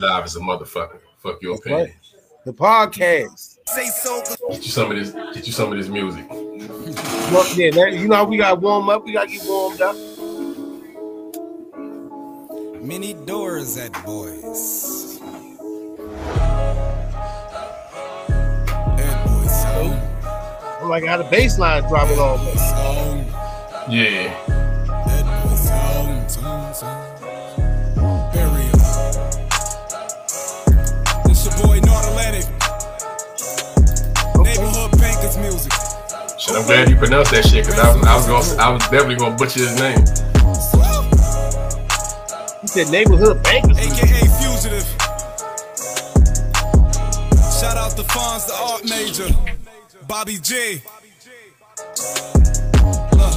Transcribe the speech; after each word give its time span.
live 0.00 0.24
as 0.24 0.36
a 0.36 0.40
motherfucker. 0.40 0.98
Fuck 1.18 1.42
your 1.42 1.56
opinion. 1.56 1.80
right. 1.80 1.94
The 2.46 2.52
podcast. 2.52 3.58
Say 3.68 3.86
so. 3.88 4.22
Get 4.50 4.64
you 4.64 4.70
some 4.70 4.90
of 4.90 4.96
this. 4.96 5.12
Get 5.34 5.46
you 5.46 5.52
some 5.52 5.70
of 5.72 5.78
this 5.78 5.88
music. 5.88 6.26
Well, 6.30 7.46
yeah, 7.56 7.70
that- 7.70 7.92
you 7.92 8.08
know 8.08 8.16
how 8.16 8.24
we 8.24 8.38
got 8.38 8.60
warm 8.60 8.88
up. 8.88 9.04
We 9.04 9.12
got 9.12 9.28
to 9.28 9.30
get 9.36 9.44
warmed 9.46 9.80
up. 9.82 9.94
Many 12.82 13.12
doors 13.26 13.76
at 13.76 13.92
boys. 14.04 15.20
At 18.98 19.26
boys 19.26 19.50
sound. 19.62 20.00
I'm 20.82 20.88
like, 20.88 21.04
how 21.04 21.18
the 21.18 21.28
bass 21.30 21.58
line 21.58 21.82
dropping 21.88 22.18
off. 22.18 22.40
Yeah. 23.90 24.56
Shit, 36.40 36.56
I'm 36.56 36.64
glad 36.64 36.88
you 36.88 36.96
pronounced 36.96 37.32
that 37.32 37.44
shit 37.44 37.66
because 37.66 37.78
I 37.78 37.94
was, 37.94 38.06
I 38.06 38.16
was 38.16 38.26
gonna, 38.26 38.62
I 38.62 38.70
was 38.70 38.82
definitely 38.84 39.16
gonna 39.16 39.36
butcher 39.36 39.60
his 39.60 39.78
name. 39.78 40.00
He 42.62 42.66
said 42.66 42.88
neighborhood 42.88 43.42
bankers. 43.42 43.76
aka 43.76 44.24
Fugitive. 44.40 44.88
Shout 47.60 47.76
out 47.76 47.92
to 47.92 48.04
Fonz, 48.08 48.46
the 48.46 48.56
art 48.56 48.88
major. 48.88 49.28
Bobby 50.08 50.38
J. 50.40 50.80
Look, 53.20 53.36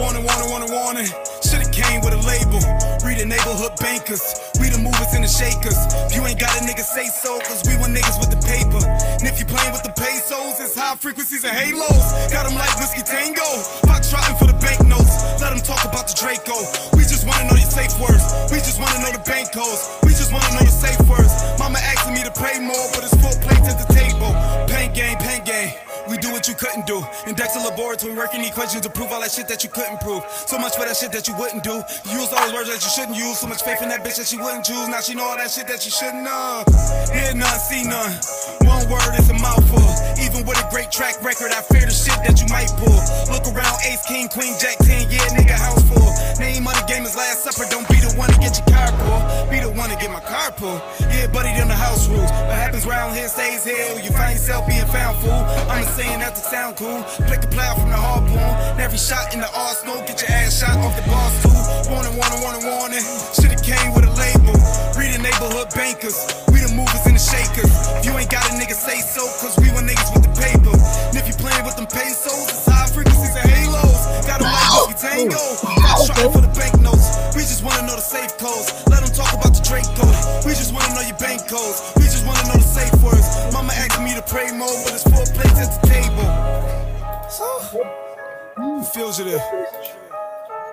warning, 0.00 0.24
warning, 0.24 0.48
warning, 0.48 0.72
warning. 0.72 1.08
Should've 1.44 1.70
came 1.72 2.00
with 2.00 2.14
a 2.16 2.22
label. 2.24 2.79
The 3.20 3.28
neighborhood 3.28 3.76
bankers. 3.76 4.24
We 4.56 4.72
the 4.72 4.80
movers 4.80 5.12
and 5.12 5.20
the 5.20 5.28
shakers. 5.28 5.76
If 6.08 6.16
you 6.16 6.24
ain't 6.24 6.40
got 6.40 6.56
a 6.56 6.64
nigga, 6.64 6.80
say 6.80 7.04
so, 7.04 7.36
cause 7.44 7.60
we 7.68 7.76
want 7.76 7.92
niggas 7.92 8.16
with 8.16 8.32
the 8.32 8.40
paper. 8.40 8.80
And 8.80 9.28
if 9.28 9.36
you 9.36 9.44
playing 9.44 9.76
with 9.76 9.84
the 9.84 9.92
pesos, 9.92 10.56
it's 10.56 10.72
high 10.72 10.96
frequencies 10.96 11.44
and 11.44 11.52
halos. 11.52 12.00
Got 12.32 12.48
'em 12.48 12.56
like 12.56 12.72
whiskey 12.80 13.04
tango. 13.04 13.44
Fox 13.84 14.08
trotting 14.08 14.40
for 14.40 14.48
the 14.48 14.56
banknotes. 14.56 15.20
Let 15.36 15.52
'em 15.52 15.60
talk 15.60 15.84
about 15.84 16.08
the 16.08 16.16
Draco. 16.16 16.64
We 16.96 17.04
just 17.04 17.28
wanna 17.28 17.44
know 17.44 17.60
your 17.60 17.68
safe 17.68 17.92
words. 18.00 18.24
We 18.48 18.56
just 18.64 18.80
wanna 18.80 19.04
know 19.04 19.12
the 19.12 19.20
bank 19.28 19.52
codes. 19.52 19.84
We 20.00 20.16
just 20.16 20.32
wanna 20.32 20.56
know 20.56 20.64
the 20.64 20.72
safe 20.72 21.04
words. 21.04 21.60
Mama 21.60 21.76
asking 21.76 22.16
me 22.16 22.24
to 22.24 22.32
pray 22.32 22.56
more, 22.56 22.88
but 22.96 23.04
it's 23.04 23.12
four 23.20 23.36
plates 23.44 23.68
at 23.68 23.76
the 23.84 23.88
table. 23.92 24.32
Pain 24.64 24.96
game, 24.96 25.20
pain 25.20 25.44
game. 25.44 25.76
We 26.10 26.18
do 26.18 26.32
what 26.32 26.48
you 26.48 26.54
couldn't 26.54 26.86
do. 26.90 27.06
In 27.30 27.38
Dexter 27.38 27.60
Laboratory, 27.60 28.12
working 28.18 28.42
equations 28.42 28.82
to 28.82 28.90
prove 28.90 29.12
all 29.12 29.20
that 29.20 29.30
shit 29.30 29.46
that 29.46 29.62
you 29.62 29.70
couldn't 29.70 30.00
prove. 30.00 30.26
So 30.26 30.58
much 30.58 30.74
for 30.74 30.82
that 30.82 30.96
shit 30.98 31.12
that 31.12 31.28
you 31.28 31.38
wouldn't 31.38 31.62
do. 31.62 31.78
You 32.10 32.18
used 32.18 32.34
all 32.34 32.42
those 32.50 32.52
words 32.52 32.66
that 32.66 32.82
you 32.82 32.90
shouldn't 32.90 33.14
use. 33.14 33.38
So 33.38 33.46
much 33.46 33.62
faith 33.62 33.78
in 33.78 33.88
that 33.94 34.02
bitch 34.02 34.18
that 34.18 34.26
she 34.26 34.34
wouldn't 34.36 34.66
choose. 34.66 34.90
Now 34.90 34.98
she 34.98 35.14
know 35.14 35.22
all 35.22 35.38
that 35.38 35.54
shit 35.54 35.70
that 35.70 35.78
she 35.78 35.90
shouldn't 35.94 36.26
know. 36.26 36.66
Hear 37.14 37.30
none, 37.38 37.58
see 37.62 37.86
none. 37.86 38.10
One 38.66 38.90
word 38.90 39.14
is 39.22 39.30
a 39.30 39.38
mouthful. 39.38 39.86
Even 40.18 40.42
with 40.42 40.58
a 40.58 40.66
great 40.74 40.90
track 40.90 41.22
record, 41.22 41.54
I 41.54 41.62
fear 41.62 41.86
the 41.86 41.94
shit 41.94 42.18
that 42.26 42.42
you 42.42 42.50
might 42.50 42.74
pull. 42.74 42.98
Look 43.30 43.46
around, 43.46 43.78
Ace, 43.86 44.02
King, 44.10 44.26
Queen, 44.26 44.58
Jack, 44.58 44.82
10, 44.82 45.14
yeah, 45.14 45.30
nigga, 45.38 45.54
house 45.54 45.86
full. 45.86 46.10
Name 46.42 46.66
of 46.66 46.74
the 46.74 46.84
game 46.90 47.06
is 47.06 47.14
Last 47.14 47.46
Supper. 47.46 47.70
Don't 47.70 47.86
be 47.86 48.02
the 48.02 48.10
one 48.18 48.34
to 48.34 48.38
get 48.42 48.58
your 48.58 48.66
car 48.66 48.90
pulled. 48.98 49.46
Be 49.46 49.62
the 49.62 49.70
one 49.70 49.94
to 49.94 49.96
get 49.96 50.10
my 50.10 50.20
car 50.26 50.50
pulled. 50.58 50.82
Yeah, 51.06 51.30
buddy, 51.30 51.54
them 51.54 51.70
the 51.70 51.78
house 51.78 52.08
rules. 52.10 52.30
What 52.50 52.58
happens 52.58 52.82
round 52.82 53.14
here 53.14 53.28
stays 53.28 53.62
here. 53.62 53.94
You 54.02 54.10
find 54.10 54.34
yourself 54.34 54.66
being 54.66 54.86
found, 54.90 55.22
fool. 55.22 55.38
I'm 55.70 55.86
saying 56.00 56.20
that 56.20 56.34
to 56.34 56.40
sound 56.40 56.76
cool. 56.76 57.02
Flick 57.28 57.40
the 57.44 57.50
plow 57.52 57.74
from 57.76 57.90
the 57.92 58.00
harpoon. 58.00 58.80
Every 58.80 58.96
shot 58.96 59.34
in 59.34 59.40
the 59.40 59.50
arsenal. 59.52 60.00
Get 60.08 60.22
your 60.22 60.32
ass 60.32 60.60
shot 60.60 60.76
off 60.80 60.96
the 60.96 61.04
bars, 61.04 61.34
too. 61.44 61.52
Warning, 61.92 62.16
warning, 62.16 62.40
warning, 62.40 62.64
warning. 62.64 63.04
Should've 63.36 63.60
came 63.60 63.92
with 63.92 64.08
a 64.08 64.12
label. 64.16 64.56
Read 64.96 65.12
the 65.12 65.20
neighborhood 65.20 65.68
bankers. 65.76 66.16
We 66.48 66.64
the 66.64 66.72
movers 66.72 67.04
and 67.04 67.16
the 67.20 67.24
shakers. 67.32 67.72
If 68.00 68.08
you 68.08 68.16
ain't 68.16 68.32
got 68.32 68.48
a 68.48 68.52
nigga, 68.56 68.72
say 68.72 69.00
so. 69.04 69.28
Cause 69.44 69.54
we 69.60 69.68
want 69.76 69.88
niggas 69.90 70.19
tango. 75.00 75.40
Got 75.80 76.06
trying 76.06 76.30
for 76.30 76.44
the 76.44 76.52
banknotes. 76.52 77.08
We 77.34 77.40
just 77.42 77.64
wanna 77.64 77.88
know 77.88 77.96
the 77.96 78.04
safe 78.04 78.36
codes. 78.36 78.84
Let 78.92 79.00
them 79.00 79.12
talk 79.16 79.32
about 79.32 79.56
the 79.56 79.64
Drake 79.64 79.88
code. 79.96 80.12
We 80.44 80.52
just 80.52 80.72
wanna 80.76 80.92
know 80.94 81.00
your 81.00 81.16
bank 81.16 81.48
codes. 81.48 81.92
We 81.96 82.04
just 82.04 82.26
wanna 82.26 82.44
know 82.48 82.60
the 82.60 82.68
safe 82.68 82.92
words. 83.02 83.24
Mama 83.52 83.72
asked 83.72 84.00
me 84.02 84.12
to 84.14 84.22
pray 84.22 84.52
more, 84.52 84.68
but 84.84 84.92
it's 84.92 85.04
four 85.08 85.24
plates 85.32 85.56
at 85.56 85.72
the 85.80 85.80
table. 85.88 86.28
Fugitive. 88.92 89.40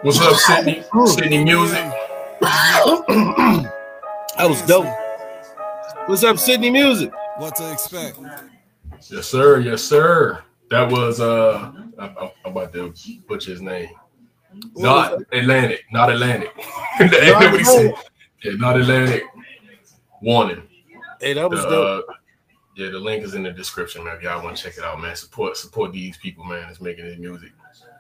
What's 0.01 0.19
up, 0.19 0.35
Sydney? 0.35 0.83
Sydney 1.05 1.43
Music. 1.43 1.85
That 4.37 4.49
was 4.49 4.61
dope. 4.63 4.87
What's 6.07 6.23
up, 6.23 6.37
Sydney 6.37 6.69
Music? 6.69 7.11
What 7.37 7.55
to 7.55 7.71
expect? 7.71 8.19
Yes, 9.09 9.27
sir. 9.27 9.59
Yes, 9.59 9.83
sir. 9.83 10.43
That 10.69 10.91
was 10.91 11.19
uh, 11.21 11.71
I, 11.97 12.05
I, 12.05 12.33
I'm 12.45 12.51
about 12.51 12.73
to 12.73 12.93
butcher 13.27 13.51
his 13.51 13.61
name. 13.61 13.89
Not 14.75 15.21
Atlantic. 15.33 15.85
Not 15.91 16.11
Atlantic. 16.11 16.51
That's 16.99 17.33
what 17.33 17.59
he 17.59 17.63
said. 17.63 17.93
Yeah, 18.43 18.53
not 18.55 18.79
Atlantic. 18.79 19.23
Warning. 20.21 20.63
Hey, 21.19 21.33
that 21.33 21.49
was 21.49 21.61
The, 21.61 21.69
dope. 21.69 22.09
uh, 22.09 22.13
yeah, 22.75 22.89
the 22.91 22.99
link 22.99 23.23
is 23.23 23.33
in 23.33 23.43
the 23.43 23.51
description, 23.51 24.03
man. 24.03 24.15
If 24.17 24.23
y'all 24.23 24.43
want 24.43 24.55
to 24.57 24.63
check 24.63 24.77
it 24.77 24.83
out, 24.83 24.99
man, 25.01 25.15
support 25.15 25.57
support 25.57 25.91
these 25.91 26.17
people, 26.17 26.43
man. 26.43 26.63
That's 26.67 26.79
making 26.81 27.05
this 27.05 27.17
music 27.17 27.51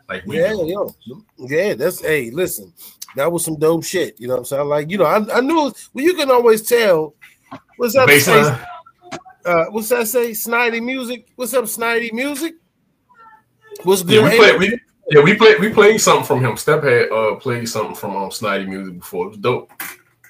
like 0.07 0.25
we 0.25 0.37
Yeah, 0.37 0.53
do. 0.53 0.67
yo. 0.67 0.95
Yeah, 1.37 1.73
that's 1.73 2.01
hey, 2.01 2.29
listen, 2.29 2.73
that 3.15 3.31
was 3.31 3.43
some 3.43 3.57
dope 3.57 3.83
shit. 3.83 4.19
You 4.19 4.27
know 4.27 4.35
what 4.35 4.39
I'm 4.39 4.45
saying? 4.45 4.67
Like, 4.67 4.91
you 4.91 4.97
know, 4.99 5.05
I, 5.05 5.37
I 5.37 5.41
knew 5.41 5.55
well, 5.93 6.05
you 6.05 6.13
can 6.13 6.29
always 6.29 6.61
tell 6.61 7.15
what's 7.77 7.95
up, 7.95 8.09
say, 8.11 8.39
uh, 9.45 9.65
what's 9.71 9.89
that 9.89 10.07
say? 10.07 10.31
Snidey 10.31 10.83
music. 10.83 11.27
What's 11.35 11.53
up, 11.53 11.65
Snidey 11.65 12.13
music? 12.13 12.55
What's 13.83 14.03
good? 14.03 14.15
Yeah, 14.15 14.23
we 14.23 14.29
Hey, 14.29 14.37
played. 14.37 14.59
We, 14.59 14.79
yeah, 15.09 15.21
we 15.21 15.35
played. 15.35 15.59
We 15.59 15.69
played 15.69 15.99
something 16.01 16.25
from 16.25 16.43
him. 16.43 16.57
Step 16.57 16.83
had 16.83 17.09
uh 17.11 17.35
played 17.35 17.67
something 17.69 17.95
from 17.95 18.15
um 18.15 18.29
Snidey 18.29 18.67
music 18.67 18.99
before. 18.99 19.25
It 19.27 19.29
was 19.29 19.37
dope. 19.37 19.71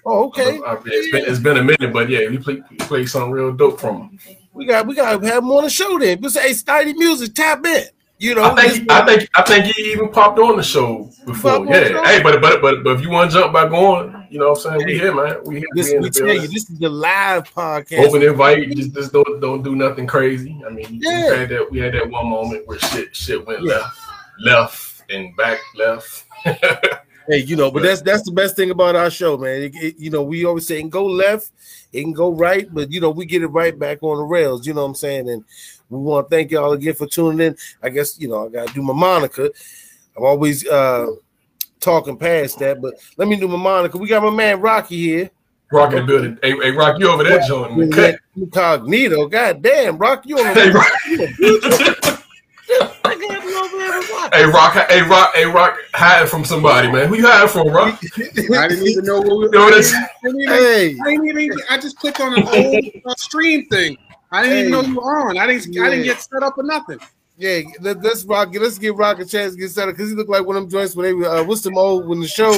oh, 0.06 0.26
okay. 0.28 0.60
I- 0.66 0.74
I- 0.74 0.78
it's, 0.86 1.12
been, 1.12 1.26
it's 1.26 1.40
been 1.40 1.58
a 1.58 1.64
minute, 1.64 1.92
but 1.94 2.10
yeah, 2.10 2.30
we 2.30 2.38
played 2.38 2.64
we 2.70 2.78
played 2.78 3.10
something 3.10 3.32
real 3.32 3.52
dope 3.52 3.80
from 3.80 4.02
him. 4.02 4.20
We 4.54 4.66
got 4.66 4.88
we 4.88 4.96
gotta 4.96 5.26
have 5.28 5.44
him 5.44 5.52
on 5.52 5.64
the 5.64 5.70
show 5.70 5.98
then. 6.00 6.20
But 6.22 6.32
say 6.32 6.48
hey, 6.50 6.54
Snidey 6.54 6.96
music, 6.96 7.34
tap 7.36 7.66
in. 7.66 7.86
You 8.20 8.34
know, 8.34 8.46
I 8.46 8.56
think 8.68 8.82
he, 8.84 8.88
I 8.90 9.06
think 9.06 9.30
I 9.36 9.42
think 9.44 9.66
he 9.66 9.92
even 9.92 10.10
popped 10.10 10.40
on 10.40 10.58
the 10.58 10.64
show 10.64 11.08
before. 11.28 11.52
Popped 11.52 11.60
on 11.60 11.66
the 11.68 11.72
Yeah. 11.80 11.88
show? 11.90 12.04
Hey, 12.04 12.24
but 12.24 12.42
but 12.42 12.62
but 12.64 12.84
but 12.84 12.96
if 12.96 13.02
you 13.02 13.12
want 13.12 13.30
to 13.30 13.38
jump 13.38 13.54
by 13.54 13.70
going, 13.70 14.26
you 14.32 14.40
know 14.40 14.50
what 14.50 14.66
I'm 14.66 14.72
saying? 14.80 14.86
We 14.88 14.94
here, 14.98 15.14
man. 15.14 15.36
We 15.46 15.60
here. 15.60 15.68
this, 15.76 15.92
we 15.92 16.00
we 16.00 16.10
tell 16.10 16.28
you, 16.34 16.42
this 16.48 16.68
is 16.68 16.80
the 16.80 16.90
live 16.90 17.54
podcast. 17.54 18.08
Open 18.08 18.24
invite. 18.24 18.72
Just 18.72 18.96
just 18.96 19.14
don't 19.14 19.40
don't 19.40 19.62
do 19.62 19.76
nothing 19.76 20.08
crazy. 20.08 20.60
I 20.66 20.72
mean, 20.72 21.00
Yeah. 21.00 21.30
we 21.32 21.38
had 21.38 21.50
that 21.50 21.72
we 21.72 21.78
had 21.78 21.94
that 21.94 22.10
one 22.10 22.28
moment 22.28 22.68
where 22.68 22.80
shit 22.80 23.16
shit 23.16 23.46
went 23.46 23.62
Yeah. 23.62 23.74
left, 23.76 24.00
left 24.40 25.04
and 25.10 25.36
back 25.36 25.60
left. 25.76 26.26
Hey, 27.30 27.40
you 27.40 27.58
know, 27.58 27.70
but 27.70 27.84
that's 27.84 28.02
that's 28.02 28.24
the 28.24 28.32
best 28.32 28.56
thing 28.56 28.72
about 28.72 28.96
our 28.96 29.10
show, 29.10 29.38
man. 29.38 29.64
It- 29.64 29.76
it- 29.76 30.00
you 30.00 30.10
know, 30.10 30.24
we 30.24 30.46
always 30.46 30.66
say 30.66 30.78
it 30.78 30.80
can 30.80 30.90
go 30.90 31.06
left, 31.06 31.52
it 31.92 32.02
can 32.02 32.14
go 32.14 32.32
right, 32.32 32.74
but 32.74 32.90
you 32.90 33.02
know, 33.02 33.10
we 33.10 33.26
get 33.26 33.42
it 33.44 33.48
right 33.48 33.78
back 33.78 34.02
on 34.02 34.16
the 34.16 34.24
rails. 34.24 34.66
You 34.66 34.74
know 34.74 34.84
what 34.84 34.88
I'm 34.88 34.96
saying? 34.96 35.30
And 35.30 35.44
we 35.90 36.00
want 36.00 36.30
to 36.30 36.34
thank 36.34 36.52
y'all 36.52 36.72
again 36.72 36.94
for 36.94 37.06
tuning 37.06 37.46
in. 37.48 37.58
I 37.84 37.90
guess 37.90 38.18
you 38.18 38.30
know 38.30 38.46
I 38.46 38.50
gotta 38.50 38.74
do 38.74 38.82
my 38.82 38.94
Monica. 38.94 39.52
I'm 40.16 40.24
always 40.24 40.66
uh 40.70 41.08
talking 41.82 42.18
past 42.18 42.60
that, 42.60 42.82
but 42.82 42.94
let 43.18 43.28
me 43.28 43.36
do 43.36 43.50
my 43.50 43.58
Monica. 43.58 43.98
We 43.98 44.08
got 44.08 44.24
my 44.24 44.30
man 44.30 44.62
Rocky 44.62 44.96
here. 44.96 45.30
Rocky 45.70 45.96
the 46.00 46.06
building. 46.06 46.40
Hey, 46.42 46.52
hey 46.52 46.72
Rock, 46.72 46.98
you 46.98 47.10
over 47.10 47.26
there, 47.26 47.42
joint? 47.42 47.74
in 47.74 47.90
the 47.90 47.94
cut. 47.94 48.16
Incognito. 48.38 49.28
God 49.28 49.62
damn, 49.62 49.98
Rock, 49.98 50.24
you 50.26 50.40
on 50.40 50.56
Hey, 50.56 50.70
the 50.70 50.76
Rock. 52.00 52.14
I 53.58 53.62
got 53.62 53.72
you 53.72 53.80
over 53.80 53.92
there 53.92 54.00
with 54.00 54.10
Rocky. 54.10 54.38
Hey 54.38 54.46
Rock, 54.46 54.74
hey 54.90 55.02
Rock, 55.02 55.32
hey 55.36 55.46
Rock, 55.46 55.78
hiding 55.94 56.28
from 56.30 56.46
somebody, 56.46 56.92
man. 56.92 57.08
Who 57.08 57.16
you 57.16 57.28
hiding 57.28 57.50
from, 57.50 57.68
Rock? 57.70 58.02
I 58.04 58.68
didn't 58.68 58.88
even 58.88 59.06
know 59.06 59.22
what 59.22 59.52
we 59.52 59.58
Yo, 59.58 59.66
I 59.66 59.70
that's- 59.72 59.94
I 59.94 60.08
didn't 60.24 60.42
even, 60.42 60.54
Hey, 60.54 60.98
I 61.06 61.10
didn't 61.10 61.40
even. 61.40 61.60
I 61.70 61.78
just 61.78 61.98
clicked 61.98 62.20
on 62.20 62.34
an 62.34 62.48
old 62.48 62.84
stream 63.20 63.66
thing. 63.68 63.98
I 64.32 64.44
didn't 64.44 64.58
even 64.60 64.72
know 64.72 64.82
you 64.82 64.96
were 64.96 65.30
on. 65.30 65.38
I 65.38 65.48
didn't. 65.48 65.78
I 65.80 65.90
didn't 65.90 66.06
get 66.06 66.20
set 66.20 66.44
up 66.44 66.58
or 66.58 66.64
nothing. 66.64 67.00
Yeah, 67.40 67.62
let, 67.82 68.02
let's 68.02 68.26
rock. 68.26 68.50
Let's 68.54 68.78
give 68.80 68.98
Rock 68.98 69.20
a 69.20 69.26
chance 69.26 69.54
to 69.54 69.60
get 69.60 69.70
set 69.70 69.88
up 69.88 69.96
because 69.96 70.10
he 70.10 70.16
looked 70.16 70.30
like 70.30 70.46
one 70.46 70.56
of 70.58 70.64
them 70.64 70.70
joints 70.72 70.96
when 70.96 71.06
they 71.06 71.14
were 71.14 71.28
uh, 71.28 71.44
what's 71.44 71.62
them 71.62 71.78
old 71.78 72.08
when 72.08 72.20
the 72.20 72.28
show 72.28 72.52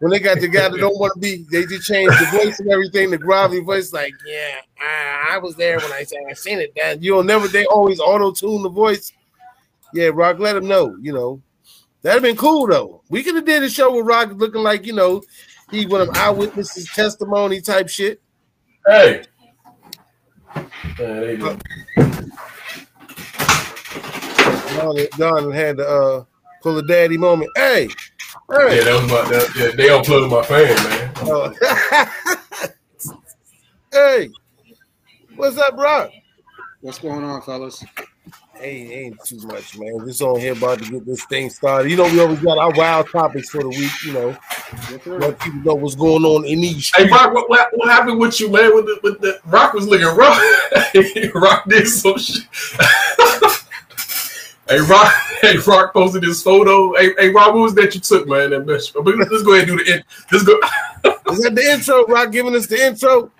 when 0.00 0.10
they 0.12 0.20
got 0.20 0.38
together 0.38 0.78
don't 0.78 0.98
want 0.98 1.12
to 1.14 1.20
be. 1.20 1.44
They 1.50 1.66
just 1.66 1.86
changed 1.88 2.12
the 2.20 2.26
voice 2.38 2.58
and 2.60 2.70
everything. 2.70 3.10
The 3.10 3.18
gravelly 3.18 3.60
voice, 3.60 3.92
like 3.92 4.14
yeah, 4.24 4.60
I, 4.80 5.30
I 5.34 5.38
was 5.38 5.56
there 5.56 5.78
when 5.78 5.92
I 5.92 6.04
said 6.04 6.20
I 6.30 6.32
seen 6.32 6.60
it. 6.60 6.72
That 6.76 7.02
you'll 7.02 7.24
never. 7.24 7.48
They 7.48 7.66
always 7.66 7.98
auto 8.00 8.30
tune 8.32 8.62
the 8.62 8.68
voice. 8.70 9.12
Yeah, 9.94 10.10
Rock, 10.12 10.38
let 10.38 10.56
him 10.56 10.66
know. 10.68 10.96
You 11.00 11.12
know 11.12 11.42
that'd 12.02 12.22
been 12.22 12.36
cool 12.36 12.66
though. 12.66 13.02
We 13.08 13.22
could 13.22 13.36
have 13.36 13.44
did 13.44 13.62
a 13.62 13.70
show 13.70 13.96
with 13.96 14.06
Rock 14.06 14.32
looking 14.34 14.62
like 14.62 14.84
you 14.86 14.92
know 14.92 15.22
he 15.70 15.86
one 15.86 16.02
of 16.02 16.10
eyewitnesses 16.10 16.90
testimony 16.92 17.60
type 17.60 17.88
shit. 17.88 18.20
Hey. 18.86 19.24
Man, 20.98 21.20
they 21.20 21.36
do. 21.36 21.58
Don, 24.76 24.96
Don 25.16 25.52
had 25.52 25.78
to 25.78 25.88
uh, 25.88 26.24
pull 26.62 26.78
a 26.78 26.86
daddy 26.86 27.16
moment. 27.16 27.50
Hey, 27.56 27.88
Yeah, 28.50 28.84
that 28.84 29.00
was 29.00 29.10
my. 29.10 29.22
That, 29.30 29.54
yeah, 29.56 29.76
they 29.76 29.88
unplugged 29.88 30.30
my 30.30 30.42
fan, 30.42 30.74
man. 30.84 31.12
Uh, 31.22 31.98
Hey, 33.94 34.28
what's 35.36 35.56
up, 35.56 35.74
Rock? 35.74 36.10
What's 36.80 36.98
going 36.98 37.22
on, 37.22 37.42
fellas? 37.42 37.84
Hey, 38.64 39.04
ain't 39.04 39.22
too 39.22 39.36
much, 39.46 39.76
man. 39.76 39.92
We're 39.92 40.06
just 40.06 40.22
on 40.22 40.40
here 40.40 40.54
about 40.54 40.78
to 40.78 40.90
get 40.90 41.04
this 41.04 41.22
thing 41.26 41.50
started. 41.50 41.90
You 41.90 41.98
know, 41.98 42.04
we 42.04 42.18
always 42.18 42.40
got 42.40 42.56
our 42.56 42.72
wild 42.72 43.10
topics 43.10 43.50
for 43.50 43.60
the 43.60 43.68
week. 43.68 43.92
You 44.06 44.14
know, 44.14 44.38
let 45.18 45.38
people 45.38 45.60
know 45.60 45.74
what's 45.74 45.94
going 45.94 46.24
on 46.24 46.46
in 46.46 46.62
these. 46.62 46.90
Hey. 46.96 47.06
Rock, 47.10 47.34
what, 47.34 47.50
what, 47.50 47.68
what 47.74 47.90
happened 47.90 48.18
with 48.18 48.40
you, 48.40 48.50
man? 48.50 48.74
With 48.74 48.86
the, 48.86 48.98
with 49.02 49.20
the 49.20 49.38
Rock 49.44 49.74
was 49.74 49.86
looking 49.86 50.06
rough. 50.06 50.40
Rock 51.34 51.68
did 51.68 51.86
some 51.86 52.16
shit. 52.16 52.42
hey, 54.70 54.80
Rock, 54.80 55.12
hey, 55.42 55.58
Rock 55.58 55.92
posted 55.92 56.22
this 56.22 56.42
photo. 56.42 56.94
Hey, 56.94 57.12
hey, 57.18 57.28
Rock, 57.28 57.52
what 57.52 57.64
was 57.64 57.74
that 57.74 57.94
you 57.94 58.00
took, 58.00 58.26
man? 58.26 58.48
That. 58.48 58.64
But 58.64 59.14
let's 59.30 59.42
go 59.42 59.52
ahead 59.52 59.68
and 59.68 59.76
do 59.76 59.84
the 59.84 59.92
end. 59.92 60.04
Let's 60.32 60.42
go. 60.42 60.58
Is 61.34 61.42
that 61.42 61.54
the 61.54 61.70
intro? 61.70 62.06
Rock 62.06 62.32
giving 62.32 62.56
us 62.56 62.66
the 62.66 62.82
intro. 62.82 63.30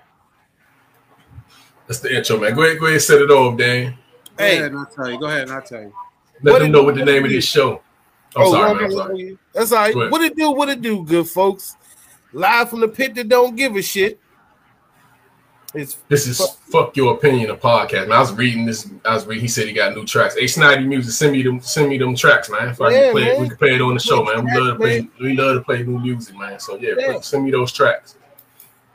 That's 1.87 1.99
the 1.99 2.15
intro, 2.15 2.39
man. 2.39 2.53
Go 2.53 2.61
ahead, 2.61 2.79
go 2.79 2.85
ahead, 2.85 3.01
set 3.01 3.23
it 3.23 3.31
off, 3.31 3.57
Dan. 3.57 3.97
Go 4.37 4.43
Hey. 4.43 4.57
ahead, 4.57 4.71
and 4.71 4.79
I'll 4.79 4.85
tell 4.85 5.09
you. 5.11 5.19
Go 5.19 5.25
ahead, 5.27 5.41
and 5.43 5.51
I'll 5.51 5.61
tell 5.61 5.81
you. 5.81 5.93
Let 6.43 6.51
What 6.53 6.59
them 6.59 6.67
it- 6.67 6.71
know 6.71 6.83
what 6.83 6.95
the 6.95 7.05
name 7.05 7.23
of 7.23 7.29
this 7.31 7.45
show. 7.45 7.81
I'm 8.35 8.43
Oh, 8.47 8.51
sorry, 8.51 8.75
man. 8.75 8.83
I'm 8.85 8.91
sorry. 8.91 9.37
That's 9.53 9.71
all 9.71 9.77
right. 9.79 9.95
What 10.11 10.21
it 10.21 10.35
do? 10.35 10.51
What 10.51 10.69
it 10.69 10.81
do, 10.81 11.03
good 11.05 11.27
folks? 11.27 11.77
Live 12.33 12.69
from 12.69 12.81
the 12.81 12.87
pit 12.89 13.15
that 13.15 13.29
don't 13.29 13.55
give 13.55 13.75
a 13.77 13.81
shit. 13.81 14.19
It's 15.73 15.97
This 16.07 16.25
is 16.27 16.41
fuck 16.71 16.95
your 16.95 17.15
opinion, 17.15 17.49
a 17.49 17.55
podcast, 17.55 18.07
man. 18.07 18.13
I 18.13 18.19
was 18.21 18.31
reading 18.33 18.65
this. 18.65 18.89
I 19.03 19.13
was 19.13 19.25
reading. 19.25 19.41
He 19.41 19.47
said 19.49 19.67
he 19.67 19.73
got 19.73 19.93
new 19.93 20.05
tracks. 20.05 20.35
Hey, 20.35 20.45
Snidey 20.45 20.85
Music, 20.85 21.11
send 21.11 21.33
me 21.33 21.43
them. 21.43 21.59
Send 21.61 21.89
me 21.89 21.97
them 21.97 22.15
tracks, 22.15 22.49
man. 22.49 22.69
If 22.69 22.79
I 22.81 22.91
Yeah, 22.91 23.01
can 23.03 23.11
play, 23.11 23.23
it, 23.23 23.25
man. 23.33 23.41
we 23.41 23.47
can 23.49 23.57
play 23.57 23.75
it 23.75 23.81
on 23.81 23.93
the 23.93 23.99
show, 23.99 24.23
man. 24.23 24.45
We 24.45 24.51
love 24.57 24.67
to 24.67 24.75
play. 24.75 25.09
We 25.19 25.33
love 25.35 25.55
to 25.57 25.61
play 25.63 25.83
new 25.83 25.99
music, 25.99 26.37
man. 26.37 26.59
So 26.59 26.77
yeah, 26.77 26.93
Yeah. 26.97 27.19
send 27.19 27.43
me 27.45 27.51
those 27.51 27.71
tracks. 27.73 28.14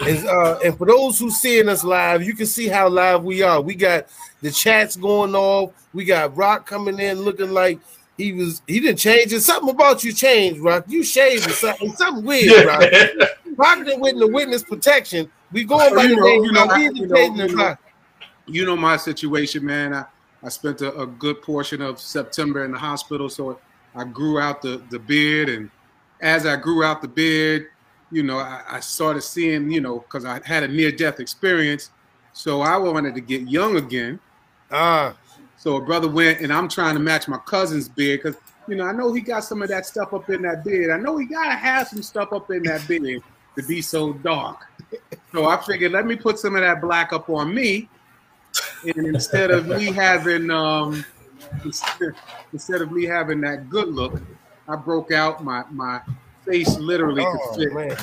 Is 0.06 0.25
uh 0.25 0.58
and 0.64 0.76
for 0.79 0.87
those 0.87 1.19
who 1.19 1.31
seeing 1.31 1.69
us 1.69 1.85
live, 1.85 2.23
you 2.23 2.35
can 2.35 2.47
see 2.47 2.69
how 2.69 2.88
live 2.88 3.23
we 3.25 3.43
are. 3.43 3.61
We 3.61 3.75
got 3.75 4.06
the 4.43 4.50
chats 4.50 4.97
going 4.97 5.35
off. 5.35 5.73
We 5.93 6.05
got 6.05 6.37
Rock 6.37 6.67
coming 6.67 6.99
in 6.99 7.20
looking 7.20 7.50
like 7.52 7.79
he 8.17 8.32
was 8.32 8.62
he 8.67 8.81
didn't 8.81 8.99
change 8.99 9.32
it. 9.32 9.41
Something 9.41 9.70
about 9.70 10.02
you 10.05 10.12
changed, 10.12 10.61
Rock. 10.61 10.85
You 10.88 11.02
shaved 11.02 11.47
or 11.47 11.50
something. 11.52 11.94
Something 11.97 12.25
weird, 12.25 12.67
Rock. 12.67 12.82
Yeah. 12.91 13.06
Rock 13.56 13.79
didn't 13.85 14.00
win 14.00 14.19
the 14.19 14.29
witness 14.29 14.62
protection. 14.62 15.31
We 15.52 15.64
going 15.64 15.94
by 15.94 16.03
You 16.05 16.11
the 16.11 16.17
know, 16.17 16.23
name. 16.23 16.44
you 16.44 16.53
know, 16.53 16.64
I- 16.64 16.79
you 16.79 17.06
know, 17.06 17.17
you 17.46 17.56
know. 17.56 17.76
You 18.46 18.67
know 18.67 18.76
my 18.76 18.96
situation, 18.96 19.64
man. 19.64 19.94
I, 19.94 20.05
I 20.43 20.49
spent 20.49 20.81
a, 20.81 20.96
a 20.99 21.06
good 21.06 21.41
portion 21.43 21.81
of 21.82 22.00
September 22.00 22.64
in 22.64 22.73
the 22.73 22.79
hospital, 22.79 23.29
so 23.29 23.61
I 23.94 24.05
grew 24.05 24.41
out 24.41 24.61
the, 24.62 24.82
the 24.91 24.99
beard. 24.99 25.49
And 25.49 25.70
as 26.20 26.46
I 26.46 26.56
grew 26.56 26.82
out 26.82 27.00
the 27.03 27.06
beard, 27.08 27.67
you 28.11 28.23
know, 28.23 28.39
I, 28.39 28.62
I 28.69 28.81
started 28.81 29.23
seeing, 29.23 29.71
you 29.71 29.81
know, 29.81 30.01
because 30.01 30.25
I 30.25 30.41
had 30.45 30.62
a 30.62 30.69
near 30.69 30.91
death 30.91 31.21
experience. 31.21 31.91
So 32.33 32.61
I 32.61 32.77
wanted 32.77 33.15
to 33.15 33.21
get 33.21 33.43
young 33.43 33.77
again. 33.77 34.21
Ah, 34.71 35.17
So 35.57 35.77
a 35.77 35.85
brother 35.85 36.09
went, 36.09 36.41
and 36.41 36.53
I'm 36.53 36.69
trying 36.69 36.95
to 36.95 37.01
match 37.01 37.29
my 37.29 37.39
cousin's 37.39 37.89
beard 37.89 38.21
because, 38.23 38.41
you 38.67 38.77
know, 38.77 38.85
I 38.85 38.93
know 38.93 39.12
he 39.12 39.21
got 39.21 39.45
some 39.45 39.62
of 39.62 39.69
that 39.69 39.87
stuff 39.87 40.15
up 40.15 40.31
in 40.31 40.43
that 40.43 40.65
beard. 40.65 40.91
I 40.91 40.97
know 40.97 41.17
he 41.19 41.27
got 41.27 41.45
to 41.45 41.57
have 41.57 41.89
some 41.89 42.03
stuff 42.03 42.33
up 42.33 42.51
in 42.51 42.62
that 42.65 42.87
beard 42.87 43.23
to 43.57 43.62
be 43.67 43.83
so 43.83 44.13
dark. 44.13 44.67
So 45.33 45.47
I 45.47 45.56
figured, 45.63 45.93
let 45.93 46.06
me 46.06 46.17
put 46.17 46.39
some 46.39 46.55
of 46.55 46.63
that 46.63 46.81
black 46.81 47.13
up 47.13 47.29
on 47.29 47.55
me. 47.55 47.89
And 48.97 49.06
instead 49.06 49.51
of 49.51 49.67
me 49.67 49.87
having, 49.93 50.51
um, 50.51 51.05
instead, 51.65 52.13
instead 52.53 52.81
of 52.81 52.91
me 52.91 53.05
having 53.05 53.41
that 53.43 53.69
good 53.69 53.89
look, 53.89 54.21
I 54.69 54.77
broke 54.77 55.13
out 55.13 55.45
my, 55.45 55.65
my 55.71 56.01
face 56.50 56.79
literally 56.79 57.23
oh 57.25 57.38
could 57.55 57.64
fit 57.64 57.73
man. 57.73 57.97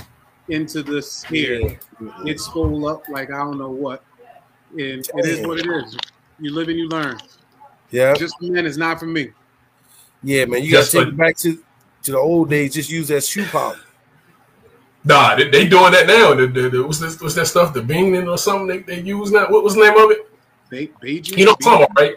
into 0.50 0.84
this 0.84 1.24
here. 1.24 1.80
It's 2.26 2.48
full 2.48 2.88
up 2.88 3.08
like 3.10 3.32
I 3.32 3.38
don't 3.38 3.58
know 3.58 3.70
what. 3.70 4.04
And 4.72 5.08
it 5.16 5.26
is 5.26 5.46
what 5.46 5.60
it 5.60 5.68
is. 5.68 5.98
You 6.40 6.54
live 6.54 6.68
and 6.70 6.78
you 6.78 6.88
learn. 6.88 7.18
Yeah, 7.90 8.14
Just 8.16 8.36
man 8.42 8.66
is 8.66 8.78
not 8.78 9.00
for 9.00 9.06
me. 9.06 9.32
yeah, 10.24 10.46
man. 10.46 10.62
You 10.64 10.72
gotta 10.72 10.84
Just 10.84 10.92
take 10.92 11.08
it 11.08 11.18
back 11.18 11.38
to 11.38 11.64
to 12.04 12.12
the 12.12 12.18
old 12.18 12.50
days. 12.50 12.74
Just 12.74 12.90
use 12.90 13.08
that 13.08 13.24
shoe 13.24 13.46
polish. 13.46 13.80
Nah, 15.06 15.36
they, 15.36 15.50
they 15.50 15.68
doing 15.68 15.94
that 15.94 16.06
now. 16.06 16.34
The, 16.34 16.48
the, 16.48 16.70
the, 16.70 16.84
what's 16.86 17.00
this? 17.00 17.22
What's 17.22 17.36
that 17.36 17.46
stuff? 17.48 17.74
The 17.74 17.82
beaning 17.82 18.28
or 18.28 18.38
something 18.38 18.68
they, 18.68 18.80
they 18.80 19.02
use 19.02 19.32
now. 19.32 19.48
What 19.50 19.64
was 19.64 19.76
the 19.76 19.82
name 19.82 19.98
of 19.98 20.12
it? 20.12 20.30
Be- 20.70 20.92
Beijing. 21.02 21.38
You 21.38 21.46
know 21.46 21.52
what 21.52 21.66
I'm 21.66 21.72
talking 21.80 21.86
about, 21.86 22.02
right? 22.02 22.16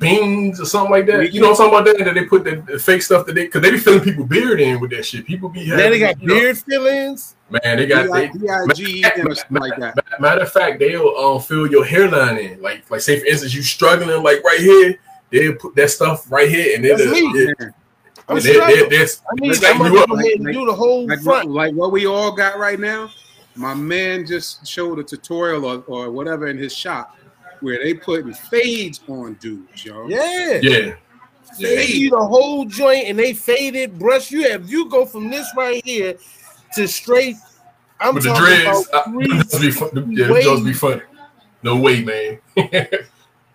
Beans 0.00 0.60
or 0.60 0.64
something 0.64 0.90
like 0.90 1.06
that. 1.06 1.32
You 1.32 1.40
know 1.42 1.50
what 1.50 1.60
I'm 1.60 1.70
talking 1.70 1.92
about? 1.92 1.98
That, 1.98 2.04
that 2.06 2.14
they 2.14 2.24
put 2.24 2.42
the, 2.42 2.56
the 2.72 2.78
fake 2.78 3.02
stuff 3.02 3.26
that 3.26 3.34
they 3.34 3.44
because 3.44 3.60
they 3.62 3.70
be 3.70 3.78
filling 3.78 4.00
people 4.00 4.24
beard 4.24 4.60
in 4.60 4.80
with 4.80 4.90
that 4.92 5.04
shit. 5.04 5.26
People 5.26 5.50
be 5.50 5.68
Now 5.68 5.76
they 5.76 5.98
got 5.98 6.20
you 6.20 6.26
know, 6.28 6.34
beard 6.34 6.58
fillings. 6.58 7.36
man, 7.50 7.76
they 7.76 7.86
got 7.86 8.10
they, 8.12 8.28
B-I-G 8.28 9.04
or 9.24 9.34
something 9.34 9.58
like 9.58 9.78
that. 9.78 9.96
Matter 10.18 10.40
of 10.42 10.50
fact, 10.52 10.78
they'll 10.78 11.14
um, 11.16 11.40
fill 11.40 11.66
your 11.70 11.84
hairline 11.84 12.38
in. 12.38 12.62
Like, 12.62 12.90
like 12.90 13.00
say 13.02 13.20
for 13.20 13.26
instance, 13.26 13.54
you 13.54 13.62
struggling 13.62 14.22
like 14.22 14.42
right 14.42 14.58
here, 14.60 14.98
they'll 15.30 15.54
put 15.56 15.74
that 15.76 15.90
stuff 15.90 16.30
right 16.32 16.48
here, 16.48 16.74
and 16.74 16.84
they'll 16.84 16.96
That's 16.96 17.10
me. 17.10 17.32
they, 17.32 17.44
Man, 17.46 17.74
I'm 18.28 18.36
they, 18.36 18.40
they, 18.40 18.52
struggling. 18.54 18.88
they, 18.88 18.96
I 18.96 19.34
mean, 19.40 19.60
they 19.60 19.66
I'm 19.68 19.78
gonna 19.78 20.06
go 20.06 20.14
ahead 20.18 20.32
and 20.40 20.46
do 20.52 20.64
the 20.66 20.74
whole 20.74 21.06
Like, 21.06 21.20
front. 21.20 21.50
like 21.50 21.74
what 21.74 21.92
we 21.92 22.06
all 22.06 22.32
got 22.32 22.58
right 22.58 22.80
now. 22.80 23.10
My 23.56 23.74
man 23.74 24.24
just 24.24 24.66
showed 24.66 24.98
a 25.00 25.02
tutorial 25.04 25.64
or, 25.66 25.82
or 25.88 26.10
whatever 26.10 26.46
in 26.46 26.56
his 26.56 26.74
shop 26.74 27.16
where 27.60 27.82
they 27.82 27.94
putting 27.94 28.32
fades 28.32 29.00
on 29.08 29.34
dudes, 29.34 29.84
yo. 29.84 30.08
Yeah. 30.08 30.60
Yeah, 30.62 30.94
They 31.58 31.86
give 31.86 31.96
you 31.96 32.10
the 32.10 32.18
whole 32.18 32.64
joint 32.64 33.06
and 33.06 33.18
they 33.18 33.32
faded 33.34 33.98
brush. 33.98 34.30
You 34.30 34.50
have 34.50 34.68
you 34.70 34.88
go 34.88 35.04
from 35.04 35.30
this 35.30 35.48
right 35.56 35.84
here 35.84 36.16
to 36.74 36.88
straight. 36.88 37.36
I'm 38.00 38.14
with 38.14 38.24
the 38.24 38.30
talking 38.30 38.44
dreads, 38.44 38.88
about 38.88 39.06
I, 39.06 39.10
three 39.10 39.28
those 39.42 39.60
be 39.60 39.70
fun. 39.70 40.12
Yeah, 40.12 40.28
them 40.28 40.42
jokes 40.42 40.62
be 40.62 40.72
funny. 40.72 41.02
No 41.62 41.76
way, 41.76 42.02
man. 42.02 42.38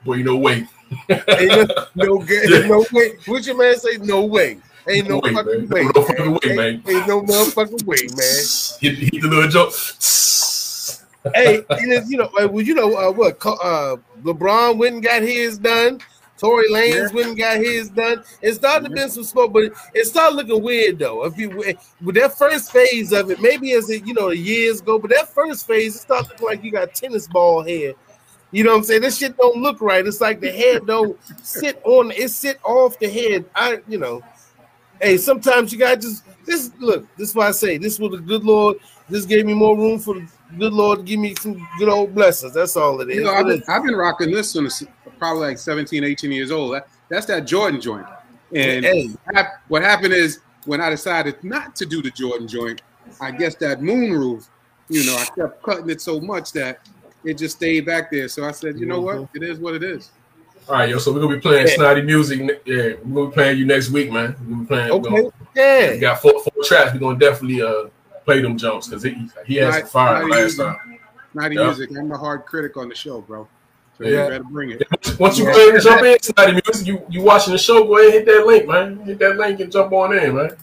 Boy, 0.06 0.18
no 0.18 0.38
way. 0.38 0.68
Ain't 1.10 1.50
no, 1.50 1.68
no, 1.96 2.24
Yeah. 2.30 2.68
no 2.68 2.86
way. 2.92 3.13
What 3.25 3.46
your 3.46 3.57
man 3.57 3.80
say? 3.80 3.98
No 3.98 4.25
way. 4.25 4.60
Ain't 4.88 5.10
no 5.10 5.16
No 5.16 5.22
way, 5.22 5.34
fucking 5.34 5.68
man. 5.68 5.69
way. 5.69 5.92
No 5.96 6.04
fucking 6.04 6.31
way, 6.31 6.40
ain't, 6.44 6.56
man. 6.56 6.84
Ain't 6.88 7.07
no 7.07 7.22
motherfucking 7.24 7.84
way, 7.86 7.98
man. 8.16 8.98
Hit, 8.98 9.13
hit 9.13 9.22
the 9.24 9.28
little 9.28 9.50
joke. 9.50 9.74
Hey, 11.33 11.63
it's, 11.69 12.10
you 12.10 12.18
know, 12.18 12.30
well, 12.33 12.62
you 12.62 12.75
know 12.75 12.95
uh, 12.95 13.12
what? 13.12 13.38
Uh, 13.45 13.98
LeBron 14.24 14.77
went 14.77 14.95
and 14.95 15.04
got 15.04 15.22
his 15.22 15.57
done. 15.57 16.00
Tory 16.38 16.69
Lanez 16.69 17.10
Yeah. 17.10 17.16
went 17.16 17.27
and 17.30 17.38
got 17.38 17.57
his 17.57 17.89
done. 17.89 18.24
It 18.42 18.54
started 18.56 18.89
to 18.89 18.94
be 18.94 19.07
some 19.07 19.24
smoke, 19.24 19.54
but 19.54 19.63
it, 19.63 19.74
it 19.94 20.06
started 20.06 20.36
looking 20.36 20.62
weird 20.62 21.00
though. 21.00 21.24
If 21.25 21.38
you 21.38 21.50
with 21.50 22.16
that 22.16 22.38
first 22.38 22.72
phase 22.72 23.13
of 23.13 23.31
it, 23.31 23.39
maybe 23.39 23.72
as 23.74 23.89
it 23.89 24.06
you 24.06 24.13
know 24.13 24.30
the 24.30 24.38
years 24.38 24.81
go, 24.81 25.00
but 25.00 25.12
that 25.12 25.30
first 25.30 25.66
phase, 25.66 25.95
it 25.95 26.00
started 26.00 26.30
looking 26.30 26.48
like 26.48 26.63
you 26.63 26.72
got 26.72 26.94
tennis 26.94 27.28
ball 27.28 27.63
hair. 27.63 27.94
You 28.51 28.63
know 28.63 28.71
what 28.71 28.78
I'm 28.78 28.83
saying? 28.83 29.02
This 29.02 29.18
shit 29.18 29.38
don't 29.38 29.61
look 29.61 29.81
right. 29.81 30.06
It's 30.06 30.21
like 30.21 30.40
the 30.40 30.52
head 30.52 30.85
don't 30.85 31.18
sit 31.44 31.81
on 31.83 32.11
it 32.11 32.30
sit 32.31 32.59
off 32.64 32.99
the 32.99 33.09
head. 33.09 33.45
I 33.56 33.81
you 33.88 33.97
know, 33.97 34.21
hey, 35.02 35.18
sometimes 35.18 35.71
you 35.71 35.80
got 35.80 36.02
just 36.02 36.23
this 36.45 36.71
look, 36.80 37.07
this 37.16 37.30
is 37.30 37.35
why 37.35 37.47
I 37.47 37.52
say 37.52 37.78
this 37.78 37.97
was 37.97 38.11
the 38.11 38.18
good 38.18 38.44
Lord. 38.44 38.78
This 39.09 39.26
gave 39.26 39.45
me 39.45 39.54
more 39.54 39.78
room 39.78 39.99
for 39.99 40.16
the 40.16 40.28
good 40.57 40.74
Lord 40.74 41.06
give 41.06 41.19
me 41.19 41.35
some 41.40 41.68
good 41.80 41.90
old 41.90 42.14
blessings. 42.16 42.54
That's 42.54 42.76
all 42.78 43.00
it 43.02 43.09
is. 43.09 43.18
You 43.18 43.24
know, 43.24 43.31
I've 43.33 43.45
been. 43.45 43.64
I've 43.68 43.83
been 43.83 43.95
rocking 43.95 44.31
this 44.31 44.52
since 44.52 44.83
probably 45.19 45.47
like 45.47 45.57
17, 45.57 46.04
18 46.04 46.31
years 46.31 46.52
old. 46.52 46.74
That, 46.76 46.88
that's 47.09 47.26
that 47.28 47.42
Jordan 47.45 47.80
joint. 47.80 48.06
And 48.54 48.83
Hey. 48.85 49.09
what 49.68 49.81
happened 49.81 50.14
is 50.14 50.40
when 50.66 50.81
I 50.81 50.90
decided 50.90 51.44
not 51.44 51.76
to 51.78 51.85
do 51.85 52.02
the 52.02 52.12
Jordan 52.12 52.47
joint, 52.47 52.81
I 53.21 53.31
guess 53.31 53.56
that 53.56 53.81
moon 53.81 54.12
roof, 54.12 54.47
you 54.90 55.06
know, 55.06 55.16
I 55.16 55.26
kept 55.35 55.64
cutting 55.64 55.90
it 55.90 56.02
so 56.02 56.19
much 56.19 56.52
that 56.54 56.80
it 57.24 57.38
just 57.38 57.57
stayed 57.57 57.85
back 57.85 58.12
there. 58.12 58.28
So 58.28 58.45
I 58.45 58.52
said, 58.52 58.80
you 58.80 58.85
know 58.85 59.02
what? 59.02 59.16
Mm-hmm. 59.18 59.44
It 59.44 59.50
is 59.50 59.59
what 59.59 59.74
it 59.76 59.83
is. 59.83 60.12
All 60.68 60.76
right, 60.76 60.90
yo. 60.90 60.97
So 60.97 61.14
we're 61.14 61.21
gonna 61.21 61.35
be 61.35 61.42
playing 61.42 61.68
Yeah. 61.68 61.76
snotty 61.76 62.02
music. 62.02 62.40
Yeah, 62.66 62.76
we're 63.04 63.16
gonna 63.16 63.28
be 63.28 63.33
playing 63.33 63.57
you 63.59 63.66
next 63.66 63.90
week, 63.90 64.12
man. 64.12 64.35
We're 64.40 64.45
gonna 64.47 64.62
be 64.62 64.66
playing. 64.68 64.90
we're 64.90 64.95
Okay. 64.95 65.09
gonna- 65.09 65.24
We 65.56 65.62
Yeah. 65.62 65.95
got 65.97 66.21
four, 66.21 66.33
four 66.42 66.64
tracks. 66.64 66.94
We're 66.94 67.00
gonna 67.00 67.19
definitely 67.19 67.62
uh 67.62 67.85
play 68.25 68.41
them 68.41 68.57
jumps 68.57 68.87
because 68.87 69.03
he 69.03 69.29
he 69.45 69.55
had 69.55 69.73
some 69.73 69.81
Right, 69.83 69.87
fire 69.89 70.21
right, 70.23 70.31
last 70.31 70.53
easy. 70.53 70.63
time. 70.63 70.99
Naughty 71.33 71.55
Yeah. 71.55 71.63
music. 71.65 71.89
I'm 71.97 72.09
the 72.09 72.17
hard 72.17 72.45
critic 72.45 72.75
on 72.77 72.89
the 72.89 72.95
show, 72.95 73.21
bro. 73.21 73.47
So 73.97 74.03
Yeah. 74.05 74.23
you 74.23 74.29
better 74.29 74.44
bring 74.44 74.71
it. 74.71 74.87
Once 75.19 75.37
you 75.37 75.45
Yeah. 75.45 75.51
go 75.53 75.57
ahead 75.61 75.75
and 75.75 75.83
jump 75.83 76.03
in, 76.03 76.17
snotty 76.21 76.51
music, 76.65 76.87
you 76.87 77.01
you 77.09 77.21
watching 77.21 77.53
the 77.53 77.59
show, 77.59 77.83
go 77.85 77.97
ahead 77.97 78.05
and 78.07 78.13
hit 78.13 78.25
that 78.25 78.45
link, 78.47 78.67
man. 78.67 78.97
Hit 78.99 79.19
that 79.19 79.37
link 79.37 79.59
and 79.59 79.71
jump 79.71 79.94
on 79.94 80.17
in, 80.17 80.35
man. 80.35 80.55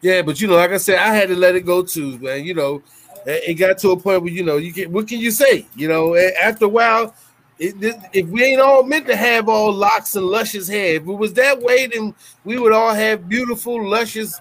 Yeah, 0.00 0.22
but 0.22 0.40
you 0.40 0.46
know, 0.46 0.54
like 0.56 0.70
I 0.70 0.76
said, 0.76 0.98
I 0.98 1.12
had 1.14 1.28
to 1.28 1.36
let 1.36 1.56
it 1.56 1.62
go 1.66 1.82
too, 1.82 2.18
man. 2.18 2.44
You 2.44 2.54
know, 2.54 2.82
it 3.26 3.50
it 3.50 3.54
got 3.54 3.78
to 3.78 3.90
a 3.90 3.96
point 3.96 4.22
where 4.22 4.32
you 4.32 4.44
know, 4.44 4.56
you 4.56 4.72
can 4.72 4.92
what 4.92 5.08
can 5.08 5.18
you 5.18 5.30
say? 5.30 5.66
You 5.74 5.88
know, 5.88 6.14
after 6.16 6.66
a 6.66 6.68
while, 6.68 7.14
it, 7.58 7.80
this- 7.80 7.96
if 8.12 8.26
we 8.28 8.44
ain't 8.44 8.60
all 8.60 8.82
meant 8.84 9.06
to 9.06 9.16
have 9.16 9.48
all 9.48 9.72
locks 9.72 10.14
and 10.14 10.24
luscious 10.26 10.68
hair, 10.68 10.96
if 10.96 11.02
it 11.02 11.12
was 11.12 11.32
that 11.34 11.60
way, 11.60 11.86
then 11.88 12.14
we 12.44 12.58
would 12.58 12.72
all 12.72 12.94
have 12.94 13.28
beautiful, 13.28 13.84
luscious, 13.88 14.40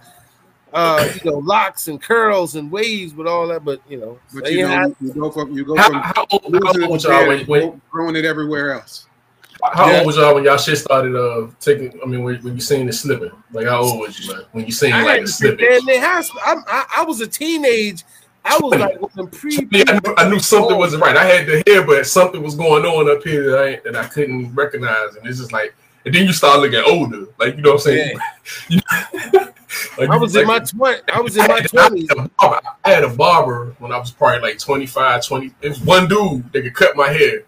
uh, 0.74 1.08
you 1.24 1.32
know, 1.32 1.38
locks 1.38 1.88
and 1.88 2.02
curls 2.02 2.56
and 2.56 2.72
waves 2.72 3.14
with 3.14 3.28
all 3.28 3.48
that. 3.48 3.64
But 3.66 3.82
you 3.90 3.98
know, 4.00 4.20
But 4.34 4.46
so 4.46 4.52
you 4.52 4.60
you 4.60 4.64
know, 4.68 4.70
have- 4.70 4.96
you 5.02 5.14
go 5.14 5.32
from 5.32 5.52
you 5.54 5.66
go 5.66 5.76
How, 5.78 5.88
from 5.88 5.96
how, 6.02 6.26
old, 6.32 6.64
how 6.66 6.82
old 6.82 6.92
was 6.92 7.04
y'all 7.04 7.12
there 7.20 7.28
when, 7.30 7.46
when 7.48 7.82
growing 7.90 8.16
it 8.16 8.26
everywhere 8.26 8.74
else. 8.74 9.08
how 9.74 9.90
Yeah. 9.90 9.98
old 10.00 10.08
was 10.08 10.18
y'all 10.18 10.36
when 10.36 10.44
y'all 10.44 10.58
shit 10.58 10.78
started 10.78 11.16
uh 11.16 11.48
taking? 11.60 12.00
I 12.04 12.06
mean, 12.08 12.24
when, 12.24 12.36
when 12.44 12.54
you 12.56 12.62
seen 12.62 12.86
the 12.88 12.94
slipping, 12.94 13.32
like 13.52 13.68
how 13.68 13.82
old 13.84 14.00
was 14.00 14.20
you, 14.20 14.34
man? 14.34 14.44
When 14.52 14.66
you 14.66 14.72
seen 14.72 14.94
I 14.94 15.04
like 15.04 15.08
had 15.10 15.18
the 15.24 15.26
to 15.28 15.28
sit 15.32 15.38
slipping? 15.38 15.66
there 15.66 15.78
in 15.78 15.86
the 15.86 16.00
house. 16.00 16.30
I, 16.46 16.56
I, 16.68 16.86
I 16.98 17.04
was 17.06 17.22
a 17.22 17.28
teenage. 17.28 18.04
I 18.46 18.58
was 18.62 18.80
like 18.80 19.02
with 19.02 19.14
them 19.14 19.28
pre. 19.30 19.68
Yeah, 19.72 19.84
I 19.88 19.94
knew, 19.94 20.16
I 20.18 20.30
knew 20.30 20.40
something 20.40 20.78
wasn't 20.78 21.02
right. 21.04 21.18
I 21.18 21.26
had 21.26 21.48
the 21.48 21.64
hair, 21.68 21.84
but 21.86 22.06
something 22.08 22.42
was 22.42 22.56
going 22.56 22.86
on 22.86 23.10
up 23.14 23.22
here 23.24 23.52
that 23.52 23.60
I 23.60 23.82
that 23.84 23.96
I 23.96 24.08
couldn't 24.08 24.54
recognize, 24.54 25.16
and 25.16 25.26
it's 25.28 25.40
just 25.40 25.52
like. 25.52 25.76
And 26.06 26.16
then 26.16 26.26
you 26.26 26.32
start 26.32 26.62
looking 26.62 26.82
older, 26.88 27.26
like 27.38 27.58
you 27.58 27.62
know 27.64 27.74
what 27.74 27.86
I'm 27.88 27.92
saying. 27.92 28.18
like, 29.98 30.10
I 30.10 30.18
was 30.18 30.36
in 30.36 30.48
my 30.48 30.60
twenty. 30.60 31.02
I 31.14 31.20
was 31.20 31.38
in 31.38 31.48
my 31.48 31.60
twenties. 31.68 32.10
I 32.40 32.62
had 32.86 33.04
a 33.04 33.10
barber 33.10 33.76
when 33.80 33.92
I 33.92 33.98
was 33.98 34.12
probably 34.12 34.40
like 34.40 34.60
25, 34.60 35.26
20. 35.26 35.52
It 35.62 35.70
was 35.70 35.82
one 35.82 36.08
dude 36.08 36.52
that 36.54 36.62
could 36.62 36.74
cut 36.74 36.96
my 36.96 37.10
hair. 37.10 37.44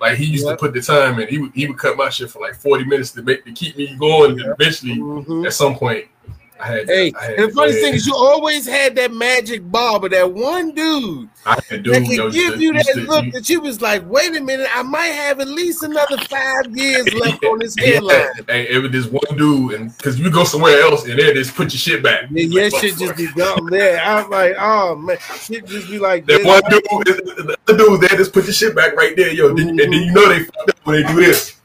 Like 0.00 0.18
he 0.18 0.24
used 0.24 0.44
yep. 0.44 0.58
to 0.58 0.60
put 0.60 0.74
the 0.74 0.80
time 0.80 1.18
in. 1.20 1.28
He 1.28 1.38
would 1.38 1.52
he 1.54 1.66
would 1.66 1.78
cut 1.78 1.96
my 1.96 2.08
shit 2.10 2.30
for 2.30 2.40
like 2.40 2.54
40 2.54 2.84
minutes 2.84 3.12
to 3.12 3.22
make 3.22 3.44
to 3.44 3.52
keep 3.52 3.76
me 3.76 3.96
going. 3.96 4.36
Yep. 4.36 4.46
And 4.46 4.54
eventually, 4.60 4.96
mm-hmm. 4.96 5.46
at 5.46 5.52
some 5.52 5.76
point, 5.76 6.04
I 6.04 6.08
had. 6.66 6.86
Hey, 6.88 7.12
had 7.18 7.30
and 7.34 7.50
the 7.50 7.54
funny 7.54 7.72
thing 7.72 7.94
is, 7.94 8.06
you 8.06 8.14
always 8.14 8.66
had 8.66 8.96
that 8.96 9.12
magic 9.12 9.70
barber, 9.70 10.08
that 10.08 10.32
one 10.32 10.74
dude 10.74 11.28
I 11.46 11.58
had 11.68 11.82
dude, 11.82 11.94
that 11.94 12.06
could 12.06 12.32
give 12.32 12.60
you 12.60 12.72
that 12.72 13.04
look 13.08 13.32
that 13.32 13.48
you 13.48 13.60
was 13.60 13.80
like, 13.80 14.08
wait 14.08 14.34
a 14.36 14.40
minute, 14.40 14.68
I 14.72 14.82
might 14.82 15.08
have 15.08 15.40
at 15.40 15.48
least 15.48 15.82
another 15.82 16.16
five 16.18 16.76
years 16.76 17.12
left 17.14 17.44
on 17.44 17.58
this 17.58 17.76
hairline. 17.76 18.28
Hey, 18.48 18.68
it 18.68 18.78
was 18.82 18.90
this 18.92 19.06
one 19.06 19.36
dude, 19.36 19.72
and 19.74 19.96
because 19.96 20.18
you 20.18 20.30
go 20.30 20.44
somewhere 20.44 20.80
else 20.80 21.06
and 21.06 21.18
there, 21.18 21.34
just 21.34 21.54
put 21.54 21.72
your 21.72 21.78
shit 21.78 22.02
back. 22.02 22.26
Yeah, 22.30 22.62
like, 22.62 22.80
shit 22.80 22.96
just 22.96 23.16
be 23.16 23.30
gone 23.32 23.66
there. 23.66 24.00
I'm 24.02 24.30
like, 24.30 24.54
oh 24.58 24.96
man, 24.96 25.18
shit 25.40 25.66
just 25.66 25.88
be 25.88 25.98
like 25.98 26.26
that. 26.26 26.44
One 26.44 26.62
dude, 26.70 27.56
the 27.66 27.76
dude, 27.76 28.00
there, 28.00 28.18
just 28.18 28.32
put 28.32 28.44
your 28.44 28.52
shit 28.52 28.74
back 28.74 28.96
right 28.96 29.14
there, 29.16 29.32
yo. 29.32 29.52
Mm-hmm. 29.52 29.68
and 29.68 29.78
then 29.78 29.92
you 29.92 30.12
know 30.12 30.28
they 30.28 30.44
fucked 30.44 30.70
up 30.70 30.76
when 30.84 31.02
they 31.02 31.08
do 31.08 31.16
this. 31.16 31.56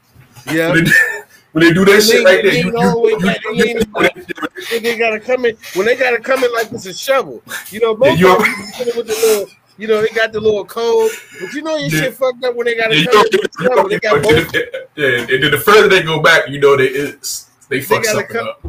Yeah. 0.50 0.74
When 1.52 1.64
they 1.64 1.72
do 1.72 1.84
that 1.84 2.02
shit 2.02 2.24
right 2.24 2.42
there, 2.44 2.54
you, 2.54 2.70
you, 3.54 3.80
you, 4.70 4.80
they 4.80 4.96
gotta 4.96 5.18
come 5.18 5.44
in 5.44 5.56
when 5.74 5.86
they 5.86 5.96
gotta 5.96 6.20
come 6.20 6.44
in 6.44 6.52
like 6.52 6.70
it's 6.70 6.86
a 6.86 6.94
shovel. 6.94 7.42
You 7.70 7.80
know, 7.80 7.96
most 7.96 8.20
yeah, 8.20 8.36
people 8.76 8.92
with 8.96 9.08
the 9.08 9.14
little, 9.14 9.46
you 9.76 9.88
know, 9.88 10.00
they 10.00 10.10
got 10.10 10.32
the 10.32 10.40
little 10.40 10.64
code, 10.64 11.10
but 11.40 11.52
you 11.52 11.62
know 11.62 11.76
your 11.76 11.88
yeah. 11.88 12.00
shit 12.02 12.14
fucked 12.14 12.44
up 12.44 12.54
when 12.54 12.66
they 12.66 12.76
gotta 12.76 12.96
yeah, 12.96 13.10
come 13.10 13.26
in 13.26 13.30
the 13.32 13.48
shovel. 13.62 13.88
They 13.88 13.98
got 13.98 14.22
both. 14.22 14.54
Yeah, 14.96 15.20
and 15.34 15.42
then 15.42 15.50
the 15.50 15.58
further 15.58 15.88
they 15.88 16.02
go 16.04 16.20
back, 16.20 16.48
you 16.48 16.60
know, 16.60 16.76
they 16.76 16.86
it's 16.86 17.50
they 17.68 17.80
fuck 17.80 18.04
they 18.04 18.08
something 18.08 18.28
come, 18.28 18.48
up. 18.48 18.62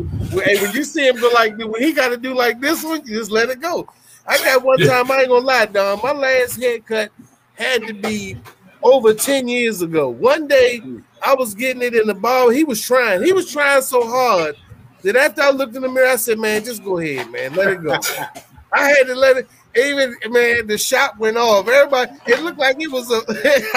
Hey, 0.43 0.59
when 0.59 0.73
you 0.73 0.83
see 0.83 1.07
him 1.07 1.19
go 1.19 1.29
like 1.35 1.55
when 1.57 1.81
he 1.81 1.93
gotta 1.93 2.17
do 2.17 2.33
like 2.33 2.59
this 2.59 2.83
one, 2.83 3.05
you 3.05 3.15
just 3.15 3.29
let 3.29 3.49
it 3.49 3.61
go. 3.61 3.87
I 4.25 4.37
got 4.39 4.63
one 4.63 4.79
time, 4.79 5.11
I 5.11 5.21
ain't 5.21 5.29
gonna 5.29 5.45
lie, 5.45 5.65
Don. 5.67 5.99
My 6.01 6.13
last 6.13 6.59
haircut 6.59 7.11
had 7.55 7.85
to 7.87 7.93
be 7.93 8.37
over 8.83 9.13
10 9.13 9.47
years 9.47 9.81
ago. 9.81 10.09
One 10.09 10.47
day 10.47 10.81
I 11.23 11.35
was 11.35 11.53
getting 11.53 11.81
it 11.81 11.95
in 11.95 12.07
the 12.07 12.13
ball. 12.13 12.49
He 12.49 12.63
was 12.63 12.81
trying. 12.81 13.23
He 13.23 13.31
was 13.33 13.51
trying 13.51 13.81
so 13.81 14.07
hard 14.07 14.55
that 15.03 15.15
after 15.15 15.41
I 15.41 15.51
looked 15.51 15.75
in 15.75 15.81
the 15.81 15.89
mirror, 15.89 16.09
I 16.09 16.15
said, 16.15 16.39
Man, 16.39 16.63
just 16.63 16.83
go 16.83 16.97
ahead, 16.97 17.31
man. 17.31 17.53
Let 17.53 17.73
it 17.73 17.83
go. 17.83 17.99
I 18.73 18.89
had 18.89 19.07
to 19.07 19.15
let 19.15 19.37
it. 19.37 19.49
Even 19.75 20.15
man, 20.29 20.67
the 20.67 20.77
shop 20.77 21.17
went 21.17 21.37
off. 21.37 21.67
Everybody, 21.67 22.11
it 22.27 22.41
looked 22.41 22.59
like 22.59 22.77
it 22.79 22.91
was 22.91 23.09
a, 23.11 23.21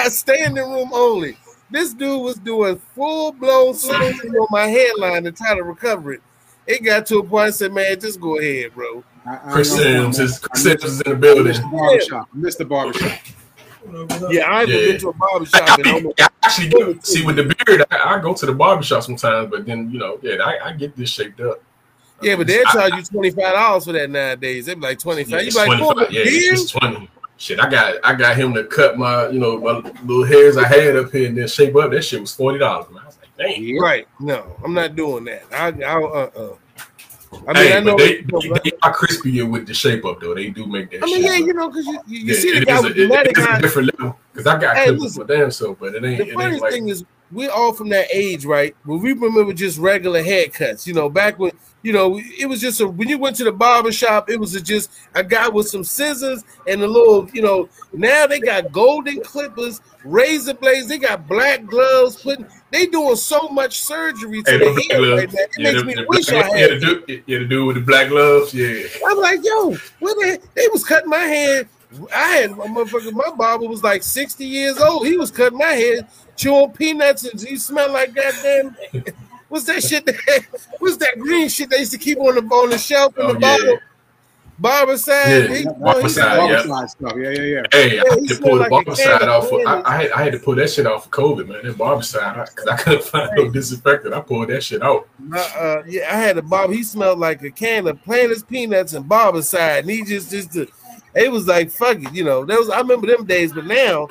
a 0.05 0.09
standing 0.09 0.69
room 0.69 0.89
only. 0.93 1.37
This 1.69 1.93
dude 1.93 2.21
was 2.21 2.35
doing 2.35 2.77
full 2.93 3.31
blown 3.31 3.73
surgery 3.73 4.29
on 4.37 4.47
my 4.51 4.67
headline 4.67 5.23
to 5.23 5.31
try 5.31 5.55
to 5.55 5.63
recover 5.63 6.13
it. 6.13 6.21
It 6.67 6.83
got 6.83 7.05
to 7.07 7.19
a 7.19 7.23
point 7.23 7.47
I 7.47 7.51
said, 7.51 7.73
Man, 7.73 7.99
just 7.99 8.19
go 8.19 8.39
ahead, 8.39 8.73
bro. 8.73 9.03
Chris 9.51 9.75
Sims 9.75 10.19
is 10.19 10.39
Chris 10.39 10.63
Sims 10.63 10.83
is 10.83 11.01
in 11.01 11.11
the 11.11 11.17
building. 11.17 11.53
Mr. 11.53 11.71
Barbershop. 11.71 12.29
Mr. 12.35 12.67
Barbershop. 12.67 13.19
Yeah, 14.29 14.51
I 14.51 14.59
haven't 14.61 14.75
yeah. 14.75 14.85
been 14.87 14.99
to 14.99 15.09
a 15.09 15.13
barbershop. 15.13 15.61
I, 15.61 15.77
I, 15.85 16.23
I 16.23 16.27
actually 16.43 16.69
go, 16.69 16.99
see 17.01 17.25
with 17.25 17.35
the 17.35 17.43
beard. 17.43 17.85
I, 17.91 18.15
I, 18.15 18.19
go 18.19 18.33
to 18.33 18.45
the 18.45 18.53
barbershop 18.53 19.03
sometimes, 19.03 19.49
but 19.49 19.65
then 19.65 19.91
you 19.91 19.99
know, 19.99 20.19
yeah, 20.21 20.37
I, 20.63 20.73
get 20.73 20.95
this 20.95 21.09
shaped 21.09 21.39
up. 21.41 21.61
Yeah, 22.21 22.35
but 22.35 22.47
they 22.47 22.63
charge 22.71 22.93
you 22.93 23.03
twenty 23.03 23.31
five 23.31 23.53
dollars 23.53 23.85
for 23.85 23.91
that 23.93 24.09
nowadays. 24.09 24.65
They 24.65 24.75
be 24.75 24.81
like 24.81 24.99
twenty 24.99 25.23
five. 25.23 25.43
Yeah, 25.43 25.65
you 25.67 25.93
like, 25.93 26.11
yeah, 26.11 26.21
it's 26.25 26.71
twenty. 26.71 27.09
Shit, 27.37 27.59
I 27.59 27.69
got 27.69 27.95
I 28.03 28.15
got 28.15 28.37
him 28.37 28.53
to 28.53 28.63
cut 28.63 28.97
my 28.97 29.27
you 29.27 29.39
know 29.39 29.59
my 29.59 29.91
little 30.03 30.23
hairs 30.23 30.57
I 30.57 30.67
had 30.67 30.95
up 30.95 31.11
here 31.11 31.27
and 31.27 31.37
then 31.37 31.47
shape 31.47 31.75
up. 31.75 31.91
That 31.91 32.03
shit 32.03 32.21
was 32.21 32.33
forty 32.33 32.59
dollars. 32.59 32.89
Man, 32.89 33.03
I 33.03 33.05
was 33.05 33.17
like, 33.19 33.37
dang. 33.37 33.77
Right? 33.79 34.07
No, 34.19 34.55
I'm 34.63 34.73
not 34.73 34.95
doing 34.95 35.25
that. 35.25 35.43
I, 35.51 35.67
I 35.83 36.01
uh, 36.01 36.31
uh. 36.35 36.55
I 37.47 37.53
mean, 37.53 37.55
hey, 37.55 37.77
I 37.77 37.79
know 37.79 37.97
they, 37.97 38.21
they, 38.21 38.49
they 38.63 38.71
are 38.81 38.93
crispier 38.93 39.49
with 39.49 39.67
the 39.67 39.73
shape 39.73 40.05
up 40.05 40.19
though. 40.19 40.33
They 40.33 40.49
do 40.49 40.65
make 40.65 40.91
that. 40.91 41.03
I 41.03 41.05
mean, 41.05 41.23
yeah, 41.23 41.31
up. 41.31 41.39
you 41.39 41.53
know, 41.53 41.69
because 41.69 41.85
you, 41.85 41.99
you, 42.07 42.19
yeah, 42.19 42.39
see 42.39 42.59
the 42.59 42.65
guy 42.65 42.79
with 42.79 42.95
the 42.95 43.03
it, 43.03 43.37
a 43.37 43.61
different 43.61 43.97
level. 43.97 44.19
Because 44.31 44.47
I 44.47 44.59
got 44.59 44.75
hey, 44.75 44.87
clippers 44.87 45.15
for 45.15 45.23
damn 45.23 45.51
so, 45.51 45.75
but 45.75 45.95
it 45.95 46.03
ain't. 46.03 46.17
The 46.17 46.27
it 46.29 46.33
funny 46.33 46.53
ain't 46.53 46.61
like, 46.61 46.71
thing 46.71 46.89
is, 46.89 47.05
we're 47.31 47.51
all 47.51 47.73
from 47.73 47.89
that 47.89 48.07
age, 48.13 48.45
right? 48.45 48.75
When 48.85 49.01
we 49.01 49.13
remember 49.13 49.53
just 49.53 49.77
regular 49.77 50.23
haircuts. 50.23 50.85
You 50.85 50.93
know, 50.93 51.09
back 51.09 51.39
when 51.39 51.51
you 51.83 51.93
know 51.93 52.19
it 52.19 52.47
was 52.47 52.61
just 52.61 52.81
a, 52.81 52.87
when 52.87 53.07
you 53.07 53.17
went 53.17 53.35
to 53.37 53.43
the 53.43 53.51
barber 53.51 53.91
shop, 53.91 54.29
it 54.29 54.39
was 54.39 54.55
a, 54.55 54.61
just 54.61 54.91
a 55.13 55.23
guy 55.23 55.47
with 55.47 55.67
some 55.67 55.83
scissors 55.83 56.43
and 56.67 56.81
a 56.81 56.87
little. 56.87 57.29
You 57.33 57.41
know, 57.41 57.69
now 57.93 58.27
they 58.27 58.39
got 58.39 58.71
golden 58.71 59.21
clippers, 59.21 59.81
razor 60.03 60.53
blades. 60.53 60.87
They 60.87 60.97
got 60.97 61.27
black 61.27 61.65
gloves. 61.65 62.21
Putting 62.21 62.47
they 62.75 62.87
doing 62.87 63.15
so 63.15 63.47
much 63.49 63.79
surgery 63.79 64.43
to 64.43 64.51
hey, 64.51 64.57
the 64.57 64.65
head 64.65 64.99
right 64.99 65.33
now. 65.33 65.39
It 65.39 65.49
yeah, 65.57 65.71
makes 65.71 65.79
the, 65.79 65.85
me 65.85 65.93
the 65.95 66.05
wish 66.07 66.29
I 66.29 66.43
had. 66.43 66.59
Yeah, 66.59 66.67
the 66.67 66.79
dude, 66.79 67.23
yeah, 67.25 67.39
the 67.39 67.45
dude 67.45 67.67
with 67.67 67.75
the 67.77 67.81
black 67.81 68.09
gloves. 68.09 68.53
Yeah, 68.53 68.87
I'm 69.07 69.17
like, 69.19 69.43
yo, 69.43 69.75
what 69.99 70.15
the? 70.15 70.41
They 70.55 70.67
was 70.71 70.83
cutting 70.83 71.09
my 71.09 71.17
hair. 71.17 71.65
I 72.13 72.27
had 72.27 72.51
my 72.51 72.67
motherfucker. 72.67 73.13
My 73.13 73.31
barber 73.37 73.67
was 73.67 73.83
like 73.83 74.03
60 74.03 74.45
years 74.45 74.77
old. 74.79 75.07
He 75.07 75.17
was 75.17 75.31
cutting 75.31 75.57
my 75.57 75.67
head, 75.67 76.07
chewing 76.35 76.71
peanuts, 76.71 77.23
and 77.23 77.39
he 77.39 77.57
smelled 77.57 77.93
like 77.93 78.13
goddamn. 78.13 78.75
What's 79.47 79.65
that 79.65 79.83
shit? 79.83 80.05
That, 80.05 80.45
what's 80.79 80.97
that 80.97 81.19
green 81.19 81.47
shit 81.47 81.69
they 81.69 81.77
used 81.77 81.91
to 81.91 81.99
keep 81.99 82.17
on 82.17 82.35
the 82.35 82.41
on 82.41 82.71
the 82.71 82.79
shelf 82.79 83.15
in 83.17 83.25
oh, 83.25 83.33
the 83.33 83.39
yeah. 83.39 83.57
bottle? 83.57 83.77
Barbicide, 84.61 85.65
yeah, 85.65 85.71
Barbicide, 85.71 86.67
yeah. 86.67 86.85
stuff. 86.85 87.13
yeah, 87.17 87.29
yeah, 87.29 87.41
yeah. 87.41 87.61
Hey, 87.71 87.95
yeah, 87.95 88.03
I 88.09 88.13
had 88.13 88.27
to 88.27 88.37
pull 88.37 88.55
the 88.55 88.61
like 88.61 88.71
Barbicide 88.71 89.27
off. 89.27 89.49
For, 89.49 89.67
I, 89.67 89.81
I, 89.83 90.01
had, 90.01 90.11
I 90.11 90.23
had 90.23 90.33
to 90.33 90.39
pull 90.39 90.55
that 90.55 90.69
shit 90.69 90.87
off 90.87 91.05
for 91.05 91.09
COVID, 91.09 91.47
man. 91.47 91.65
That 91.65 91.75
Barbicide, 91.75 92.49
because 92.55 92.67
I, 92.67 92.73
I, 92.73 92.77
couldn't 92.77 93.03
find 93.03 93.31
no 93.35 93.49
disinfectant. 93.49 94.13
I 94.13 94.21
pulled 94.21 94.47
that 94.47 94.63
shit 94.63 94.81
out. 94.81 95.09
Uh, 95.33 95.37
uh, 95.37 95.83
yeah, 95.85 96.03
I 96.09 96.19
had 96.19 96.37
a 96.37 96.41
barber. 96.41 96.73
He 96.73 96.83
smelled 96.83 97.19
like 97.19 97.41
a 97.43 97.51
can 97.51 97.85
of 97.87 98.01
Planters 98.03 98.43
peanuts 98.43 98.93
and 98.93 99.05
Barbicide, 99.05 99.79
and 99.79 99.89
he 99.89 100.03
just 100.03 100.31
just. 100.31 100.55
Uh, 100.55 100.65
it 101.15 101.31
was 101.31 101.47
like 101.47 101.71
fuck 101.71 101.97
it, 102.01 102.13
you 102.13 102.23
know. 102.23 102.45
That 102.45 102.57
was 102.57 102.69
I 102.69 102.79
remember 102.79 103.07
them 103.07 103.25
days, 103.25 103.51
but 103.51 103.65
now 103.65 104.07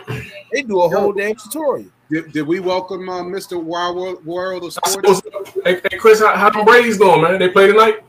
they 0.52 0.62
do 0.62 0.80
a 0.80 0.88
whole 0.88 1.12
damn 1.12 1.36
tutorial. 1.36 1.90
Did, 2.10 2.32
did 2.32 2.46
we 2.46 2.60
welcome 2.60 3.08
uh, 3.08 3.22
Mr. 3.22 3.62
Wild 3.62 3.96
World, 3.96 4.24
World 4.26 4.64
of 4.64 4.72
Sports? 4.74 5.22
Hey, 5.64 5.80
hey 5.90 5.98
Chris, 5.98 6.20
how, 6.20 6.36
how 6.36 6.50
the 6.50 6.62
Braves 6.62 6.98
going, 6.98 7.22
man? 7.22 7.38
They 7.38 7.48
play 7.48 7.66
tonight? 7.66 8.04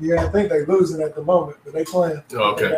Yeah, 0.00 0.24
I 0.24 0.28
think 0.28 0.48
they're 0.48 0.66
losing 0.66 1.02
at 1.02 1.14
the 1.14 1.22
moment, 1.22 1.58
but 1.64 1.72
they 1.72 1.84
playing. 1.84 2.22
Oh, 2.34 2.52
okay. 2.52 2.76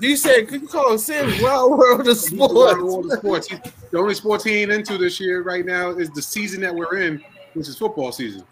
You 0.00 0.16
said 0.16 0.48
could 0.48 0.62
you 0.62 0.68
call 0.68 0.94
it 0.94 0.98
Sam 0.98 1.30
Wild 1.40 1.78
World 1.78 2.08
of 2.08 2.16
Sports? 2.16 2.54
Wild 2.54 2.82
World 2.82 3.12
of 3.12 3.18
Sports. 3.18 3.48
the 3.48 3.98
only 3.98 4.14
sports 4.14 4.44
he 4.44 4.62
ain't 4.62 4.72
into 4.72 4.98
this 4.98 5.20
year 5.20 5.42
right 5.42 5.64
now 5.64 5.90
is 5.90 6.10
the 6.10 6.22
season 6.22 6.60
that 6.62 6.74
we're 6.74 6.98
in, 6.98 7.22
which 7.54 7.68
is 7.68 7.78
football 7.78 8.10
season. 8.10 8.42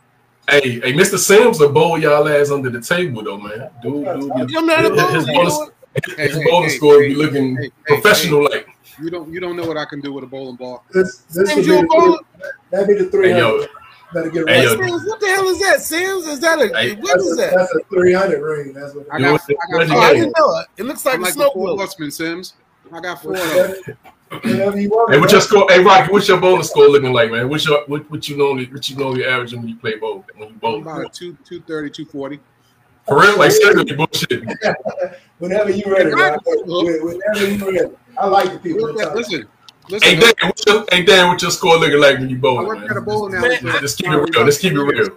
Hey, 0.49 0.79
hey, 0.81 0.93
Mr. 0.93 1.19
Sims 1.19 1.59
will 1.59 1.73
bowl 1.73 1.99
y'all 1.99 2.29
ass 2.29 2.51
under 2.51 2.71
the 2.71 2.81
table 2.81 3.23
though, 3.23 3.39
man. 3.39 3.71
Dude, 3.83 4.05
dude, 4.05 4.57
I'm 4.57 4.67
not 4.67 4.85
a 4.85 4.91
bowler. 4.91 5.11
His 5.11 5.27
bonus, 5.27 5.59
his 6.17 6.37
hey, 6.37 6.45
bonus 6.45 6.73
hey, 6.73 6.79
score 6.79 7.03
hey, 7.03 7.09
be 7.09 7.15
looking 7.15 7.57
hey, 7.57 7.71
professional 7.87 8.45
like. 8.45 8.69
You 9.03 9.11
don't 9.11 9.33
you 9.33 9.41
don't 9.41 9.57
know 9.57 9.67
what 9.67 9.77
I 9.77 9.87
can 9.87 10.01
do 10.01 10.13
with 10.13 10.23
a 10.23 10.27
bowling 10.27 10.57
ball. 10.57 10.85
This 10.93 11.19
this 11.33 11.55
would 11.57 11.65
be, 11.65 11.71
the, 11.71 12.23
that'd 12.71 12.87
be 12.87 12.95
the 12.95 13.11
three 13.11 13.33
hundred. 13.33 13.69
Better 14.15 14.31
get 14.31 14.49
hey, 14.49 14.63
yo, 14.63 14.77
what 14.77 15.19
the 15.19 15.27
hell 15.27 15.49
is 15.49 15.59
that, 15.59 15.81
Sims? 15.81 16.27
Is 16.27 16.39
that 16.39 16.61
a 16.61 16.69
hey, 16.69 16.95
what 16.95 17.19
is 17.19 17.37
that? 17.37 17.53
That's 17.53 17.75
a 17.75 17.81
three 17.93 18.13
hundred 18.13 18.43
ring. 18.43 18.73
That's 18.73 18.95
what. 18.95 19.07
I 19.11 19.19
got. 19.19 19.41
I, 19.43 19.87
got, 19.87 19.91
oh, 19.91 19.99
I 19.99 20.13
didn't 20.15 20.35
know 20.39 20.59
it. 20.59 20.67
It 20.77 20.85
looks 20.85 21.05
like 21.05 21.17
I'm 21.17 21.23
a 21.23 21.25
like 21.25 21.35
snow 21.35 21.51
sportsman, 21.51 22.11
Sims. 22.13 22.55
I 22.93 23.01
got 23.01 23.21
four 23.21 23.35
of 23.35 23.41
them. 23.41 23.97
Hey, 24.45 24.87
what's 25.19 25.33
your 25.33 25.41
score? 25.41 25.67
Hey, 25.69 25.83
Rocky, 25.83 26.13
what's 26.13 26.29
your 26.29 26.41
bowling 26.41 26.63
score 26.63 26.89
looking 26.89 27.13
like, 27.13 27.33
man? 27.33 27.49
What's 27.49 27.67
your 27.67 27.85
what, 27.87 28.09
what 28.09 28.29
you 28.29 28.37
normally 28.37 28.67
what 28.67 28.89
you 28.89 28.97
normally 28.97 29.25
averaging 29.25 29.59
when 29.61 29.69
you 29.69 29.77
play 29.77 29.97
bowl 29.97 30.25
when 30.37 30.51
you 30.51 30.55
bowl? 30.55 30.81
About 30.81 31.13
two 31.13 31.37
two 31.45 31.61
thirty, 31.63 31.91
two 31.91 32.05
forty. 32.05 32.39
For 33.09 33.21
real, 33.21 33.37
like 33.37 33.51
seriously, 33.51 33.97
bullshit. 33.97 34.45
Whenever 35.39 35.71
you 35.71 35.93
ready, 35.93 36.11
whenever 36.15 37.51
you 37.51 37.73
ready. 37.73 37.95
I 38.17 38.27
like 38.29 38.53
the 38.53 38.59
people. 38.61 38.93
Listen, 38.93 39.49
listen. 39.89 40.09
Hey 40.09 40.21
Dan, 40.21 40.35
what's 40.43 40.67
your, 40.67 40.85
hey 40.91 41.05
Dan, 41.05 41.29
what's 41.29 41.43
your 41.43 41.51
score 41.51 41.77
looking 41.77 42.01
like 42.01 42.19
when 42.19 42.31
you 42.31 42.37
bowl? 42.37 42.61
I 42.61 42.63
work 42.65 42.91
at 42.91 42.97
a 42.97 43.01
bowling 43.01 43.35
alley. 43.35 43.59
Just 43.81 43.99
keep 43.99 44.09
it 44.09 44.17
real. 44.17 44.45
Just 44.45 44.61
keep 44.61 44.73
it 44.73 44.81
real. 44.81 45.17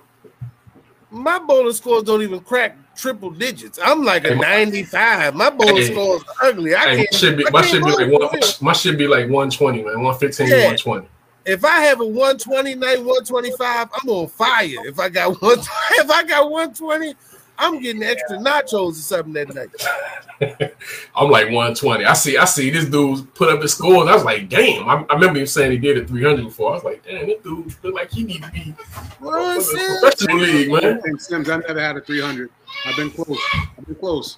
My 1.09 1.39
bowling 1.39 1.73
scores 1.73 2.03
don't 2.03 2.21
even 2.21 2.41
crack 2.41 2.77
triple 2.95 3.29
digits. 3.29 3.79
I'm 3.81 4.03
like 4.03 4.25
a 4.25 4.35
95. 4.35 5.35
My 5.35 5.49
bowling 5.49 5.77
hey, 5.77 5.91
scores 5.91 6.23
are 6.23 6.47
ugly. 6.47 6.75
I 6.75 6.79
hey, 6.79 6.95
can't. 6.97 7.13
Should 7.13 7.37
be, 7.37 7.45
my 7.51 7.61
should 7.61 7.83
be 7.83 7.91
like 7.91 8.11
one. 8.11 8.39
My 8.61 8.73
should 8.73 8.97
be 8.97 9.07
like 9.07 9.29
120, 9.29 9.83
man. 9.83 10.01
115, 10.01 10.47
yeah. 10.47 10.55
120. 10.55 11.07
If 11.45 11.63
I 11.63 11.79
have 11.81 12.01
a 12.01 12.05
120 12.05 12.75
night, 12.75 12.97
125, 12.97 13.89
I'm 13.93 14.09
on 14.09 14.27
fire. 14.27 14.85
If 14.85 14.99
I 14.99 15.07
got 15.07 15.41
one, 15.41 15.59
if 15.59 16.11
I 16.11 16.23
got 16.23 16.51
120, 16.51 17.15
I'm 17.59 17.81
getting 17.81 18.03
extra 18.03 18.37
nachos 18.37 18.91
or 18.91 18.93
something 18.93 19.33
that 19.33 19.53
night. 19.53 20.73
I'm 21.15 21.31
like 21.31 21.45
120. 21.45 22.05
I 22.05 22.13
see, 22.13 22.37
I 22.37 22.45
see 22.45 22.69
this 22.69 22.85
dude 22.85 23.33
put 23.33 23.49
up 23.49 23.61
his 23.61 23.73
scores. 23.73 24.07
I 24.07 24.13
was 24.13 24.23
like, 24.23 24.49
damn. 24.49 24.87
I, 24.87 25.03
I 25.09 25.13
remember 25.15 25.39
him 25.39 25.47
saying 25.47 25.71
he 25.71 25.77
did 25.77 25.97
it 25.97 26.07
300 26.07 26.45
before. 26.45 26.71
I 26.71 26.75
was 26.75 26.83
like, 26.83 27.03
damn, 27.03 27.25
this 27.25 27.41
dude 27.43 27.73
look 27.83 27.95
like 27.95 28.11
he 28.11 28.23
need 28.23 28.43
to 28.43 28.51
be 28.51 28.75
well, 29.19 29.55
professional 29.55 30.37
league, 30.37 30.71
man. 30.71 31.01
Sims, 31.19 31.49
I 31.49 31.57
never 31.57 31.79
had 31.79 31.97
a 31.97 32.01
300. 32.01 32.49
I've 32.85 32.95
been 32.95 33.09
close. 33.09 33.39
I've 33.55 33.85
been 33.85 33.95
close. 33.95 34.37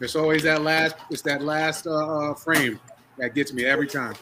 It's 0.00 0.16
always 0.16 0.42
that 0.42 0.62
last. 0.62 0.96
It's 1.10 1.22
that 1.22 1.42
last 1.42 1.86
uh, 1.86 2.30
uh, 2.30 2.34
frame 2.34 2.78
that 3.18 3.34
gets 3.34 3.52
me 3.52 3.64
every 3.64 3.86
time. 3.86 4.14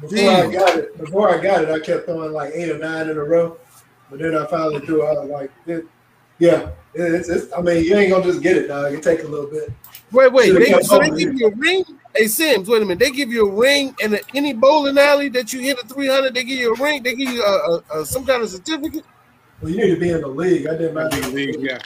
Before 0.00 0.30
I 0.30 0.50
got 0.50 0.78
it, 0.78 0.98
before 0.98 1.30
I 1.30 1.42
got 1.42 1.62
it, 1.64 1.70
I 1.70 1.80
kept 1.80 2.06
throwing 2.06 2.32
like 2.32 2.52
eight 2.54 2.70
or 2.70 2.78
nine 2.78 3.08
in 3.08 3.16
a 3.16 3.24
row. 3.24 3.58
But 4.10 4.20
then 4.20 4.36
I 4.36 4.46
finally 4.46 4.80
threw 4.80 5.06
out 5.06 5.26
like, 5.26 5.50
it, 5.66 5.86
yeah, 6.42 6.70
it's, 6.92 7.28
it's, 7.28 7.52
I 7.52 7.60
mean, 7.60 7.84
you 7.84 7.94
ain't 7.94 8.10
gonna 8.10 8.24
just 8.24 8.42
get 8.42 8.56
it, 8.56 8.66
dog. 8.66 8.92
It 8.92 9.00
take 9.02 9.22
a 9.22 9.28
little 9.28 9.46
bit. 9.46 9.70
Wait, 10.10 10.32
wait. 10.32 10.50
They, 10.52 10.82
so 10.82 10.98
they 10.98 11.10
give 11.10 11.34
you 11.38 11.46
a 11.46 11.54
ring? 11.54 11.84
Hey 12.16 12.26
Sims, 12.26 12.68
wait 12.68 12.82
a 12.82 12.84
minute. 12.84 12.98
They 12.98 13.12
give 13.12 13.30
you 13.30 13.48
a 13.48 13.50
ring 13.50 13.94
and 14.02 14.14
a, 14.14 14.18
any 14.34 14.52
bowling 14.52 14.98
alley 14.98 15.28
that 15.30 15.52
you 15.52 15.60
hit 15.60 15.78
a 15.78 15.86
300, 15.86 16.34
they 16.34 16.42
give 16.44 16.58
you 16.58 16.74
a 16.74 16.82
ring. 16.82 17.02
They 17.02 17.14
give 17.14 17.30
you 17.32 17.42
a, 17.44 17.46
a, 17.96 18.00
a- 18.00 18.04
some 18.06 18.26
kind 18.26 18.42
of 18.42 18.50
certificate. 18.50 19.04
Well, 19.60 19.70
you 19.70 19.78
need 19.78 19.94
to 19.94 20.00
be 20.00 20.10
in 20.10 20.20
the 20.20 20.26
league. 20.26 20.66
I 20.66 20.72
didn't 20.72 20.94
Big 21.10 21.22
mind. 21.22 21.32
league, 21.32 21.60
yeah. 21.60 21.78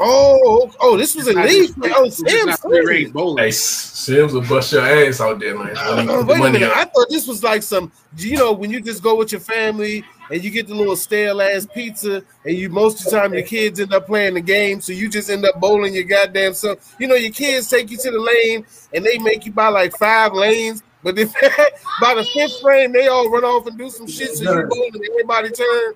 Oh, 0.00 0.70
oh, 0.80 0.96
this 0.96 1.14
was 1.16 1.26
a 1.26 1.32
Not 1.32 1.46
league. 1.46 1.74
just- 1.82 1.94
Oh, 1.96 2.08
Sims. 2.08 2.46
not 2.46 2.60
free 2.60 3.06
bowling. 3.06 3.44
Hey, 3.44 3.50
Sims 3.50 4.32
will 4.32 4.42
bust 4.42 4.72
your 4.72 4.82
ass 4.82 5.20
out 5.20 5.40
there, 5.40 5.56
man. 5.58 5.74
When 5.96 6.08
he 6.08 6.14
put 6.14 6.26
wait 6.26 6.38
a 6.40 6.52
minute. 6.52 6.70
up. 6.70 6.76
I 6.76 6.84
thought 6.84 7.08
this 7.10 7.26
was 7.26 7.42
like 7.42 7.62
some, 7.62 7.90
you 8.16 8.36
know, 8.36 8.52
when 8.52 8.70
you 8.70 8.80
just 8.80 9.02
go 9.02 9.16
with 9.16 9.32
your 9.32 9.40
family 9.40 10.04
and 10.30 10.44
you 10.44 10.50
get 10.50 10.68
the 10.68 10.74
little 10.74 10.94
stale 10.96 11.40
ass 11.42 11.66
pizza, 11.72 12.22
and 12.44 12.56
you 12.56 12.68
most 12.68 13.00
of 13.00 13.10
the 13.10 13.18
time 13.18 13.32
your 13.34 13.42
kids 13.42 13.80
end 13.80 13.92
up 13.92 14.06
playing 14.06 14.34
the 14.34 14.40
game, 14.40 14.80
so 14.80 14.92
you 14.92 15.08
just 15.08 15.30
end 15.30 15.44
up 15.44 15.58
bowling 15.60 15.94
your 15.94 16.04
goddamn 16.04 16.54
self. 16.54 16.94
You 17.00 17.08
know, 17.08 17.14
your 17.14 17.32
kids 17.32 17.68
take 17.68 17.90
you 17.90 17.96
to 17.96 18.10
the 18.10 18.20
lane 18.20 18.64
and 18.94 19.04
they 19.04 19.18
make 19.18 19.46
you 19.46 19.52
buy 19.52 19.68
like 19.68 19.96
five 19.96 20.32
lanes, 20.32 20.82
but 21.02 21.16
then 21.16 21.28
by 22.00 22.14
the 22.14 22.24
fifth 22.34 22.60
frame 22.60 22.92
they 22.92 23.08
all 23.08 23.28
run 23.30 23.44
off 23.44 23.66
and 23.66 23.76
do 23.78 23.88
some 23.90 24.06
shit, 24.06 24.36
so 24.36 24.44
you 24.44 24.66
bowling 24.68 24.90
and 24.94 25.04
everybody 25.10 25.50
turn. 25.50 25.94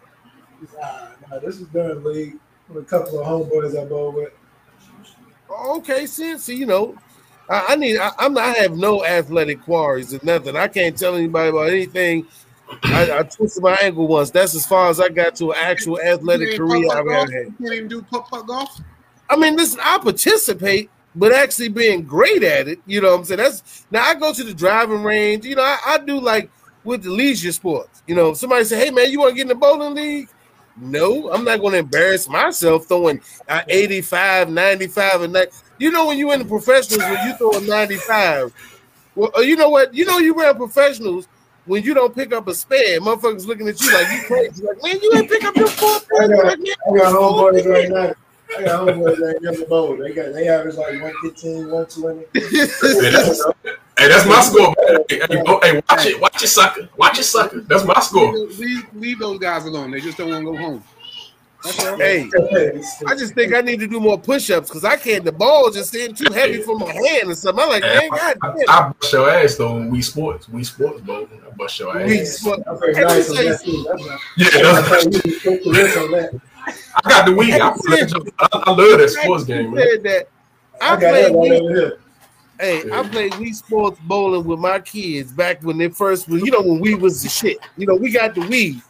Nah, 0.81 1.09
nah, 1.31 1.39
this 1.41 1.61
is 1.61 1.69
during 1.69 2.03
league 2.05 2.37
with 2.73 2.85
a 2.85 2.87
couple 2.87 3.21
of 3.21 3.27
homeboys 3.27 3.81
I 3.81 3.85
bowl 3.85 4.13
with. 4.13 4.33
Okay, 5.51 6.07
see, 6.07 6.39
see, 6.39 6.57
you 6.57 6.67
know, 6.67 6.97
I, 7.49 7.67
I 7.71 7.77
need. 7.77 7.99
I, 7.99 8.11
I'm 8.19 8.33
not. 8.35 8.45
I 8.45 8.61
have 8.63 8.77
no 8.77 9.05
athletic 9.05 9.61
quarries 9.63 10.15
or 10.15 10.21
nothing. 10.23 10.57
I 10.57 10.69
can't 10.69 10.97
tell 10.97 11.15
anybody 11.15 11.51
about 11.51 11.69
anything. 11.69 12.27
I, 12.85 13.19
I 13.19 13.23
twisted 13.25 13.63
my 13.63 13.75
ankle 13.83 14.07
once. 14.07 14.31
That's 14.31 14.55
as 14.55 14.67
far 14.67 14.89
as 14.89 14.99
I 14.99 15.09
got 15.11 15.37
to 15.37 15.51
an 15.53 15.59
actual 15.61 16.01
athletic 16.01 16.53
You 16.53 16.59
career 16.59 16.89
I've 16.91 17.07
golf? 17.07 17.31
had. 17.31 17.47
You 17.47 17.55
can't 17.61 17.75
even 17.75 17.89
do 17.89 18.03
putt 18.03 18.27
putt 18.29 18.47
golf. 18.47 18.81
I 19.29 19.37
mean, 19.37 19.57
listen, 19.57 19.81
I 19.83 19.99
participate, 19.99 20.91
but 21.15 21.33
actually 21.33 21.69
being 21.69 22.03
great 22.03 22.43
at 22.43 22.69
it, 22.69 22.81
you 22.87 23.01
know 23.01 23.11
what 23.11 23.21
I'm 23.21 23.25
saying? 23.25 23.39
That's 23.39 23.87
now 23.91 24.03
I 24.05 24.15
go 24.15 24.33
to 24.33 24.45
the 24.45 24.55
driving 24.55 25.03
range, 25.03 25.45
you 25.45 25.55
know, 25.57 25.63
I, 25.63 25.79
I 25.87 25.99
do 25.99 26.19
like 26.21 26.51
with 26.85 27.03
the 27.03 27.11
leisure 27.11 27.53
sports. 27.53 28.03
You 28.07 28.15
know, 28.15 28.35
somebody 28.35 28.65
say, 28.65 28.79
Hey 28.87 28.91
man, 28.91 29.11
you 29.11 29.21
want 29.21 29.31
to 29.31 29.37
get 29.37 29.43
in 29.43 29.49
the 29.49 29.55
bowling 29.55 29.95
league? 29.95 30.29
No, 30.77 31.31
I'm 31.31 31.45
not 31.45 31.61
going 31.61 31.73
to 31.73 31.79
embarrass 31.79 32.29
myself 32.29 32.87
throwing 32.87 33.21
uh, 33.49 33.63
85, 33.69 34.51
95, 34.51 35.23
and 35.23 35.35
that. 35.35 35.49
You 35.79 35.91
know, 35.91 36.07
when 36.07 36.19
you 36.19 36.33
in 36.33 36.39
the 36.39 36.45
professionals, 36.45 37.03
when 37.03 37.27
you 37.27 37.35
throw 37.35 37.53
a 37.53 37.61
95, 37.61 38.55
well, 39.15 39.31
uh, 39.37 39.41
you 39.41 39.57
know 39.57 39.69
what? 39.69 39.93
You 39.93 40.05
know, 40.05 40.19
you 40.19 40.35
run 40.35 40.57
professionals 40.57 41.29
when 41.67 41.83
you 41.83 41.95
don't 41.95 42.15
pick 42.15 42.33
up 42.33 42.49
a 42.49 42.55
spare, 42.55 43.01
motherfuckers 43.01 43.47
looking 43.47 43.69
at 43.69 43.81
you 43.81 43.93
like 43.93 44.11
you 44.13 44.23
crazy. 44.27 44.65
Like, 44.65 44.83
man, 44.83 44.99
you 45.03 45.13
ain't 45.15 45.29
pick 45.29 45.45
up 45.45 45.57
your 45.57 45.69
four. 45.69 45.99
I 46.21 46.29
got, 46.29 46.45
Like, 46.45 46.59
man, 46.59 46.75
I 46.89 46.97
got 46.97 47.15
homeboys 47.15 47.67
right 47.67 47.89
now. 47.89 48.13
I 48.59 48.65
got 48.65 48.89
homeboys 48.89 49.17
that 49.19 49.39
never 49.43 49.65
bowl. 49.67 49.97
They 49.97 50.13
got 50.13 50.33
they 50.33 50.49
average 50.49 50.77
like 50.77 51.01
115, 51.01 51.71
120. 51.71 53.75
Hey, 54.03 54.09
that's, 54.09 54.27
my 54.27 54.41
score. 54.41 54.75
man. 54.89 54.99
Hey, 55.09 55.21
hey, 55.21 55.43
go- 55.45 55.61
hey, 55.63 55.81
watch 55.89 56.07
it, 56.07 56.21
watch 56.21 56.43
it, 56.43 56.49
sucker, 56.49 56.89
watch 56.97 57.19
it, 57.21 57.23
sucker. 57.25 57.61
That's 57.61 57.85
my 57.85 58.01
score. 58.01 58.33
Leave, 58.37 58.85
leave 58.95 59.19
those 59.21 59.39
guys 59.39 59.65
alone. 59.65 59.93
They 59.93 60.01
just 60.01 60.19
don't 60.19 60.31
want 60.31 60.45
to 60.45 60.51
go 60.53 60.57
home. 60.59 60.85
Hey, 61.97 62.29
I 63.07 63.15
just 63.15 63.35
think 63.35 63.55
I 63.55 63.61
need 63.61 63.79
to 63.79 63.87
do 63.87 64.01
more 64.01 64.19
push-ups 64.19 64.69
because 64.69 64.85
I 64.85 64.97
can't. 64.97 65.25
The 65.25 65.31
ball 65.31 65.71
just 65.71 65.93
sitting 65.93 66.17
too 66.17 66.33
heavy 66.33 66.61
for 66.63 66.77
my 66.77 66.93
hand 66.93 67.31
or 67.31 67.37
something. 67.37 67.63
I'm 67.63 67.69
like, 67.69 67.85
Hey, 67.85 68.09
man, 68.11 68.19
God 68.19 68.37
I, 68.43 68.49
damn. 68.49 68.69
I 68.69 68.93
bust 69.01 69.13
your 69.13 69.31
ass 69.31 69.55
though. 69.55 69.75
when 69.75 69.89
We 69.89 70.03
sports, 70.03 70.49
we 70.49 70.65
sports, 70.65 71.01
bro. 71.03 71.29
I 71.47 71.51
bust 71.55 71.79
your 71.79 71.97
ass. 71.97 72.39
sport- 72.39 72.63
I'm 72.67 72.81
nice 72.81 73.31
let 73.31 73.39
on 73.39 73.45
me 73.45 73.49
that 73.51 73.61
say- 73.61 73.85
That's 73.85 74.05
Yeah, 74.37 74.63
that's 74.63 74.89
that's, 74.91 75.05
not- 75.07 75.25
you 75.25 75.33
can 75.41 75.57
go 75.57 75.63
through 75.63 75.73
this 75.73 75.97
on 75.97 76.11
that. 76.11 76.41
I 77.05 77.09
got 77.09 77.27
the 77.27 77.33
week. 77.33 77.53
I, 77.55 77.59
I, 77.59 78.49
I 78.65 78.71
love 78.73 78.99
that 78.99 79.11
sports 79.11 79.45
game, 79.45 79.73
man. 79.73 79.87
said 79.89 80.03
that. 80.03 80.29
I 80.81 80.95
I 80.97 81.01
got 81.01 81.31
played 81.33 81.93
that 82.59 82.65
right 82.65 82.85
Wii, 82.85 82.85
over 82.85 82.89
here. 82.89 82.93
hey, 82.93 82.93
I 82.93 83.09
played 83.09 83.33
Wii 83.33 83.55
Sports 83.55 84.01
bowling 84.05 84.45
with 84.45 84.59
my 84.59 84.81
kids 84.81 85.33
back 85.33 85.63
when 85.63 85.79
they 85.79 85.89
first, 85.89 86.29
you 86.29 86.51
know, 86.51 86.63
when 86.63 86.81
we 86.81 86.95
was 86.95 87.23
the 87.23 87.29
shit. 87.29 87.59
You 87.77 87.87
know, 87.87 87.95
we 87.95 88.11
got 88.11 88.35
the 88.35 88.43
Wii, 88.43 88.83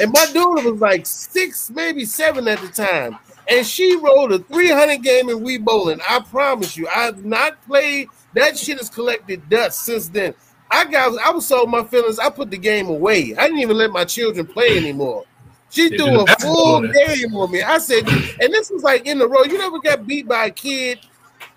and 0.00 0.12
my 0.12 0.26
daughter 0.32 0.70
was 0.70 0.80
like 0.80 1.06
six, 1.06 1.70
maybe 1.70 2.04
seven 2.04 2.48
at 2.48 2.60
the 2.60 2.68
time, 2.68 3.18
and 3.48 3.66
she 3.66 3.96
rolled 3.96 4.32
a 4.32 4.38
300 4.38 5.02
game 5.02 5.28
in 5.28 5.40
Wii 5.40 5.64
bowling. 5.64 6.00
I 6.08 6.20
promise 6.20 6.76
you, 6.76 6.88
I've 6.88 7.24
not 7.24 7.60
played. 7.66 8.08
That 8.34 8.56
shit 8.56 8.78
has 8.78 8.88
collected 8.88 9.48
dust 9.48 9.84
since 9.84 10.08
then. 10.08 10.34
I 10.70 10.86
got, 10.86 11.18
I 11.20 11.30
was 11.30 11.46
so 11.46 11.66
my 11.66 11.84
feelings. 11.84 12.18
I 12.18 12.30
put 12.30 12.50
the 12.50 12.56
game 12.56 12.88
away. 12.88 13.34
I 13.36 13.46
didn't 13.46 13.58
even 13.58 13.76
let 13.76 13.90
my 13.90 14.04
children 14.06 14.46
play 14.46 14.78
anymore. 14.78 15.24
She 15.68 15.88
threw 15.88 16.20
a 16.20 16.26
full 16.40 16.80
game 16.82 17.34
on 17.34 17.50
me. 17.50 17.62
I 17.62 17.78
said, 17.78 18.06
and 18.08 18.52
this 18.52 18.70
was 18.70 18.82
like 18.82 19.06
in 19.06 19.18
the 19.18 19.26
row. 19.26 19.42
You 19.44 19.58
never 19.58 19.80
got 19.80 20.06
beat 20.06 20.28
by 20.28 20.46
a 20.46 20.50
kid 20.50 20.98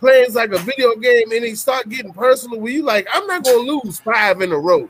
playing 0.06 0.34
like 0.34 0.52
a 0.52 0.60
video 0.60 0.96
game 0.96 1.32
and 1.32 1.44
he 1.44 1.56
start 1.56 1.90
getting 1.90 2.14
personal 2.14 2.60
with 2.60 2.74
you. 2.74 2.84
Like, 2.84 3.08
I'm 3.12 3.26
not 3.26 3.44
gonna 3.44 3.58
lose 3.58 4.00
five 4.00 4.40
in 4.42 4.52
a 4.52 4.58
row. 4.58 4.88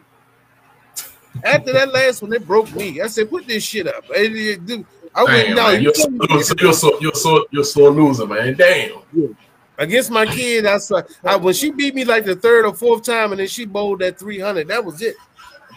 After 1.44 1.72
that 1.74 1.94
last 1.94 2.22
one, 2.22 2.34
it 2.34 2.46
broke 2.46 2.74
me. 2.76 3.00
I 3.02 3.08
said, 3.08 3.30
put 3.30 3.48
this 3.48 3.64
shit 3.64 3.88
up. 3.88 4.04
And 4.16 4.36
it- 4.36 4.66
dude, 4.66 4.86
I 5.14 5.24
went 5.24 5.48
Damn, 5.48 5.56
down. 5.56 5.74
man. 5.74 5.82
You're, 5.84 5.94
so- 5.94 6.10
you're, 6.10 6.44
so- 6.44 6.56
you're, 6.60 6.74
so, 6.74 7.00
you're, 7.00 7.14
so, 7.14 7.46
you're 7.52 7.64
so 7.64 7.90
loser, 7.90 8.26
man. 8.28 8.56
Damn. 8.56 9.04
Against 9.78 10.10
my 10.12 10.26
kid, 10.26 10.66
I 10.66 10.78
saw 10.78 11.02
I, 11.24 11.36
when 11.36 11.54
she 11.54 11.72
beat 11.72 11.96
me 11.96 12.06
like 12.06 12.24
the 12.26 12.36
third 12.36 12.66
or 12.66 12.74
fourth 12.74 13.04
time, 13.04 13.32
and 13.32 13.40
then 13.40 13.48
she 13.48 13.66
bowled 13.66 14.00
that 14.00 14.18
300. 14.20 14.68
That 14.70 14.84
was 14.84 15.02
it. 15.02 15.16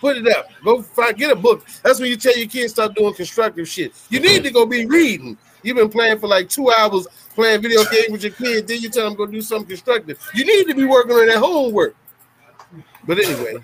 Put 0.00 0.16
it 0.16 0.28
up. 0.36 0.48
Go 0.64 0.82
find, 0.82 1.16
get 1.16 1.32
a 1.32 1.36
book. 1.36 1.64
That's 1.82 2.00
when 2.00 2.08
you 2.08 2.16
tell 2.16 2.36
your 2.36 2.48
kids 2.48 2.72
stop 2.72 2.94
doing 2.94 3.14
constructive 3.14 3.68
shit. 3.68 3.92
You 4.10 4.20
need 4.20 4.44
to 4.44 4.50
go 4.50 4.66
be 4.66 4.86
reading. 4.86 5.36
You've 5.62 5.76
been 5.76 5.88
playing 5.88 6.18
for 6.18 6.28
like 6.28 6.48
two 6.48 6.70
hours 6.70 7.06
playing 7.34 7.62
video 7.62 7.84
games 7.84 8.10
with 8.10 8.22
your 8.22 8.32
kids. 8.32 8.66
Then 8.66 8.80
you 8.80 8.88
tell 8.88 9.04
them 9.04 9.14
go 9.14 9.26
do 9.26 9.42
something 9.42 9.68
constructive. 9.68 10.18
You 10.34 10.44
need 10.44 10.68
to 10.68 10.74
be 10.74 10.84
working 10.84 11.12
on 11.12 11.26
that 11.26 11.38
homework. 11.38 11.96
But 13.06 13.18
anyway, 13.20 13.54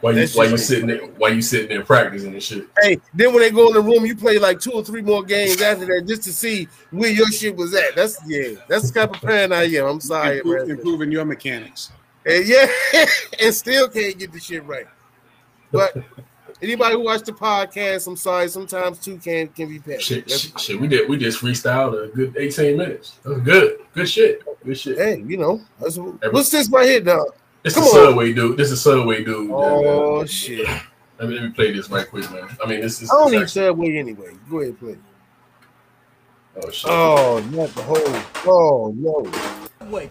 Why 0.00 0.12
you, 0.12 0.26
why 0.28 0.44
you 0.46 0.56
sitting 0.56 0.86
there? 0.86 1.00
Why 1.18 1.28
you 1.28 1.42
sitting 1.42 1.68
there 1.68 1.84
practicing 1.84 2.32
and 2.32 2.42
shit? 2.42 2.66
hey, 2.80 2.98
then 3.12 3.34
when 3.34 3.40
they 3.40 3.50
go 3.50 3.68
in 3.68 3.74
the 3.74 3.80
room, 3.82 4.06
you 4.06 4.16
play 4.16 4.38
like 4.38 4.58
two 4.58 4.72
or 4.72 4.82
three 4.82 5.02
more 5.02 5.22
games 5.22 5.60
after 5.60 5.84
that 5.84 6.06
just 6.06 6.22
to 6.22 6.32
see 6.32 6.66
where 6.92 7.10
your 7.10 7.30
shit 7.30 7.54
was 7.54 7.74
at. 7.74 7.94
That's 7.94 8.18
yeah, 8.26 8.54
that's 8.68 8.90
the 8.90 9.00
kind 9.00 9.14
of 9.14 9.20
parent 9.20 9.52
I 9.52 9.64
am. 9.64 9.84
I'm 9.84 10.00
sorry, 10.00 10.38
Improve- 10.38 10.70
improving 10.70 11.12
your 11.12 11.26
mechanics. 11.26 11.92
And 12.24 12.46
yeah, 12.46 12.66
and 13.40 13.54
still 13.54 13.86
can't 13.88 14.18
get 14.18 14.32
the 14.32 14.40
shit 14.40 14.64
right. 14.64 14.86
But 15.76 16.04
anybody 16.62 16.94
who 16.94 17.00
watched 17.00 17.26
the 17.26 17.32
podcast, 17.32 18.06
I'm 18.06 18.16
sorry. 18.16 18.48
Sometimes 18.48 18.98
two 18.98 19.18
can 19.18 19.48
can 19.48 19.68
be 19.68 19.78
petty. 19.78 20.02
Shit, 20.02 20.30
shit, 20.30 20.58
shit, 20.60 20.80
we 20.80 20.88
did. 20.88 21.08
We 21.08 21.16
just 21.18 21.40
freestyled 21.40 22.04
a 22.04 22.14
good 22.14 22.36
18 22.36 22.76
minutes. 22.76 23.18
That 23.22 23.30
was 23.30 23.42
good. 23.42 23.78
Good 23.94 24.08
shit. 24.08 24.42
Good 24.64 24.78
shit. 24.78 24.98
Hey, 24.98 25.22
you 25.26 25.36
know, 25.36 25.60
that's, 25.80 25.96
what's 25.96 26.50
this 26.50 26.68
right 26.70 26.86
here, 26.88 27.00
dog? 27.00 27.26
This 27.62 27.74
come 27.74 27.84
is 27.84 27.94
on. 27.94 28.06
Subway 28.08 28.32
dude. 28.32 28.56
This 28.56 28.70
is 28.70 28.80
Subway 28.80 29.24
dude. 29.24 29.50
Oh 29.52 30.18
man. 30.18 30.26
shit! 30.26 30.68
Let 31.18 31.28
me, 31.28 31.34
let 31.34 31.44
me 31.44 31.50
play 31.50 31.72
this 31.72 31.90
right 31.90 32.08
quick, 32.08 32.30
man. 32.30 32.48
I 32.62 32.68
mean, 32.68 32.80
this 32.80 33.02
is. 33.02 33.10
I 33.10 33.14
don't 33.14 33.32
need 33.32 33.42
actually- 33.42 33.66
Subway 33.66 33.96
anyway. 33.96 34.32
Go 34.48 34.60
ahead, 34.60 34.78
play. 34.78 34.96
Oh 36.62 36.70
shit. 36.70 36.90
Oh, 36.90 37.40
not 37.50 37.68
the 37.70 37.82
whole. 37.82 38.22
Oh 38.46 38.94
no. 38.96 39.88
Wait. 39.90 40.10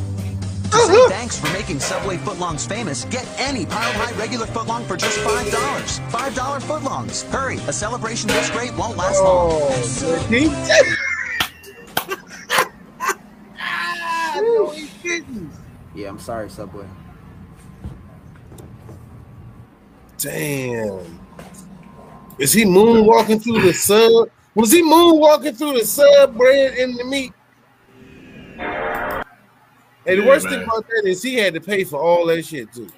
To 0.71 0.77
say 0.77 0.93
uh-huh. 0.93 1.09
thanks 1.09 1.37
for 1.37 1.51
making 1.51 1.81
Subway 1.81 2.15
footlongs 2.15 2.67
famous, 2.67 3.03
get 3.05 3.27
any 3.37 3.65
Pile 3.65 3.91
High 3.93 4.17
regular 4.17 4.45
footlong 4.45 4.85
for 4.87 4.95
just 4.95 5.19
$5. 5.19 5.51
$5 5.51 6.59
footlongs. 6.61 7.29
Hurry, 7.29 7.57
a 7.67 7.73
celebration 7.73 8.29
this 8.29 8.49
great 8.51 8.73
won't 8.77 8.95
last 8.95 9.19
oh, 9.19 9.25
long. 9.25 9.61
Oh, 9.63 10.27
deep. 10.29 10.51
no, 14.41 14.69
he 14.69 14.89
didn't. 15.03 15.51
Yeah, 15.93 16.07
I'm 16.07 16.19
sorry, 16.19 16.49
Subway. 16.49 16.87
Damn. 20.17 21.19
Is 22.37 22.53
he 22.53 22.63
moonwalking 22.63 23.43
through 23.43 23.61
the 23.61 23.73
sub? 23.73 24.29
Was 24.55 24.71
he 24.71 24.81
moonwalking 24.83 25.57
through 25.57 25.79
the 25.79 25.85
sub 25.85 26.37
bread 26.37 26.77
in 26.77 26.95
the 26.95 27.03
meat? 27.03 27.33
And 30.05 30.19
the 30.19 30.25
worst 30.25 30.45
man. 30.45 30.59
thing 30.59 30.63
about 30.63 30.87
that 30.87 31.03
is 31.05 31.21
he 31.21 31.35
had 31.35 31.53
to 31.53 31.61
pay 31.61 31.83
for 31.83 31.99
all 31.99 32.25
that 32.27 32.43
shit 32.43 32.73
too. 32.73 32.89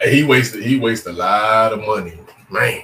And 0.00 0.12
he 0.12 0.24
wasted 0.24 0.62
he 0.62 0.78
wasted 0.78 1.14
a 1.14 1.18
lot 1.18 1.72
of 1.72 1.80
money, 1.80 2.18
man. 2.50 2.82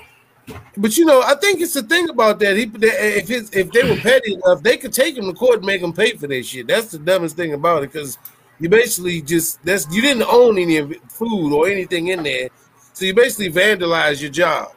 But 0.77 0.96
you 0.96 1.05
know, 1.05 1.22
I 1.22 1.35
think 1.37 1.61
it's 1.61 1.75
the 1.75 1.83
thing 1.83 2.09
about 2.09 2.38
that. 2.40 2.57
He, 2.57 2.64
eh, 2.64 3.18
if 3.18 3.31
it's, 3.31 3.51
if 3.55 3.70
they 3.70 3.88
were 3.88 3.96
petty 4.01 4.35
enough, 4.35 4.62
they 4.62 4.77
could 4.77 4.92
take 4.92 5.16
him 5.16 5.27
to 5.27 5.33
court 5.33 5.59
and 5.59 5.66
make 5.66 5.83
him 5.83 5.92
pay 5.92 6.16
for 6.16 6.27
that 6.27 6.44
shit. 6.44 6.66
That's 6.66 6.90
the 6.90 6.98
dumbest 6.98 7.37
thing 7.37 7.53
about 7.53 7.83
it 7.83 7.92
because 7.92 8.18
you 8.59 8.68
basically 8.68 9.20
just 9.20 9.62
that's 9.64 9.92
you 9.94 10.01
didn't 10.01 10.25
own 10.25 10.59
any 10.59 10.94
food 11.09 11.53
or 11.53 11.68
anything 11.68 12.09
in 12.09 12.22
there, 12.22 12.48
so 12.92 13.05
you 13.05 13.14
basically 13.14 13.53
vandalized 13.53 14.20
your 14.20 14.31
job. 14.31 14.72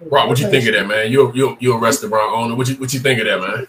Rob, 0.00 0.28
what 0.28 0.38
you 0.38 0.50
think 0.50 0.66
of 0.66 0.74
that, 0.74 0.86
man? 0.86 1.10
You're 1.10 1.34
you're 1.34 1.56
you're 1.60 1.78
a 1.78 1.80
restaurant 1.80 2.32
owner. 2.32 2.54
What 2.54 2.68
you 2.68 2.74
what 2.76 2.92
you 2.92 3.00
think 3.00 3.20
of 3.20 3.26
that, 3.26 3.40
man? 3.40 3.66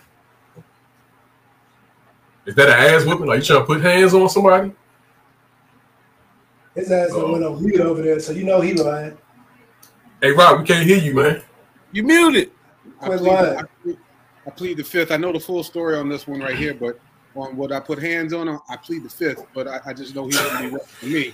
Is 2.46 2.56
that 2.56 2.68
an 2.68 2.94
ass 2.94 3.06
whooping? 3.06 3.26
Like 3.26 3.40
you 3.40 3.46
trying 3.46 3.60
to 3.62 3.66
put 3.66 3.82
hands 3.82 4.14
on 4.14 4.30
somebody? 4.30 4.72
His 6.76 6.92
ass 6.92 7.10
done 7.10 7.32
went 7.32 7.44
on 7.44 7.64
mute 7.64 7.80
over 7.80 8.02
there, 8.02 8.20
so 8.20 8.34
you 8.34 8.44
know 8.44 8.62
he 8.62 8.74
lying. 8.74 9.18
Hey, 10.22 10.32
Rob, 10.32 10.60
we 10.60 10.66
can't 10.66 10.86
hear 10.86 10.98
you, 10.98 11.14
man. 11.14 11.42
You 11.92 12.04
muted. 12.04 12.52
I 13.02 13.18
plead. 13.18 13.30
I, 13.30 13.64
plead, 13.82 13.98
I 14.46 14.50
plead 14.52 14.78
the 14.78 14.84
fifth. 14.84 15.12
I 15.12 15.18
know 15.18 15.32
the 15.32 15.40
full 15.40 15.64
story 15.64 15.96
on 15.96 16.10
this 16.10 16.28
one 16.28 16.42
right 16.42 16.56
here, 16.56 16.74
but 16.74 17.00
on 17.36 17.56
what 17.56 17.72
I 17.72 17.80
put 17.80 18.02
hands 18.02 18.34
on, 18.34 18.48
him. 18.48 18.60
I 18.70 18.78
plead 18.78 19.04
the 19.04 19.10
fifth. 19.10 19.46
But 19.54 19.68
I, 19.68 19.80
I 19.88 19.94
just 19.94 20.16
know 20.16 20.26
he's 20.26 20.40
going 20.40 20.64
to 20.64 20.70
be 20.70 20.76
right 20.76 20.86
for 20.86 21.06
me 21.06 21.34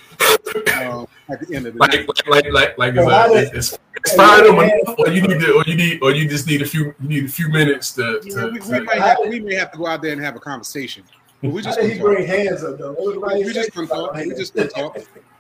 um, 0.86 1.08
at 1.30 1.40
the 1.48 1.56
end 1.56 1.68
of 1.68 1.74
the 1.74 1.80
Like 1.80 1.92
day. 1.92 2.06
like 2.28 2.52
like 2.52 2.78
like 2.78 2.96
Well, 2.96 3.34
it's, 3.36 3.50
how 3.50 3.56
uh, 3.56 3.58
it's, 3.58 3.80
it's 3.96 4.16
fine, 4.16 4.46
or, 4.46 4.98
or 5.00 5.10
you 5.10 5.22
need 5.22 5.40
to, 5.40 5.54
or 5.54 5.64
you 5.66 5.76
need, 5.76 6.02
or 6.02 6.12
you 6.12 6.28
just 6.28 6.48
need 6.48 6.62
a 6.62 6.66
few, 6.66 6.96
you 7.00 7.08
need 7.08 7.26
a 7.26 7.30
few 7.30 7.50
minutes 7.50 7.94
to. 7.94 8.20
Yeah, 8.24 8.36
to, 8.36 8.46
we, 8.48 8.52
we, 8.54 8.60
to 8.60 8.84
might 8.84 9.00
have, 9.00 9.18
we 9.28 9.40
may 9.40 9.56
have 9.56 9.72
to 9.72 9.78
go 9.78 9.88
out 9.88 10.02
there 10.02 10.12
and 10.12 10.22
have 10.22 10.36
a 10.36 10.40
conversation. 10.40 11.04
But 11.42 11.52
we 11.52 11.62
just 11.62 11.80
did 11.80 11.92
he 11.92 11.98
gonna 11.98 12.16
bring 12.16 12.28
hands 12.28 12.64
up 12.64 12.78
though? 12.78 12.94
What 12.94 13.36
we 13.36 13.54
just 13.54 13.74
gonna 13.74 13.88
talk. 13.88 14.16
We 14.16 14.30
just 14.30 14.56
gonna 14.56 14.70
talk. 14.70 14.98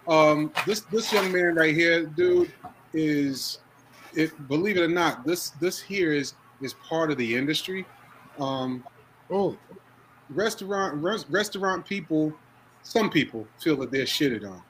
Um, 0.08 0.52
this 0.65 0.82
this 0.82 1.12
young 1.13 1.32
man 1.32 1.56
right 1.56 1.76
here, 1.76 2.06
dude, 2.06 2.52
is 2.93 3.60
it? 4.15 4.32
Believe 4.47 4.78
it 4.78 4.82
or 4.82 4.88
not, 4.88 5.26
this 5.26 5.52
this 5.52 5.80
here 5.80 6.12
is 6.12 6.34
is 6.62 6.74
part 6.74 7.12
of 7.12 7.17
the 7.17 7.36
industry. 7.36 7.86
Um, 8.39 8.84
Oh, 9.32 9.58
restaurant 10.34 11.02
res, 11.02 11.30
restaurant 11.30 11.86
people, 11.86 12.34
some 12.84 13.10
people 13.10 13.48
feel 13.60 13.78
that 13.78 13.91
they're 13.91 14.06
shitted 14.06 14.50
on. 14.50 14.62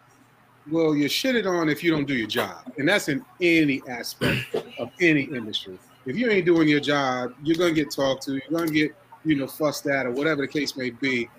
Well, 0.69 0.95
you're 0.95 1.09
shitted 1.09 1.47
on 1.47 1.69
if 1.69 1.83
you 1.83 1.91
don't 1.91 2.05
do 2.05 2.13
your 2.13 2.27
job, 2.27 2.71
and 2.77 2.87
that's 2.87 3.09
in 3.09 3.25
any 3.41 3.81
aspect 3.87 4.55
of 4.79 4.91
any 4.99 5.23
industry. 5.23 5.79
If 6.05 6.15
you 6.15 6.29
ain't 6.29 6.45
doing 6.45 6.67
your 6.67 6.79
job, 6.79 7.33
you're 7.43 7.57
gonna 7.57 7.73
get 7.73 7.91
talked 7.91 8.23
to. 8.23 8.33
You're 8.33 8.59
gonna 8.59 8.71
get 8.71 8.95
you 9.23 9.35
know 9.35 9.47
fussed 9.47 9.87
at 9.87 10.05
or 10.05 10.11
whatever 10.11 10.41
the 10.43 10.47
case 10.47 10.75
may 10.75 10.91
be. 10.91 11.29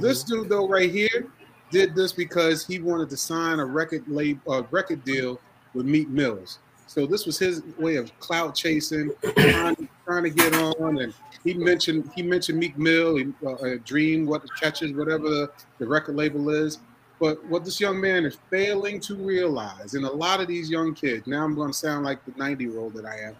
This 0.00 0.22
dude 0.22 0.48
though, 0.48 0.66
right 0.68 0.90
here, 0.90 1.28
did 1.70 1.94
this 1.94 2.12
because 2.12 2.66
he 2.66 2.78
wanted 2.78 3.10
to 3.10 3.16
sign 3.16 3.58
a 3.58 3.64
record 3.64 4.04
label, 4.08 4.52
uh, 4.52 4.62
record 4.70 5.04
deal 5.04 5.40
with 5.74 5.86
Meek 5.86 6.08
Mills. 6.08 6.58
So 6.92 7.06
this 7.06 7.24
was 7.24 7.38
his 7.38 7.62
way 7.78 7.96
of 7.96 8.12
clout 8.20 8.54
chasing, 8.54 9.12
trying, 9.34 9.88
trying 10.04 10.24
to 10.24 10.28
get 10.28 10.54
on. 10.54 10.98
And 10.98 11.14
he 11.42 11.54
mentioned 11.54 12.10
he 12.14 12.22
mentioned 12.22 12.58
Meek 12.58 12.76
Mill, 12.76 13.16
he, 13.16 13.32
uh, 13.42 13.52
uh, 13.52 13.76
Dream, 13.86 14.26
what 14.26 14.42
the 14.42 14.50
catches, 14.60 14.92
whatever 14.92 15.26
the, 15.26 15.50
the 15.78 15.86
record 15.86 16.16
label 16.16 16.50
is. 16.50 16.80
But 17.18 17.42
what 17.46 17.64
this 17.64 17.80
young 17.80 17.98
man 17.98 18.26
is 18.26 18.36
failing 18.50 19.00
to 19.00 19.14
realize, 19.14 19.94
and 19.94 20.04
a 20.04 20.12
lot 20.12 20.40
of 20.40 20.48
these 20.48 20.68
young 20.68 20.92
kids, 20.92 21.26
now 21.26 21.42
I'm 21.42 21.54
going 21.54 21.70
to 21.70 21.74
sound 21.74 22.04
like 22.04 22.22
the 22.26 22.32
90 22.36 22.64
year 22.64 22.78
old 22.78 22.92
that 22.92 23.06
I 23.06 23.20
am. 23.28 23.36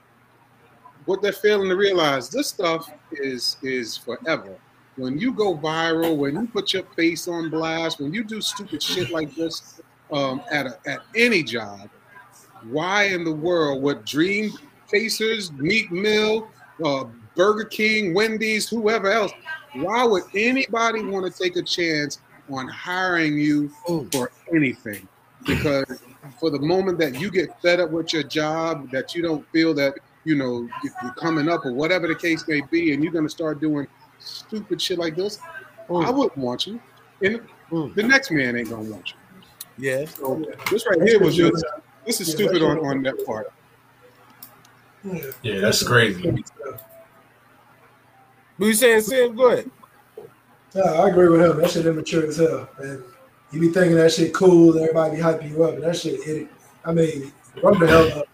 What 1.05 1.21
they're 1.21 1.33
failing 1.33 1.69
to 1.69 1.77
realize, 1.77 2.31
this 2.31 2.49
stuff 2.49 2.91
is 3.11 3.59
is 3.63 3.99
forever. 3.99 4.57
When 4.97 5.19
you 5.19 5.31
go 5.31 5.55
viral, 5.59 6.17
when 6.17 6.37
you 6.37 6.47
put 6.47 6.73
your 6.73 6.85
face 6.97 7.29
on 7.29 7.51
blast, 7.51 8.01
when 8.01 8.15
you 8.15 8.25
do 8.25 8.41
stupid 8.41 8.83
shit 8.83 9.11
like 9.11 9.35
this 9.35 9.83
um, 10.11 10.41
at 10.51 10.65
a, 10.65 10.79
at 10.87 11.01
any 11.15 11.43
job, 11.43 11.91
why 12.71 13.05
in 13.05 13.25
the 13.25 13.33
world 13.33 13.83
would 13.83 14.05
Dream 14.05 14.51
Chasers, 14.91 15.53
Meek 15.53 15.91
Mill, 15.91 16.51
uh, 16.85 17.05
Burger 17.35 17.65
King, 17.65 18.15
Wendy's, 18.15 18.69
whoever 18.69 19.11
else, 19.11 19.33
why 19.77 20.05
would 20.05 20.25
anybody 20.35 21.03
want 21.03 21.31
to 21.33 21.43
take 21.43 21.57
a 21.57 21.63
chance 21.63 22.19
on 22.51 22.69
hiring 22.69 23.39
you 23.39 23.71
for 24.11 24.31
anything? 24.55 25.09
Because 25.47 25.85
for 26.39 26.51
the 26.51 26.59
moment 26.61 26.99
that 26.99 27.21
you 27.21 27.31
get 27.31 27.49
fed 27.63 27.81
up 27.81 27.91
with 27.91 28.13
your 28.13 28.23
job, 28.23 28.91
that 28.93 29.15
you 29.15 29.23
don't 29.23 29.47
feel 29.51 29.75
that 29.75 29.95
you 30.25 30.37
know 30.37 30.69
you're 30.83 31.15
coming 31.15 31.49
up 31.49 31.65
or 31.65 31.73
whatever 31.73 32.07
the 32.07 32.15
case 32.15 32.47
may 32.47 32.61
be, 32.71 32.93
and 32.93 33.03
you're 33.03 33.13
going 33.13 33.25
to 33.25 33.31
start 33.31 33.61
doing 33.61 33.87
stupid 34.19 34.81
shit 34.81 34.99
like 34.99 35.17
this, 35.17 35.39
I 35.91 36.11
wouldn't 36.11 36.37
want 36.39 36.67
you, 36.67 36.81
and 37.23 37.41
Mm. 37.71 37.95
the 37.95 38.03
next 38.03 38.31
man 38.31 38.55
ain't 38.57 38.69
gonna 38.69 38.83
want 38.83 39.11
you. 39.11 39.17
yeah. 39.79 40.05
So 40.05 40.45
this 40.71 40.85
right 40.91 41.09
here 41.09 41.19
was 41.19 41.35
just 41.35 41.65
this 42.07 42.21
is 42.21 42.31
stupid 42.33 42.63
on, 42.63 42.79
on 42.79 43.03
that 43.03 43.25
part. 43.27 43.53
yeah, 45.43 45.61
that's 45.61 45.83
crazy. 45.83 46.45
What 48.57 48.67
you 48.67 48.75
saying, 48.75 49.01
Sim? 49.03 49.35
Go 49.37 49.51
ahead. 49.51 49.71
No, 50.75 50.83
I 50.83 51.09
agree 51.09 51.29
with 51.29 51.41
him. 51.43 51.59
That 51.59 51.71
shit 51.71 51.87
immature 51.87 52.27
as 52.27 52.37
hell. 52.37 52.69
And 52.79 53.03
you 53.51 53.61
be 53.61 53.69
thinking 53.69 53.97
that 53.97 54.13
shit 54.13 54.33
cool, 54.33 54.79
everybody 54.79 55.17
be 55.17 55.23
hyping 55.23 55.51
you 55.51 55.65
up, 55.65 55.75
and 55.75 55.83
that 55.83 55.97
shit 55.97 56.21
idiot. 56.27 56.49
I 56.85 56.93
mean, 56.93 57.33
run 57.63 57.79
the 57.79 57.87
hell 57.87 58.21
up. 58.21 58.29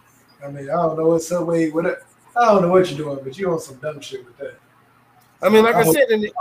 I 0.44 0.48
mean, 0.50 0.70
I 0.70 0.74
don't 0.74 0.96
know 0.96 1.08
what 1.08 1.22
subway, 1.22 1.70
what 1.70 1.86
I 1.86 2.44
don't 2.46 2.62
know 2.62 2.68
what 2.68 2.88
you're 2.90 2.98
doing, 2.98 3.18
but 3.24 3.36
you 3.36 3.50
on 3.50 3.58
some 3.58 3.76
dumb 3.76 4.00
shit 4.00 4.24
with 4.24 4.36
that. 4.38 4.54
I 5.42 5.48
mean, 5.48 5.64
like 5.64 5.74
I 5.74 5.82
Oh. 5.84 5.92
said, 5.92 6.10
in 6.10 6.20
the, 6.20 6.32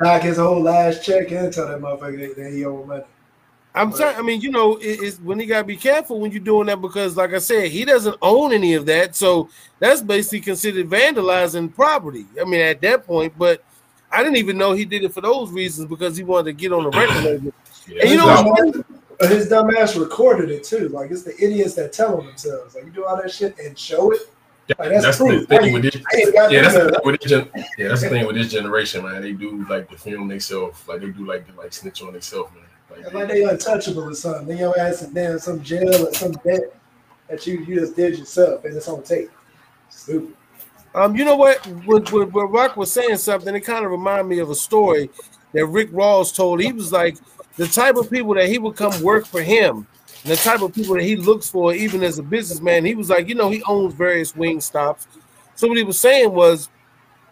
Knock 0.00 0.22
his 0.22 0.38
whole 0.38 0.60
last 0.60 1.04
check 1.04 1.30
and 1.30 1.52
tell 1.52 1.68
that 1.68 1.80
motherfucker 1.80 2.18
that- 2.28 2.36
that 2.36 2.52
he 2.52 2.64
owe 2.64 2.84
money. 2.84 3.04
I'm 3.76 3.92
sorry. 3.92 4.14
I 4.14 4.22
mean, 4.22 4.40
you 4.40 4.50
know, 4.50 4.76
it, 4.76 5.00
it's 5.02 5.18
when 5.18 5.40
you 5.40 5.46
gotta 5.46 5.64
be 5.64 5.76
careful 5.76 6.20
when 6.20 6.30
you're 6.30 6.40
doing 6.40 6.66
that 6.68 6.80
because, 6.80 7.16
like 7.16 7.32
I 7.34 7.38
said, 7.38 7.70
he 7.70 7.84
doesn't 7.84 8.16
own 8.22 8.52
any 8.52 8.74
of 8.74 8.86
that, 8.86 9.16
so 9.16 9.48
that's 9.80 10.00
basically 10.00 10.40
considered 10.40 10.88
vandalizing 10.88 11.74
property. 11.74 12.26
I 12.40 12.44
mean, 12.44 12.60
at 12.60 12.80
that 12.82 13.04
point, 13.06 13.36
but 13.36 13.64
I 14.12 14.22
didn't 14.22 14.36
even 14.36 14.56
know 14.58 14.72
he 14.74 14.84
did 14.84 15.02
it 15.02 15.12
for 15.12 15.20
those 15.20 15.50
reasons 15.50 15.88
because 15.88 16.16
he 16.16 16.22
wanted 16.22 16.44
to 16.44 16.52
get 16.52 16.72
on 16.72 16.84
the 16.84 16.90
record 16.90 17.24
label. 17.24 17.52
Yeah, 17.88 18.02
And 18.02 18.10
you 18.10 18.16
know 18.16 18.26
that's 18.28 18.44
what's 18.48 18.60
not- 18.64 18.74
funny? 18.74 18.84
But 19.20 19.30
his 19.30 19.48
dumb 19.48 19.70
ass 19.76 19.94
recorded 19.96 20.50
it 20.50 20.64
too. 20.64 20.88
Like 20.88 21.10
it's 21.12 21.22
the 21.22 21.34
idiots 21.36 21.74
that 21.74 21.92
tell 21.92 22.18
on 22.18 22.26
themselves. 22.26 22.74
Like 22.74 22.84
you 22.84 22.90
do 22.90 23.04
all 23.04 23.16
that 23.16 23.30
shit 23.30 23.56
and 23.60 23.78
show 23.78 24.10
it. 24.12 24.20
Like, 24.78 24.88
that's 24.90 25.04
that's 25.04 25.18
the 25.18 25.46
thing 25.46 25.72
with 25.72 25.82
this. 25.82 25.96
I 26.12 26.16
ain't 26.16 26.32
got 26.34 26.50
Yeah, 26.50 26.62
that's 26.62 26.74
the 26.74 26.90
thing 26.90 27.00
with 27.04 27.20
this. 27.20 27.30
Gen- 27.30 27.50
yeah, 27.78 27.88
that's 27.88 28.02
the 28.02 28.08
thing 28.08 28.26
with 28.26 28.34
this 28.36 28.50
generation, 28.50 29.04
man. 29.04 29.22
They 29.22 29.32
do 29.32 29.64
like 29.68 29.88
the 29.88 29.96
film 29.96 30.26
themselves, 30.28 30.80
like 30.88 31.00
they 31.00 31.08
do 31.10 31.24
like 31.26 31.46
the 31.46 31.52
like 31.60 31.72
snitch 31.72 32.02
on 32.02 32.12
themselves, 32.12 32.52
man. 32.54 32.63
Like, 33.12 33.28
they 33.28 33.44
untouchable 33.44 34.04
or 34.04 34.14
something. 34.14 34.46
Then 34.48 34.58
your 34.58 34.78
ass 34.78 35.02
is 35.02 35.08
down 35.08 35.38
some 35.38 35.62
jail 35.62 36.06
or 36.06 36.12
some 36.12 36.32
debt 36.32 36.74
that 37.28 37.46
you, 37.46 37.60
you 37.60 37.80
just 37.80 37.96
did 37.96 38.18
yourself 38.18 38.64
and 38.64 38.76
it's 38.76 38.88
on 38.88 39.02
tape. 39.02 39.30
Stupid. 39.88 40.34
Um, 40.94 41.16
you 41.16 41.24
know 41.24 41.36
what? 41.36 41.64
When, 41.86 42.04
when, 42.04 42.30
Rock 42.30 42.76
was 42.76 42.92
saying 42.92 43.16
something, 43.16 43.54
it 43.54 43.60
kind 43.60 43.84
of 43.84 43.90
reminded 43.90 44.26
me 44.26 44.38
of 44.38 44.50
a 44.50 44.54
story 44.54 45.10
that 45.52 45.66
Rick 45.66 45.88
Ross 45.92 46.30
told. 46.30 46.60
He 46.60 46.72
was 46.72 46.92
like 46.92 47.16
the 47.56 47.66
type 47.66 47.96
of 47.96 48.10
people 48.10 48.34
that 48.34 48.48
he 48.48 48.58
would 48.58 48.76
come 48.76 49.02
work 49.02 49.26
for 49.26 49.42
him, 49.42 49.86
the 50.24 50.36
type 50.36 50.62
of 50.62 50.72
people 50.72 50.94
that 50.94 51.02
he 51.02 51.16
looks 51.16 51.50
for, 51.50 51.74
even 51.74 52.02
as 52.02 52.18
a 52.18 52.22
businessman. 52.22 52.84
He 52.84 52.94
was 52.94 53.10
like, 53.10 53.28
you 53.28 53.34
know, 53.34 53.50
he 53.50 53.62
owns 53.64 53.94
various 53.94 54.32
Wingstops. 54.32 55.06
So 55.56 55.66
what 55.68 55.76
he 55.76 55.84
was 55.84 55.98
saying 55.98 56.32
was, 56.32 56.68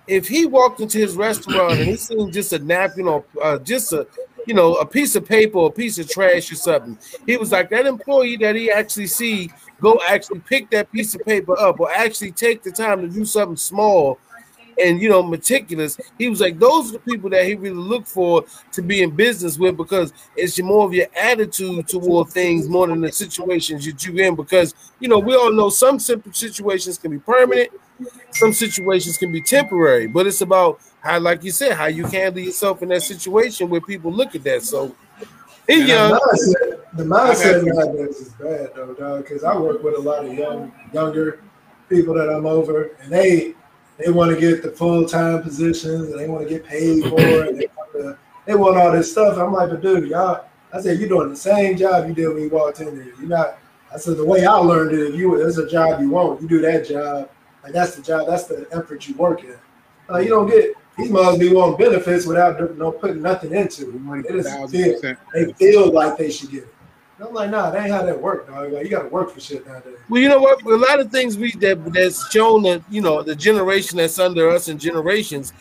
if 0.08 0.26
he 0.26 0.46
walked 0.46 0.80
into 0.80 0.98
his 0.98 1.14
restaurant 1.14 1.74
and 1.74 1.84
he 1.84 1.96
seen 1.96 2.32
just 2.32 2.52
a 2.52 2.58
napkin 2.58 3.06
or 3.06 3.24
uh, 3.40 3.58
just 3.58 3.92
a, 3.92 4.06
you 4.46 4.54
know, 4.54 4.74
a 4.76 4.86
piece 4.86 5.14
of 5.16 5.26
paper 5.26 5.58
a 5.66 5.70
piece 5.70 5.98
of 5.98 6.08
trash 6.08 6.50
or 6.52 6.56
something, 6.56 6.98
he 7.26 7.36
was 7.36 7.52
like 7.52 7.70
that 7.70 7.86
employee 7.86 8.36
that 8.38 8.56
he 8.56 8.70
actually 8.70 9.06
see 9.06 9.50
go 9.80 10.00
actually 10.08 10.40
pick 10.40 10.70
that 10.70 10.90
piece 10.92 11.14
of 11.14 11.22
paper 11.24 11.58
up 11.58 11.80
or 11.80 11.90
actually 11.90 12.32
take 12.32 12.62
the 12.62 12.70
time 12.70 13.02
to 13.02 13.08
do 13.08 13.24
something 13.24 13.56
small 13.56 14.18
and 14.80 15.00
you 15.00 15.08
know 15.08 15.22
meticulous. 15.22 15.98
He 16.18 16.28
was 16.28 16.40
like 16.40 16.58
those 16.58 16.90
are 16.90 16.92
the 16.92 16.98
people 17.00 17.30
that 17.30 17.44
he 17.44 17.54
really 17.54 17.76
look 17.76 18.06
for 18.06 18.44
to 18.72 18.82
be 18.82 19.02
in 19.02 19.10
business 19.10 19.58
with 19.58 19.76
because 19.76 20.12
it's 20.36 20.60
more 20.60 20.86
of 20.86 20.94
your 20.94 21.06
attitude 21.16 21.88
toward 21.88 22.28
things 22.28 22.68
more 22.68 22.86
than 22.86 23.00
the 23.00 23.12
situations 23.12 23.84
that 23.86 24.04
you 24.04 24.16
in 24.24 24.34
because 24.34 24.74
you 25.00 25.08
know 25.08 25.18
we 25.18 25.34
all 25.34 25.52
know 25.52 25.68
some 25.68 25.98
simple 25.98 26.32
situations 26.32 26.98
can 26.98 27.10
be 27.10 27.18
permanent 27.18 27.70
some 28.30 28.52
situations 28.52 29.16
can 29.16 29.32
be 29.32 29.40
temporary 29.40 30.06
but 30.06 30.26
it's 30.26 30.40
about 30.40 30.80
how 31.02 31.18
like 31.18 31.42
you 31.42 31.50
said 31.50 31.72
how 31.72 31.86
you 31.86 32.06
handle 32.06 32.42
yourself 32.42 32.82
in 32.82 32.88
that 32.88 33.02
situation 33.02 33.68
where 33.68 33.80
people 33.80 34.12
look 34.12 34.34
at 34.34 34.42
that 34.44 34.62
so 34.62 34.94
he 35.66 35.80
And 35.80 35.88
young 35.88 36.12
mindset, 36.12 36.82
the 36.94 37.04
mindset 37.04 37.54
I've 37.58 37.64
nowadays 37.64 38.16
is 38.16 38.28
bad 38.30 38.70
though, 38.74 38.94
dog. 38.94 39.22
Because 39.22 39.44
I 39.44 39.56
work 39.56 39.82
with 39.82 39.94
a 39.94 40.00
lot 40.00 40.24
of 40.24 40.32
young, 40.34 40.72
younger 40.92 41.40
people 41.88 42.14
that 42.14 42.28
I'm 42.28 42.46
over, 42.46 42.96
and 43.00 43.12
they 43.12 43.54
they 43.98 44.10
want 44.10 44.34
to 44.34 44.40
get 44.40 44.62
the 44.62 44.70
full 44.70 45.06
time 45.06 45.42
positions 45.42 46.10
and 46.10 46.18
they 46.18 46.28
want 46.28 46.48
to 46.48 46.48
get 46.48 46.64
paid 46.64 47.04
for 47.04 47.20
it. 47.20 47.56
They, 47.56 47.68
want 47.76 47.92
to, 47.92 48.18
they 48.46 48.54
want 48.54 48.76
all 48.76 48.90
this 48.90 49.12
stuff. 49.12 49.38
I'm 49.38 49.52
like, 49.52 49.70
but 49.70 49.80
dude, 49.80 50.08
y'all. 50.08 50.46
I 50.74 50.80
said 50.80 50.98
you're 50.98 51.08
doing 51.08 51.28
the 51.28 51.36
same 51.36 51.76
job 51.76 52.08
you 52.08 52.14
did 52.14 52.28
when 52.28 52.42
you 52.42 52.48
walked 52.48 52.80
in 52.80 52.96
there. 52.96 53.04
You're 53.04 53.28
not. 53.28 53.58
I 53.92 53.98
said 53.98 54.16
the 54.16 54.24
way 54.24 54.46
I 54.46 54.54
learned 54.54 54.92
it, 54.92 55.10
if 55.10 55.14
you 55.14 55.34
it's 55.46 55.58
a 55.58 55.68
job 55.68 56.00
you 56.00 56.10
want, 56.10 56.40
you 56.40 56.48
do 56.48 56.60
that 56.62 56.88
job. 56.88 57.28
Like 57.62 57.72
that's 57.72 57.94
the 57.94 58.02
job. 58.02 58.26
That's 58.26 58.44
the 58.44 58.66
effort 58.72 59.06
you 59.06 59.14
work 59.14 59.44
in. 59.44 59.56
Uh, 60.10 60.18
you 60.18 60.30
don't 60.30 60.48
get. 60.48 60.74
These 60.98 61.10
must 61.10 61.40
be 61.40 61.52
wanting 61.52 61.78
benefits 61.78 62.26
without 62.26 62.76
no 62.76 62.92
putting 62.92 63.22
nothing 63.22 63.54
into 63.54 63.88
it. 63.88 64.22
They 64.22 64.42
just 64.42 64.70
feel, 64.70 65.16
they 65.32 65.52
feel 65.54 65.90
like 65.90 66.18
they 66.18 66.30
should 66.30 66.50
get 66.50 66.64
it. 66.64 66.74
I'm 67.20 67.32
like, 67.32 67.50
nah, 67.50 67.70
that 67.70 67.84
ain't 67.84 67.92
how 67.92 68.02
that 68.02 68.20
work, 68.20 68.48
dog. 68.48 68.72
Like, 68.72 68.84
you 68.84 68.90
got 68.90 69.02
to 69.02 69.08
work 69.08 69.30
for 69.30 69.40
shit 69.40 69.66
nowadays. 69.66 69.96
Well, 70.08 70.20
you 70.20 70.28
know 70.28 70.40
what? 70.40 70.62
A 70.62 70.76
lot 70.76 70.98
of 70.98 71.12
things 71.12 71.38
we 71.38 71.52
that 71.52 71.92
that's 71.92 72.30
shown 72.30 72.62
that 72.64 72.82
you 72.90 73.00
know 73.00 73.22
the 73.22 73.36
generation 73.36 73.98
that's 73.98 74.18
under 74.18 74.50
us 74.50 74.68
and 74.68 74.80
generations 74.80 75.52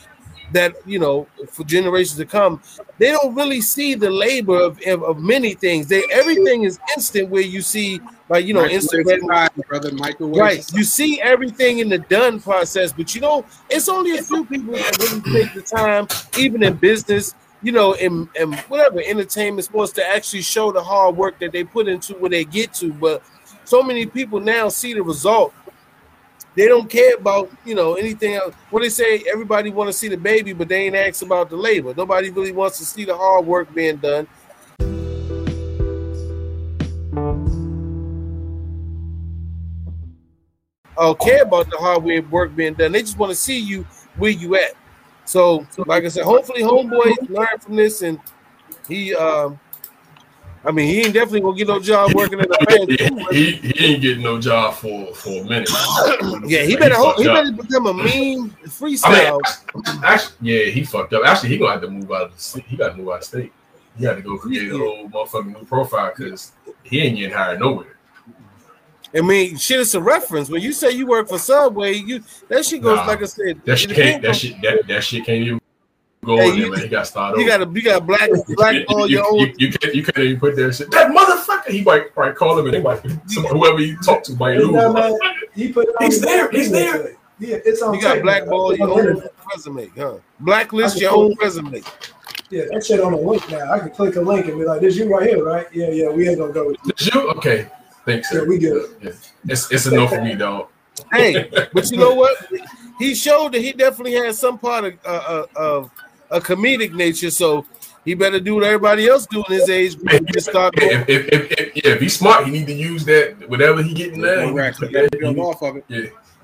that 0.52 0.76
you 0.86 1.00
know 1.00 1.28
for 1.50 1.64
generations 1.64 2.18
to 2.18 2.26
come, 2.26 2.62
they 2.98 3.12
don't 3.12 3.36
really 3.36 3.62
see 3.62 3.96
the 3.96 4.10
labor 4.10 4.60
of, 4.62 4.80
of, 4.86 5.04
of 5.04 5.20
many 5.20 5.54
things. 5.54 5.88
They 5.88 6.04
everything 6.12 6.64
is 6.64 6.80
instant 6.96 7.30
where 7.30 7.42
you 7.42 7.62
see 7.62 8.00
like 8.30 8.46
you 8.46 8.54
know 8.54 8.62
Microwave 8.62 8.82
Instagram, 8.82 9.20
society, 9.20 9.62
brother. 9.68 9.92
Microwave. 9.94 10.38
right? 10.38 10.74
You 10.74 10.84
see 10.84 11.22
everything 11.22 11.80
in 11.80 11.90
the 11.90 12.00
done 12.00 12.40
process, 12.40 12.92
but 12.94 13.14
you 13.14 13.22
know 13.22 13.46
it's 13.70 13.90
only 13.90 14.18
a 14.18 14.24
few 14.24 14.46
people 14.46 14.74
that 14.74 14.98
really 15.00 15.22
take 15.34 15.54
the 15.54 15.62
time, 15.62 16.08
even 16.38 16.64
in 16.64 16.76
business. 16.76 17.36
You 17.64 17.72
know, 17.72 17.94
in, 17.94 18.28
in 18.40 18.54
whatever 18.70 19.02
entertainment 19.06 19.66
sports 19.66 19.92
to 19.94 20.08
actually 20.08 20.42
show 20.42 20.72
the 20.72 20.82
hard 20.82 21.16
work 21.16 21.38
that 21.42 21.52
they 21.52 21.64
put 21.64 21.88
into 21.88 22.14
where 22.16 22.32
they 22.32 22.44
get 22.44 22.74
to. 22.76 22.92
But 22.92 23.22
so 23.66 23.84
many 23.84 24.08
people 24.08 24.40
now 24.40 24.70
see 24.70 24.96
the 24.96 25.04
result 25.04 25.54
they 26.56 26.68
don't 26.68 26.90
care 26.90 27.16
about 27.16 27.50
you 27.66 27.76
know 27.76 27.96
anything 27.96 28.34
else. 28.34 28.54
What 28.70 28.82
they 28.82 28.90
say, 28.90 29.24
everybody 29.32 29.70
want 29.70 29.90
to 29.90 29.94
see 29.94 30.08
the 30.08 30.18
baby, 30.18 30.54
but 30.54 30.68
they 30.68 30.86
ain't 30.86 30.96
asked 30.96 31.22
about 31.22 31.50
the 31.50 31.56
labor. 31.56 31.94
Nobody 31.96 32.30
really 32.30 32.52
wants 32.52 32.78
to 32.80 32.86
see 32.86 33.06
the 33.06 33.16
hard 33.16 33.46
work 33.46 33.74
being 33.74 33.98
done. 33.98 34.28
Or 40.98 41.16
care 41.16 41.44
about 41.44 41.70
the 41.72 41.78
hard 41.78 42.04
work 42.32 42.56
being 42.56 42.74
done. 42.74 42.92
They 42.92 43.02
just 43.02 43.18
want 43.18 43.32
to 43.32 43.36
see 43.36 43.58
you 43.58 43.84
where 44.18 44.32
you 44.32 44.56
at. 44.56 44.74
So, 45.26 45.66
like 45.78 46.04
I 46.04 46.10
said, 46.10 46.26
hopefully, 46.26 46.62
homeboy 46.62 47.30
learned 47.30 47.64
from 47.64 47.76
this, 47.78 48.02
and 48.02 48.20
he, 48.88 49.16
um, 49.16 49.60
I 50.63 50.71
mean, 50.71 50.88
he 50.88 51.02
ain't 51.02 51.13
definitely 51.13 51.41
gonna 51.41 51.58
get 51.58 51.67
no 51.67 51.80
job 51.80 52.13
working 52.13 52.39
in 52.39 52.45
the 52.47 52.65
bank. 53.17 53.32
he, 53.32 53.52
he 53.54 53.86
ain't 53.86 54.02
getting 54.02 54.24
no 54.24 54.39
job 54.39 54.76
for 54.76 55.13
for 55.15 55.41
a 55.41 55.43
minute. 55.43 55.69
Yeah, 56.47 56.63
he 56.63 56.76
better 56.76 56.95
hope, 56.95 57.17
he 57.17 57.24
better 57.26 57.52
become 57.52 57.88
a 57.88 57.93
mean 57.93 58.50
I 58.63 58.67
freestyle. 58.67 59.39
mean, 59.76 60.04
actually, 60.04 60.36
yeah, 60.41 60.65
he 60.71 60.84
fucked 60.84 61.13
up. 61.13 61.26
Actually, 61.26 61.50
he 61.50 61.58
gonna 61.58 61.71
have 61.71 61.82
to 61.82 61.89
move 61.89 62.12
out 62.12 62.24
of 62.28 62.36
the 62.36 62.41
state. 62.41 62.65
He 62.67 62.78
got 62.78 62.89
to 62.89 62.97
move 62.97 63.10
out 63.10 63.19
of 63.19 63.24
state. 63.24 63.52
He 63.97 64.06
had 64.06 64.17
to 64.17 64.21
go 64.21 64.38
create 64.38 64.71
a 64.71 64.78
whole 64.78 65.10
motherfucking 65.10 65.54
new 65.54 65.65
profile 65.65 66.13
because 66.15 66.52
he 66.84 67.02
ain't 67.02 67.17
getting 67.17 67.36
hired 67.36 67.60
nowhere. 67.60 67.97
I 69.13 69.21
mean, 69.21 69.58
shit, 69.58 69.80
it's 69.82 69.93
a 69.93 70.02
reference. 70.02 70.50
When 70.50 70.62
you 70.62 70.71
say 70.71 70.91
you 70.91 71.06
work 71.06 71.28
for 71.28 71.38
Subway, 71.38 71.93
you 71.95 72.24
that 72.47 72.65
shit 72.65 72.82
goes 72.82 72.97
Nah, 72.97 73.06
like 73.06 73.21
I 73.21 73.26
said. 73.26 73.62
That 73.65 73.78
shit 73.78 73.91
can't. 73.91 74.21
That 74.21 74.36
shit. 74.36 74.62
That, 74.62 74.88
that 74.88 75.04
shit 75.04 75.26
can't 75.26 75.43
even 75.45 75.61
go 76.24 76.38
Hey, 76.38 76.50
in 76.50 76.56
there, 76.56 76.66
you- 76.66 76.72
man. 76.72 76.82
He 76.82 76.88
got 76.88 77.08
started. 77.08 77.36
on- 77.36 77.42
You 77.42 77.48
got 77.48 77.58
to 77.58 77.70
you 77.72 77.82
got 77.82 78.06
black 78.08 78.30
black 78.56 78.74
you, 78.76 78.86
on 78.96 79.10
you, 79.10 79.16
your 79.18 79.26
own. 79.28 79.40
you, 79.40 79.54
you 79.58 79.72
can't 79.74 79.96
you 79.96 80.04
can't 80.04 80.18
even 80.20 80.40
put 80.40 80.56
there. 80.56 80.72
shit. 80.72 80.92
That 80.92 81.12
motherfucker. 81.12 81.72
He 81.72 81.84
might 81.84 82.14
probably 82.14 82.34
call 82.36 82.58
him 82.60 82.66
and 82.68 82.76
he 82.76 82.82
might 82.82 83.02
some, 83.28 83.44
whoever 83.46 83.78
he 83.80 83.96
talk 84.04 84.24
to 84.24 84.34
might 84.36 84.56
He's 84.58 84.66
lose. 84.66 84.74
not. 84.74 85.14
He 85.56 85.72
put 85.72 85.88
it 85.88 85.96
on 86.00 86.06
He's 86.06 86.22
there, 86.22 86.46
own 86.46 86.52
he's 86.52 86.72
there. 86.72 86.94
website. 86.94 87.16
Yeah, 87.40 87.58
it's 87.66 87.82
on 87.82 87.96
You 87.96 88.02
got 88.02 88.14
tape. 88.16 88.24
blackball 88.24 88.76
your 88.78 88.90
own 88.92 89.24
resume, 89.52 89.90
huh? 89.98 90.14
Blacklist 90.40 91.00
your 91.02 91.12
own 91.16 91.36
resume. 91.42 91.82
Yeah, 92.52 92.66
that 92.72 92.86
shit 92.86 93.00
on 93.00 93.14
a 93.14 93.18
link 93.18 93.50
now. 93.50 93.72
I 93.72 93.80
can 93.80 93.90
click 93.92 94.16
a 94.18 94.22
link 94.22 94.46
and 94.48 94.60
be 94.60 94.66
like, 94.66 94.82
"This 94.82 94.96
you 94.98 95.10
right 95.12 95.28
here, 95.28 95.44
right? 95.44 95.66
Yeah, 95.74 95.90
yeah. 95.90 96.10
We 96.10 96.28
ain't 96.30 96.38
gonna 96.38 96.52
go 96.54 96.68
with 96.68 96.78
you. 96.86 96.92
Did 96.94 97.16
you? 97.16 97.30
Okay. 97.32 97.68
Thanks. 98.06 98.32
Yeah, 98.34 98.42
we 98.44 98.58
good. 98.60 98.96
Yeah. 99.02 99.12
It's 99.48 99.72
it's 99.72 99.86
enough 99.88 100.10
for 100.10 100.22
me, 100.22 100.36
dog. 100.36 100.68
Hey, 101.14 101.50
but 101.74 101.90
you 101.90 101.98
know 101.98 102.14
what? 102.22 102.36
He 103.00 103.16
showed 103.16 103.54
that 103.54 103.62
he 103.62 103.72
definitely 103.72 104.14
has 104.14 104.38
some 104.38 104.60
part 104.60 104.84
of 104.86 104.94
uh, 105.06 105.08
uh, 105.10 105.46
of 105.56 105.92
a 106.32 106.39
comedic 106.41 106.94
nature. 106.94 107.30
So 107.32 107.65
he 108.04 108.13
better 108.15 108.39
do 108.39 108.56
what 108.56 108.63
everybody 108.63 109.08
else 109.08 109.28
do 109.28 109.44
in 109.48 109.54
his 109.54 109.70
age 109.70 109.98
group. 110.00 110.26
Just 110.34 110.50
start 110.50 110.76
going. 110.76 111.02
If, 111.02 111.10
if, 111.10 111.28
if, 111.32 111.52
if, 111.52 111.76
yeah, 111.76 111.91
if 111.94 112.02
he's 112.02 112.17
smart, 112.17 112.46
he 112.46 112.52
need 112.52 112.67
to 112.67 112.74
use 112.74 113.06
that 113.06 113.48
whatever 113.50 113.84
he 113.84 113.94
getting 113.94 114.22
now. 114.22 114.46
he 114.48 114.52
Correct. 114.52 114.82
need 114.82 114.91
You 114.91 115.10
to 115.10 115.17
gotta 115.20 115.28
put 115.28 115.36
that- 115.36 115.41
off 115.41 115.62
of 115.62 115.76
it. 115.78 115.86
Yeah, 115.88 116.02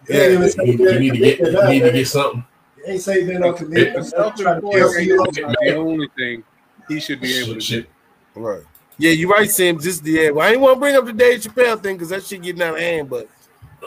He 0.08 0.14
ain't 0.14 0.34
even 0.34 0.50
say 0.50 0.66
he, 0.66 0.72
he 0.74 1.00
need 1.00 1.12
to 1.14 1.18
get 1.18 1.38
he 1.40 1.70
need 1.72 1.80
to 1.82 1.92
get 1.92 2.08
something. 2.08 2.46
He 2.86 2.92
ain't 2.92 3.02
say 3.02 3.24
that 3.24 3.40
no 3.40 3.54
comedian. 3.54 3.88
It- 3.88 3.90
I'm 3.90 3.94
trying 4.04 4.04
to 4.04 4.10
Self-employed 4.10 4.74
tell 4.74 4.96
ain't 4.98 5.08
you. 5.08 5.56
the 5.72 5.76
only 5.76 6.08
thing 6.18 6.44
he 6.88 7.00
should 7.00 7.20
be 7.22 7.36
able 7.38 7.48
to 7.50 7.54
do. 7.56 7.62
Shit. 7.62 7.90
Right. 8.36 8.62
Yeah, 9.00 9.12
you're 9.12 9.30
right, 9.30 9.50
Sam. 9.50 9.80
Just 9.80 10.04
the 10.04 10.12
yeah. 10.12 10.30
Well, 10.32 10.46
I 10.46 10.50
didn't 10.52 10.62
want 10.62 10.76
to 10.76 10.80
bring 10.80 10.96
up 10.96 11.06
the 11.06 11.14
Dave 11.14 11.42
Chappelle 11.42 11.82
thing 11.82 11.96
because 11.96 12.10
that 12.10 12.24
shit 12.24 12.42
getting 12.42 12.62
out 12.62 12.76
of 12.76 12.80
hand. 12.80 13.10
But 13.10 13.28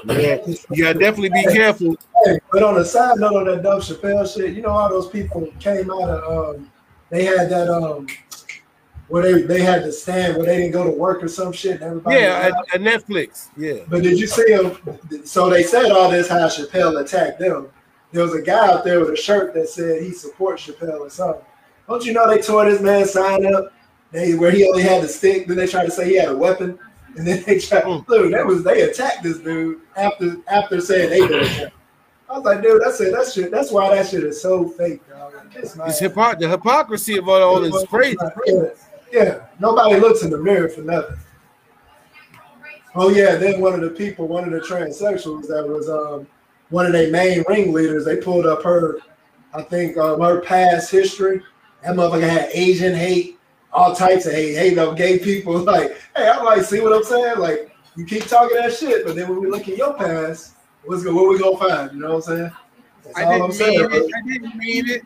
yeah, 0.06 0.38
you 0.70 0.84
gotta 0.84 0.98
definitely 0.98 1.30
be 1.30 1.44
careful. 1.44 1.96
Hey, 2.24 2.38
but 2.52 2.62
on 2.62 2.74
the 2.74 2.84
side 2.84 3.18
note 3.18 3.46
of 3.46 3.62
that 3.62 3.62
Dave 3.62 3.82
Chappelle 3.82 4.32
shit, 4.32 4.54
you 4.54 4.62
know 4.62 4.70
all 4.70 4.88
those 4.88 5.08
people 5.08 5.46
came 5.58 5.90
out 5.90 6.08
of 6.08 6.56
um 6.56 6.70
they 7.10 7.24
had 7.24 7.50
that 7.50 7.68
um 7.68 8.06
where 9.08 9.22
they 9.22 9.42
they 9.42 9.60
had 9.60 9.82
to 9.82 9.92
stand 9.92 10.36
where 10.36 10.46
they 10.46 10.58
didn't 10.58 10.72
go 10.72 10.84
to 10.84 10.90
work 10.90 11.22
or 11.22 11.28
some 11.28 11.52
shit 11.52 11.74
and 11.74 11.82
everybody 11.82 12.16
Yeah, 12.16 12.52
at, 12.52 12.74
at 12.74 12.80
Netflix. 12.80 13.48
Yeah. 13.56 13.84
But 13.88 14.02
did 14.02 14.18
you 14.18 14.26
see 14.26 14.52
him? 14.52 14.76
So 15.24 15.50
they 15.50 15.64
said 15.64 15.90
all 15.90 16.10
this 16.10 16.28
how 16.28 16.46
Chappelle 16.46 17.00
attacked 17.00 17.40
them. 17.40 17.68
There 18.12 18.22
was 18.22 18.34
a 18.34 18.42
guy 18.42 18.72
out 18.72 18.84
there 18.84 19.00
with 19.00 19.10
a 19.10 19.16
shirt 19.16 19.54
that 19.54 19.68
said 19.68 20.02
he 20.02 20.12
supports 20.12 20.66
Chappelle 20.66 21.00
or 21.00 21.10
something. 21.10 21.44
Don't 21.88 22.04
you 22.04 22.12
know 22.12 22.28
they 22.28 22.40
tore 22.40 22.64
this 22.64 22.80
man's 22.80 23.10
sign 23.10 23.52
up? 23.52 23.72
They 24.12 24.34
where 24.34 24.50
he 24.50 24.64
only 24.68 24.82
had 24.82 25.02
the 25.02 25.08
stick. 25.08 25.46
Then 25.46 25.56
they 25.56 25.66
tried 25.66 25.84
to 25.84 25.90
say 25.90 26.08
he 26.08 26.16
had 26.16 26.28
a 26.28 26.36
weapon, 26.36 26.78
and 27.16 27.26
then 27.26 27.42
they 27.44 27.58
tried. 27.58 27.84
Mm. 27.84 28.06
Dude, 28.06 28.32
that 28.34 28.46
was 28.46 28.62
they 28.62 28.82
attacked 28.82 29.22
this 29.22 29.38
dude 29.38 29.80
after 29.96 30.36
after 30.48 30.80
saying 30.80 31.10
they 31.10 31.26
did 31.26 31.42
attack. 31.42 31.72
I 32.28 32.34
was 32.36 32.44
like, 32.44 32.62
dude, 32.62 32.80
that's 32.80 33.00
it. 33.00 33.12
That 33.12 33.26
shit. 33.32 33.50
That's 33.50 33.72
why 33.72 33.92
that 33.94 34.08
shit 34.08 34.22
is 34.22 34.40
so 34.40 34.68
fake, 34.68 35.06
dog. 35.08 35.34
It's 35.54 35.74
It's 35.76 36.00
hypocr- 36.00 36.38
the 36.38 36.48
hypocrisy 36.48 37.18
of 37.18 37.28
all, 37.28 37.60
this 37.60 37.84
crazy. 37.86 38.16
yeah, 38.46 38.68
yeah, 39.12 39.46
nobody 39.58 39.98
looks 39.98 40.22
in 40.22 40.30
the 40.30 40.38
mirror 40.38 40.68
for 40.68 40.82
nothing. 40.82 41.16
Oh 42.94 43.08
yeah, 43.08 43.34
then 43.34 43.60
one 43.60 43.74
of 43.74 43.80
the 43.80 43.90
people, 43.90 44.28
one 44.28 44.44
of 44.44 44.50
the 44.52 44.60
transsexuals 44.60 45.48
that 45.48 45.66
was 45.66 45.88
um 45.90 46.26
one 46.70 46.86
of 46.86 46.92
their 46.92 47.10
main 47.10 47.42
ringleaders, 47.48 48.04
they 48.04 48.16
pulled 48.16 48.46
up 48.46 48.62
her, 48.62 48.98
I 49.52 49.62
think 49.62 49.96
um, 49.96 50.20
her 50.20 50.40
past 50.40 50.90
history. 50.90 51.42
That 51.82 51.96
motherfucker 51.96 52.28
had 52.28 52.50
Asian 52.52 52.94
hate, 52.94 53.39
all 53.72 53.94
types 53.94 54.26
of 54.26 54.32
hate, 54.32 54.54
hate 54.54 54.78
on 54.78 54.94
gay 54.94 55.18
people. 55.18 55.64
Like, 55.64 55.96
hey, 56.16 56.28
I'm 56.28 56.44
like, 56.44 56.62
see 56.62 56.80
what 56.80 56.92
I'm 56.92 57.04
saying? 57.04 57.38
Like, 57.38 57.70
you 57.96 58.04
keep 58.04 58.26
talking 58.26 58.56
that 58.56 58.72
shit, 58.72 59.04
but 59.06 59.14
then 59.14 59.28
when 59.28 59.40
we 59.40 59.48
look 59.48 59.68
at 59.68 59.76
your 59.76 59.94
past, 59.94 60.54
what's 60.84 61.04
go, 61.04 61.14
what 61.14 61.28
we 61.28 61.38
gonna 61.38 61.56
find? 61.56 61.92
You 61.92 62.00
know 62.00 62.14
what 62.14 62.28
I'm 62.28 62.36
saying? 62.36 62.52
That's 63.04 63.18
I 63.18 63.24
all 63.24 63.32
didn't 63.32 63.44
I'm 63.44 63.52
saying. 63.52 63.90
mean 63.90 63.92
it. 63.92 64.12
I 64.14 64.28
didn't 64.28 64.56
mean 64.56 64.88
it. 64.88 65.02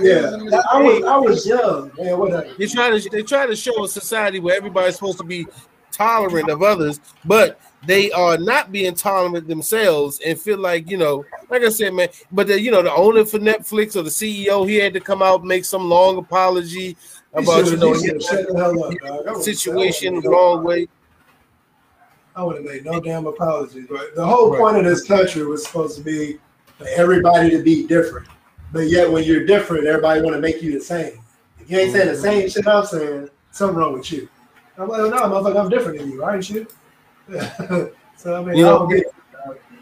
Yeah, 0.00 0.60
I 0.70 0.82
was 0.82 1.04
I 1.04 1.16
was 1.16 1.46
young, 1.46 1.90
man. 1.98 2.18
Whatever. 2.18 2.54
They 2.58 2.66
try 2.66 2.98
to 2.98 3.10
they 3.10 3.22
try 3.22 3.46
to 3.46 3.56
show 3.56 3.84
a 3.84 3.88
society 3.88 4.38
where 4.38 4.56
everybody's 4.56 4.94
supposed 4.94 5.18
to 5.18 5.24
be 5.24 5.46
tolerant 5.92 6.48
of 6.48 6.62
others, 6.62 7.00
but 7.24 7.60
they 7.86 8.10
are 8.12 8.36
not 8.38 8.70
being 8.70 8.94
tolerant 8.94 9.48
themselves 9.48 10.20
and 10.24 10.38
feel 10.38 10.58
like 10.58 10.90
you 10.90 10.96
know, 10.96 11.24
like 11.48 11.62
I 11.62 11.70
said, 11.70 11.94
man. 11.94 12.08
But 12.30 12.48
the, 12.48 12.60
you 12.60 12.70
know, 12.70 12.82
the 12.82 12.92
owner 12.92 13.24
for 13.24 13.38
Netflix 13.38 13.96
or 13.96 14.02
the 14.02 14.10
CEO, 14.10 14.68
he 14.68 14.76
had 14.76 14.92
to 14.94 15.00
come 15.00 15.22
out 15.22 15.44
make 15.44 15.64
some 15.64 15.88
long 15.88 16.18
apology 16.18 16.96
About 17.34 17.66
you 17.66 17.76
know 17.76 17.94
shut 17.94 18.48
the 18.48 18.54
hell 18.56 18.84
up, 18.84 18.98
dog. 19.26 19.42
Situation 19.42 20.20
wrong 20.22 20.64
way. 20.64 20.88
I 22.34 22.42
would 22.42 22.56
have 22.56 22.64
made 22.64 22.84
no 22.84 23.00
damn 23.00 23.26
apologies. 23.26 23.86
But 23.88 24.14
the 24.14 24.24
whole 24.24 24.50
Right. 24.50 24.60
point 24.60 24.76
of 24.78 24.84
this 24.84 25.04
country 25.04 25.44
was 25.44 25.66
supposed 25.66 25.96
to 25.98 26.02
be 26.04 26.38
for 26.78 26.86
everybody 26.96 27.50
to 27.50 27.62
be 27.62 27.86
different. 27.86 28.28
But 28.72 28.88
yet, 28.88 29.10
when 29.10 29.24
you're 29.24 29.44
different, 29.44 29.86
everybody 29.86 30.20
want 30.20 30.34
to 30.36 30.40
make 30.40 30.62
you 30.62 30.72
the 30.72 30.80
same. 30.80 31.20
If 31.60 31.70
you 31.70 31.78
ain't 31.78 31.92
saying 31.92 32.08
the 32.08 32.16
same 32.16 32.48
shit 32.48 32.66
I'm 32.66 32.84
saying, 32.84 33.28
something 33.50 33.76
wrong 33.76 33.94
with 33.94 34.12
you. 34.12 34.28
I'm 34.78 34.88
like, 34.88 35.00
oh, 35.00 35.08
no, 35.08 35.16
motherfucker, 35.16 35.60
I'm 35.64 35.68
different 35.68 35.98
than 35.98 36.10
you, 36.10 36.22
aren't 36.22 36.48
you? 36.48 36.66
so 38.16 38.34
I 38.36 38.44
mean, 38.44 38.56
You 38.56 38.66
I 38.66 38.70
know, 38.70 38.78
don't 38.78 38.88
get 38.90 38.98
it. 39.00 39.14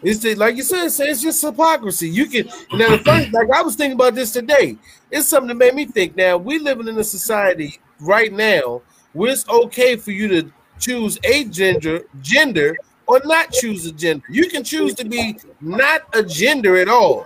It's 0.03 0.23
like 0.37 0.55
you 0.55 0.63
said, 0.63 0.85
it's, 0.85 0.99
it's 0.99 1.21
just 1.21 1.41
hypocrisy. 1.41 2.09
You 2.09 2.27
can 2.27 2.47
now 2.73 2.89
the 2.95 3.03
first, 3.03 3.33
like 3.33 3.49
I 3.51 3.61
was 3.61 3.75
thinking 3.75 3.95
about 3.95 4.15
this 4.15 4.31
today. 4.31 4.77
It's 5.11 5.27
something 5.27 5.47
that 5.47 5.55
made 5.55 5.75
me 5.75 5.85
think. 5.85 6.15
Now 6.15 6.37
we 6.37 6.59
living 6.59 6.87
in 6.87 6.97
a 6.97 7.03
society 7.03 7.79
right 7.99 8.31
now 8.31 8.81
where 9.13 9.31
it's 9.31 9.47
okay 9.49 9.95
for 9.95 10.11
you 10.11 10.27
to 10.27 10.51
choose 10.79 11.17
a 11.23 11.45
gender, 11.45 12.03
gender, 12.21 12.75
or 13.07 13.21
not 13.25 13.51
choose 13.51 13.85
a 13.85 13.91
gender. 13.91 14.23
You 14.29 14.47
can 14.49 14.63
choose 14.63 14.93
to 14.95 15.05
be 15.05 15.37
not 15.61 16.01
a 16.13 16.21
gender 16.21 16.77
at 16.77 16.89
all, 16.89 17.25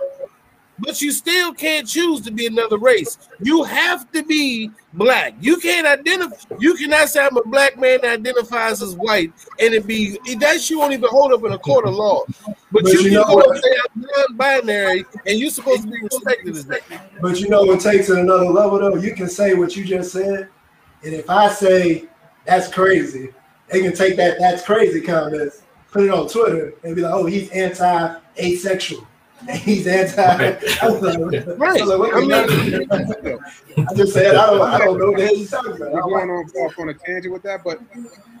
but 0.78 1.00
you 1.00 1.12
still 1.12 1.52
can't 1.54 1.86
choose 1.86 2.20
to 2.22 2.30
be 2.30 2.46
another 2.46 2.78
race. 2.78 3.18
You 3.40 3.62
have 3.62 4.10
to 4.12 4.22
be 4.24 4.70
black. 4.94 5.34
You 5.40 5.56
can't 5.58 5.86
identify. 5.86 6.36
You 6.58 6.74
cannot 6.74 7.08
say 7.08 7.24
I'm 7.24 7.36
a 7.36 7.44
black 7.44 7.78
man 7.78 8.00
that 8.02 8.14
identifies 8.14 8.82
as 8.82 8.96
white, 8.96 9.32
and 9.60 9.74
it 9.74 9.86
be 9.86 10.18
that 10.38 10.60
shit 10.60 10.76
won't 10.76 10.92
even 10.92 11.08
hold 11.08 11.32
up 11.32 11.44
in 11.44 11.52
a 11.52 11.58
court 11.58 11.86
of 11.86 11.94
law. 11.94 12.24
But, 12.72 12.84
But 12.84 12.92
you, 12.92 13.00
you 13.00 13.04
can 13.04 13.12
know 13.14 13.24
go 13.24 13.42
and 13.42 13.62
say 13.62 13.70
I'm 13.94 14.02
non-binary, 14.02 15.04
and 15.26 15.38
you're 15.38 15.50
supposed 15.50 15.82
to 15.82 15.88
be 15.88 16.00
respected 16.00 16.56
as 16.56 16.66
that. 16.66 16.82
But 17.20 17.38
you 17.38 17.48
know 17.48 17.70
it 17.70 17.80
takes 17.80 18.08
it 18.08 18.18
another 18.18 18.46
level 18.46 18.78
though? 18.78 18.96
You 18.96 19.14
can 19.14 19.28
say 19.28 19.54
what 19.54 19.76
you 19.76 19.84
just 19.84 20.12
said, 20.12 20.48
and 21.04 21.14
if 21.14 21.28
I 21.28 21.48
say 21.48 22.08
that's 22.44 22.68
crazy, 22.68 23.32
they 23.68 23.80
can 23.80 23.94
take 23.94 24.16
that 24.16 24.38
that's 24.38 24.64
crazy 24.64 25.00
comment, 25.00 25.52
put 25.90 26.04
it 26.04 26.10
on 26.10 26.28
Twitter, 26.28 26.74
and 26.82 26.96
be 26.96 27.02
like, 27.02 27.12
oh, 27.12 27.26
he's 27.26 27.50
anti-asexual. 27.50 29.06
And 29.48 29.58
he's 29.60 29.86
anti. 29.86 30.22
I 30.22 30.88
was 30.88 31.02
like, 31.02 31.58
Right. 31.58 31.80
I, 31.80 31.84
was 31.84 31.88
like, 31.88 31.98
what 31.98 32.14
I 32.14 32.20
mean- 32.20 33.38
I 33.88 33.94
just 33.94 34.12
said 34.12 34.34
I 34.36 34.46
don't, 34.46 34.60
I 34.62 34.78
don't 34.78 34.98
know 34.98 35.06
what 35.10 35.18
the 35.18 35.26
hell 35.26 35.34
he's 35.34 35.50
talking 35.50 35.72
about. 35.72 35.92
We're 35.92 36.02
going 36.02 36.30
on 36.30 36.44
off 36.62 36.78
on 36.78 36.88
a 36.88 36.94
tangent 36.94 37.32
with 37.32 37.42
that, 37.42 37.64
but 37.64 37.80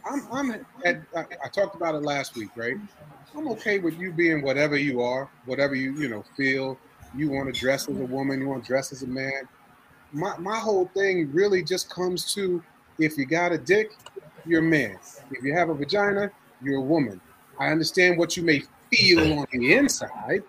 I'm 0.08 0.26
I'm 0.32 0.50
at, 0.84 0.96
I, 1.16 1.24
I 1.44 1.48
talked 1.48 1.74
about 1.76 1.94
it 1.94 2.02
last 2.02 2.36
week, 2.36 2.50
right? 2.56 2.76
I'm 3.36 3.48
okay 3.48 3.78
with 3.78 3.98
you 3.98 4.12
being 4.12 4.42
whatever 4.42 4.76
you 4.76 5.00
are, 5.00 5.28
whatever 5.46 5.74
you 5.74 5.94
you 5.94 6.08
know 6.08 6.24
feel. 6.36 6.78
You 7.14 7.30
want 7.30 7.52
to 7.52 7.58
dress 7.58 7.88
as 7.88 7.98
a 7.98 8.04
woman, 8.04 8.40
you 8.40 8.48
want 8.48 8.64
to 8.64 8.66
dress 8.68 8.92
as 8.92 9.02
a 9.02 9.06
man. 9.06 9.48
My 10.12 10.36
my 10.38 10.58
whole 10.58 10.86
thing 10.94 11.30
really 11.32 11.62
just 11.62 11.90
comes 11.90 12.32
to 12.34 12.62
if 12.98 13.16
you 13.16 13.24
got 13.26 13.52
a 13.52 13.58
dick, 13.58 13.92
you're 14.44 14.60
a 14.60 14.62
man. 14.62 14.98
If 15.30 15.42
you 15.44 15.54
have 15.54 15.70
a 15.70 15.74
vagina, 15.74 16.30
you're 16.62 16.78
a 16.78 16.82
woman. 16.82 17.20
I 17.58 17.68
understand 17.68 18.18
what 18.18 18.36
you 18.36 18.42
may 18.42 18.62
feel 18.96 19.38
on 19.38 19.46
the 19.52 19.74
inside, 19.74 20.42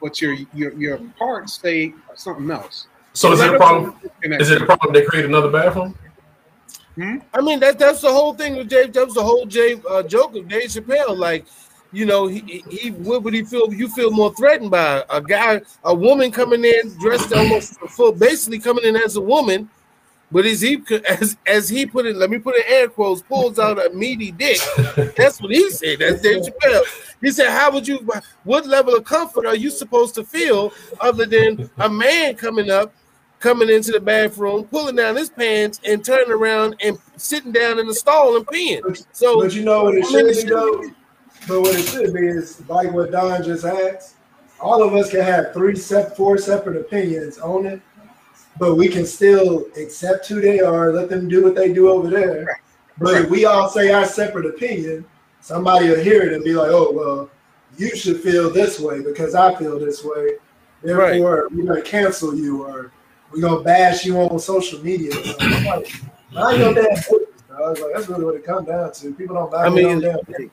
but 0.00 0.20
your 0.20 0.34
your 0.54 0.72
your 0.74 0.98
parts 1.18 1.60
say 1.60 1.92
something 2.14 2.50
else. 2.50 2.86
So 3.12 3.32
is 3.32 3.40
it 3.40 3.54
a 3.54 3.56
problem? 3.56 3.96
Is 4.22 4.50
it 4.50 4.62
a 4.62 4.66
problem 4.66 4.92
they 4.92 5.04
create 5.04 5.24
another 5.24 5.50
bathroom? 5.50 5.94
I 6.96 7.40
mean 7.40 7.58
that 7.60 7.78
that's 7.78 8.00
the 8.02 8.12
whole 8.12 8.34
thing 8.34 8.56
with 8.56 8.68
Dave. 8.68 8.92
That 8.92 9.06
was 9.06 9.14
the 9.14 9.22
whole 9.22 9.46
Jay 9.46 9.80
uh, 9.88 10.02
joke 10.02 10.36
of 10.36 10.48
Dave 10.48 10.70
Chappelle. 10.70 11.16
Like, 11.16 11.44
you 11.92 12.06
know, 12.06 12.26
he, 12.28 12.40
he 12.40 12.76
he- 12.76 12.90
what 12.90 13.22
would 13.24 13.34
he 13.34 13.44
feel? 13.44 13.72
You 13.72 13.88
feel 13.88 14.10
more 14.10 14.32
threatened 14.34 14.70
by 14.70 15.04
a 15.10 15.20
guy, 15.20 15.60
a 15.84 15.94
woman 15.94 16.30
coming 16.30 16.64
in 16.64 16.96
dressed 16.98 17.32
almost 17.32 17.74
full, 17.90 18.12
basically 18.12 18.60
coming 18.60 18.84
in 18.84 18.94
as 18.96 19.16
a 19.16 19.20
woman, 19.20 19.68
but 20.30 20.46
as 20.46 20.60
he 20.60 20.82
as 21.08 21.36
as 21.46 21.68
he 21.68 21.84
put 21.84 22.06
it, 22.06 22.14
let 22.16 22.30
me 22.30 22.38
put 22.38 22.54
it 22.56 22.66
in 22.66 22.72
air 22.72 22.88
quotes, 22.88 23.22
pulls 23.22 23.58
out 23.58 23.84
a 23.84 23.90
meaty 23.90 24.30
dick. 24.30 24.60
That's 25.16 25.40
what 25.40 25.50
he 25.50 25.70
said. 25.70 25.98
That's 25.98 26.22
Dave 26.22 26.42
Chappelle. 26.42 26.82
He 27.24 27.30
said, 27.30 27.50
"How 27.50 27.72
would 27.72 27.88
you? 27.88 28.06
What 28.44 28.66
level 28.66 28.94
of 28.94 29.04
comfort 29.04 29.46
are 29.46 29.56
you 29.56 29.70
supposed 29.70 30.14
to 30.16 30.24
feel 30.24 30.72
other 31.00 31.26
than 31.26 31.70
a 31.78 31.88
man 31.88 32.36
coming 32.36 32.70
up?" 32.70 32.92
coming 33.40 33.68
into 33.68 33.92
the 33.92 34.00
bathroom, 34.00 34.64
pulling 34.64 34.96
down 34.96 35.14
his 35.14 35.28
pants, 35.28 35.78
and 35.84 36.02
turning 36.02 36.30
around 36.30 36.74
and 36.80 36.98
sitting 37.16 37.52
down 37.52 37.78
in 37.78 37.86
the 37.86 37.94
stall 37.94 38.36
and 38.36 38.46
peeing. 38.46 39.04
So, 39.12 39.38
But 39.38 39.54
you 39.54 39.62
know 39.62 39.84
what 39.84 39.96
it 39.96 40.06
should 40.06 40.34
be 40.34 40.48
though? 40.48 40.82
But 41.46 41.60
what 41.60 41.74
it 41.74 41.82
should 41.82 42.14
be 42.14 42.26
is 42.26 42.66
like 42.70 42.90
what 42.92 43.10
Don 43.10 43.42
just 43.42 43.66
asked. 43.66 44.14
All 44.60 44.82
of 44.82 44.94
us 44.94 45.10
can 45.10 45.20
have 45.20 45.52
three 45.52 45.76
sep- 45.76 46.16
four 46.16 46.38
separate 46.38 46.78
opinions 46.78 47.38
on 47.38 47.66
it, 47.66 47.82
but 48.58 48.76
we 48.76 48.88
can 48.88 49.04
still 49.04 49.66
accept 49.76 50.26
who 50.26 50.40
they 50.40 50.60
are, 50.60 50.90
let 50.94 51.10
them 51.10 51.28
do 51.28 51.42
what 51.42 51.54
they 51.54 51.70
do 51.70 51.90
over 51.90 52.08
there. 52.08 52.62
But 52.96 53.24
if 53.24 53.28
we 53.28 53.44
all 53.44 53.68
say 53.68 53.90
our 53.90 54.06
separate 54.06 54.46
opinion, 54.46 55.04
somebody 55.44 55.90
will 55.90 56.00
hear 56.00 56.22
it 56.22 56.32
and 56.32 56.42
be 56.42 56.54
like, 56.54 56.70
"Oh, 56.70 56.90
well, 56.90 57.30
you 57.76 57.94
should 57.94 58.20
feel 58.20 58.50
this 58.50 58.80
way 58.80 59.02
because 59.02 59.34
I 59.34 59.54
feel 59.56 59.78
this 59.78 60.02
way. 60.02 60.38
Therefore, 60.82 61.48
we're 61.52 61.64
gonna 61.64 61.82
cancel 61.82 62.34
you 62.34 62.64
or 62.64 62.90
we're 63.30 63.42
gonna 63.42 63.62
bash 63.62 64.04
you 64.06 64.18
on 64.18 64.38
social 64.38 64.82
media." 64.82 65.12
Like, 65.64 65.92
I 66.36 66.56
know 66.56 66.72
that. 66.72 67.06
Like, 67.50 67.78
that's 67.94 68.08
really 68.08 68.24
what 68.24 68.34
it 68.34 68.44
comes 68.44 68.66
down 68.66 68.92
to. 68.92 69.14
People 69.14 69.36
don't 69.36 69.50
buy 69.50 69.66
I 69.66 69.68
mean, 69.68 70.00
mean, 70.00 70.00
damn 70.00 70.50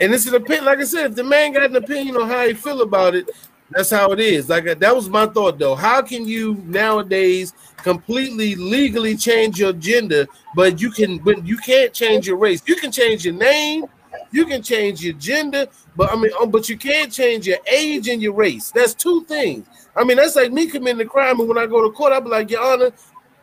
and 0.00 0.14
it's 0.14 0.26
an 0.26 0.34
opinion. 0.34 0.64
Like 0.64 0.78
I 0.78 0.84
said, 0.84 1.10
if 1.10 1.16
the 1.16 1.24
man 1.24 1.52
got 1.52 1.64
an 1.64 1.76
opinion 1.76 2.16
on 2.16 2.28
how 2.28 2.46
he 2.46 2.54
feel 2.54 2.80
about 2.80 3.14
it, 3.14 3.30
that's 3.70 3.90
how 3.90 4.10
it 4.12 4.18
is. 4.20 4.48
Like 4.48 4.64
that 4.64 4.96
was 4.96 5.08
my 5.08 5.26
thought, 5.26 5.58
though. 5.58 5.74
How 5.74 6.00
can 6.02 6.26
you 6.26 6.54
nowadays 6.64 7.52
completely 7.76 8.54
legally 8.56 9.16
change 9.16 9.60
your 9.60 9.74
gender, 9.74 10.26
but 10.56 10.80
you 10.80 10.90
can, 10.90 11.18
but 11.18 11.46
you 11.46 11.58
can't 11.58 11.92
change 11.92 12.26
your 12.26 12.36
race. 12.36 12.62
You 12.66 12.76
can 12.76 12.90
change 12.90 13.24
your 13.24 13.34
name, 13.34 13.84
you 14.30 14.46
can 14.46 14.62
change 14.62 15.02
your 15.04 15.14
gender, 15.14 15.66
but 15.96 16.12
I 16.12 16.16
mean, 16.16 16.30
um, 16.40 16.50
but 16.50 16.68
you 16.68 16.76
can't 16.76 17.12
change 17.12 17.46
your 17.46 17.58
age 17.70 18.08
and 18.08 18.20
your 18.22 18.32
race. 18.32 18.70
That's 18.70 18.94
two 18.94 19.24
things. 19.24 19.66
I 19.96 20.04
mean, 20.04 20.16
that's 20.18 20.36
like 20.36 20.52
me 20.52 20.66
committing 20.68 21.00
a 21.00 21.08
crime, 21.08 21.40
and 21.40 21.48
when 21.48 21.58
I 21.58 21.66
go 21.66 21.82
to 21.82 21.90
court, 21.90 22.12
I'll 22.12 22.20
be 22.20 22.28
like, 22.28 22.50
Your 22.50 22.62
Honor, 22.62 22.92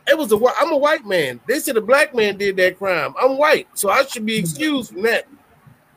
it 0.08 0.18
was 0.18 0.32
a 0.32 0.38
whi- 0.38 0.54
I'm 0.60 0.72
a 0.72 0.78
white 0.78 1.06
man. 1.06 1.40
They 1.48 1.60
said 1.60 1.76
a 1.78 1.82
black 1.82 2.16
man 2.16 2.38
did 2.38 2.56
that 2.58 2.78
crime. 2.78 3.14
I'm 3.22 3.38
white, 3.38 3.68
so 3.74 3.90
I 3.90 4.06
should 4.06 4.26
be 4.26 4.38
excused 4.38 4.92
from 4.94 5.02
that. 5.04 5.28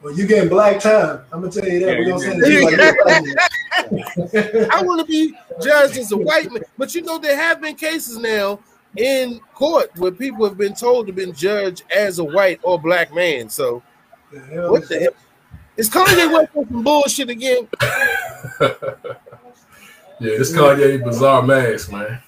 Well, 0.03 0.15
you 0.15 0.27
getting 0.27 0.49
black 0.49 0.81
time. 0.81 1.21
I'm 1.33 1.41
gonna 1.43 1.53
tell 1.53 1.69
you 1.69 1.81
that. 1.81 1.89
Yeah, 1.89 1.99
We're 1.99 2.03
you 2.03 2.09
gonna 2.09 2.21
send 2.21 2.41
getting- 2.43 2.69
it 2.69 2.77
to 2.77 3.23
you 3.23 3.35
like 3.37 4.71
I 4.73 4.83
want 4.83 5.01
to 5.01 5.07
be 5.07 5.35
judged 5.63 5.97
as 5.99 6.11
a 6.13 6.17
white 6.17 6.51
man, 6.51 6.63
but 6.79 6.95
you 6.95 7.03
know 7.03 7.19
there 7.19 7.37
have 7.37 7.61
been 7.61 7.75
cases 7.77 8.17
now 8.19 8.61
in 8.97 9.41
court 9.55 9.91
where 9.99 10.11
people 10.11 10.45
have 10.49 10.59
been 10.59 10.75
told 10.75 11.07
to 11.07 11.13
been 11.13 11.33
judged 11.33 11.83
as 11.95 12.19
a 12.19 12.25
white 12.25 12.59
or 12.63 12.81
black 12.81 13.15
man. 13.15 13.49
So 13.49 13.83
the 14.33 14.41
hell 14.41 14.71
what 14.71 14.83
is 14.83 14.89
the 14.89 14.95
that? 14.95 15.03
hell? 15.03 15.13
Is 15.77 15.91
Kanye 15.91 16.33
West 16.33 16.51
on 16.57 16.69
some 16.69 16.83
bullshit 16.83 17.31
again? 17.31 17.69
Yeah, 20.21 20.37
this 20.37 20.55
Kanye 20.55 21.03
bizarre 21.03 21.43
mask, 21.43 21.91
man. 21.91 22.21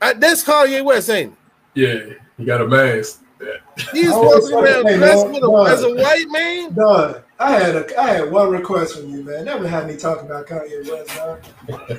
I, 0.00 0.12
that's 0.12 0.44
Kanye 0.44 0.84
West, 0.84 1.10
ain't 1.10 1.32
it? 1.32 1.38
Yeah, 1.74 2.14
he 2.38 2.44
got 2.44 2.60
a 2.60 2.68
mask. 2.68 3.24
Yeah. 3.42 3.84
He's 3.92 4.10
walking 4.10 4.54
around 4.54 4.84
dressed 4.84 5.26
with 5.30 5.42
a, 5.42 5.66
as 5.68 5.82
a 5.82 5.92
white 5.92 6.26
man. 6.30 6.72
Don, 6.74 7.16
I 7.40 7.50
had 7.58 7.74
a 7.74 8.00
I 8.00 8.06
had 8.06 8.30
one 8.30 8.50
request 8.50 8.94
from 8.96 9.10
you, 9.10 9.24
man. 9.24 9.46
Never 9.46 9.66
had 9.66 9.88
me 9.88 9.96
talk 9.96 10.22
about 10.22 10.46
Kanye 10.46 10.88
West, 10.88 11.16
dog. 11.16 11.42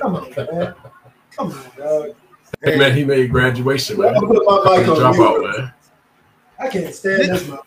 Come 0.00 0.16
on, 0.16 0.30
man. 0.30 0.74
Come 1.32 1.52
on, 1.52 1.64
dog. 1.76 2.16
Hey, 2.64 2.78
man, 2.78 2.96
he 2.96 3.04
made 3.04 3.30
graduation, 3.30 3.96
I'm 3.96 4.12
man. 4.12 4.14
gonna 4.14 4.26
put 4.26 4.46
my 4.46 4.78
mic 4.78 4.88
on 4.88 4.98
Drop 4.98 5.16
out, 5.16 5.42
man. 5.42 5.74
I 6.58 6.68
can't 6.68 6.94
stand 6.94 7.24
this 7.24 7.42
motherfucker. 7.42 7.65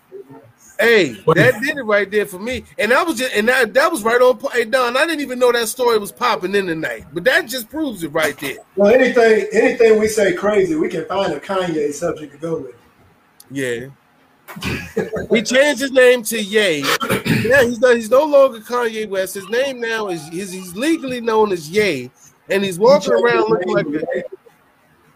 Hey, 0.79 1.11
that 1.35 1.59
did 1.61 1.77
it 1.77 1.83
right 1.83 2.09
there 2.09 2.25
for 2.25 2.39
me. 2.39 2.63
And 2.77 2.91
that 2.91 3.05
was 3.05 3.17
just 3.17 3.35
and 3.35 3.49
that, 3.49 3.73
that 3.73 3.91
was 3.91 4.01
right 4.01 4.21
on 4.21 4.37
point. 4.37 4.53
Hey 4.53 4.63
Don, 4.63 4.95
I 4.95 5.05
didn't 5.05 5.19
even 5.19 5.37
know 5.37 5.51
that 5.51 5.67
story 5.67 5.97
was 5.97 6.11
popping 6.11 6.55
in 6.55 6.67
tonight, 6.67 7.05
but 7.11 7.25
that 7.25 7.47
just 7.47 7.69
proves 7.69 8.03
it 8.03 8.09
right 8.13 8.37
there. 8.39 8.57
Well, 8.77 8.93
anything 8.93 9.47
anything 9.51 9.99
we 9.99 10.07
say 10.07 10.33
crazy, 10.33 10.75
we 10.75 10.87
can 10.87 11.05
find 11.05 11.33
a 11.33 11.39
Kanye 11.39 11.91
subject 11.91 12.31
to 12.31 12.37
go 12.37 12.59
with. 12.59 12.75
Yeah. 13.51 13.87
he 15.29 15.41
changed 15.41 15.81
his 15.81 15.91
name 15.91 16.23
to 16.23 16.41
Ye. 16.41 16.79
Yeah, 17.43 17.63
he's 17.63 17.79
no, 17.79 17.93
he's 17.93 18.09
no 18.09 18.23
longer 18.23 18.59
Kanye 18.59 19.07
West. 19.07 19.35
His 19.35 19.47
name 19.49 19.81
now 19.81 20.07
is 20.07 20.25
he's, 20.29 20.51
he's 20.51 20.75
legally 20.75 21.19
known 21.19 21.51
as 21.51 21.69
Ye, 21.69 22.09
and 22.49 22.63
he's 22.63 22.79
walking 22.79 23.13
around 23.13 23.49
looking 23.49 23.73
like 23.73 23.85
a 23.85 24.23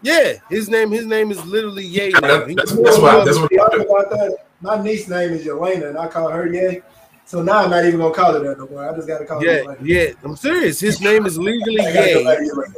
yeah. 0.02 0.34
His 0.50 0.68
name 0.68 0.90
his 0.90 1.06
name 1.06 1.30
is 1.30 1.44
literally 1.46 1.84
Ye. 1.84 2.10
Now. 2.10 2.20
That- 2.20 2.48
He- 2.48 2.54
that's, 2.54 2.72
that's 2.72 2.98
why. 2.98 3.24
That's 3.24 3.38
what. 3.38 4.50
Y'all 4.64 4.76
know 4.76 4.80
about 4.80 4.84
that? 4.84 4.84
My 4.84 4.90
niece's 4.90 5.08
name 5.08 5.32
is 5.32 5.46
Yelena, 5.46 5.88
and 5.90 5.98
I 5.98 6.08
call 6.08 6.30
her 6.30 6.52
Ye. 6.52 6.80
So 7.26 7.42
now 7.42 7.64
I'm 7.64 7.70
not 7.70 7.84
even 7.84 8.00
gonna 8.00 8.14
call 8.14 8.34
her 8.34 8.40
that 8.40 8.58
no 8.58 8.66
more. 8.68 8.90
I 8.90 8.94
just 8.94 9.08
gotta 9.08 9.24
call 9.24 9.40
her 9.40 9.46
yeah, 9.46 9.74
yeah. 9.82 10.12
I'm 10.22 10.36
serious. 10.36 10.80
His 10.80 11.00
name 11.00 11.26
is 11.26 11.38
legally 11.38 11.80
I 11.80 11.88
Ye. 11.88 12.24
back 12.24 12.38
to 12.38 12.44
Yelena. 12.44 12.74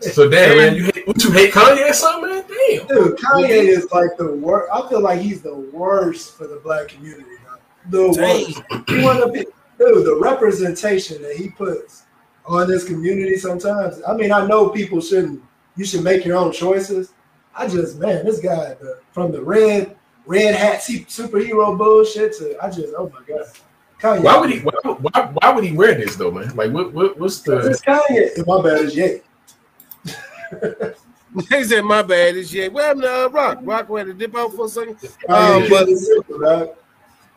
So 0.00 0.30
damn, 0.30 0.56
man, 0.56 0.76
you 0.76 0.84
hate, 0.84 1.06
what 1.08 1.22
you 1.24 1.32
hate 1.32 1.52
Kanye 1.52 1.90
or 1.90 1.92
something, 1.92 2.30
man? 2.30 2.44
Damn. 2.46 2.86
Dude, 2.86 3.18
Kanye 3.18 3.48
is 3.48 3.90
like 3.90 4.16
the 4.16 4.34
worst. 4.36 4.70
I 4.72 4.88
feel 4.88 5.00
like 5.00 5.20
he's 5.20 5.42
the 5.42 5.56
worst 5.56 6.36
for 6.36 6.46
the 6.46 6.60
black 6.62 6.88
community. 6.88 7.24
Dog. 7.90 8.14
The 8.14 8.56
worst. 8.70 8.88
He 8.88 9.02
wanna 9.02 9.28
be, 9.28 9.44
dude, 9.78 10.06
the 10.06 10.18
representation 10.20 11.20
that 11.22 11.34
he 11.34 11.48
puts 11.48 12.04
on 12.46 12.68
this 12.68 12.84
community 12.84 13.36
sometimes. 13.36 14.00
I 14.06 14.14
mean, 14.14 14.30
I 14.30 14.46
know 14.46 14.68
people 14.68 15.00
shouldn't. 15.00 15.42
You 15.76 15.84
should 15.84 16.04
make 16.04 16.24
your 16.24 16.36
own 16.36 16.52
choices. 16.52 17.12
I 17.54 17.66
just, 17.66 17.98
man, 17.98 18.24
this 18.24 18.40
guy 18.40 18.74
the, 18.74 19.00
from 19.10 19.32
the 19.32 19.42
red 19.42 19.97
red 20.28 20.54
hat 20.54 20.80
superhero 20.80 21.76
bullshit 21.76 22.34
to 22.38 22.56
I 22.62 22.70
just, 22.70 22.94
oh 22.96 23.10
my 23.12 23.20
god, 23.26 23.46
Kanye. 24.00 24.22
Why 24.22 24.38
would 24.38 24.50
he? 24.50 24.60
Why, 24.60 24.72
why, 24.84 25.30
why 25.32 25.52
would 25.52 25.64
he 25.64 25.72
wear 25.76 25.94
this 25.94 26.14
though, 26.14 26.30
man? 26.30 26.54
Like, 26.54 26.70
what? 26.70 26.92
what 26.92 27.18
what's 27.18 27.40
the? 27.40 27.58
It's 27.70 27.80
Kanye. 27.80 28.46
My 28.46 28.62
bad. 28.62 28.84
is 28.84 28.96
Ye. 28.96 29.20
He 31.50 31.62
said, 31.64 31.82
"My 31.82 32.02
bad." 32.02 32.36
is 32.36 32.54
Ye. 32.54 32.68
What 32.68 32.84
happened 32.84 33.02
to 33.02 33.26
uh, 33.26 33.28
Rock? 33.28 33.58
Rock 33.62 33.88
had 33.98 34.06
to 34.06 34.14
dip 34.14 34.34
out 34.34 34.52
for 34.54 34.64
a 34.64 34.68
second. 34.68 34.96
Kanye 34.96 35.64
Um, 35.64 35.68
but- 35.68 35.88
is 35.88 36.06
simple, 36.06 36.38
dog. 36.38 36.70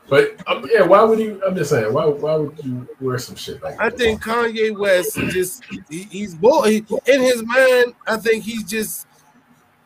But 0.10 0.42
um, 0.48 0.68
yeah, 0.70 0.82
why 0.82 1.04
would 1.04 1.20
he? 1.20 1.38
I'm 1.46 1.56
just 1.56 1.70
saying, 1.70 1.94
why? 1.94 2.06
Why 2.06 2.36
would 2.36 2.58
you 2.66 2.88
wear 3.00 3.18
some 3.18 3.36
shit 3.36 3.62
like? 3.64 3.78
That? 3.78 3.84
I 3.84 3.90
that? 3.90 3.98
think 3.98 4.22
Kanye 4.22 4.78
West 4.78 5.16
just 5.30 5.64
he, 5.90 6.04
he's 6.04 6.36
bull. 6.36 6.64
He, 6.64 6.86
in 7.06 7.22
his 7.22 7.44
mind, 7.44 7.94
I 8.08 8.18
think 8.18 8.44
he's 8.44 8.64
just. 8.64 9.08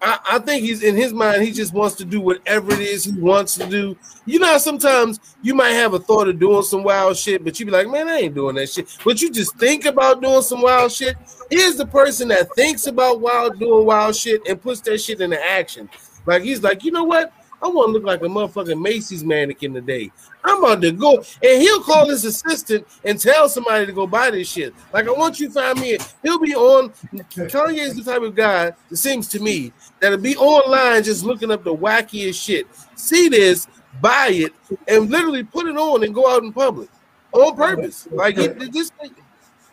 I, 0.02 0.20
I 0.32 0.40
think 0.40 0.64
he's 0.64 0.84
in 0.84 0.96
his 0.96 1.14
mind. 1.14 1.42
He 1.44 1.52
just 1.52 1.74
wants 1.74 1.96
to 1.96 2.06
do 2.06 2.22
whatever 2.22 2.72
it 2.74 2.80
is 2.80 3.06
he 3.06 3.20
wants 3.20 3.56
to 3.56 3.66
do. 3.66 3.98
You 4.26 4.39
know, 4.39 4.58
sometimes 4.58 5.20
you 5.41 5.56
might 5.56 5.72
have 5.72 5.93
a 5.93 6.00
thought 6.00 6.28
of 6.28 6.39
doing 6.39 6.64
some 6.64 6.84
wild 6.84 7.18
shit, 7.18 7.43
but 7.43 7.60
you 7.60 7.66
be 7.66 7.72
like, 7.72 7.88
"Man, 7.89 8.08
I 8.08 8.18
ain't 8.18 8.36
doing 8.36 8.56
that 8.56 8.70
shit." 8.70 8.88
But 9.04 9.22
you 9.22 9.32
just 9.32 9.56
think 9.58 9.86
about 9.86 10.22
doing 10.22 10.41
some 10.41 10.62
wild 10.62 10.91
shit. 10.91 11.16
Here's 11.50 11.78
the 11.78 11.86
person 11.86 12.28
that 12.30 12.54
thinks 12.56 12.88
about 12.88 13.22
wild 13.22 13.60
doing 13.60 13.86
wild 13.86 14.16
shit 14.16 14.41
and 14.48 14.62
puts 14.62 14.82
that 14.82 15.00
shit 15.00 15.22
into 15.22 15.43
action. 15.43 15.89
Like 16.26 16.43
he's 16.43 16.62
like, 16.62 16.84
you 16.84 16.91
know 16.91 17.04
what? 17.04 17.32
I 17.62 17.68
want 17.68 17.89
to 17.89 17.91
look 17.93 18.03
like 18.03 18.22
a 18.22 18.26
motherfucking 18.26 18.82
Macy's 18.82 19.24
mannequin 19.24 19.74
today. 19.74 20.12
I'm 20.43 20.64
about 20.64 20.82
to 20.82 20.91
go, 20.91 21.18
and 21.18 21.62
he'll 21.62 21.82
call 21.82 22.08
his 22.08 22.24
assistant 22.26 22.86
and 23.03 23.20
tell 23.20 23.49
somebody 23.49 23.86
to 23.86 23.91
go 23.91 24.06
buy 24.06 24.30
this 24.32 24.49
shit. 24.49 24.74
Like 24.93 25.08
I 25.08 25.12
want 25.12 25.39
you 25.39 25.47
to 25.47 25.53
find 25.53 25.80
me. 25.80 25.97
He'll 26.22 26.39
be 26.39 26.56
on. 26.56 26.89
Kanye 27.14 27.80
is 27.80 27.95
the 27.95 28.03
type 28.03 28.22
of 28.22 28.36
guy. 28.36 28.72
It 28.91 28.97
seems 28.97 29.28
to 29.30 29.39
me 29.39 29.74
that'll 29.99 30.18
be 30.18 30.36
online 30.38 31.03
just 31.03 31.24
looking 31.24 31.51
up 31.51 31.64
the 31.64 31.76
wackiest 31.76 32.41
shit. 32.41 32.68
See 32.95 33.30
this, 33.30 33.68
buy 34.01 34.30
it, 34.32 34.53
and 34.88 35.10
literally 35.10 35.43
put 35.43 35.68
it 35.68 35.78
on 35.78 36.03
and 36.03 36.14
go 36.14 36.30
out 36.30 36.43
in 36.43 36.53
public 36.53 36.89
on 37.32 37.56
purpose. 37.56 38.08
Like 38.12 38.38
it, 38.38 38.60
this. 38.72 38.91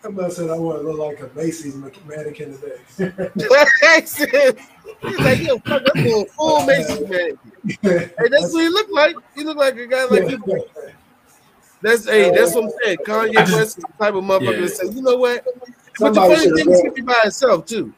But 0.02 0.08
Somebody 0.08 0.34
said 0.34 0.50
I 0.50 0.58
want 0.58 0.80
to 0.82 0.90
look 0.90 0.98
like 0.98 1.20
a 1.20 1.36
Macy's 1.36 1.76
mannequin 1.76 2.58
today. 2.58 2.80
He's 5.02 5.18
like, 5.18 5.40
yo, 5.42 5.58
fuck, 5.58 5.82
I'm 5.94 6.04
going 6.04 6.26
full 6.26 6.66
Mason 6.66 7.08
man. 7.08 7.38
Hey, 7.82 8.10
that's 8.30 8.52
what 8.52 8.62
he 8.62 8.68
looked 8.68 8.90
like. 8.90 9.16
He 9.36 9.44
looked 9.44 9.60
like 9.60 9.76
a 9.76 9.86
guy 9.86 10.04
like 10.06 10.28
you. 10.30 10.64
That's 11.80 12.04
hey, 12.06 12.30
that's 12.30 12.54
what 12.54 12.64
I'm 12.64 12.70
saying. 12.82 12.98
Kanye 13.06 13.30
I 13.36 13.44
just- 13.44 13.52
West 13.54 13.78
is 13.78 13.84
the 13.84 13.92
type 13.98 14.14
of 14.14 14.24
motherfucker 14.24 14.54
Yeah. 14.54 14.60
that 14.60 14.68
say, 14.70 14.86
you 14.88 15.02
know 15.02 15.16
what? 15.16 15.44
But 15.44 15.54
the 15.64 15.72
Somebody 15.98 16.34
funny 16.34 16.42
should 16.48 16.56
thing 16.56 16.66
have 16.66 16.74
is, 16.74 16.82
he 16.82 16.88
be 16.90 17.02
by 17.02 17.20
himself 17.22 17.66
too. 17.66 17.92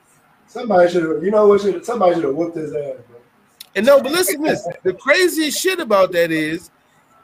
Somebody 0.47 0.91
should 0.93 1.03
have. 1.03 1.23
You 1.25 1.31
know 1.31 1.47
what? 1.49 1.61
Should 1.63 1.85
somebody 1.87 2.15
should 2.17 2.25
have 2.25 2.35
whooped 2.35 2.57
his 2.57 2.73
ass, 2.75 2.97
bro. 3.09 3.19
And 3.77 3.87
no, 3.87 4.01
but 4.01 4.13
listen, 4.13 4.43
this 4.43 4.67
the 4.83 4.93
craziest 4.95 5.61
shit 5.61 5.81
about 5.81 6.13
that 6.13 6.31
is, 6.31 6.71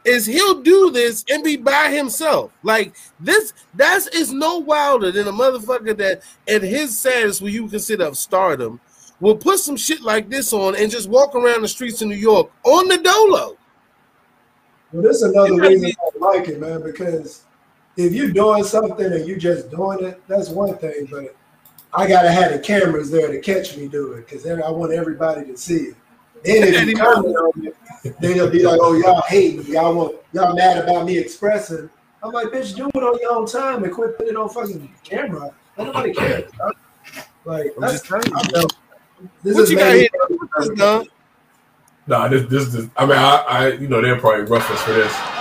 is 0.05 0.26
he'll 0.26 0.62
do 0.62 0.90
this 0.90 1.24
and 1.30 1.44
be 1.44 1.57
by 1.57 1.90
himself. 1.90 2.53
Like 2.62 2.94
this, 3.18 3.53
that's 3.74 4.07
is 4.09 4.32
no 4.32 4.59
wilder 4.59 5.11
than 5.12 5.28
a 5.28 5.32
motherfucker 5.32 5.96
that 5.96 6.22
at 6.48 6.62
his 6.62 6.98
status, 6.98 7.40
what 7.40 7.53
you 7.53 7.68
consider 7.68 8.05
of 8.05 8.16
stardom, 8.16 8.80
will 9.20 9.36
put 9.36 9.59
some 9.59 9.76
shit 9.76 10.01
like 10.01 10.28
this 10.28 10.53
on 10.53 10.74
and 10.76 10.90
just 10.90 11.09
walk 11.09 11.34
around 11.34 11.62
the 11.62 11.68
streets 11.68 12.01
of 12.03 12.09
New 12.09 12.16
York 12.16 12.51
on 12.64 12.88
the 12.88 12.98
dolo. 12.98 13.57
Well, 14.92 15.03
this 15.03 15.16
is 15.16 15.22
another 15.22 15.55
reason 15.55 15.88
be- 15.88 15.96
I 16.01 16.18
like 16.18 16.48
it, 16.48 16.61
man. 16.61 16.82
Because 16.82 17.44
if 17.96 18.12
you're 18.12 18.32
doing 18.32 18.64
something 18.64 19.12
and 19.12 19.26
you're 19.26 19.38
just 19.38 19.70
doing 19.70 20.05
it, 20.05 20.20
that's 20.26 20.48
one 20.48 20.76
thing. 20.78 21.07
But 21.11 21.36
I 21.92 22.07
gotta 22.07 22.30
have 22.30 22.53
the 22.53 22.59
cameras 22.59 23.11
there 23.11 23.30
to 23.30 23.40
catch 23.40 23.76
me 23.76 23.88
do 23.88 24.12
it 24.12 24.26
because 24.26 24.46
I 24.46 24.70
want 24.70 24.92
everybody 24.92 25.44
to 25.46 25.57
see 25.57 25.88
it. 25.88 25.96
Then 26.44 26.74
if 26.74 26.88
you 26.88 26.96
comment 26.96 27.36
on 27.36 27.66
it, 27.66 27.76
then 27.86 27.89
they'll 28.20 28.51
be 28.51 28.62
like, 28.62 28.78
"Oh, 28.82 28.94
y'all 28.94 29.22
hate 29.22 29.59
me. 29.59 29.74
Y'all 29.74 29.94
want 29.94 30.16
y'all 30.32 30.55
mad 30.55 30.78
about 30.78 31.07
me 31.07 31.18
expressing." 31.18 31.88
I'm 32.22 32.32
like, 32.32 32.48
"Bitch, 32.48 32.76
do 32.76 32.88
it 32.88 33.03
on 33.03 33.18
your 33.20 33.34
own 33.34 33.46
time 33.46 33.84
and 33.84 33.92
quit 33.92 34.16
putting 34.16 34.34
it 34.34 34.36
on 34.36 34.48
fucking 34.48 34.92
camera. 35.05 35.53
Let 35.76 35.86
nobody 35.86 36.12
care." 36.12 36.48
Like, 37.44 37.72
I'm 37.76 37.80
that's, 37.80 37.92
just 37.94 38.05
telling 38.07 38.26
you. 38.26 38.36
I 38.36 38.42
know. 38.53 38.66
This 39.42 39.55
What 39.55 39.62
is 39.64 39.70
you 39.70 39.78
got 39.78 39.94
here? 39.94 40.09
What's 40.55 40.70
done? 40.70 41.07
Nah, 42.07 42.28
this, 42.28 42.46
this, 42.46 42.72
this. 42.72 42.86
I 42.96 43.07
mean, 43.07 43.16
I, 43.16 43.36
I, 43.36 43.68
you 43.72 43.88
know, 43.88 44.01
they're 44.01 44.18
probably 44.18 44.44
rough 44.44 44.70
us 44.70 44.80
for 44.82 44.92
this. 44.92 45.39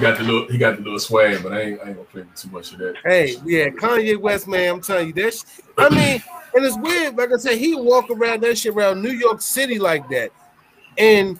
Got 0.00 0.18
the 0.18 0.24
little, 0.24 0.46
he 0.48 0.58
got 0.58 0.76
the 0.76 0.76
little, 0.76 0.76
he 0.76 0.76
got 0.76 0.76
the 0.76 0.82
little 0.82 0.98
swag, 0.98 1.42
but 1.42 1.52
I 1.52 1.60
ain't, 1.60 1.80
I 1.80 1.88
ain't 1.88 1.96
gonna 1.96 2.08
play 2.08 2.22
with 2.22 2.34
too 2.34 2.48
much 2.50 2.72
of 2.72 2.78
that. 2.78 2.94
Hey, 3.04 3.36
yeah, 3.44 3.68
Kanye 3.68 4.16
West, 4.18 4.48
man, 4.48 4.74
I'm 4.74 4.80
telling 4.80 5.08
you 5.08 5.12
this. 5.12 5.60
I 5.76 5.88
mean, 5.88 6.22
and 6.54 6.64
it's 6.64 6.76
weird. 6.78 7.16
Like 7.16 7.32
I 7.32 7.36
said, 7.36 7.58
he 7.58 7.74
walk 7.74 8.10
around 8.10 8.42
that 8.42 8.58
shit 8.58 8.74
around 8.74 9.02
New 9.02 9.12
York 9.12 9.40
City 9.40 9.78
like 9.78 10.08
that, 10.08 10.30
and 10.98 11.38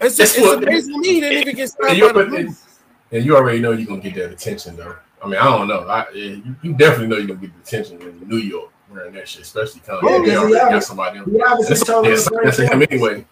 it's, 0.00 0.18
It's 0.18 0.36
it's 0.36 0.46
amazing 0.46 0.94
to 0.94 1.00
me 1.00 1.08
he 1.14 1.20
didn't 1.20 1.42
even 1.42 1.56
get 1.56 1.68
stopped 1.68 1.88
by 1.88 2.12
the 2.12 2.24
police. 2.26 2.64
and 3.12 3.24
you 3.24 3.36
already 3.36 3.60
know 3.60 3.72
you're 3.72 3.86
gonna 3.86 4.00
get 4.00 4.14
that 4.16 4.32
attention, 4.32 4.76
though. 4.76 4.96
I 5.22 5.28
mean, 5.28 5.40
I 5.40 5.44
don't 5.44 5.68
know. 5.68 5.80
I, 5.88 6.02
eh, 6.02 6.14
you, 6.14 6.56
you 6.62 6.72
definitely 6.74 7.08
know 7.08 7.16
you're 7.16 7.28
gonna 7.28 7.40
get 7.40 7.54
the 7.54 7.60
attention 7.60 8.02
in 8.02 8.28
New 8.28 8.38
York 8.38 8.70
wearing 8.90 9.14
that 9.14 9.28
shit, 9.28 9.42
especially 9.42 9.80
Kanye. 9.80 10.02
Yeah, 10.02 10.24
they 10.24 10.36
already 10.36 10.54
got 10.54 10.84
somebody. 10.84 11.18
he 11.18 11.42
obviously 11.42 11.72
It's 11.72 11.84
told 11.84 12.18
somebody 12.18 12.44
that's 12.46 12.58
him 12.58 12.82
anyway. 12.90 13.26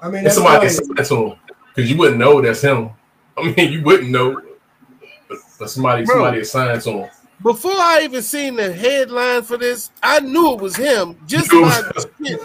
I 0.00 0.08
mean, 0.08 0.24
that's 0.24 0.36
somebody 0.36 0.66
that's 0.66 1.08
to 1.08 1.26
him 1.26 1.38
because 1.74 1.90
you 1.90 1.96
wouldn't 1.96 2.18
know 2.18 2.40
that's 2.40 2.62
him. 2.62 2.90
I 3.36 3.52
mean, 3.52 3.72
you 3.72 3.82
wouldn't 3.82 4.10
know, 4.10 4.40
but, 5.28 5.38
but 5.58 5.70
somebody 5.70 6.04
Bro. 6.04 6.16
somebody 6.16 6.40
assigned 6.40 6.82
to 6.82 6.90
him. 6.90 7.10
Before 7.42 7.72
I 7.72 8.02
even 8.04 8.22
seen 8.22 8.56
the 8.56 8.72
headline 8.72 9.42
for 9.42 9.56
this, 9.56 9.90
I 10.02 10.20
knew 10.20 10.52
it 10.54 10.60
was 10.60 10.76
him. 10.76 11.18
Just 11.26 11.50
by 11.50 11.56
it 11.56 11.94
was 11.94 12.06
the 12.06 12.26
shit. 12.26 12.40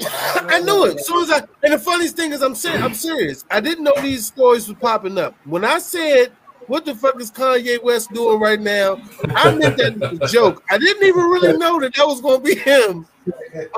I 0.50 0.60
knew 0.60 0.86
it. 0.86 0.98
As 0.98 1.06
soon 1.06 1.22
as 1.22 1.30
I 1.30 1.38
and 1.62 1.74
the 1.74 1.78
funniest 1.78 2.16
thing 2.16 2.32
is 2.32 2.42
I'm 2.42 2.54
serious. 2.54 2.82
I'm 2.82 2.94
serious. 2.94 3.44
I 3.50 3.60
didn't 3.60 3.84
know 3.84 3.92
these 4.00 4.26
stories 4.26 4.68
were 4.68 4.74
popping 4.74 5.18
up. 5.18 5.34
When 5.44 5.64
I 5.64 5.78
said, 5.78 6.32
"What 6.66 6.84
the 6.84 6.94
fuck 6.94 7.20
is 7.20 7.30
Kanye 7.30 7.82
West 7.82 8.12
doing 8.12 8.40
right 8.40 8.60
now?" 8.60 9.00
I 9.28 9.54
meant 9.54 9.76
that 9.76 10.02
as 10.02 10.30
a 10.30 10.32
joke. 10.32 10.64
I 10.70 10.78
didn't 10.78 11.06
even 11.06 11.24
really 11.24 11.56
know 11.56 11.78
that 11.80 11.94
that 11.94 12.06
was 12.06 12.20
going 12.20 12.42
to 12.42 12.44
be 12.44 12.56
him 12.56 13.06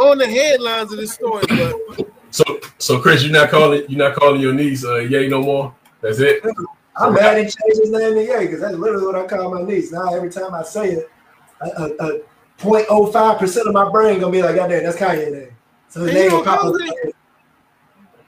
on 0.01 0.19
the 0.19 0.27
headlines 0.27 0.93
of 0.93 0.99
this 0.99 1.13
story. 1.13 1.45
But 1.49 2.09
So, 2.37 2.61
so 2.77 3.01
Chris, 3.01 3.23
you're 3.25 3.33
not 3.33 3.49
calling 3.51 3.85
you're 3.89 3.99
not 3.99 4.15
calling 4.15 4.43
your 4.43 4.53
niece 4.53 4.85
uh, 4.85 4.97
Ye 4.97 5.27
no 5.27 5.41
more. 5.41 5.75
That's 6.03 6.19
it. 6.19 6.43
I'm 6.99 7.15
mad 7.15 7.39
he 7.39 7.45
changed 7.45 7.81
his 7.81 7.91
name 7.91 8.13
to 8.15 8.23
Ye 8.23 8.41
because 8.41 8.61
that's 8.61 8.75
literally 8.77 9.07
what 9.07 9.15
I 9.17 9.27
call 9.27 9.55
my 9.55 9.63
niece. 9.63 9.91
Now 9.91 10.13
every 10.15 10.29
time 10.31 10.53
I 10.53 10.63
say 10.63 10.91
it, 10.93 11.11
a, 11.63 11.67
a, 11.67 11.85
a 12.17 12.21
0.05 12.59 13.39
percent 13.39 13.67
of 13.69 13.73
my 13.73 13.91
brain 13.91 14.21
gonna 14.21 14.31
be 14.33 14.43
like, 14.43 14.55
"God 14.57 14.69
damn, 14.69 14.83
that's 14.85 14.99
Kanye 14.99 15.33
name." 15.33 15.57
So 15.89 16.01
his 16.01 16.11
And 16.11 16.19
you 16.19 16.23
name 16.25 16.33
will 16.33 16.45
pop 16.45 16.63
up. 16.65 16.75
Kanye- 16.75 17.13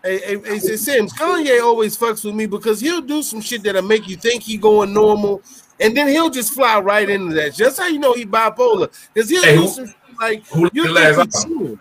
Hey, 0.04 0.20
hey, 0.20 0.38
hey, 0.44 0.58
Sims, 0.76 1.12
Kanye 1.12 1.60
always 1.60 1.98
fucks 1.98 2.24
with 2.24 2.34
me 2.34 2.46
because 2.46 2.80
he'll 2.80 3.00
do 3.02 3.20
some 3.22 3.40
shit 3.42 3.62
that'll 3.64 3.82
make 3.82 4.08
you 4.08 4.16
think 4.16 4.42
he 4.44 4.56
going 4.56 4.94
normal, 4.94 5.42
and 5.80 5.94
then 5.94 6.06
he'll 6.08 6.30
just 6.30 6.54
fly 6.54 6.78
right 6.80 7.10
into 7.10 7.34
that. 7.34 7.52
Just 7.52 7.78
how 7.78 7.88
you 7.88 7.98
know 7.98 8.14
he 8.14 8.24
bipolar, 8.24 8.88
because 9.12 9.28
he'll 9.28 9.42
Hey, 9.42 9.56
do 9.56 9.62
who- 9.62 9.68
some 9.68 9.86
shit 9.86 9.96
like 10.18 10.46
who 10.46 10.70
you 10.72 10.88
last 10.92 11.16
think 11.16 11.26
he's 11.34 11.44
album? 11.44 11.58
serious. 11.58 11.78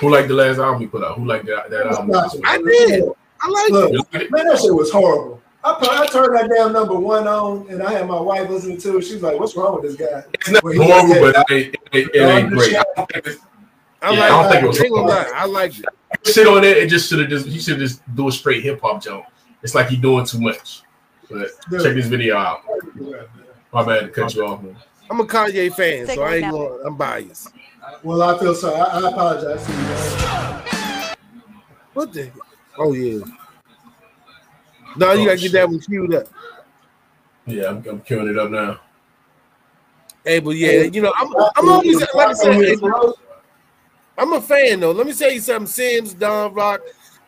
Who 0.00 0.10
liked 0.10 0.28
the 0.28 0.34
last 0.34 0.58
album 0.58 0.80
he 0.80 0.86
put 0.86 1.02
out? 1.04 1.16
Who 1.18 1.24
liked 1.24 1.46
that, 1.46 1.70
that 1.70 1.86
album? 1.86 2.14
I 2.44 2.58
did. 2.58 3.04
I 3.40 3.48
like 3.48 3.70
Look, 3.70 3.90
it. 3.90 3.92
You 3.92 3.98
like 4.12 4.22
it? 4.22 4.30
man, 4.30 4.46
that 4.46 4.58
shit 4.60 4.74
was 4.74 4.90
horrible. 4.90 5.40
I, 5.64 5.74
put, 5.78 5.88
I 5.88 6.06
turned 6.06 6.36
that 6.36 6.48
damn 6.54 6.72
number 6.72 6.94
one 6.94 7.26
on, 7.26 7.68
and 7.68 7.82
I 7.82 7.90
had 7.92 8.06
my 8.06 8.18
wife 8.20 8.48
listening 8.48 8.78
to 8.78 8.98
it. 8.98 9.02
She's 9.02 9.22
like, 9.22 9.38
"What's 9.38 9.56
wrong 9.56 9.74
with 9.74 9.82
this 9.82 9.96
guy?" 9.96 10.22
It's 10.34 10.50
not 10.50 10.62
Well, 10.62 10.74
horrible, 10.80 11.08
just 11.08 11.20
but 11.20 11.34
said- 11.48 11.56
it 11.56 11.64
ain't, 11.64 11.76
it, 11.92 12.14
it 12.14 12.22
ain't 12.22 12.50
great. 12.50 12.76
I 12.76 12.84
don't 12.96 13.12
think 13.12 13.26
I 14.00 14.12
Yeah, 14.12 14.20
like 14.20 14.30
I 14.30 14.42
don't 14.42 14.52
think 14.52 14.64
it 14.64 14.66
was 14.68 14.80
I 14.80 14.84
ain't 14.84 14.94
horrible. 14.94 15.32
I 15.34 15.44
like 15.46 15.78
it. 15.78 15.84
shit 16.24 16.46
on 16.46 16.64
it. 16.64 16.76
It 16.76 16.88
just 16.88 17.08
should 17.08 17.18
have 17.18 17.28
just 17.28 17.46
he 17.46 17.58
should 17.58 17.78
just 17.78 18.00
do 18.14 18.28
a 18.28 18.32
straight 18.32 18.62
hip 18.62 18.80
hop 18.80 19.02
jump. 19.02 19.24
It's 19.62 19.74
like 19.74 19.88
he 19.88 19.96
doing 19.96 20.24
too 20.24 20.40
much. 20.40 20.82
But 21.28 21.50
Dude. 21.68 21.82
check 21.82 21.94
this 21.94 22.06
video 22.06 22.36
out. 22.36 22.62
My 23.72 23.84
bad 23.84 24.00
to 24.02 24.08
cut 24.08 24.34
you 24.34 24.46
off, 24.46 24.62
man. 24.62 24.76
I'm 25.10 25.20
a 25.20 25.24
Kanye 25.24 25.74
fan, 25.74 26.06
so 26.06 26.22
a 26.22 26.26
I 26.26 26.34
ain't 26.36 26.50
going. 26.52 26.80
I'm 26.86 26.96
biased. 26.96 27.52
Well, 28.02 28.22
I 28.22 28.38
feel 28.38 28.54
sorry. 28.54 28.76
I, 28.76 28.98
I 29.00 29.08
apologize 29.10 29.64
to 29.66 29.72
you. 29.72 29.78
Man. 29.78 31.14
What 31.94 32.12
the? 32.12 32.30
Oh 32.78 32.92
yeah. 32.92 33.24
No, 34.96 35.12
you 35.12 35.22
Oh, 35.22 35.24
gotta 35.26 35.36
get 35.36 35.52
that 35.52 35.68
one 35.68 35.80
queued 35.80 36.14
up. 36.14 36.26
Yeah, 37.46 37.68
I'm, 37.70 37.76
I'm 37.88 38.00
queuing 38.02 38.30
it 38.30 38.38
up 38.38 38.50
now. 38.50 38.80
Hey, 40.24 40.40
but 40.40 40.50
yeah, 40.50 40.82
you 40.82 41.00
know, 41.00 41.12
I'm, 41.16 41.34
I'm 41.56 41.68
always 41.70 42.00
like 42.14 42.28
I 42.28 42.32
said, 42.34 42.54
hey, 42.54 42.76
I'm 44.18 44.32
a 44.32 44.40
fan 44.40 44.80
though. 44.80 44.92
Let 44.92 45.06
me 45.06 45.12
tell 45.14 45.32
you 45.32 45.40
something, 45.40 45.66
Sims, 45.66 46.12
Don 46.14 46.52
Rock. 46.52 46.80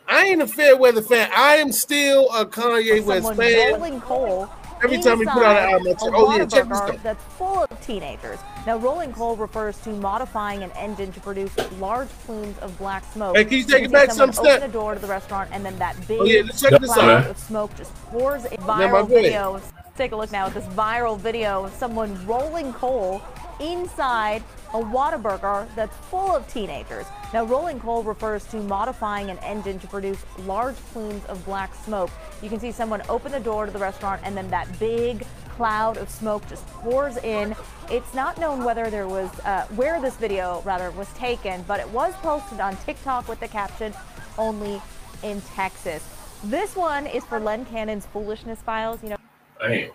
I 0.06 0.24
ain't 0.24 0.42
a 0.42 0.46
fair 0.46 0.76
weather 0.76 1.02
fan. 1.02 1.30
I 1.34 1.56
am 1.56 1.70
still 1.72 2.28
a 2.32 2.44
Kanye 2.44 3.02
West 3.04 3.28
Someone 3.28 3.36
fan. 3.36 3.72
rolling 3.74 4.00
coal 4.00 4.50
Every 4.82 4.98
time 4.98 5.18
he 5.18 5.24
put 5.24 5.42
out 5.42 5.56
an 5.56 5.72
album, 5.74 5.88
I 5.88 6.00
say, 6.00 6.10
"Oh 6.12 6.36
yeah, 6.36 6.46
check 6.46 6.68
this 6.68 6.78
out." 6.78 7.02
That's 7.02 7.24
full 7.34 7.64
of 7.64 7.80
teenagers. 7.86 8.38
Now, 8.66 8.78
rolling 8.78 9.12
coal 9.12 9.36
refers 9.36 9.78
to 9.78 9.90
modifying 9.90 10.62
an 10.62 10.70
engine 10.72 11.12
to 11.12 11.20
produce 11.20 11.52
large 11.78 12.08
plumes 12.26 12.58
of 12.58 12.76
black 12.78 13.04
smoke. 13.12 13.36
Hey, 13.36 13.44
can 13.44 13.58
you 13.58 13.64
take 13.64 13.84
it 13.84 13.92
back 13.92 14.10
some 14.10 14.32
step? 14.32 14.58
Open 14.58 14.70
the 14.70 14.72
door 14.72 14.94
to 14.94 15.00
the 15.00 15.06
restaurant, 15.06 15.50
and 15.52 15.64
then 15.64 15.78
that 15.78 15.96
big 16.08 16.20
Oh, 16.20 16.24
yeah, 16.24 16.42
let's 16.44 16.60
check 16.60 16.80
this 16.80 16.92
cloud 16.92 17.10
out. 17.10 17.26
of 17.30 17.38
smoke 17.38 17.76
just 17.76 17.94
pours. 18.06 18.44
A 18.46 18.56
viral 18.58 19.06
video. 19.08 19.60
Take 19.96 20.12
a 20.12 20.16
look 20.16 20.32
now 20.32 20.46
at 20.46 20.54
this 20.54 20.64
viral 20.66 21.18
video 21.18 21.64
of 21.64 21.74
someone 21.74 22.26
rolling 22.26 22.72
coal 22.72 23.20
inside 23.60 24.42
a 24.72 24.78
Whataburger 24.78 25.66
that's 25.74 25.96
full 26.08 26.34
of 26.34 26.46
teenagers. 26.52 27.06
Now, 27.32 27.44
rolling 27.44 27.78
coal 27.80 28.02
refers 28.02 28.44
to 28.46 28.56
modifying 28.56 29.30
an 29.30 29.38
engine 29.38 29.78
to 29.80 29.86
produce 29.86 30.18
large 30.40 30.76
plumes 30.92 31.24
of 31.26 31.44
black 31.44 31.74
smoke. 31.74 32.10
You 32.42 32.48
can 32.48 32.58
see 32.58 32.72
someone 32.72 33.02
open 33.08 33.32
the 33.32 33.40
door 33.40 33.66
to 33.66 33.72
the 33.72 33.78
restaurant, 33.78 34.20
and 34.24 34.36
then 34.36 34.48
that 34.50 34.66
big 34.78 35.26
cloud 35.50 35.96
of 35.98 36.08
smoke 36.08 36.48
just 36.48 36.66
pours 36.68 37.16
in. 37.18 37.54
It's 37.90 38.14
not 38.14 38.38
known 38.38 38.64
whether 38.64 38.90
there 38.90 39.06
was 39.06 39.28
uh, 39.40 39.66
where 39.76 40.00
this 40.00 40.16
video 40.16 40.62
rather 40.64 40.90
was 40.92 41.12
taken, 41.12 41.62
but 41.68 41.80
it 41.80 41.88
was 41.90 42.14
posted 42.16 42.60
on 42.60 42.76
TikTok 42.78 43.28
with 43.28 43.40
the 43.40 43.48
caption 43.48 43.92
"Only 44.38 44.80
in 45.22 45.40
Texas." 45.54 46.02
This 46.44 46.74
one 46.74 47.06
is 47.06 47.24
for 47.24 47.38
Len 47.38 47.66
Cannon's 47.66 48.06
Foolishness 48.06 48.60
Files. 48.62 49.02
You 49.02 49.10
know. 49.10 49.16
Damn. 49.60 49.90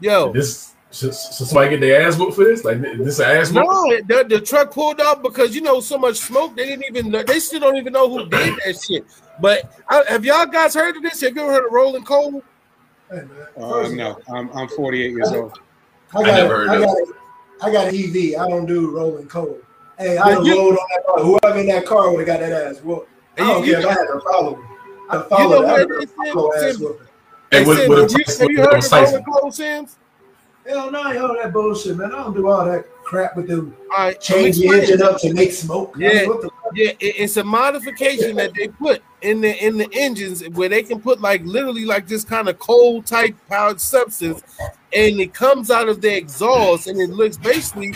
Yo, 0.00 0.32
This 0.32 0.74
so, 0.96 1.10
so 1.10 1.44
somebody 1.44 1.70
get 1.70 1.80
their 1.80 2.02
ass 2.06 2.16
whooped 2.18 2.34
for 2.34 2.44
this? 2.44 2.64
Like 2.64 2.80
this 2.80 3.20
ass 3.20 3.52
whoop? 3.52 3.64
no, 3.64 3.96
the, 4.06 4.24
the 4.28 4.40
truck 4.40 4.70
pulled 4.72 5.00
up 5.00 5.22
because 5.22 5.54
you 5.54 5.60
know 5.60 5.80
so 5.80 5.98
much 5.98 6.16
smoke. 6.16 6.56
They 6.56 6.66
didn't 6.66 6.84
even. 6.88 7.10
know- 7.10 7.22
They 7.22 7.38
still 7.40 7.60
don't 7.60 7.76
even 7.76 7.92
know 7.92 8.08
who 8.08 8.28
did 8.28 8.54
that 8.64 8.80
shit. 8.86 9.04
But 9.40 9.70
uh, 9.88 10.04
have 10.08 10.24
y'all 10.24 10.46
guys 10.46 10.74
heard 10.74 10.96
of 10.96 11.02
this? 11.02 11.20
Have 11.20 11.36
you 11.36 11.42
ever 11.42 11.52
heard 11.52 11.66
of 11.66 11.72
rolling 11.72 12.04
coal? 12.04 12.42
Hey, 13.10 13.16
man. 13.16 13.28
Uh, 13.62 13.88
no, 13.90 14.18
I'm, 14.34 14.50
I'm 14.56 14.68
48 14.68 15.10
years 15.12 15.28
old. 15.32 15.58
I 16.14 16.22
got, 16.22 16.28
I 16.30 16.36
never 16.36 16.56
heard 16.56 16.68
I 16.70 16.74
of 16.76 16.82
got, 16.82 16.96
I 17.62 17.72
got 17.72 17.88
an 17.88 17.94
EV. 17.94 18.40
I 18.40 18.48
don't 18.48 18.64
do 18.66 18.90
rolling 18.96 19.26
coal. 19.28 19.58
Hey, 19.98 20.16
I 20.16 20.28
Yeah, 20.30 20.34
done 20.36 20.44
you- 20.46 20.56
rolled 20.56 20.78
on 20.78 20.86
that 20.94 21.06
car. 21.06 21.18
Whoever 21.20 21.58
in 21.60 21.66
that 21.66 21.84
car 21.86 22.10
would 22.10 22.18
have 22.20 22.26
got 22.26 22.40
that 22.40 22.52
ass 22.52 22.80
whooped. 22.82 23.10
I 23.38 23.40
don't 23.40 23.64
you 23.66 23.72
care 23.72 23.80
if 23.80 23.86
I 23.86 23.90
had 23.90 24.06
to 24.06 24.20
follow 24.20 24.54
him. 24.54 24.66
I 25.10 25.16
You 25.16 25.48
know 25.50 25.50
that. 25.50 25.60
what 25.60 25.66
I 25.66 25.82
it 25.82 25.90
is, 26.02 26.10
follow 26.32 26.54
ass 26.54 26.78
whooping. 26.78 27.06
Hey, 27.50 27.58
Hey, 27.60 27.64
what, 27.66 27.76
Sim, 27.78 27.88
what, 27.88 27.98
have 27.98 28.10
you, 28.10 28.16
what, 28.26 28.38
have 28.38 28.50
you 28.50 28.58
what, 28.60 28.74
Hell 30.68 30.90
no, 30.90 31.02
I 31.02 31.12
ain't 31.14 31.22
all 31.22 31.34
that 31.34 31.52
bullshit, 31.52 31.96
man. 31.96 32.12
I 32.12 32.24
don't 32.24 32.34
do 32.34 32.48
all 32.48 32.64
that 32.64 32.86
crap 33.04 33.36
with 33.36 33.46
them. 33.46 33.76
All 33.92 34.06
right, 34.06 34.20
Change 34.20 34.58
the 34.58 34.68
engine 34.68 35.02
up 35.02 35.20
to 35.20 35.32
make 35.32 35.52
smoke. 35.52 35.94
Yeah, 35.96 36.26
yeah, 36.74 36.92
it's 36.98 37.36
a 37.36 37.44
modification 37.44 38.34
that 38.36 38.52
they 38.54 38.68
put 38.68 39.02
in 39.22 39.40
the 39.40 39.64
in 39.64 39.78
the 39.78 39.88
engines 39.92 40.46
where 40.50 40.68
they 40.68 40.82
can 40.82 41.00
put 41.00 41.20
like 41.20 41.42
literally 41.44 41.84
like 41.84 42.08
this 42.08 42.24
kind 42.24 42.48
of 42.48 42.58
coal 42.58 43.02
type 43.02 43.36
powered 43.48 43.80
substance, 43.80 44.42
and 44.92 45.20
it 45.20 45.32
comes 45.32 45.70
out 45.70 45.88
of 45.88 46.00
the 46.00 46.16
exhaust, 46.16 46.88
and 46.88 47.00
it 47.00 47.10
looks 47.10 47.36
basically 47.36 47.94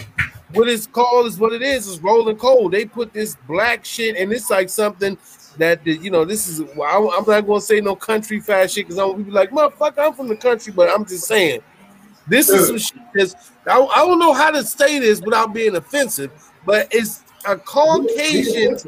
what 0.52 0.68
it's 0.68 0.86
called 0.86 1.26
is 1.26 1.38
what 1.38 1.52
it 1.52 1.62
is 1.62 1.88
is 1.88 2.00
rolling 2.00 2.36
coal. 2.36 2.68
They 2.68 2.84
put 2.84 3.12
this 3.12 3.36
black 3.48 3.84
shit, 3.84 4.16
and 4.16 4.32
it's 4.32 4.48
like 4.48 4.68
something 4.68 5.18
that 5.58 5.82
the, 5.82 5.96
you 5.96 6.12
know 6.12 6.24
this 6.24 6.46
is. 6.46 6.60
I- 6.60 7.16
I'm 7.18 7.24
not 7.26 7.46
gonna 7.46 7.60
say 7.60 7.80
no 7.80 7.96
country 7.96 8.38
fast 8.38 8.74
shit 8.76 8.86
because 8.86 8.98
I'm 8.98 9.10
gonna 9.10 9.24
be 9.24 9.30
like 9.32 9.50
motherfucker, 9.50 9.98
I'm 10.06 10.14
from 10.14 10.28
the 10.28 10.36
country, 10.36 10.72
but 10.72 10.88
I'm 10.88 11.04
just 11.04 11.26
saying. 11.26 11.62
This 12.28 12.48
is 12.48 12.66
some 12.68 12.78
shit 12.78 13.02
that's 13.14 13.34
I, 13.66 13.78
I 13.80 13.98
don't 14.06 14.18
know 14.18 14.32
how 14.32 14.50
to 14.50 14.62
say 14.64 14.98
this 14.98 15.20
without 15.20 15.52
being 15.52 15.76
offensive, 15.76 16.30
but 16.64 16.88
it's 16.90 17.22
a 17.46 17.56
Caucasian. 17.56 18.78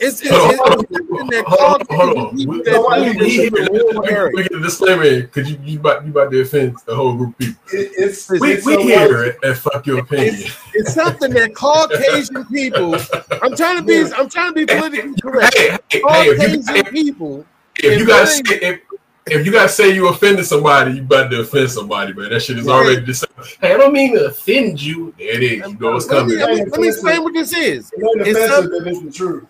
It's, 0.00 0.20
it's, 0.22 0.30
Hold 0.30 0.58
on, 0.58 0.80
it's 0.80 0.90
something 0.92 1.26
that 1.30 1.44
hold 1.46 1.82
on, 1.82 1.86
hold 1.96 2.16
Caucasian 2.16 2.18
on. 2.18 2.36
people 2.36 2.54
We- 2.54 2.62
that 2.62 3.16
we- 3.16 3.26
we- 3.26 3.50
live 3.50 3.54
in 3.54 3.72
rural 3.72 4.02
we- 4.02 4.08
areas. 4.08 4.34
we 4.34 4.42
get 4.42 4.52
the 4.52 4.60
disclaimer 4.60 5.20
because 5.22 5.50
you 5.50 5.58
you 5.62 5.78
about 5.78 6.04
you 6.04 6.10
about 6.10 6.32
to 6.32 6.40
offend 6.40 6.76
the 6.84 6.96
whole 6.96 7.14
group 7.14 7.30
of 7.30 7.38
people. 7.38 7.62
It, 7.72 7.92
it's 7.96 8.28
We 8.28 8.52
it's 8.54 8.66
we 8.66 8.74
so 8.74 8.82
hear 8.82 9.08
white. 9.18 9.28
it 9.28 9.38
and 9.44 9.56
fuck 9.56 9.86
your 9.86 10.00
opinion. 10.00 10.34
It's, 10.34 10.56
it's 10.74 10.94
something 10.94 11.30
that 11.34 11.54
Caucasian 11.54 12.44
people. 12.46 12.96
I'm 13.40 13.54
trying 13.56 13.76
to 13.78 13.82
be. 13.84 14.00
I'm 14.12 14.28
trying 14.28 14.52
to 14.54 14.66
be 14.66 14.66
politically 14.66 15.14
correct. 15.22 15.56
Hey, 15.56 15.78
hey, 15.90 16.00
hey, 16.08 16.24
you, 16.50 16.62
Caucasian 16.62 16.84
people. 16.86 17.46
if 17.76 17.98
you 17.98 18.04
gotta 18.06 18.24
mind- 18.24 18.48
say 18.48 18.54
if, 18.56 18.80
if 19.26 19.46
you 19.46 19.52
gotta 19.52 19.68
say 19.68 19.94
you 19.94 20.08
offended 20.08 20.44
somebody, 20.46 20.92
you 20.96 21.02
about 21.02 21.30
to 21.30 21.40
offend 21.40 21.70
somebody, 21.70 22.12
man. 22.12 22.30
That 22.30 22.40
shit 22.40 22.58
is 22.58 22.66
Right. 22.66 22.74
already 22.74 23.06
decided. 23.06 23.34
Hey, 23.60 23.74
I 23.74 23.76
don't 23.78 23.92
mean 23.92 24.14
to 24.14 24.26
offend 24.26 24.80
you. 24.82 25.14
There 25.18 25.28
it 25.36 25.42
is. 25.42 25.68
You 25.68 25.76
know 25.80 25.92
what's 25.92 26.06
Let 26.08 26.26
me, 26.26 26.36
coming. 26.36 26.38
let 26.38 26.64
me, 26.66 26.70
let 26.70 26.80
me 26.80 26.88
explain 26.88 27.22
what 27.22 27.32
this 27.34 27.52
is. 27.54 27.90
It 27.92 28.04
ain't 28.04 28.26
It's 28.28 28.38
offensive 28.38 28.64
some- 28.64 28.74
if 28.74 28.86
it's 28.86 29.00
the 29.00 29.10
truth. 29.12 29.44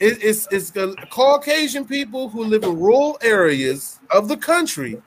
It, 0.00 0.22
it's 0.22 0.46
it's 0.52 0.70
the 0.70 0.94
Caucasian 1.10 1.84
people 1.84 2.28
who 2.28 2.44
live 2.44 2.62
in 2.62 2.78
rural 2.78 3.18
areas 3.20 3.98
of 4.12 4.28
the 4.28 4.36
country 4.36 5.02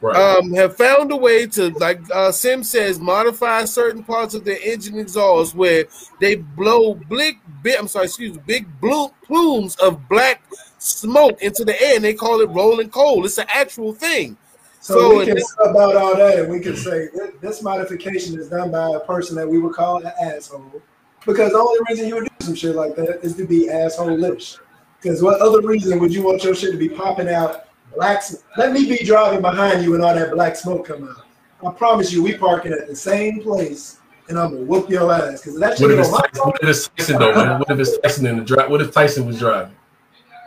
Right. 0.00 0.14
um, 0.16 0.52
have 0.52 0.76
found 0.76 1.10
a 1.10 1.16
way 1.16 1.46
to, 1.48 1.70
like 1.80 2.00
uh, 2.14 2.30
Sim 2.30 2.62
says, 2.62 3.00
modify 3.00 3.64
certain 3.64 4.04
parts 4.04 4.34
of 4.34 4.44
their 4.44 4.58
engine 4.62 4.98
exhaust 4.98 5.54
where 5.56 5.86
they 6.20 6.36
blow 6.36 6.94
big, 6.94 7.38
big 7.62 7.76
I'm 7.78 7.88
sorry, 7.88 8.04
excuse 8.04 8.36
me, 8.36 8.42
big 8.46 8.80
blue 8.80 9.08
plumes 9.26 9.74
of 9.76 10.08
black 10.08 10.40
smoke 10.78 11.42
into 11.42 11.64
the 11.64 11.80
air, 11.82 11.96
and 11.96 12.04
they 12.04 12.14
call 12.14 12.40
it 12.40 12.48
rolling 12.50 12.88
coal. 12.90 13.24
It's 13.24 13.38
an 13.38 13.46
actual 13.48 13.92
thing. 13.92 14.36
So, 14.80 14.94
So 14.94 15.18
we 15.18 15.24
can 15.26 15.36
it- 15.38 15.44
sub 15.44 15.76
out 15.76 15.96
all 15.96 16.16
that 16.16 16.38
and 16.38 16.48
we 16.50 16.60
can 16.60 16.76
say 16.76 17.08
"Th- 17.08 17.34
this 17.40 17.62
modification 17.62 18.38
is 18.38 18.48
done 18.48 18.70
by 18.70 18.90
a 18.94 19.00
person 19.00 19.36
that 19.36 19.48
we 19.48 19.58
would 19.58 19.74
call 19.74 19.98
an 19.98 20.12
asshole. 20.22 20.80
Because 21.26 21.52
the 21.52 21.58
only 21.58 21.80
reason 21.90 22.06
you 22.08 22.14
would 22.14 22.24
do 22.24 22.46
some 22.46 22.54
shit 22.54 22.74
like 22.76 22.94
that 22.96 23.18
is 23.22 23.34
to 23.36 23.44
be 23.44 23.68
asshole-ish. 23.68 24.56
Because 25.02 25.20
what 25.22 25.40
other 25.40 25.60
reason 25.60 25.98
would 25.98 26.14
you 26.14 26.22
want 26.22 26.42
your 26.44 26.54
shit 26.54 26.70
to 26.72 26.78
be 26.78 26.88
popping 26.88 27.28
out 27.28 27.64
black? 27.94 28.18
s- 28.18 28.42
Let 28.56 28.72
me 28.72 28.86
be 28.88 29.04
driving 29.04 29.42
behind 29.42 29.84
you 29.84 29.94
and 29.94 30.02
all 30.02 30.14
that 30.14 30.30
black 30.32 30.56
smoke 30.56 30.86
come 30.86 31.04
out. 31.08 31.24
I 31.66 31.72
promise 31.76 32.12
you, 32.12 32.22
we 32.22 32.34
parking 32.36 32.72
at 32.72 32.86
the 32.86 32.94
same 32.96 33.42
place, 33.42 33.96
and 34.28 34.38
I'm 34.38 34.52
gonna 34.52 34.64
whoop 34.64 34.88
your 34.88 35.12
ass. 35.12 35.42
Because 35.42 35.58
that 35.58 35.76
shit 35.76 35.88
What 35.88 35.90
if 35.90 35.98
it's 35.98 36.08
Tyson, 36.08 36.46
what 36.48 36.58
if 36.62 36.68
it's 36.68 36.88
Tyson 36.96 37.18
though? 37.18 37.34
man? 37.34 37.58
What 37.58 37.70
if 37.70 37.78
it's 37.80 37.98
Tyson 37.98 38.26
in 38.26 38.36
the 38.38 38.44
drive? 38.44 38.70
What 38.70 38.80
if 38.80 38.92
Tyson 38.92 39.26
was 39.26 39.38
driving? 39.40 39.74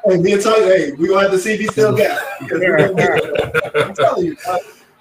Hey, 0.05 0.17
me 0.17 0.33
and 0.33 0.41
Tyler, 0.41 0.65
hey, 0.65 0.91
we 0.93 1.07
gonna 1.07 1.21
have 1.21 1.31
to 1.31 1.37
see 1.37 1.53
if 1.53 1.59
he 1.59 1.67
still 1.67 1.95
got 1.95 2.17
it. 2.21 2.23
Because 2.39 2.59
we 2.59 2.65
gonna 2.67 2.93
get 2.93 3.23
it. 3.23 3.75
I'm 3.87 3.93
telling 3.93 4.25
you. 4.25 4.37
uh, 4.47 4.57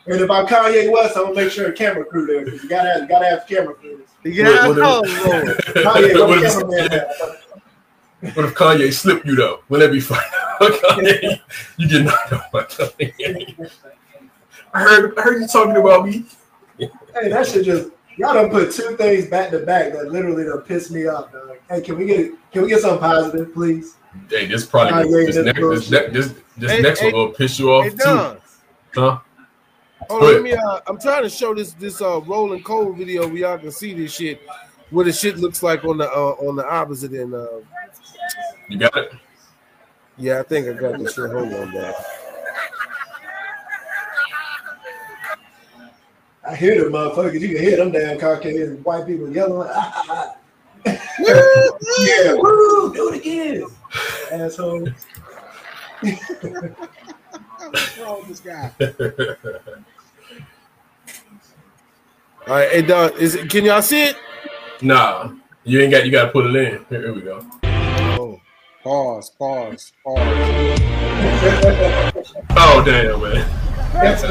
and 0.07 0.21
if 0.21 0.31
I'm 0.31 0.47
Kanye 0.47 0.91
West, 0.93 1.17
I'm 1.17 1.25
gonna 1.25 1.37
make 1.37 1.51
sure 1.53 1.69
a 1.69 1.73
camera 1.73 2.05
crew 2.05 2.27
there 2.27 2.49
you 2.49 2.69
gotta 2.69 2.91
have, 2.91 3.03
you 3.03 3.09
gotta 3.09 3.27
have 3.27 3.47
camera 3.47 3.75
crew. 3.75 4.03
Yeah, 4.25 4.69
What- 4.69 4.77
what 4.77 4.85
oh, 4.85 5.03
if- 5.05 5.27
Lord. 5.27 5.57
Kanye, 5.87 6.19
What 6.21 6.29
where 6.29 6.37
if 6.37 6.43
the 6.43 6.47
it's- 6.47 6.55
cameraman 6.57 6.93
at? 6.93 8.37
What 8.37 8.45
if 8.45 8.55
Kanye 8.55 8.93
slipped 8.93 9.25
you 9.27 9.35
though? 9.37 9.61
Will 9.71 9.81
that 9.81 9.91
be 9.93 10.01
fine? 10.01 10.21
Kanye, 10.61 11.41
you 11.79 11.89
get 11.89 12.05
knocked 12.05 12.33
out 12.35 12.53
by 12.53 12.63
Kanye. 12.65 13.71
I 14.75 14.81
heard, 14.83 15.19
I 15.19 15.23
heard 15.23 15.41
you 15.41 15.49
talking 15.49 15.77
about 15.77 16.05
me. 16.07 16.27
Hey, 16.79 17.29
that 17.31 17.47
should 17.47 17.65
just 17.65 17.89
y'all 18.19 18.35
done 18.35 18.51
put 18.51 18.73
two 18.73 18.95
things 18.97 19.27
back 19.27 19.51
to 19.53 19.61
back 19.61 19.93
that 19.95 20.13
literally 20.13 20.45
done 20.45 20.61
piss 20.63 20.91
me 20.91 21.07
off, 21.07 21.33
dog. 21.33 21.57
Hey, 21.71 21.81
can 21.81 21.97
we 21.97 22.05
get 22.07 22.33
can 22.53 22.63
we 22.63 22.69
get 22.69 22.81
something 22.83 23.01
positive, 23.01 23.55
please? 23.55 23.97
Hey, 24.29 24.47
this 24.47 24.67
probably 24.67 24.93
Kanye, 24.93 25.27
this, 25.27 25.35
that's 25.37 25.47
next, 25.47 25.59
this, 25.59 25.61
bullshit. 25.61 26.13
this, 26.13 26.35
this 26.57 26.71
Hey, 26.73 26.81
next 26.83 27.01
hey, 27.01 27.13
one 27.13 27.15
will 27.15 27.33
piss 27.33 27.59
you 27.59 27.71
off 27.71 27.85
Hey, 27.85 27.91
too, 27.91 28.37
huh? 28.95 29.19
Hold 30.09 30.23
on, 30.25 30.33
let 30.33 30.43
me. 30.43 30.53
Uh, 30.55 30.81
I'm 30.87 30.99
trying 30.99 31.23
to 31.23 31.29
show 31.29 31.55
this 31.55 31.73
this 31.75 32.01
uh 32.03 32.21
rolling 32.23 32.63
coal 32.65 32.93
video 32.93 33.27
where 33.29 33.37
y'all 33.37 33.59
can 33.59 33.71
see 33.71 33.95
this 33.95 34.13
shit, 34.13 34.41
what 34.91 35.05
the 35.07 35.13
shit 35.13 35.37
looks 35.39 35.63
like 35.63 35.85
on 35.85 35.99
the 35.99 36.11
uh, 36.11 36.35
on 36.41 36.57
the 36.57 36.69
opposite 36.69 37.13
end. 37.13 37.35
Uh, 37.35 37.47
You 38.69 38.79
got 38.79 38.97
it. 38.97 39.13
yeah, 40.17 40.41
I 40.41 40.43
think 40.43 40.67
I 40.69 40.73
got 40.73 40.99
this 40.99 41.15
shit. 41.15 41.31
Hold 41.31 41.53
on, 41.53 41.73
dog. 41.73 41.95
I 46.49 46.57
hear 46.57 46.83
them 46.83 46.93
motherfuckers. 46.95 47.39
You 47.41 47.49
can 47.55 47.63
hear 47.63 47.77
them 47.77 47.93
damn 47.93 48.19
Caucasian 48.19 48.79
white 48.83 49.07
people 49.07 49.31
yelling. 49.31 49.69
Ah, 49.73 50.03
ah, 50.09 50.35
ah. 50.89 50.97
yeah, 52.01 52.33
woo, 52.35 52.93
do 52.95 53.13
it 53.13 53.21
again, 53.21 53.67
asshole. 54.33 54.89
What's 56.01 57.99
wrong 57.99 58.21
with 58.21 58.29
this 58.29 58.41
guy? 58.41 58.73
All 62.47 62.55
right, 62.57 62.71
hey, 62.71 62.83
Don, 62.83 63.13
is 63.19 63.35
it, 63.35 63.51
can 63.51 63.65
y'all 63.65 63.83
see 63.83 64.05
it? 64.05 64.17
Nah, 64.83 65.33
you 65.65 65.81
ain't 65.81 65.91
got. 65.91 66.07
You 66.07 66.11
got 66.11 66.27
to 66.27 66.31
put 66.31 66.47
it 66.47 66.57
in. 66.57 66.85
Here, 66.89 67.03
here 67.03 67.13
we 67.13 67.21
go. 67.21 67.45
Oh, 67.63 68.41
Pause, 68.83 69.31
pause, 69.39 69.93
pause, 70.03 70.81
Oh 72.57 72.83
damn, 72.85 73.21
man. 73.21 73.47
That's 73.93 74.23
a, 74.23 74.29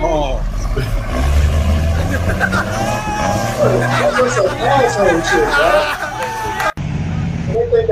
pause. 0.00 0.42
that's 4.16 4.34
some 4.34 4.46
asshole 4.46 5.20
shit, 5.20 5.48
dog. 5.58 6.11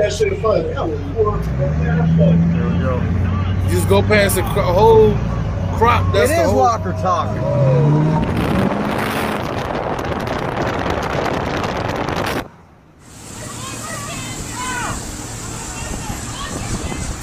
They 0.01 0.09
think 0.09 0.17
that 0.17 0.17
shit 0.17 0.33
is 0.33 0.41
funny. 0.41 0.73
I 0.73 0.81
was 0.83 0.99
warm, 1.15 1.39
man, 1.59 2.17
that's 2.17 3.71
you 3.71 3.77
just 3.77 3.87
go 3.87 4.01
past 4.01 4.35
a 4.35 4.41
cro- 4.41 4.73
whole 4.73 5.13
crop. 5.77 6.11
That's 6.11 6.31
it 6.31 6.37
the 6.37 6.41
is 6.41 6.47
whole. 6.47 6.57
Walker 6.57 6.91
talking. 6.93 7.41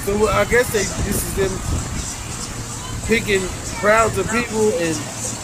So 0.05 0.27
I 0.29 0.45
guess 0.45 0.71
they 0.71 0.83
this 1.03 1.21
is 1.21 1.35
them 1.35 3.07
picking 3.07 3.45
crowds 3.81 4.17
of 4.17 4.29
people 4.31 4.71
and. 4.79 5.38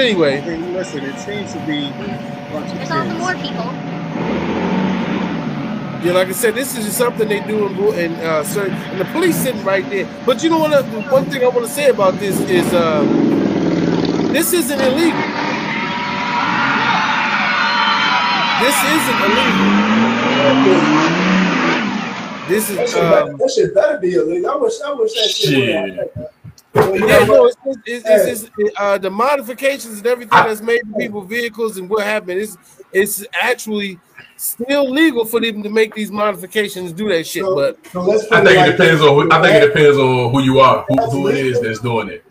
Wow. 0.00 0.06
But 0.06 0.06
anyway, 0.06 0.40
Hey, 0.40 0.56
listen, 0.72 1.04
it 1.04 1.18
seems 1.18 1.52
to 1.52 1.58
be 1.66 1.88
a 1.88 2.48
bunch 2.52 2.70
of 2.72 2.78
There's 2.78 2.90
all 2.90 3.04
the 3.06 3.14
more 3.14 3.34
people. 3.34 3.68
yeah, 6.02 6.12
like 6.14 6.28
I 6.28 6.32
said, 6.32 6.54
this 6.54 6.76
is 6.76 6.84
just 6.86 6.96
something 6.96 7.28
they 7.28 7.40
do 7.40 7.68
in, 7.92 8.12
in 8.12 8.12
uh, 8.20 8.42
certain, 8.44 8.72
and 8.74 9.00
the 9.00 9.04
police 9.06 9.36
sitting 9.36 9.62
right 9.64 9.88
there. 9.90 10.08
But 10.24 10.42
you 10.42 10.48
know 10.50 10.58
what? 10.58 10.72
uh, 10.72 10.82
One 11.10 11.26
thing 11.26 11.42
I 11.44 11.48
want 11.48 11.66
to 11.66 11.72
say 11.72 11.90
about 11.90 12.14
this 12.18 12.40
is, 12.48 12.72
uh, 12.72 13.02
this 14.32 14.52
isn't 14.54 14.80
illegal. 14.80 15.20
This 18.60 18.76
isn't 18.96 19.20
illegal. 19.26 19.80
This 22.48 22.68
That 22.68 22.84
is 22.84 22.90
shit, 22.92 23.02
um, 23.04 23.10
better, 23.10 23.36
that 23.36 23.50
shit 23.54 23.74
better 23.74 23.98
be 23.98 24.14
illegal. 24.14 24.50
I 24.50 24.56
wish, 24.56 24.80
I 24.84 24.92
wish 24.94 25.12
that 25.14 25.30
shit. 25.30 25.48
Shit. 25.50 26.32
Would 26.74 26.84
Well, 26.84 26.96
you 26.98 27.06
yeah, 27.08 27.24
no, 27.24 27.46
it's, 27.46 27.56
it's, 27.64 27.78
it's, 27.86 28.08
it's, 28.42 28.50
it's 28.58 28.80
uh, 28.80 28.98
the 28.98 29.10
modifications 29.10 29.98
and 29.98 30.06
everything 30.06 30.30
that's 30.44 30.60
made 30.60 30.80
to 30.80 30.94
people 30.98 31.22
vehicles 31.22 31.76
and 31.78 31.88
what 31.88 32.04
happened 32.04 32.38
is 32.40 32.56
it's 32.92 33.24
actually 33.32 33.98
still 34.36 34.88
legal 34.90 35.24
for 35.24 35.40
them 35.40 35.62
to 35.62 35.68
make 35.68 35.94
these 35.94 36.10
modifications, 36.10 36.92
do 36.92 37.08
that 37.08 37.26
shit. 37.26 37.44
So- 37.44 37.54
But 37.54 37.86
so 37.92 38.12
I 38.32 38.44
think 38.44 38.66
it 38.66 38.70
depends 38.72 39.02
on. 39.02 39.08
Who, 39.08 39.28
I 39.32 39.42
think 39.42 39.62
it 39.62 39.66
depends 39.66 39.98
on 39.98 40.32
who 40.32 40.42
you 40.42 40.60
are, 40.60 40.84
who, 40.88 40.96
That's 40.96 41.12
who 41.12 41.28
it 41.28 41.36
is 41.36 41.60
that's 41.60 41.80
doing 41.80 42.08
it. 42.08 42.24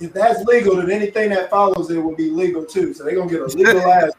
if 0.00 0.12
that's 0.12 0.42
legal, 0.44 0.76
then 0.76 0.90
anything 0.90 1.30
that 1.30 1.50
follows 1.50 1.90
it 1.90 1.98
will 1.98 2.16
be 2.16 2.30
legal 2.30 2.64
too. 2.64 2.92
So 2.94 3.04
they're 3.04 3.14
gonna 3.14 3.30
get 3.30 3.40
a 3.40 3.46
legal 3.46 3.80
ass. 3.90 4.12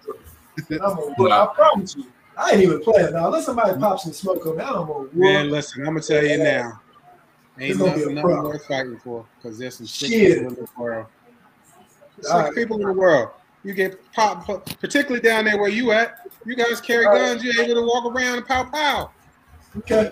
And 0.70 0.82
I'm 0.82 0.96
gonna, 0.96 1.14
whoop- 1.18 1.32
I 1.32 1.46
promise 1.56 1.96
you, 1.96 2.06
I 2.38 2.52
ain't 2.52 2.62
even 2.62 2.82
playing 2.82 3.14
now. 3.14 3.30
Let 3.30 3.44
somebody 3.44 3.80
pop 3.80 4.00
some 4.00 4.14
smoke 4.14 4.46
on 4.46 4.58
me. 4.58 4.64
I'm 4.64 4.88
gonna 4.88 5.08
Man, 5.14 5.50
listen, 5.50 5.82
I'm 5.82 5.94
gonna 5.94 6.02
tell 6.02 6.24
you 6.24 6.38
now. 6.38 6.80
Ain't 7.60 7.78
nothing, 7.78 8.04
a 8.04 8.14
nothing 8.14 8.44
worth 8.44 8.66
fighting 8.66 8.98
for 9.04 9.26
because 9.38 9.58
there's 9.58 9.76
some 9.76 9.86
sick 9.86 10.10
Shit. 10.10 10.38
people 10.38 10.50
in 10.50 10.56
the 10.56 10.68
world. 10.78 11.06
Sick 12.22 12.34
All 12.34 12.42
right. 12.44 12.56
people 12.56 12.80
in 12.80 12.88
the 12.88 12.94
world. 12.94 13.30
You 13.64 13.74
get 13.74 14.00
pop, 14.14 14.46
particularly 14.80 15.22
down 15.22 15.46
there 15.46 15.58
where 15.60 15.70
you 15.70 15.92
at. 15.92 16.28
You 16.46 16.56
guys 16.56 16.82
carry 16.82 17.06
guns. 17.06 17.44
You're 17.44 17.62
able 17.64 17.76
to 17.76 17.86
walk 17.86 18.06
around 18.06 18.38
and 18.38 18.48
pow 18.48 18.64
pow. 18.64 19.12
Okay. 19.78 20.12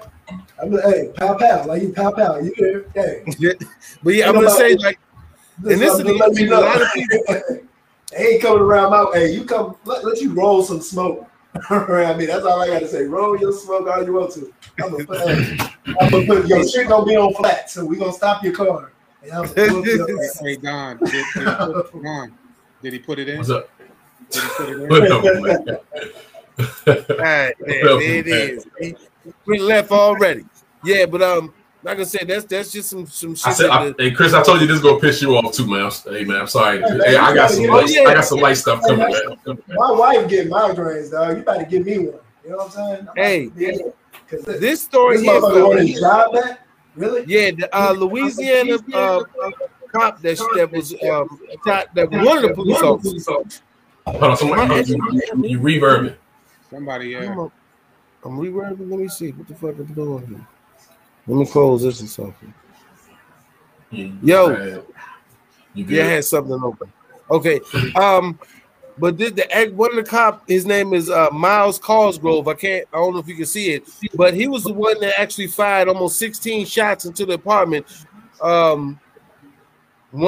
I'm 0.62 0.72
like, 0.72 0.84
hey, 0.84 1.12
pow 1.16 1.36
pow, 1.36 1.66
like 1.66 1.82
you 1.82 1.94
pow 1.94 2.12
pow. 2.12 2.38
You 2.38 2.54
there? 2.58 2.86
Hey. 2.94 3.24
But 4.04 4.14
yeah, 4.14 4.30
I'm 4.30 4.36
gonna 4.36 4.52
say 4.52 4.76
like, 4.76 5.00
This 5.58 5.74
and 5.74 5.82
this 5.82 5.94
is 5.94 6.00
I'm 6.02 6.08
a 6.08 6.62
lot 6.62 6.82
of 6.82 6.94
people. 6.94 7.24
they 8.12 8.28
ain't 8.28 8.42
coming 8.42 8.62
around 8.62 8.92
my 8.92 9.10
hey, 9.14 9.34
you 9.34 9.46
come 9.46 9.76
let, 9.86 10.06
let 10.06 10.22
you 10.22 10.34
roll 10.34 10.62
some 10.62 10.82
smoke 10.82 11.29
around 11.72 12.18
me. 12.18 12.26
That's 12.26 12.46
all 12.46 12.62
I 12.62 12.68
gotta 12.68 12.88
say. 12.88 13.04
Roll 13.04 13.38
your 13.38 13.52
smoke 13.52 13.88
all 13.88 14.04
you 14.04 14.14
want 14.14 14.34
to. 14.34 14.54
I'm 14.82 14.92
gonna 14.92 15.06
put, 15.06 15.22
I'm 15.22 16.12
gonna 16.12 16.26
put 16.26 16.48
your 16.48 16.68
shit 16.68 16.88
gonna 16.88 17.06
be 17.06 17.16
on 17.16 17.34
flat, 17.34 17.70
so 17.70 17.86
we 17.86 17.98
gonna 17.98 18.14
stop 18.14 18.44
your 18.44 18.54
car. 18.54 18.92
And 19.24 19.32
I'm 19.32 19.54
gonna 19.54 19.74
whoop 19.74 19.86
your. 19.86 20.08
Hey 20.42 20.56
Don, 20.58 20.98
did, 20.98 21.12
did, 21.12 21.24
he 21.36 21.44
put, 21.44 22.04
Don, 22.04 22.38
did 22.82 22.94
he 22.94 23.00
put 23.00 23.20
it 23.20 23.30
in? 23.30 23.38
What's 23.38 23.50
up? 23.50 23.70
Did 24.30 24.44
he 24.44 24.50
put 24.50 24.70
it 24.70 24.82
in? 24.82 24.88
What? 25.40 25.86
All 26.60 27.16
right, 27.18 27.56
there, 27.60 27.84
there 27.84 28.02
it 28.02 28.28
is. 28.28 28.68
We 29.46 29.60
left 29.60 29.92
already. 29.92 30.46
Yeah, 30.84 31.06
but 31.06 31.22
um, 31.22 31.54
like 31.84 32.00
I 32.00 32.04
said, 32.04 32.28
that's 32.28 32.46
that's 32.46 32.72
just 32.72 32.90
some 32.90 33.06
some 33.08 33.36
shit. 33.36 33.48
I 33.48 33.54
said, 33.54 33.70
I, 33.70 33.94
hey 33.98 34.12
Chris, 34.12 34.34
I 34.34 34.44
told 34.44 34.62
you 34.62 34.68
this 34.68 34.78
is 34.78 34.84
gonna 34.84 35.00
piss 35.00 35.22
you 35.22 35.36
off 35.36 35.54
too, 35.54 35.66
man. 35.68 35.90
Hey 36.06 36.24
man, 36.26 36.42
I'm 36.42 36.48
sorry. 36.48 36.82
Hey, 36.82 37.16
I 37.16 37.34
got 37.34 37.52
some 37.52 37.66
Oh, 37.66 37.74
light, 37.74 37.90
yeah. 37.90 38.02
I 38.10 38.14
got 38.14 38.26
some 38.26 38.40
light 38.40 38.58
stuff 38.58 38.84
coming, 38.86 39.08
man. 39.10 39.58
My 39.70 39.92
wife 39.92 40.30
get 40.30 40.50
migraines, 40.50 41.12
dog. 41.12 41.38
You 41.38 41.44
better 41.44 41.66
give 41.66 41.86
me 41.86 42.00
one. 42.00 42.20
You 42.44 42.50
know 42.52 42.58
what 42.58 42.66
I'm 42.66 42.72
saying? 42.72 43.08
I'm 43.10 43.16
Hey, 43.16 43.46
about 43.46 43.56
to 43.56 43.60
be- 43.60 43.84
'cause 44.30 44.46
this, 44.46 44.60
this 44.60 44.82
story 44.84 45.18
this 45.18 45.26
here, 45.26 45.34
motherfucker 45.42 45.68
want 45.68 45.80
his 45.80 46.00
fellas, 46.00 46.34
job 46.34 46.34
back? 46.34 46.68
Really? 46.96 47.24
yeah, 47.28 47.52
the 47.52 47.70
uh, 47.78 47.92
Louisiana 47.94 48.78
uh, 48.94 49.24
cop 49.92 50.22
that 50.22 50.38
that 50.56 50.72
was 50.72 50.94
um 51.04 51.40
shot, 51.66 51.94
that 51.96 52.12
one 52.12 52.38
of 52.38 52.44
the 52.44 52.54
police 52.54 52.82
officers. 52.82 53.28
Hold 54.06 54.24
on, 54.24 54.38
somebody, 54.38 54.92
you, 54.92 55.04
you, 55.12 55.44
you 55.44 55.60
reverbing. 55.60 56.16
Somebody, 56.70 57.10
yeah. 57.10 57.32
I'm, 57.32 57.40
I'm 58.26 58.38
reworking. 58.40 58.90
Let 58.90 59.00
me 59.00 59.08
see 59.08 59.32
what 59.32 59.48
the 59.48 59.56
fuck 59.56 59.78
I'm 59.78 59.86
doing 59.94 60.28
here. 60.28 60.48
Let 61.30 61.38
me 61.38 61.46
close 61.46 61.84
this 61.84 62.02
or 62.02 62.08
something. 62.08 62.54
Yo. 63.92 64.50
man, 64.50 64.82
you? 65.76 65.86
Yeah, 65.86 66.06
had 66.06 66.26
something 66.26 66.60
open. 66.64 66.92
Okay. 67.30 67.60
Um, 67.96 68.40
but 68.98 69.16
did 69.16 69.36
the, 69.36 69.48
the 69.54 69.72
one 69.76 69.92
of 69.92 70.04
the 70.04 70.10
cop, 70.10 70.44
his 70.50 70.66
name 70.66 70.92
is 70.92 71.08
uh, 71.12 71.30
Myles 71.32 71.78
Cosgrove. 71.78 72.48
I 72.48 72.56
can't, 72.56 72.88
I 72.92 72.98
don't 72.98 73.14
know 73.14 73.20
if 73.20 73.28
you 73.28 73.36
can 73.36 73.46
see 73.46 73.74
it, 73.74 73.88
but 74.16 74.34
he 74.34 74.48
was 74.48 74.64
the 74.64 74.74
one 74.74 75.00
that 75.02 75.20
actually 75.20 75.46
fired 75.48 75.88
almost 75.88 76.18
16 76.18 76.66
shots 76.66 77.06
into 77.06 77.28
the 77.28 77.34
apartment. 77.34 77.86
Um, 78.42 79.00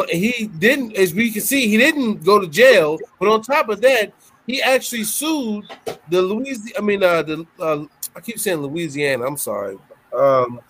he 0.07 0.51
didn't, 0.59 0.95
as 0.95 1.15
we 1.15 1.31
can 1.31 1.41
see, 1.41 1.67
he 1.67 1.77
didn't 1.77 2.23
go 2.23 2.39
to 2.39 2.47
jail. 2.47 2.99
But 3.19 3.27
on 3.27 3.41
top 3.41 3.69
of 3.69 3.81
that, 3.81 4.13
he 4.45 4.61
actually 4.61 5.05
sued 5.05 5.65
the 6.11 6.21
Louisiana. 6.21 6.77
I 6.77 6.81
mean, 6.81 7.03
uh, 7.03 7.23
the 7.23 7.47
uh, 7.59 7.85
I 8.15 8.19
keep 8.19 8.37
saying 8.37 8.59
Louisiana. 8.59 9.25
I'm 9.25 9.37
sorry. 9.37 9.79
Um, 10.15 10.61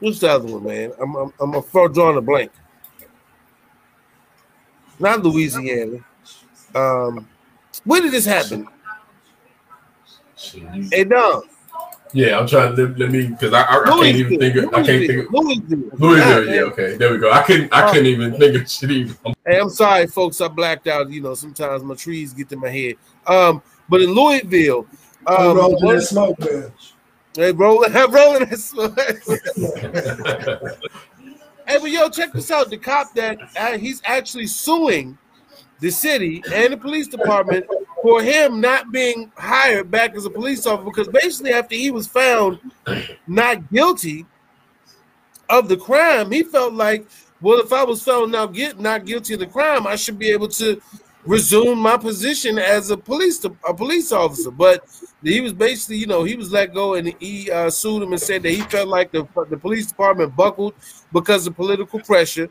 what's 0.00 0.20
the 0.20 0.30
other 0.30 0.46
one, 0.52 0.64
man? 0.64 0.92
I'm 1.00 1.14
I'm, 1.16 1.32
I'm 1.40 1.54
a 1.54 1.88
drawing 1.88 2.16
a 2.16 2.20
blank 2.20 2.50
not 4.98 5.22
Louisiana. 5.22 5.98
Um, 6.74 7.28
where 7.84 8.00
did 8.00 8.12
this 8.12 8.24
happen? 8.24 8.66
Hey, 10.90 11.04
no, 11.04 11.44
Yeah, 12.12 12.38
I'm 12.38 12.46
trying 12.46 12.76
to 12.76 12.82
let, 12.86 12.98
let 12.98 13.10
me 13.10 13.28
because 13.28 13.52
I, 13.54 13.62
I, 13.62 13.82
I 13.84 13.84
can't 13.86 14.16
even 14.16 14.38
think 14.38 14.56
of 14.56 14.64
I 14.74 14.82
can't 14.82 15.06
think 15.06 15.26
of 15.26 15.32
Louisville. 15.32 15.90
Louisville. 15.98 16.46
Yeah, 16.46 16.54
Yeah, 16.54 16.60
okay, 16.62 16.96
there 16.96 17.10
we 17.10 17.18
go. 17.18 17.30
I 17.30 17.42
couldn't 17.42 17.72
I 17.72 17.90
couldn't 17.90 18.06
even 18.06 18.36
think 18.38 18.56
of 18.56 18.70
shit 18.70 18.90
even. 18.90 19.16
Hey, 19.46 19.58
I'm 19.58 19.70
sorry, 19.70 20.06
folks. 20.06 20.40
I 20.40 20.48
blacked 20.48 20.86
out. 20.88 21.10
You 21.10 21.22
know, 21.22 21.34
sometimes 21.34 21.82
my 21.82 21.94
trees 21.94 22.32
get 22.34 22.48
to 22.50 22.56
my 22.56 22.68
head. 22.68 22.96
Um, 23.26 23.62
but 23.88 24.02
in 24.02 24.10
Louisville, 24.10 24.86
I'm 25.26 25.50
um, 25.50 25.56
rolling 25.56 25.84
one- 25.84 25.96
that 25.96 26.02
smoke, 26.02 26.38
man. 26.40 26.72
Hey, 27.36 27.52
rolling, 27.52 27.92
rolling 27.92 28.48
that. 28.48 29.16
Hey, 31.66 31.78
but 31.78 31.90
yo, 31.90 32.08
check 32.08 32.32
this 32.32 32.50
out. 32.52 32.70
The 32.70 32.78
cop 32.78 33.12
that 33.14 33.38
uh, 33.58 33.76
he's 33.76 34.00
actually 34.04 34.46
suing 34.46 35.18
the 35.80 35.90
city 35.90 36.42
and 36.52 36.72
the 36.72 36.76
police 36.76 37.08
department 37.08 37.66
for 38.02 38.22
him 38.22 38.60
not 38.60 38.92
being 38.92 39.32
hired 39.36 39.90
back 39.90 40.14
as 40.14 40.24
a 40.24 40.30
police 40.30 40.64
officer 40.64 40.84
because 40.84 41.08
basically 41.08 41.52
after 41.52 41.74
he 41.74 41.90
was 41.90 42.06
found 42.06 42.60
not 43.26 43.70
guilty 43.72 44.24
of 45.48 45.68
the 45.68 45.76
crime, 45.76 46.30
he 46.30 46.42
felt 46.42 46.72
like, 46.72 47.06
well, 47.40 47.60
if 47.60 47.72
I 47.72 47.84
was 47.84 48.02
found 48.02 48.32
not, 48.32 48.54
get, 48.54 48.78
not 48.78 49.04
guilty 49.04 49.34
of 49.34 49.40
the 49.40 49.46
crime, 49.46 49.86
I 49.86 49.96
should 49.96 50.18
be 50.18 50.30
able 50.30 50.48
to 50.48 50.80
resume 51.26 51.78
my 51.78 51.96
position 51.96 52.58
as 52.58 52.90
a 52.90 52.96
police 52.96 53.44
a 53.44 53.74
police 53.74 54.12
officer. 54.12 54.50
But 54.50 54.84
he 55.22 55.40
was 55.40 55.52
basically, 55.52 55.96
you 55.96 56.06
know, 56.06 56.24
he 56.24 56.36
was 56.36 56.52
let 56.52 56.72
go 56.72 56.94
and 56.94 57.14
he 57.20 57.50
uh, 57.50 57.70
sued 57.70 58.02
him 58.02 58.12
and 58.12 58.20
said 58.20 58.42
that 58.42 58.50
he 58.50 58.60
felt 58.62 58.88
like 58.88 59.12
the 59.12 59.26
the 59.50 59.56
police 59.56 59.86
department 59.86 60.34
buckled 60.36 60.74
because 61.12 61.46
of 61.46 61.56
political 61.56 62.00
pressure. 62.00 62.48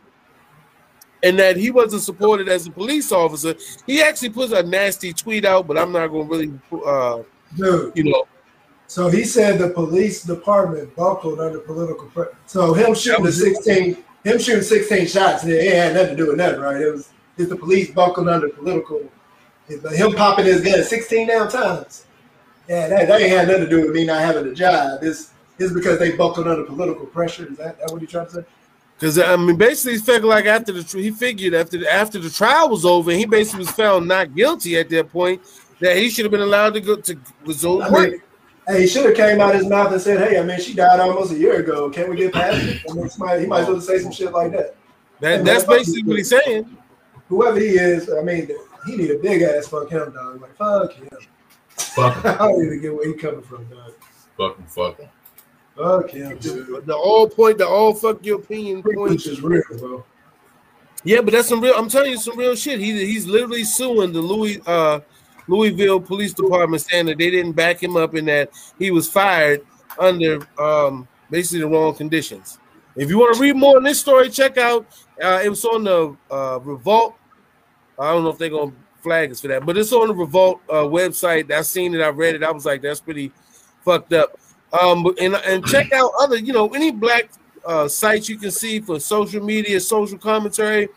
And 1.23 1.39
that 1.39 1.57
he 1.57 1.71
wasn't 1.71 2.03
supported 2.03 2.49
as 2.49 2.67
a 2.67 2.71
police 2.71 3.11
officer. 3.11 3.55
He 3.87 3.99
actually 3.99 4.29
put 4.29 4.51
a 4.51 4.61
nasty 4.61 5.11
tweet 5.11 5.43
out, 5.43 5.65
but 5.65 5.75
I'm 5.75 5.91
not 5.91 6.07
going 6.07 6.27
to 6.27 6.31
really, 6.31 6.85
uh, 6.85 7.23
Dude, 7.57 7.93
you 7.95 8.03
know, 8.03 8.27
so 8.87 9.09
he 9.09 9.23
said 9.23 9.59
the 9.59 9.69
police 9.69 10.23
department 10.23 10.95
buckled 10.95 11.39
under 11.39 11.59
political 11.59 12.07
pressure. 12.09 12.37
So 12.45 12.73
him 12.73 12.93
shooting 12.93 13.25
the 13.25 13.31
16, 13.31 13.97
him 14.23 14.39
shooting 14.39 14.61
16 14.61 15.07
shots, 15.07 15.43
it 15.45 15.73
had 15.73 15.93
nothing 15.93 16.09
to 16.11 16.15
do 16.15 16.27
with 16.27 16.37
nothing, 16.37 16.61
right? 16.61 16.81
It 16.81 16.91
was 16.91 17.09
it's 17.37 17.49
the 17.49 17.55
police 17.55 17.91
buckled 17.91 18.29
under 18.29 18.49
political. 18.49 19.01
Him 19.67 20.13
popping 20.13 20.45
his 20.45 20.61
gun 20.61 20.83
16 20.83 21.27
damn 21.27 21.49
times. 21.49 22.05
Yeah, 22.67 22.87
that, 22.87 23.07
that 23.07 23.21
ain't 23.21 23.31
had 23.31 23.47
nothing 23.47 23.63
to 23.63 23.69
do 23.69 23.81
with 23.81 23.91
me 23.91 24.05
not 24.05 24.21
having 24.21 24.47
a 24.47 24.53
job. 24.53 24.99
It's 25.03 25.31
it's 25.57 25.73
because 25.73 25.99
they 25.99 26.15
buckled 26.15 26.47
under 26.47 26.63
political 26.63 27.05
pressure. 27.05 27.47
Is 27.49 27.57
that, 27.57 27.79
that 27.79 27.91
what 27.91 28.01
you're 28.01 28.09
trying 28.09 28.25
to 28.27 28.31
say? 28.31 28.45
Because 28.97 29.19
I 29.19 29.35
mean, 29.35 29.57
basically, 29.57 29.93
he 29.93 29.99
figured 29.99 30.25
like 30.25 30.45
after 30.45 30.71
the 30.71 31.01
he 31.01 31.11
figured 31.11 31.53
after 31.53 31.77
the, 31.77 31.91
after 31.91 32.19
the 32.19 32.29
trial 32.29 32.69
was 32.69 32.85
over, 32.85 33.11
he 33.11 33.25
basically 33.25 33.59
was 33.59 33.71
found 33.71 34.07
not 34.07 34.33
guilty 34.33 34.77
at 34.77 34.89
that 34.89 35.11
point. 35.11 35.41
That 35.81 35.97
he 35.97 36.09
should 36.09 36.25
have 36.25 36.31
been 36.31 36.41
allowed 36.41 36.73
to 36.75 36.81
go 36.81 36.95
to 36.95 37.17
resume 37.45 37.81
I 37.81 37.89
work. 37.89 38.11
mean, 38.11 38.21
hey, 38.67 38.81
he 38.81 38.87
should 38.87 39.05
have 39.05 39.15
came 39.15 39.41
out 39.41 39.53
his 39.53 39.67
mouth 39.67 39.91
and 39.91 40.01
said, 40.01 40.25
"Hey, 40.25 40.39
I 40.39 40.43
mean, 40.43 40.59
she 40.59 40.73
died 40.73 40.99
almost 41.01 41.33
a 41.33 41.37
year 41.37 41.59
ago. 41.59 41.89
Can 41.89 42.09
we 42.09 42.15
get 42.15 42.33
past 42.33 42.63
it?" 42.63 42.81
I 42.89 42.93
mean, 42.93 43.09
somebody, 43.09 43.41
he 43.41 43.47
might 43.47 43.61
as 43.61 43.67
well 43.67 43.81
say 43.81 43.99
some 43.99 44.11
shit 44.11 44.31
like 44.31 44.53
that. 44.53 44.75
That, 45.19 45.43
that's 45.43 45.65
basically 45.65 46.03
what 46.03 46.17
he's 46.17 46.29
saying. 46.29 46.77
Whoever 47.29 47.59
he 47.59 47.69
is, 47.69 48.09
I 48.09 48.21
mean, 48.21 48.49
he 48.85 48.97
need 48.97 49.11
a 49.11 49.17
big 49.17 49.41
ass 49.41 49.67
fuck 49.67 49.89
him, 49.89 50.13
dog. 50.13 50.41
Like 50.41 50.55
fuck 50.55 50.93
him. 50.93 51.09
Fuck 51.69 52.15
him, 52.15 52.21
I 52.25 52.37
don't 52.37 52.65
even 52.65 52.81
get 52.81 52.93
where 52.93 53.07
he 53.07 53.13
coming 53.13 53.41
from, 53.41 53.65
dog. 53.65 53.93
fuck 54.37 54.57
him, 54.57 54.65
fuck 54.67 54.99
him. 54.99 55.09
Fuck 55.75 56.09
him, 56.11 56.37
dude. 56.37 56.85
The 56.85 56.95
all 56.95 57.27
point, 57.27 57.57
the 57.57 57.67
all 57.67 57.93
fuck 57.93 58.25
your 58.25 58.39
opinion 58.39 58.81
point. 58.81 58.97
Which 58.97 59.27
is 59.27 59.41
real, 59.41 59.63
bro. 59.77 60.05
Yeah, 61.03 61.21
but 61.21 61.33
that's 61.33 61.49
some 61.49 61.61
real. 61.61 61.73
I'm 61.75 61.89
telling 61.89 62.11
you 62.11 62.17
some 62.17 62.37
real 62.37 62.55
shit. 62.55 62.79
He 62.79 63.05
he's 63.05 63.27
literally 63.27 63.63
suing 63.63 64.13
the 64.13 64.21
Louis 64.21 64.59
uh 64.65 65.01
Louisville 65.47 65.99
Police 65.99 66.33
Department, 66.33 66.81
saying 66.81 67.07
that 67.07 67.17
they 67.17 67.29
didn't 67.29 67.53
back 67.53 67.81
him 67.81 67.95
up 67.95 68.13
and 68.13 68.27
that 68.27 68.49
he 68.79 68.91
was 68.91 69.09
fired 69.09 69.65
under 69.99 70.47
um 70.59 71.07
basically 71.29 71.59
the 71.59 71.67
wrong 71.67 71.93
conditions. 71.93 72.59
If 72.95 73.09
you 73.09 73.19
want 73.19 73.35
to 73.35 73.41
read 73.41 73.55
more 73.55 73.77
on 73.77 73.83
this 73.83 73.99
story, 73.99 74.29
check 74.29 74.57
out. 74.57 74.85
Uh, 75.21 75.41
it 75.43 75.49
was 75.49 75.65
on 75.65 75.83
the 75.83 76.15
uh, 76.31 76.59
Revolt. 76.63 77.15
I 77.99 78.11
don't 78.11 78.23
know 78.23 78.29
if 78.29 78.37
they're 78.37 78.49
gonna 78.49 78.73
flag 79.01 79.31
us 79.31 79.41
for 79.41 79.47
that, 79.49 79.65
but 79.65 79.77
it's 79.77 79.91
on 79.93 80.07
the 80.07 80.13
Revolt 80.13 80.61
uh, 80.69 80.83
website. 80.83 81.51
I 81.51 81.61
seen 81.61 81.93
it. 81.93 82.01
I 82.01 82.09
read 82.09 82.35
it. 82.35 82.43
I 82.43 82.51
was 82.51 82.65
like, 82.65 82.81
that's 82.81 83.01
pretty 83.01 83.31
fucked 83.83 84.13
up. 84.13 84.39
Um, 84.73 85.05
and 85.19 85.35
and 85.35 85.65
check 85.65 85.91
out 85.93 86.11
other, 86.19 86.37
you 86.37 86.53
know, 86.53 86.67
any 86.69 86.91
black 86.91 87.29
uh, 87.65 87.87
sites 87.87 88.29
you 88.29 88.37
can 88.37 88.51
see 88.51 88.79
for 88.79 88.99
social 88.99 89.43
media, 89.43 89.79
social 89.79 90.17
commentary. 90.17 90.87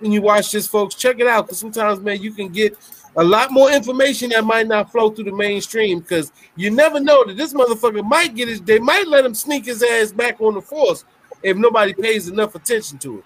When 0.00 0.12
you 0.12 0.22
watch 0.22 0.52
this, 0.52 0.66
folks, 0.66 0.94
check 0.94 1.18
it 1.18 1.26
out 1.26 1.46
because 1.46 1.58
sometimes, 1.58 2.00
man, 2.00 2.22
you 2.22 2.32
can 2.32 2.48
get 2.48 2.76
a 3.16 3.24
lot 3.24 3.50
more 3.50 3.70
information 3.72 4.30
that 4.30 4.44
might 4.44 4.68
not 4.68 4.92
flow 4.92 5.10
through 5.10 5.24
the 5.24 5.32
mainstream 5.32 5.98
because 6.00 6.32
you 6.54 6.70
never 6.70 7.00
know 7.00 7.24
that 7.24 7.36
this 7.36 7.52
motherfucker 7.52 8.06
might 8.06 8.34
get 8.34 8.48
his. 8.48 8.60
They 8.60 8.78
might 8.78 9.08
let 9.08 9.24
him 9.24 9.34
sneak 9.34 9.66
his 9.66 9.82
ass 9.82 10.12
back 10.12 10.40
on 10.40 10.54
the 10.54 10.62
force 10.62 11.04
if 11.42 11.56
nobody 11.56 11.92
pays 11.94 12.28
enough 12.28 12.54
attention 12.54 12.98
to 12.98 13.18
it. 13.18 13.24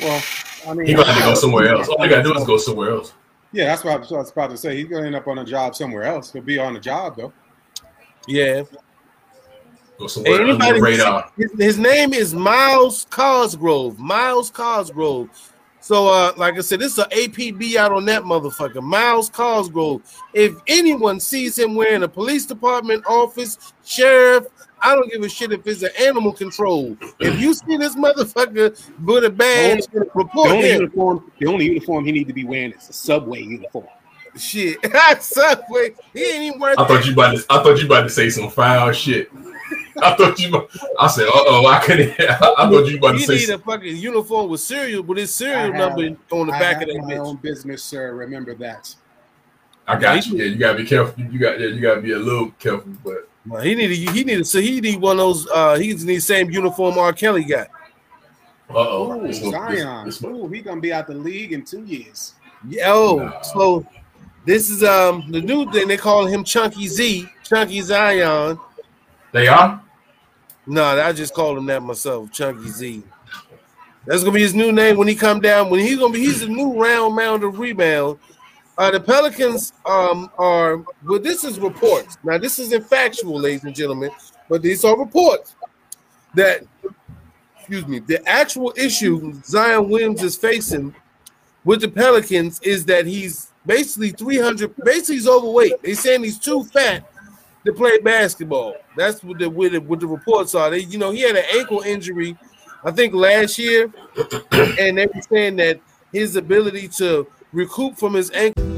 Well, 0.00 0.22
I 0.68 0.74
mean, 0.74 0.86
he's 0.86 0.96
gonna 0.96 1.12
have 1.12 1.22
to 1.22 1.28
go 1.30 1.34
somewhere 1.34 1.68
else. 1.74 1.88
All 1.88 2.02
he 2.02 2.08
gotta 2.08 2.22
do 2.22 2.34
is 2.34 2.44
go 2.44 2.56
somewhere 2.56 2.90
else. 2.90 3.12
Yeah, 3.52 3.66
that's 3.66 3.82
what 3.84 3.94
I 3.94 3.96
was- 3.98 4.12
I 4.12 4.16
was 4.16 4.30
about 4.30 4.50
to 4.50 4.56
say. 4.56 4.76
He's 4.76 4.86
gonna 4.86 5.06
end 5.06 5.16
up 5.16 5.26
on 5.26 5.38
a 5.38 5.44
job 5.44 5.74
somewhere 5.74 6.04
else. 6.04 6.32
He'll 6.32 6.42
be 6.42 6.58
on 6.58 6.76
a 6.76 6.80
job 6.80 7.16
though. 7.16 7.32
Yeah. 8.28 8.62
Go 9.98 10.06
somewhere 10.06 10.34
under 10.40 10.50
Anybody 10.52 10.72
the 10.78 10.80
radar. 10.82 11.30
his, 11.36 11.52
his 11.58 11.78
name 11.78 12.14
is 12.14 12.32
Myles 12.34 13.06
Cosgrove. 13.10 13.98
Myles 13.98 14.50
Cosgrove. 14.50 15.28
So, 15.82 16.08
uh, 16.08 16.32
like 16.36 16.54
I 16.56 16.60
said, 16.60 16.80
this 16.80 16.92
is 16.92 16.98
an 16.98 17.10
APB 17.10 17.76
out 17.76 17.90
on 17.92 18.04
that 18.06 18.22
motherfucker. 18.22 18.82
Myles 18.82 19.30
Cosgrove. 19.30 20.02
If 20.34 20.54
anyone 20.68 21.18
sees 21.20 21.58
him 21.58 21.74
wearing 21.74 22.02
a 22.02 22.08
police 22.08 22.44
department 22.46 23.04
office, 23.06 23.58
sheriff, 23.84 24.44
I 24.82 24.94
don't 24.94 25.10
give 25.12 25.22
a 25.22 25.28
shit 25.28 25.52
if 25.52 25.66
it's 25.66 25.82
an 25.82 25.90
animal 26.00 26.32
control. 26.32 26.96
If 27.18 27.38
you 27.40 27.54
see 27.54 27.76
this 27.76 27.94
motherfucker 27.96 28.80
with 29.04 29.24
a 29.24 29.30
badge, 29.30 29.86
The 29.92 30.00
report 30.14 30.50
only 30.50 30.70
him. 30.70 30.80
uniform, 30.82 31.30
the 31.38 31.46
only 31.46 31.66
uniform 31.66 32.04
he 32.06 32.12
need 32.12 32.26
to 32.28 32.32
be 32.32 32.44
wearing 32.44 32.72
is 32.72 32.88
a 32.88 32.92
subway 32.92 33.42
uniform. 33.42 33.86
Shit, 34.36 34.78
Subway. 35.20 35.90
He 36.12 36.22
ain't 36.24 36.42
even 36.44 36.60
worth 36.60 36.78
I 36.78 36.86
thought 36.86 37.04
you 37.04 37.12
about 37.12 37.36
to. 37.36 37.44
I 37.50 37.62
thought 37.62 37.78
you 37.78 37.86
about 37.86 38.02
to 38.02 38.10
say 38.10 38.30
some 38.30 38.48
foul 38.48 38.92
shit. 38.92 39.28
I 40.02 40.14
thought 40.14 40.38
you. 40.38 40.48
about- 40.50 40.70
I 41.00 41.08
said, 41.08 41.26
"Uh 41.26 41.30
oh, 41.34 41.66
I 41.66 41.80
couldn't." 41.80 42.18
I 42.20 42.36
thought 42.36 42.86
you 42.86 42.98
about 42.98 43.12
to 43.12 43.18
He 43.18 43.24
say. 43.24 43.34
need 43.38 43.50
a 43.50 43.58
fucking 43.58 43.96
uniform 43.96 44.48
with 44.48 44.60
serial 44.60 45.02
with 45.02 45.18
his 45.18 45.30
I 45.30 45.44
serial 45.44 45.72
have- 45.72 45.96
number 45.96 46.16
on 46.30 46.46
the 46.46 46.52
I 46.54 46.58
back 46.60 46.78
have 46.80 46.88
of 46.88 46.94
that 46.94 47.02
my 47.02 47.14
bitch. 47.14 47.26
own 47.26 47.36
business, 47.36 47.82
sir. 47.82 48.14
Remember 48.14 48.54
that. 48.54 48.94
I 49.88 49.98
got 49.98 50.24
you. 50.26 50.36
Yeah, 50.38 50.44
you 50.44 50.56
gotta 50.56 50.78
be 50.78 50.84
careful. 50.86 51.22
You 51.24 51.38
got. 51.40 51.58
Yeah, 51.58 51.66
you 51.66 51.80
gotta 51.80 52.00
be 52.00 52.12
a 52.12 52.18
little 52.18 52.50
careful. 52.52 52.92
But 53.04 53.28
Well, 53.46 53.62
he 53.62 53.74
needed 53.74 53.96
he 53.96 54.24
needed 54.24 54.46
so 54.46 54.60
he 54.60 54.80
need 54.80 55.00
one 55.00 55.12
of 55.12 55.18
those. 55.18 55.46
Uh, 55.48 55.78
he 55.78 55.88
needs 55.88 56.04
the 56.04 56.20
same 56.20 56.50
uniform 56.50 56.98
R. 56.98 57.12
Kelly 57.12 57.44
got. 57.44 57.68
uh 58.68 58.74
oh, 58.76 59.26
Ooh, 59.26 59.32
Zion. 59.32 60.12
Ooh, 60.24 60.48
he 60.48 60.60
gonna 60.60 60.80
be 60.80 60.92
out 60.92 61.06
the 61.06 61.14
league 61.14 61.52
in 61.52 61.64
two 61.64 61.84
years. 61.84 62.34
Yeah, 62.68 62.92
oh, 62.92 63.38
so 63.42 63.86
this 64.44 64.68
is 64.68 64.84
um 64.84 65.24
the 65.30 65.40
new 65.40 65.70
thing 65.72 65.88
they 65.88 65.96
call 65.96 66.26
him 66.26 66.44
Chunky 66.44 66.86
Z, 66.86 67.28
Chunky 67.44 67.80
Zion. 67.80 68.58
they 69.32 69.48
are. 69.48 69.82
No, 70.66 70.84
I 70.84 71.12
just 71.12 71.34
called 71.34 71.58
him 71.58 71.66
that 71.66 71.82
myself, 71.82 72.30
Chunky 72.30 72.68
Z. 72.68 73.02
That's 74.06 74.22
gonna 74.22 74.34
be 74.34 74.42
his 74.42 74.54
new 74.54 74.72
name 74.72 74.96
when 74.96 75.08
he 75.08 75.14
come 75.14 75.40
down. 75.40 75.70
When 75.70 75.80
he's 75.80 75.98
gonna 75.98 76.12
be, 76.12 76.20
he's 76.20 76.42
a 76.42 76.48
new 76.48 76.80
round 76.80 77.14
mound 77.16 77.42
of 77.42 77.58
rebound. 77.58 78.18
Uh, 78.80 78.90
the 78.90 78.98
Pelicans 78.98 79.74
um 79.84 80.30
are 80.38 80.82
well. 81.06 81.18
This 81.18 81.44
is 81.44 81.58
reports. 81.58 82.16
Now 82.24 82.38
this 82.38 82.58
isn't 82.58 82.86
factual, 82.88 83.38
ladies 83.38 83.62
and 83.64 83.74
gentlemen, 83.74 84.10
but 84.48 84.62
these 84.62 84.86
are 84.86 84.98
reports 84.98 85.54
that 86.34 86.62
excuse 87.58 87.86
me. 87.86 87.98
The 87.98 88.26
actual 88.26 88.72
issue 88.78 89.34
Zion 89.42 89.90
Williams 89.90 90.22
is 90.22 90.34
facing 90.34 90.94
with 91.62 91.82
the 91.82 91.90
Pelicans 91.90 92.58
is 92.62 92.86
that 92.86 93.04
he's 93.04 93.50
basically 93.66 94.12
300. 94.12 94.74
Basically, 94.76 95.16
he's 95.16 95.28
overweight. 95.28 95.74
They're 95.82 95.94
saying 95.94 96.24
he's 96.24 96.38
too 96.38 96.64
fat 96.64 97.06
to 97.66 97.74
play 97.74 97.98
basketball. 97.98 98.76
That's 98.96 99.22
what 99.22 99.40
the 99.40 99.50
what 99.50 99.72
the, 99.72 99.78
what 99.82 100.00
the 100.00 100.06
reports 100.06 100.54
are. 100.54 100.70
They, 100.70 100.78
you 100.78 100.96
know, 100.96 101.10
he 101.10 101.20
had 101.20 101.36
an 101.36 101.44
ankle 101.54 101.80
injury, 101.80 102.34
I 102.82 102.92
think 102.92 103.12
last 103.12 103.58
year, 103.58 103.92
and 104.78 104.96
they 104.96 105.06
were 105.06 105.22
saying 105.28 105.56
that 105.56 105.80
his 106.14 106.36
ability 106.36 106.88
to 106.96 107.26
recoup 107.52 107.98
from 107.98 108.14
his 108.14 108.30
ankle 108.30 108.69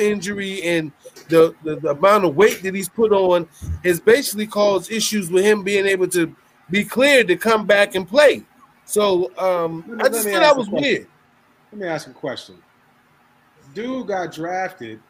injury 0.00 0.62
and 0.62 0.90
the, 1.28 1.54
the, 1.64 1.76
the 1.76 1.90
amount 1.90 2.24
of 2.24 2.34
weight 2.36 2.62
that 2.62 2.74
he's 2.74 2.88
put 2.88 3.12
on 3.12 3.48
has 3.84 4.00
basically 4.00 4.46
caused 4.46 4.90
issues 4.90 5.30
with 5.30 5.44
him 5.44 5.62
being 5.62 5.86
able 5.86 6.08
to 6.08 6.34
be 6.70 6.84
cleared 6.84 7.28
to 7.28 7.36
come 7.36 7.66
back 7.66 7.94
and 7.94 8.08
play. 8.08 8.42
So 8.84 9.30
um, 9.38 9.84
me- 9.86 10.02
I 10.02 10.08
just 10.08 10.26
me 10.26 10.32
thought 10.32 10.40
that 10.40 10.56
was 10.56 10.68
weird. 10.68 11.06
Let 11.72 11.80
me 11.80 11.86
ask 11.86 12.08
a 12.08 12.12
question. 12.12 12.56
Dude 13.74 14.08
got 14.08 14.32
drafted 14.32 15.00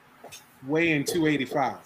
weighing 0.66 1.04
285. 1.04 1.76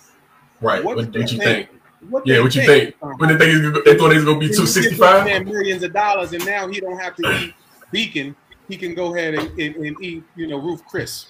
Right. 0.60 0.82
What 0.82 0.96
What, 0.96 1.12
do 1.12 1.20
what 1.20 1.32
you 1.32 1.38
think? 1.38 1.68
think? 1.68 1.80
What 2.10 2.26
Yeah. 2.26 2.40
What 2.40 2.54
you 2.54 2.66
think? 2.66 2.96
Um, 3.02 3.12
What 3.18 3.28
they 3.28 3.38
think? 3.38 3.50
he's 3.52 3.60
gonna- 3.60 3.82
They 3.84 3.96
thought 3.96 4.10
he 4.10 4.16
was 4.16 4.24
gonna 4.24 4.38
be 4.40 4.48
Can 4.48 4.56
two 4.56 4.62
you 4.62 4.66
give 4.66 4.68
sixty 4.74 4.90
this 4.90 4.98
five. 4.98 5.24
man 5.24 5.44
millions 5.44 5.82
of 5.82 5.92
dollars, 5.92 6.32
and 6.32 6.44
now 6.44 6.66
he 6.68 6.80
don't 6.80 6.98
have 6.98 7.14
to 7.16 7.30
eat 7.40 7.54
beacon. 7.90 8.34
He 8.68 8.76
can 8.76 8.94
go 8.94 9.14
ahead 9.14 9.34
and, 9.34 9.58
and, 9.60 9.76
and 9.76 10.02
eat, 10.02 10.24
you 10.36 10.46
know, 10.46 10.58
Ruth's 10.58 10.82
Chris. 10.88 11.26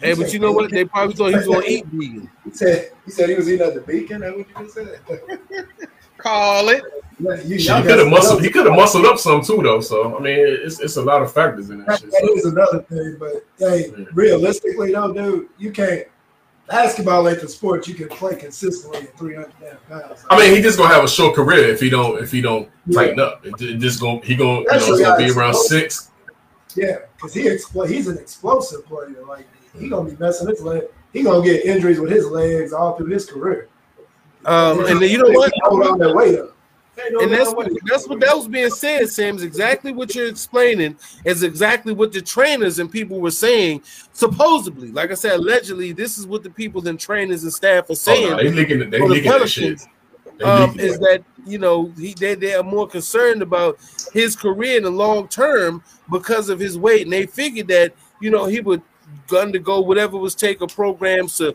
Hey, 0.00 0.14
but 0.14 0.32
you 0.32 0.38
know 0.38 0.52
what? 0.52 0.70
They 0.70 0.84
probably 0.84 1.14
thought 1.14 1.30
he 1.30 1.36
was 1.36 1.46
going 1.46 1.62
to 1.62 1.70
eat 1.70 1.86
vegan. 1.86 2.30
He 2.44 2.50
said 2.52 2.92
he 3.04 3.10
said 3.10 3.28
he 3.28 3.34
was 3.34 3.48
eating 3.48 3.66
at 3.66 3.74
the 3.74 3.80
beacon. 3.80 4.20
That 4.20 4.36
what 4.36 4.46
you 4.48 4.54
just 4.64 4.74
said? 4.74 5.00
Call 6.18 6.68
it. 6.70 6.82
You- 7.18 7.56
He 7.56 7.64
could 7.66 7.98
have 7.98 8.08
muscled. 8.08 8.42
He 8.42 8.50
could 8.50 8.66
have 8.66 8.74
muscled 8.74 9.04
up 9.06 9.18
some 9.18 9.42
too, 9.42 9.60
though. 9.62 9.80
So 9.80 10.16
I 10.16 10.20
mean, 10.20 10.36
it's 10.38 10.80
it's 10.80 10.96
a 10.96 11.02
lot 11.02 11.22
of 11.22 11.32
factors 11.32 11.70
in 11.70 11.78
that 11.78 11.86
That, 11.86 12.00
shit. 12.00 12.10
that 12.10 12.22
So. 12.26 12.34
is 12.36 12.44
another 12.46 12.82
thing, 12.82 13.16
but 13.18 13.44
hey, 13.58 13.92
Yeah. 13.96 14.04
realistically 14.12 14.92
though, 14.92 15.12
dude, 15.12 15.48
you 15.58 15.70
can't. 15.72 16.06
Basketball 16.68 17.28
ain't 17.28 17.40
the 17.40 17.48
sport 17.48 17.86
you 17.86 17.94
can 17.94 18.08
play 18.08 18.34
consistently 18.34 18.98
at 19.02 19.16
300 19.16 19.52
pounds. 19.88 20.24
I 20.28 20.36
mean, 20.38 20.54
he 20.56 20.60
just 20.60 20.76
gonna 20.78 20.92
have 20.92 21.04
a 21.04 21.08
short 21.08 21.36
career 21.36 21.68
if 21.68 21.80
he 21.80 21.88
don't 21.90 22.20
if 22.22 22.32
he 22.32 22.40
don't 22.40 22.68
Yeah. 22.86 23.00
tighten 23.00 23.20
up. 23.20 23.46
It, 23.46 23.54
it 23.60 23.76
just 23.78 24.00
gonna 24.00 24.20
he 24.24 24.34
gonna 24.34 24.60
you 24.60 24.64
know 24.64 24.98
gonna 24.98 25.16
be 25.16 25.24
guys- 25.24 25.36
around 25.36 25.54
six. 25.54 26.10
yeah, 26.74 26.96
because 27.16 27.32
he 27.34 27.44
expl- 27.44 27.88
he's 27.88 28.08
an 28.08 28.18
explosive 28.18 28.84
player. 28.86 29.14
Like 29.28 29.46
he 29.78 29.88
gonna 29.88 30.10
be 30.10 30.16
messing 30.16 30.48
his 30.48 30.60
leg. 30.62 30.84
He 31.12 31.22
gonna 31.22 31.44
get 31.44 31.64
injuries 31.64 32.00
with 32.00 32.10
his 32.10 32.26
legs 32.26 32.72
all 32.72 32.96
through 32.96 33.06
his 33.06 33.26
career. 33.26 33.68
Um, 34.44 34.84
and 34.86 35.00
then, 35.00 35.10
you 35.10 35.18
know 35.18 35.30
what? 35.30 35.52
Hold 35.64 35.86
on 35.86 35.98
that 35.98 36.14
weight 36.14 36.38
up. 36.38 36.56
No 37.10 37.20
And 37.20 37.32
that's 37.32 37.52
what 37.52 37.70
that's 37.84 38.08
what 38.08 38.20
that 38.20 38.34
was 38.34 38.48
being 38.48 38.70
said, 38.70 39.08
Sam. 39.10 39.36
Is 39.36 39.42
exactly 39.42 39.92
what 39.92 40.14
you're 40.14 40.28
explaining. 40.28 40.96
Is 41.24 41.42
exactly 41.42 41.92
what 41.92 42.12
the 42.12 42.22
trainers 42.22 42.78
and 42.78 42.90
people 42.90 43.20
were 43.20 43.30
saying. 43.30 43.82
Supposedly, 44.12 44.90
like 44.92 45.10
I 45.10 45.14
said, 45.14 45.34
allegedly, 45.34 45.92
this 45.92 46.16
is 46.16 46.26
what 46.26 46.42
the 46.42 46.48
people 46.50 46.86
and 46.88 46.98
trainers 46.98 47.42
and 47.42 47.52
staff 47.52 47.90
are 47.90 47.92
Oh, 47.92 47.94
saying. 47.94 48.30
no, 48.30 48.36
they 48.38 48.50
leaking 48.50 48.80
it. 48.80 48.90
They 48.90 48.98
for 48.98 49.08
the 49.08 49.14
leaking 49.14 49.30
that 49.30 49.48
shit. 49.48 49.80
They 50.38 50.44
um, 50.44 50.78
is 50.78 50.94
it. 50.94 51.00
that 51.00 51.24
you 51.46 51.58
know 51.58 51.92
he 51.98 52.14
they, 52.14 52.34
they 52.34 52.54
are 52.54 52.62
more 52.62 52.86
concerned 52.86 53.42
about 53.42 53.78
his 54.12 54.34
career 54.34 54.78
in 54.78 54.84
the 54.84 54.90
long 54.90 55.28
term 55.28 55.82
because 56.10 56.48
of 56.48 56.58
his 56.58 56.78
weight, 56.78 57.02
and 57.02 57.12
they 57.12 57.26
figured 57.26 57.68
that 57.68 57.94
you 58.20 58.30
know 58.30 58.46
he 58.46 58.60
would 58.60 58.82
undergo 59.36 59.80
whatever 59.80 60.16
was 60.16 60.34
taken 60.34 60.68
programs 60.68 61.36
to 61.38 61.54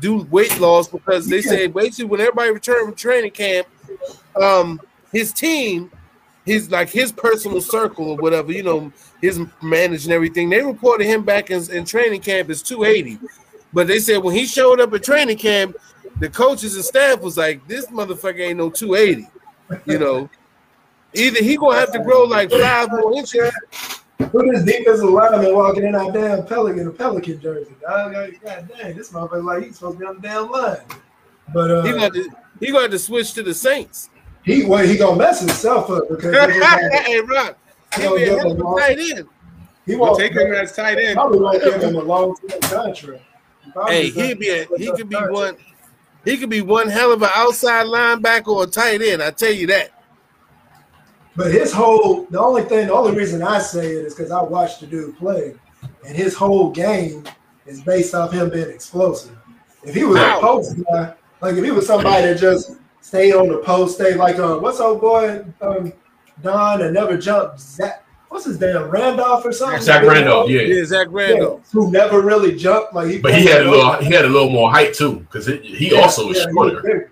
do 0.00 0.22
weight 0.30 0.58
loss 0.60 0.88
because 0.88 1.26
they 1.26 1.42
said 1.42 1.74
basically 1.74 2.04
when 2.04 2.20
everybody 2.20 2.50
returned 2.50 2.86
from 2.86 2.94
training 2.94 3.30
camp, 3.30 3.66
um, 4.40 4.80
his 5.12 5.32
team, 5.32 5.90
his 6.44 6.70
like 6.70 6.88
his 6.88 7.12
personal 7.12 7.60
circle 7.60 8.10
or 8.10 8.16
whatever, 8.16 8.52
you 8.52 8.62
know, 8.62 8.92
his 9.20 9.40
managing 9.62 10.12
everything, 10.12 10.48
they 10.48 10.62
reported 10.62 11.06
him 11.06 11.24
back 11.24 11.50
in, 11.50 11.70
in 11.70 11.84
training 11.84 12.20
camp 12.20 12.50
as 12.50 12.62
280. 12.62 13.18
But 13.72 13.86
they 13.86 13.98
said 13.98 14.18
when 14.18 14.34
he 14.34 14.46
showed 14.46 14.80
up 14.80 14.92
at 14.94 15.02
training 15.02 15.38
camp, 15.38 15.76
the 16.20 16.28
coaches 16.28 16.74
and 16.74 16.84
staff 16.84 17.20
was 17.20 17.36
like, 17.36 17.66
"This 17.68 17.86
motherfucker 17.86 18.40
ain't 18.40 18.58
no 18.58 18.70
280." 18.70 19.28
You 19.84 19.98
know, 19.98 20.30
either 21.12 21.42
he 21.42 21.56
gonna 21.56 21.78
have 21.78 21.92
to 21.92 21.98
grow 21.98 22.24
like 22.24 22.50
five 22.50 22.90
more 22.90 23.12
inches. 23.14 23.52
Who 24.18 24.50
this 24.52 24.64
defensive 24.64 25.08
lineman 25.08 25.54
walking 25.54 25.84
in 25.84 25.94
our 25.94 26.10
damn 26.10 26.44
Pelican, 26.44 26.88
a 26.88 26.90
Pelican 26.90 27.40
jersey? 27.40 27.74
Dog, 27.80 28.12
like, 28.12 28.42
God 28.42 28.68
dang, 28.76 28.96
this 28.96 29.10
motherfucker 29.12 29.44
like 29.44 29.64
he's 29.64 29.76
supposed 29.76 29.94
to 29.96 30.00
be 30.00 30.06
on 30.06 30.16
the 30.16 30.22
damn 30.22 30.50
line. 30.50 30.78
But 31.54 31.70
uh, 31.70 31.82
He 31.82 31.92
got 31.92 32.12
to 32.12 32.28
he 32.60 32.66
gonna 32.68 32.82
have 32.82 32.90
to 32.90 32.98
switch 32.98 33.32
to 33.34 33.42
the 33.42 33.54
Saints. 33.54 34.10
he 34.44 34.64
well, 34.64 34.84
he 34.84 34.96
gonna 34.98 35.16
mess 35.16 35.40
himself 35.40 35.88
up 35.90 36.08
because 36.08 36.32
they 36.32 36.40
look 36.58 36.60
like- 36.60 36.92
hey, 37.04 37.20
Rock, 37.20 37.56
he 37.94 38.02
He'll 38.02 38.16
be 38.16 38.22
a 38.22 38.26
give 38.26 38.38
hell 38.38 38.50
him 38.50 38.56
of 38.56 38.60
a 38.60 38.64
all- 38.66 38.78
tight 38.78 38.98
end. 38.98 39.28
he 39.86 39.94
We'll 39.96 40.00
won't 40.08 40.18
take 40.18 40.32
him 40.32 40.52
as 40.52 40.74
tight 40.74 40.98
end. 40.98 41.14
Probably 41.14 41.38
won't 41.40 41.62
give 41.62 41.80
him 41.82 41.94
a 41.94 42.00
long 42.02 42.36
term 42.48 42.60
contract. 42.60 43.22
Hey, 43.86 44.10
he'd 44.10 44.38
be 44.40 44.48
a, 44.50 44.66
he 44.76 44.90
could 44.92 45.08
be 45.08 45.16
one. 45.16 45.56
He 46.24 46.36
could 46.36 46.50
be 46.50 46.60
one 46.60 46.88
hell 46.88 47.12
of 47.12 47.22
an 47.22 47.30
outside 47.34 47.86
linebacker 47.86 48.48
or 48.48 48.64
a 48.64 48.66
tight 48.66 49.00
end. 49.00 49.22
I 49.22 49.30
tell 49.30 49.52
you 49.52 49.68
that. 49.68 49.90
But 51.38 51.52
his 51.52 51.72
whole 51.72 52.24
the 52.30 52.40
only 52.40 52.62
thing, 52.62 52.88
the 52.88 52.92
only 52.94 53.16
reason 53.16 53.42
I 53.44 53.60
say 53.60 53.92
it 53.92 54.04
is 54.06 54.14
because 54.16 54.32
I 54.32 54.42
watched 54.42 54.80
the 54.80 54.88
dude 54.88 55.16
play, 55.16 55.54
and 56.04 56.16
his 56.16 56.34
whole 56.34 56.70
game 56.72 57.22
is 57.64 57.80
based 57.80 58.12
off 58.12 58.32
him 58.32 58.50
being 58.50 58.68
explosive. 58.68 59.36
If 59.84 59.94
he 59.94 60.02
was 60.02 60.18
Wow. 60.18 60.38
a 60.38 60.40
post 60.40 60.74
guy, 60.90 61.14
like 61.40 61.54
if 61.54 61.64
he 61.64 61.70
was 61.70 61.86
somebody 61.86 62.26
that 62.26 62.40
just 62.40 62.72
stayed 63.00 63.34
on 63.34 63.46
the 63.46 63.58
post, 63.58 63.94
stay 63.94 64.14
like 64.14 64.40
um, 64.40 64.60
what's 64.62 64.80
old 64.80 65.00
boy 65.00 65.44
um, 65.60 65.92
Don 66.42 66.82
and 66.82 66.92
never 66.92 67.16
jumped. 67.16 67.60
Zach, 67.60 68.02
what's 68.30 68.44
his 68.46 68.58
damn 68.58 68.90
Randolph 68.90 69.44
or 69.44 69.52
something? 69.52 69.80
Zach 69.80 70.04
Randolph, 70.04 70.50
yeah. 70.50 70.62
Yeah, 70.62 70.84
Zach 70.86 71.06
Yeah, 71.06 71.12
Randolph. 71.12 71.70
who 71.70 71.92
never 71.92 72.20
really 72.20 72.56
jumped. 72.56 72.94
Like 72.94 73.10
he, 73.10 73.18
But 73.18 73.34
he 73.34 73.44
had 73.46 73.64
a 73.64 73.70
little 73.70 73.92
he 74.02 74.12
had 74.12 74.24
a 74.24 74.28
little 74.28 74.50
more 74.50 74.72
height 74.72 74.92
too, 74.92 75.20
because 75.20 75.46
he 75.46 75.92
Yeah, 75.92 76.00
also 76.00 76.30
is 76.30 76.38
yeah, 76.38 76.46
he 76.50 76.54
was 76.58 76.72
shorter. 76.72 76.82
big. 76.82 77.10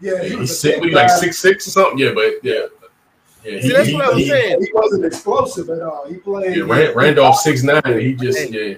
Yeah, 0.00 0.22
he 0.24 0.30
He's 0.30 0.38
was 0.40 0.50
a 0.50 0.54
six, 0.54 0.74
big 0.80 0.84
we 0.86 0.90
like 0.92 1.08
six 1.10 1.38
six 1.38 1.68
or 1.68 1.70
something. 1.70 1.98
Yeah, 1.98 2.12
but 2.12 2.32
yeah, 2.42 2.62
yeah. 3.44 3.60
See, 3.60 3.68
that's 3.72 3.92
what 3.92 4.04
I 4.04 4.08
was 4.10 4.18
he- 4.18 4.28
saying. 4.28 4.62
He 4.62 4.70
wasn't 4.72 5.04
explosive 5.04 5.70
at 5.70 5.82
all. 5.82 6.06
He 6.08 6.16
played. 6.16 6.56
Yeah, 6.56 6.64
Rand- 6.64 6.96
Randolph 6.96 7.36
six 7.40 7.62
nine. 7.62 7.82
He 7.86 8.14
just 8.14 8.50
yeah. 8.50 8.74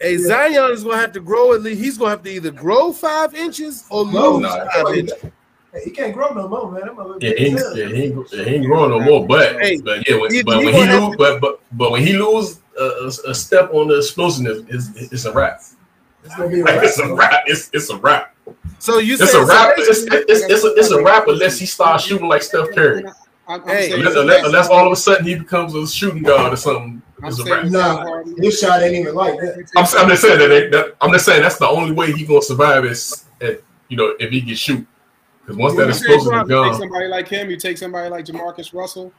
Hey, 0.00 0.16
Zion 0.16 0.70
is 0.72 0.84
gonna 0.84 0.96
have 0.98 1.12
to 1.12 1.20
grow 1.20 1.54
at 1.54 1.62
least. 1.62 1.80
He's 1.80 1.98
gonna 1.98 2.10
have 2.10 2.22
to 2.22 2.30
either 2.30 2.50
grow 2.52 2.92
five 2.92 3.34
inches 3.34 3.84
or 3.90 4.06
No, 4.06 4.32
lose 4.34 4.42
nah. 4.42 4.68
five 4.70 4.94
inches. 4.96 5.20
Hey, 5.72 5.80
he 5.84 5.90
can't 5.90 6.14
grow 6.14 6.32
no 6.32 6.48
more, 6.48 6.70
man. 6.72 6.82
That 6.82 6.92
motherfucker 6.96 7.22
Yeah, 7.22 7.30
big 7.30 7.38
he 7.38 7.46
ain't, 7.46 7.76
yeah, 7.76 7.86
he 7.88 8.02
ain't, 8.04 8.28
he 8.30 8.40
ain't 8.54 8.64
growing 8.66 8.90
no 8.90 9.00
more. 9.00 9.26
But 9.26 9.60
Hey, 9.60 9.78
but 9.84 10.08
yeah, 10.08 10.16
when, 10.16 10.32
he- 10.32 10.42
but 10.42 10.60
he 10.60 10.64
when 10.66 10.74
he 10.74 10.80
lose, 10.86 11.10
to- 11.10 11.16
but 11.18 11.40
but 11.40 11.60
but 11.72 11.90
when 11.90 12.02
he 12.06 12.12
lose 12.14 12.60
uh, 12.80 12.84
a, 12.84 13.04
a, 13.04 13.30
a 13.30 13.34
step 13.34 13.74
on 13.74 13.88
the 13.88 13.96
explosiveness, 13.98 14.62
it's, 14.68 15.12
it's 15.12 15.24
a 15.24 15.32
wrap. 15.32 15.60
It's 16.24 16.36
gonna 16.36 16.48
be 16.48 16.60
a 16.60 16.64
Like 16.64 16.76
wrap. 16.76 16.84
it's 16.84 16.98
a 16.98 17.14
wrap. 17.14 17.42
It's 17.46 17.70
it's 17.72 17.90
a 17.90 17.96
wrap. 17.98 18.34
So 18.78 18.98
you 18.98 19.16
say 19.16 19.24
It's 19.24 19.32
said 19.32 19.42
a 19.42 19.46
wrap. 19.46 19.74
It's 19.76 19.88
it's, 20.04 20.42
it's, 20.50 20.64
a, 20.64 20.68
it's 20.74 20.90
a 20.90 21.02
wrap 21.02 21.26
unless 21.26 21.58
he 21.58 21.66
starts 21.66 22.04
shooting 22.04 22.28
like 22.28 22.42
Steph 22.42 22.70
Curry. 22.74 23.04
I'm, 23.48 23.62
I'm 23.62 23.68
Hey, 23.68 23.88
saying 23.88 24.00
Unless, 24.00 24.16
unless, 24.16 24.46
unless 24.46 24.68
all 24.68 24.86
of 24.86 24.92
a 24.92 24.96
sudden 24.96 25.26
he 25.26 25.34
becomes 25.34 25.74
a 25.74 25.86
shooting 25.86 26.22
guard 26.22 26.52
or 26.52 26.56
something. 26.56 27.02
I'm 27.22 27.28
It's 27.28 27.38
a 27.40 27.42
saying 27.42 27.62
wrap. 27.62 27.72
Nah, 27.72 27.96
Harden- 28.04 28.42
his 28.42 28.60
shot 28.60 28.82
ain't 28.82 28.94
even 28.94 29.14
like 29.14 29.38
that. 29.40 29.70
I'm, 29.76 29.84
I'm 29.98 30.08
just 30.08 30.22
saying 30.22 30.38
that, 30.38 30.48
that, 30.48 30.70
that- 30.72 30.96
I'm 31.00 31.10
just 31.12 31.24
saying 31.24 31.42
that's 31.42 31.56
the 31.58 31.68
only 31.68 31.92
way 31.92 32.12
he 32.12 32.24
gonna 32.26 32.42
survive 32.42 32.84
is 32.84 33.24
at 33.40 33.60
you 33.88 33.96
know 33.96 34.14
if 34.20 34.30
he 34.30 34.42
can 34.42 34.54
shoot. 34.54 34.86
Because 35.40 35.56
once 35.56 35.76
that 35.76 35.84
You 35.84 35.88
explosive 35.88 36.32
take 36.32 36.42
is 36.42 36.48
gone, 36.48 36.74
somebody 36.78 37.06
like 37.06 37.26
him, 37.26 37.48
you 37.50 37.56
take 37.56 37.78
somebody 37.78 38.10
like 38.10 38.26
Jamarcus 38.26 38.74
Russell. 38.74 39.12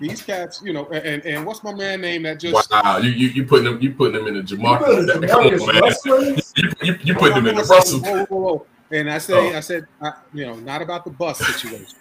These 0.00 0.22
cats, 0.22 0.62
you 0.64 0.72
know, 0.72 0.86
and, 0.86 1.22
and 1.26 1.44
what's 1.44 1.62
my 1.62 1.74
man 1.74 2.00
name 2.00 2.22
that 2.22 2.40
just 2.40 2.70
wow, 2.72 2.96
you 2.98 3.10
you 3.10 3.28
you 3.28 3.44
putting 3.44 3.66
them 3.66 3.78
you 3.82 3.92
putting 3.92 4.14
them 4.14 4.26
in 4.28 4.34
the 4.34 4.40
Jamarcus. 4.42 5.06
You 5.06 5.28
put 5.28 5.74
Jamarcus. 5.74 5.80
Russell? 5.82 6.24
You, 6.24 6.72
you, 6.82 6.98
you 7.04 7.14
putting 7.14 7.34
them 7.34 7.46
in 7.48 7.54
the 7.56 7.62
Whoa, 7.64 7.74
Russell. 7.76 8.00
whoa, 8.00 8.24
whoa, 8.24 8.40
whoa. 8.40 8.66
And 8.90 9.10
I 9.10 9.18
say, 9.18 9.34
Oh. 9.52 9.56
I 9.56 9.60
said, 9.60 9.86
I, 10.00 10.12
you 10.32 10.46
know, 10.46 10.56
not 10.56 10.80
about 10.80 11.04
the 11.04 11.10
bus 11.10 11.38
situation. 11.38 11.98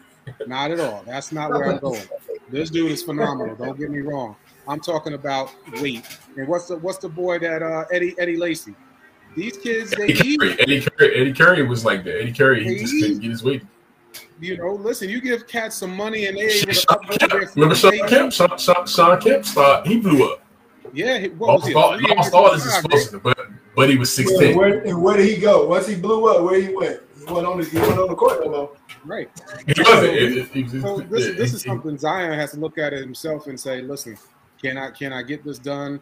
Not 0.48 0.72
at 0.72 0.80
all. 0.80 1.04
That's 1.06 1.32
not 1.32 1.52
where 1.52 1.66
I'm 1.72 1.80
going. 1.80 2.02
This 2.50 2.70
dude 2.70 2.92
is 2.92 3.04
phenomenal. 3.04 3.56
Don't 3.56 3.78
get 3.78 3.90
me 3.92 4.00
wrong. 4.00 4.36
I'm 4.68 4.80
talking 4.80 5.14
about 5.14 5.54
weight. 5.82 6.06
And 6.36 6.48
what's 6.48 6.68
the 6.68 6.78
what's 6.78 6.98
the 6.98 7.10
boy 7.10 7.40
that 7.40 7.64
uh 7.64 7.86
Eddie 7.92 8.16
Eddie 8.20 8.38
Lacy? 8.38 8.76
These 9.36 9.58
kids, 9.58 9.92
they 9.92 10.04
Eddie 10.06 10.28
eat. 10.28 10.40
Curry, 10.40 10.60
Eddie 10.60 10.82
Curry, 10.82 11.22
Eddie 11.22 11.34
Curry 11.34 11.64
was 11.68 11.86
like 11.86 12.04
that. 12.06 12.22
Eddie 12.22 12.34
Curry, 12.34 12.64
he 12.64 12.70
They 12.76 12.80
just 12.82 12.94
eat. 12.94 13.02
couldn't 13.02 13.20
get 13.20 13.32
his 13.32 13.44
weight. 13.44 13.64
You 14.40 14.58
know, 14.58 14.74
listen, 14.74 15.10
you 15.10 15.22
give 15.22 15.48
cats 15.48 15.76
some 15.76 15.96
money 15.96 16.26
and 16.26 16.38
they 16.38 16.42
able 16.46 16.72
to 16.74 17.18
Kemp, 17.20 17.56
remember 17.56 17.76
Shawn. 17.76 18.08
Kemp? 18.08 18.34
Shawn, 18.34 18.58
Shawn, 18.58 18.88
Shawn 18.88 19.22
Kemp, 19.22 19.46
started, 19.46 19.88
he 19.90 20.00
blew 20.00 20.32
up. 20.32 20.42
Yeah, 20.94 21.20
he- 21.20 21.28
what 21.30 21.62
was 21.62 21.62
Lost 21.64 21.68
he? 21.68 21.74
all, 21.76 21.94
a 21.94 21.98
three 21.98 22.16
lost 22.16 22.34
all 22.34 22.54
his 22.54 22.64
five, 22.66 22.86
explosive, 22.86 23.24
but 23.24 23.38
but 23.76 23.90
he 23.90 23.98
was 23.98 24.16
Where, 24.18 24.26
16. 24.28 24.58
where, 24.58 24.80
and 24.80 25.02
where 25.04 25.18
did 25.18 25.28
he 25.30 25.38
go? 25.38 25.68
Once 25.68 25.88
he 25.88 25.96
blew 25.96 26.28
up, 26.30 26.44
where 26.44 26.60
he 26.60 26.74
went? 26.74 27.02
He 27.18 27.32
went 27.32 27.46
on 27.46 27.60
the 27.60 27.66
he 27.66 27.78
went 27.78 28.00
on 28.00 28.08
the 28.08 28.16
court 28.16 28.40
no 28.44 28.50
more. 28.52 28.72
Right. 29.06 29.30
He 29.68 29.82
wasn't. 29.82 30.14
It- 30.14 30.38
it- 30.38 30.74
it- 30.74 30.82
So 30.82 31.00
this, 31.00 31.28
yeah, 31.28 31.32
this 31.34 31.50
he- 31.52 31.56
is 31.58 31.62
something 31.64 31.98
Zion 31.98 32.38
has 32.38 32.52
to 32.52 32.60
look 32.60 32.78
at 32.78 32.94
it 32.94 33.00
himself 33.02 33.48
and 33.48 33.60
say, 33.60 33.82
listen, 33.82 34.18
can 34.62 34.78
I 34.78 34.92
can 34.92 35.14
I 35.14 35.22
get 35.24 35.44
this 35.44 35.60
done? 35.60 36.00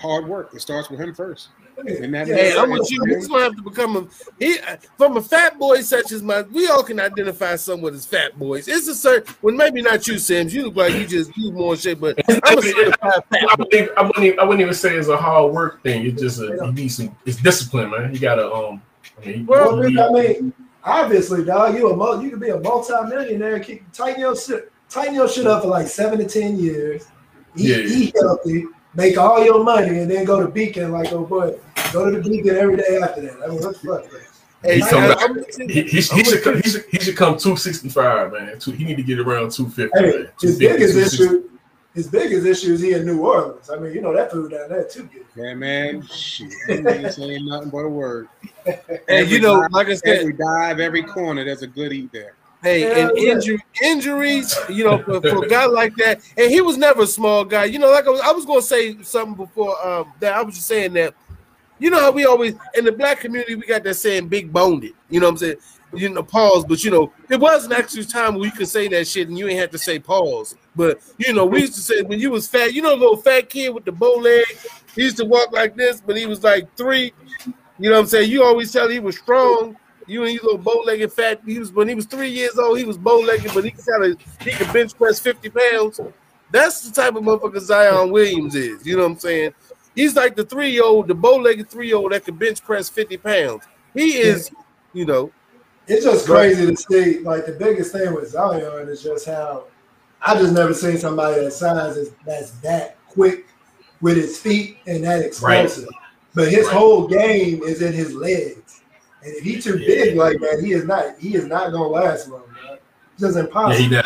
Hard 0.00 0.26
work. 0.26 0.54
It 0.54 0.60
starts 0.60 0.88
with 0.88 1.00
him 1.00 1.14
first. 1.14 1.48
And 1.86 2.12
that 2.14 2.26
Hey, 2.28 2.50
is- 2.50 2.56
I'm 2.58 2.70
with 2.70 2.90
you. 2.90 3.02
He's 3.06 3.26
gonna 3.26 3.44
have 3.44 3.56
to 3.56 3.62
become 3.62 3.96
a 3.96 4.06
he 4.38 4.58
from 4.98 5.16
a 5.16 5.22
fat 5.22 5.58
boy 5.58 5.80
such 5.80 6.12
as 6.12 6.22
my. 6.22 6.42
We 6.42 6.68
all 6.68 6.82
can 6.82 7.00
identify 7.00 7.56
someone 7.56 7.94
as 7.94 8.04
fat 8.04 8.38
boys. 8.38 8.68
It's 8.68 8.86
a 8.88 8.94
certain. 8.94 9.34
Well, 9.40 9.54
maybe 9.54 9.80
not 9.80 10.06
you, 10.06 10.18
Sims. 10.18 10.54
You 10.54 10.64
look 10.64 10.76
like 10.76 10.92
you 10.94 11.06
just 11.06 11.34
you 11.38 11.52
more 11.52 11.76
shape, 11.76 12.00
but 12.00 12.18
I'm 12.44 12.58
a 12.58 12.62
certified 12.62 12.98
I 13.02 13.10
fat 13.10 13.30
boy. 13.30 13.46
wouldn't, 13.58 13.74
even, 13.74 13.88
I, 13.96 14.02
wouldn't 14.02 14.24
even, 14.24 14.38
I 14.40 14.42
wouldn't 14.44 14.60
even 14.60 14.74
say 14.74 14.94
it's 14.96 15.08
a 15.08 15.16
hard 15.16 15.52
work 15.54 15.82
thing. 15.82 16.04
It's 16.06 16.20
just 16.20 16.40
a 16.40 16.44
you 16.64 16.72
need 16.72 16.88
some. 16.88 17.16
It's 17.24 17.38
discipline, 17.38 17.90
man. 17.90 18.12
You 18.12 18.20
gotta 18.20 18.52
um. 18.52 18.82
I 19.22 19.26
mean, 19.26 19.46
Well, 19.46 19.82
you 19.82 19.90
need- 19.90 19.98
I 19.98 20.10
mean, 20.10 20.52
obviously, 20.84 21.44
dog, 21.44 21.74
you 21.76 21.88
a 21.90 22.22
you 22.22 22.30
could 22.30 22.40
be 22.40 22.50
a 22.50 22.58
multi-millionaire, 22.60 23.60
keep 23.60 23.90
tighten 23.92 24.20
your 24.20 24.36
shit, 24.36 24.70
tighten 24.88 25.14
your 25.14 25.28
shit 25.28 25.46
up 25.46 25.62
for 25.62 25.68
like 25.68 25.86
seven 25.86 26.18
to 26.18 26.26
ten 26.26 26.58
years. 26.58 27.06
Eat, 27.56 27.68
Yeah. 27.68 27.76
eat 27.78 28.14
healthy, 28.20 28.64
make 28.94 29.18
all 29.18 29.44
your 29.44 29.62
money, 29.64 29.98
and 29.98 30.10
then 30.10 30.24
go 30.24 30.40
to 30.40 30.48
Beacon 30.48 30.92
like 30.92 31.12
oh 31.12 31.24
boy, 31.24 31.56
go 31.92 32.10
to 32.10 32.20
the 32.20 32.28
Beacon 32.28 32.56
every 32.56 32.76
day 32.76 32.98
after 33.02 33.22
that. 33.22 33.38
I 33.44 33.48
mean, 33.48 33.60
what 33.60 33.80
the 33.80 33.88
fuck? 33.88 34.12
man? 34.12 34.22
Hey, 34.62 34.74
He's 34.76 34.84
I- 34.84 34.90
coming 34.90 35.10
I'm 35.10 35.34
back. 35.36 35.46
with 35.46 35.58
you. 35.58 35.66
he, 35.68 35.82
he, 35.82 35.88
he, 35.88 36.00
should 36.24 36.42
come, 36.42 36.56
he, 36.62 36.68
should, 36.70 36.84
he 36.90 36.98
should 36.98 37.16
come 37.16 37.38
265, 37.38 38.32
man. 38.32 38.58
Two, 38.58 38.72
he 38.72 38.84
need 38.84 38.96
to 38.98 39.02
get 39.02 39.18
around 39.18 39.50
250. 39.52 39.90
Hey, 39.98 40.02
man. 40.18 40.28
his 40.40 40.58
250, 40.58 40.66
biggest 40.68 41.14
issue, 41.14 41.48
his 42.00 42.08
biggest 42.08 42.46
issue 42.46 42.72
is 42.72 42.80
he 42.80 42.94
in 42.94 43.04
New 43.04 43.20
Orleans. 43.20 43.68
I 43.68 43.76
mean, 43.76 43.92
you 43.92 44.00
know 44.00 44.14
that 44.14 44.30
food 44.30 44.52
down 44.52 44.70
there 44.70 44.84
too 44.84 45.04
good. 45.12 45.26
Yeah, 45.36 45.52
man. 45.52 46.00
Shit. 46.06 46.50
Ain't 46.70 47.12
saying 47.12 47.44
nothing 47.44 47.68
but 47.68 47.78
a 47.80 47.88
word. 47.88 48.28
And 49.06 49.30
you 49.30 49.38
know, 49.38 49.66
like 49.70 49.88
I 49.88 49.94
said, 49.94 50.20
Every 50.20 50.32
dive, 50.32 50.80
every 50.80 51.02
corner, 51.02 51.44
there's 51.44 51.60
a 51.60 51.66
good 51.66 51.92
eat 51.92 52.10
there. 52.10 52.36
Hey, 52.62 52.80
Hell 52.80 53.10
and 53.10 53.18
yeah. 53.18 53.32
injury, 53.32 53.64
injuries, 53.82 54.58
you 54.70 54.84
know, 54.84 55.02
for, 55.02 55.20
for 55.20 55.44
a 55.44 55.48
guy 55.48 55.66
like 55.66 55.94
that, 55.96 56.22
and 56.38 56.50
he 56.50 56.62
was 56.62 56.78
never 56.78 57.02
a 57.02 57.06
small 57.06 57.44
guy. 57.44 57.64
You 57.64 57.78
know, 57.78 57.90
like 57.90 58.06
I 58.06 58.10
was, 58.10 58.20
I 58.22 58.32
was 58.32 58.46
going 58.46 58.60
to 58.60 58.66
say 58.66 59.02
something 59.02 59.34
before 59.34 59.86
um, 59.86 60.12
that. 60.20 60.34
I 60.34 60.42
was 60.42 60.54
just 60.54 60.68
saying 60.68 60.94
that, 60.94 61.14
you 61.78 61.90
know, 61.90 62.00
how 62.00 62.10
we 62.10 62.24
always 62.24 62.54
in 62.74 62.86
the 62.86 62.92
black 62.92 63.20
community 63.20 63.56
we 63.56 63.66
got 63.66 63.82
that 63.84 63.94
saying 63.94 64.28
"big 64.28 64.50
boned." 64.50 64.84
it." 64.84 64.94
You 65.10 65.20
know 65.20 65.26
what 65.26 65.32
I'm 65.32 65.38
saying? 65.38 65.56
You 65.92 66.08
know, 66.08 66.22
pause. 66.22 66.64
But 66.64 66.82
you 66.82 66.90
know, 66.90 67.12
it 67.28 67.38
wasn't 67.38 67.74
actually 67.74 68.04
time 68.04 68.36
where 68.36 68.46
you 68.46 68.52
could 68.52 68.68
say 68.68 68.88
that 68.88 69.06
shit 69.06 69.28
and 69.28 69.38
you 69.38 69.48
ain't 69.48 69.60
have 69.60 69.70
to 69.70 69.78
say 69.78 69.98
pause. 69.98 70.54
But 70.76 71.00
you 71.18 71.32
know, 71.32 71.46
we 71.46 71.62
used 71.62 71.74
to 71.74 71.80
say 71.80 72.02
when 72.02 72.20
you 72.20 72.30
was 72.30 72.46
fat, 72.46 72.72
you 72.74 72.82
know, 72.82 72.94
little 72.94 73.16
fat 73.16 73.48
kid 73.50 73.74
with 73.74 73.84
the 73.84 73.92
bow 73.92 74.14
leg, 74.14 74.44
he 74.94 75.02
used 75.02 75.16
to 75.16 75.24
walk 75.24 75.52
like 75.52 75.76
this, 75.76 76.00
but 76.00 76.16
he 76.16 76.26
was 76.26 76.42
like 76.42 76.74
three. 76.76 77.12
You 77.78 77.88
know 77.88 77.96
what 77.96 78.00
I'm 78.02 78.06
saying? 78.06 78.30
You 78.30 78.44
always 78.44 78.72
tell 78.72 78.88
he 78.88 79.00
was 79.00 79.16
strong. 79.16 79.76
You 80.06 80.24
and 80.24 80.32
you 80.32 80.40
little 80.42 80.58
bow-legged 80.58 81.12
fat. 81.12 81.40
He 81.46 81.58
was 81.58 81.72
when 81.72 81.88
he 81.88 81.94
was 81.94 82.04
three 82.04 82.30
years 82.30 82.58
old. 82.58 82.78
He 82.78 82.84
was 82.84 82.98
bow-legged, 82.98 83.54
but 83.54 83.64
he 83.64 83.70
could 83.70 84.18
he 84.40 84.50
could 84.50 84.72
bench 84.72 84.96
press 84.96 85.20
fifty 85.20 85.48
pounds. 85.48 86.00
That's 86.50 86.80
the 86.80 86.92
type 86.92 87.14
of 87.14 87.22
motherfucker 87.22 87.60
Zion 87.60 88.10
Williams 88.10 88.56
is. 88.56 88.84
You 88.84 88.96
know 88.96 89.04
what 89.04 89.12
I'm 89.12 89.18
saying? 89.18 89.54
He's 89.94 90.16
like 90.16 90.34
the 90.34 90.44
three-year-old, 90.44 91.06
the 91.06 91.14
bow-legged 91.14 91.70
three-year-old 91.70 92.10
that 92.12 92.24
could 92.24 92.38
bench 92.38 92.62
press 92.62 92.88
fifty 92.88 93.16
pounds. 93.16 93.64
He 93.94 94.18
is, 94.18 94.50
you 94.92 95.04
know, 95.04 95.30
It's 95.86 96.04
just 96.04 96.26
crazy 96.26 96.66
to 96.66 96.76
see. 96.76 97.18
Like 97.20 97.46
the 97.46 97.52
biggest 97.52 97.92
thing 97.92 98.14
with 98.14 98.28
Zion 98.30 98.88
is 98.88 99.02
just 99.02 99.26
how 99.26 99.64
I 100.22 100.34
just 100.34 100.52
never 100.52 100.74
seen 100.74 100.98
somebody 100.98 101.40
that 101.42 101.52
size 101.52 101.96
is 101.96 102.12
that's 102.26 102.50
that 102.60 102.96
quick 103.08 103.46
with 104.00 104.16
his 104.16 104.38
feet 104.38 104.78
and 104.86 105.04
that 105.04 105.20
explosive. 105.24 105.88
But 106.34 106.48
his 106.48 106.66
Right. 106.66 106.76
whole 106.76 107.08
game 107.08 107.62
is 107.62 107.82
in 107.82 107.92
his 107.92 108.14
legs. 108.14 108.80
And 109.22 109.34
if 109.34 109.42
he's 109.42 109.64
too 109.64 109.76
big 109.78 110.16
like 110.16 110.38
that, 110.40 110.60
he 110.62 110.72
is 110.72 110.84
not 110.84 111.18
he 111.18 111.34
is 111.34 111.44
not 111.46 111.72
gonna 111.72 111.88
last 111.88 112.28
long, 112.28 112.42
man. 112.64 112.78
It's 113.14 113.20
just 113.20 113.36
Yeah, 113.36 113.42
impossible. 113.44 113.82
he 113.82 113.88
not. 113.88 114.04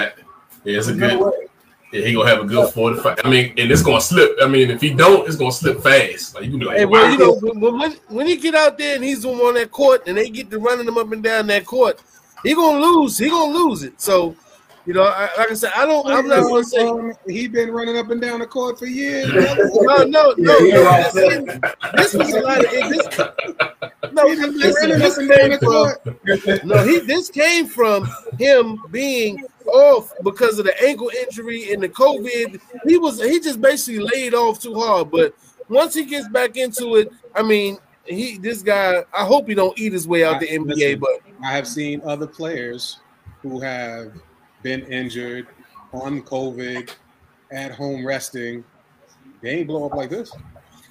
Yeah, 0.65 0.79
it's 0.79 0.89
a 0.89 0.93
There's 0.93 1.13
good. 1.13 1.21
no. 1.21 1.33
Yeah, 1.93 2.07
he 2.07 2.13
gonna 2.15 2.29
have 2.29 2.41
a 2.41 2.45
good 2.47 2.73
45. 2.73 3.21
I 3.25 3.31
mean, 3.31 3.55
and 3.57 3.71
it's 3.71 3.83
gonna 3.83 4.01
slip. 4.01 4.37
I 4.43 4.49
mean, 4.49 4.69
if 4.71 4.81
he 4.81 4.91
don't, 4.91 5.27
it's 5.29 5.37
gonna 5.37 5.53
slip 5.53 5.81
fast. 5.81 6.35
Like 6.35 6.45
you 6.45 6.51
can 6.51 6.59
be 6.59 6.65
like, 6.65 6.79
Hey, 6.79 6.85
well, 6.87 7.05
wow. 7.05 7.11
you 7.13 7.19
know, 7.19 7.35
when, 7.35 7.79
when 7.79 7.93
when 8.09 8.27
he 8.27 8.37
get 8.37 8.55
out 8.57 8.79
there 8.79 8.97
and 8.97 9.05
he's 9.05 9.23
the 9.23 9.29
one 9.29 9.41
on 9.41 9.55
that 9.55 9.71
court 9.71 10.03
and 10.09 10.17
they 10.17 10.29
get 10.29 10.51
to 10.51 10.59
running 10.59 10.89
him 10.89 10.99
up 10.99 11.13
and 11.13 11.23
down 11.23 11.47
that 11.49 11.67
court, 11.67 12.01
he 12.43 12.55
gonna 12.55 12.81
lose. 12.81 13.19
He 13.19 13.29
gonna 13.29 13.57
lose 13.57 13.85
it. 13.85 14.01
So, 14.01 14.35
you 14.87 14.93
know, 14.95 15.05
I, 15.05 15.29
like 15.39 15.51
I 15.51 15.55
said, 15.55 15.73
I 15.75 15.87
don't. 15.87 16.07
I'm 16.07 16.29
not 16.29 16.43
gonna 16.43 16.65
say 16.65 16.87
Um, 16.87 17.13
he 17.27 17.49
been 17.49 17.71
running 17.71 17.97
up 17.97 18.11
and 18.11 18.21
down 18.21 18.41
the 18.41 18.47
court 18.47 18.79
for 18.79 18.87
years. 18.87 19.33
no, 19.33 20.05
no, 20.05 20.35
no. 20.37 20.59
Yeah, 20.59 20.75
no. 20.75 21.21
yeah, 21.21 21.39
This, 21.97 22.13
this 22.13 22.15
was 22.15 22.33
a 22.35 22.41
lot 22.41 22.65
of 22.65 22.71
this. 22.71 23.09
No, 24.13 24.29
He 24.29 24.37
been 24.37 24.57
listen, 24.57 24.91
running 24.91 24.99
this 25.01 25.15
up 25.15 25.19
and 25.19 25.29
down 25.29 25.39
came 25.39 25.51
the 25.51 25.59
from 25.59 26.37
court. 26.53 26.65
no. 26.65 26.85
He 26.85 27.01
this 27.01 27.31
came 27.31 27.67
from 27.67 28.09
him 28.39 28.81
being 28.93 29.45
off 29.67 30.13
because 30.23 30.59
of 30.61 30.67
the 30.67 30.85
ankle 30.85 31.11
injury 31.23 31.73
and 31.73 31.83
the 31.83 31.89
COVID. 31.89 32.61
He 32.87 32.97
was 32.97 33.21
he 33.21 33.41
just 33.41 33.61
basically 33.61 34.01
laid 34.01 34.35
off 34.35 34.61
too 34.61 34.75
hard. 34.75 35.11
But 35.11 35.35
once 35.69 35.95
he 35.95 36.05
gets 36.05 36.29
back 36.29 36.57
into 36.57 36.95
it, 36.97 37.11
I 37.35 37.43
mean, 37.43 37.79
he 38.05 38.39
this 38.39 38.63
guy. 38.63 39.03
I 39.13 39.25
hope 39.25 39.49
he 39.49 39.55
don't 39.55 39.77
eat 39.79 39.93
his 39.93 40.07
way 40.07 40.23
out 40.25 40.39
the 40.39 40.47
NBA. 40.49 40.67
listen. 40.77 41.01
But 41.01 41.21
I 41.43 41.53
have 41.57 41.67
seen 41.67 42.01
other 42.05 42.27
players 42.29 42.99
who 43.43 43.59
have 43.61 44.13
been 44.65 44.81
injured 44.87 45.47
on 45.93 46.23
COVID, 46.23 46.91
at 47.53 47.71
home 47.71 48.05
resting. 48.05 48.65
They 49.43 49.51
ain't 49.51 49.69
blow 49.69 49.87
up 49.87 49.95
like 49.95 50.11
this. 50.11 50.33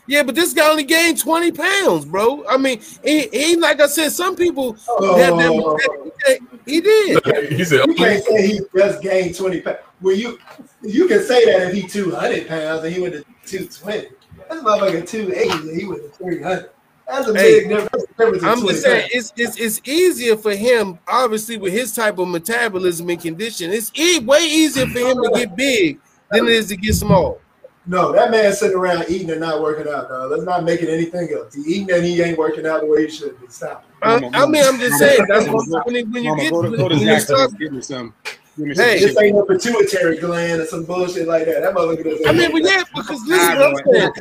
yeah, 0.08 0.24
but 0.24 0.36
this 0.36 0.54
guy 0.54 0.70
only 0.70 0.84
gained 0.84 1.20
twenty 1.20 1.52
pounds, 1.52 2.06
bro. 2.06 2.46
I 2.48 2.56
mean, 2.58 2.80
he, 3.04 3.28
he 3.28 3.56
like 3.58 3.82
I 3.82 3.88
said, 3.88 4.12
some 4.14 4.38
people 4.38 4.78
Oh. 4.88 5.18
have 5.18 5.36
that. 5.38 6.40
He 6.66 6.80
did. 6.80 7.26
he 7.50 7.66
said, 7.66 7.86
You 7.88 7.96
can't 7.96 8.24
say 8.24 8.48
he 8.48 8.60
just 8.78 9.02
gained 9.02 9.36
20 9.36 9.60
pounds. 9.62 9.80
Well, 10.02 10.16
you 10.16 10.38
you 10.82 11.08
can 11.08 11.22
say 11.24 11.44
that 11.46 11.68
if 11.70 11.74
he 11.74 11.86
200 11.88 12.48
pounds 12.48 12.84
and 12.86 12.94
he 12.96 13.02
went 13.02 13.16
to 13.16 13.24
220. 13.46 14.08
That's 14.50 14.62
motherfucker 14.64 15.08
280 15.08 15.70
and 15.70 15.80
he 15.82 15.86
went 15.86 16.04
to 16.04 16.10
300. 16.10 16.70
That's 17.08 17.28
a 17.28 17.34
Hey, 17.34 17.60
big 17.60 17.70
difference. 17.70 18.06
difference 18.18 18.44
I'm 18.44 18.62
just 18.66 18.82
saying 18.84 19.10
it's, 19.12 19.34
it's 19.36 19.58
it's 19.58 19.82
easier 19.88 20.38
for 20.38 20.56
him, 20.56 20.98
obviously, 21.08 21.58
with 21.58 21.74
his 21.74 21.94
type 21.94 22.18
of 22.18 22.28
metabolism 22.28 23.10
and 23.10 23.20
condition. 23.22 23.72
It's 23.72 23.92
e- 23.96 24.20
way 24.20 24.40
easier 24.46 24.88
for 24.88 25.00
him 25.00 25.18
to 25.22 25.32
get 25.36 25.56
big 25.56 26.00
than 26.32 26.46
it 26.48 26.52
is 26.54 26.68
to 26.70 26.78
get 26.78 26.96
small. 26.96 27.40
No, 27.86 28.14
that 28.14 28.32
man 28.32 28.54
sitting 28.54 28.78
around 28.78 29.06
eating 29.10 29.30
and 29.32 29.42
not 29.42 29.62
working 29.62 29.92
out, 29.92 30.08
dog. 30.08 30.32
Let's 30.32 30.44
not 30.44 30.64
make 30.64 30.82
it 30.82 30.90
anything 30.90 31.30
else. 31.34 31.54
He 31.54 31.62
eating 31.64 31.92
and 31.92 32.06
he 32.06 32.22
ain't 32.22 32.38
working 32.38 32.66
out 32.66 32.80
the 32.82 32.88
way 32.88 33.06
he 33.06 33.12
should 33.12 33.40
be. 33.42 33.48
Stop. 33.50 33.86
I, 34.02 34.16
I 34.34 34.46
mean, 34.46 34.64
I'm 34.66 34.80
just 34.80 34.98
saying 35.00 35.26
that's 35.28 35.46
Mama, 35.46 35.58
what 35.70 35.86
when, 35.86 35.96
you- 35.96 36.06
Mama, 36.06 36.42
get 36.44 36.52
go 36.52 36.62
to, 36.62 36.70
when, 36.70 36.80
go 36.80 36.90
to 36.90 36.96
when 36.96 37.08
you 37.08 37.20
start. 37.20 37.52
Give 37.60 37.74
me 37.74 37.82
some. 37.82 38.14
Give 38.58 38.68
me 38.68 38.76
some. 38.76 38.86
Hey, 38.86 39.00
This 39.00 39.18
ain't 39.20 39.38
a 39.38 39.44
pituitary 39.44 40.18
gland 40.20 40.62
or 40.62 40.66
some 40.66 40.86
bullshit 40.86 41.28
like 41.28 41.46
that. 41.46 41.62
That 41.62 41.74
motherfucker 41.74 42.04
doesn't. 42.06 42.28
I 42.28 42.32
mean, 42.32 42.54
well, 42.54 42.62
yeah, 42.64 42.84
because 42.96 43.22
listen, 43.28 43.60
what 43.60 43.86
I'm 43.86 43.92
saying. 43.92 44.12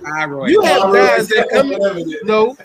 You 0.50 0.62
have 0.62 0.92
guys 0.92 1.28
that 1.28 1.48
come 1.52 1.70
Whatever 1.70 1.98
it 2.00 2.08
is. 2.08 2.22
No, 2.24 2.56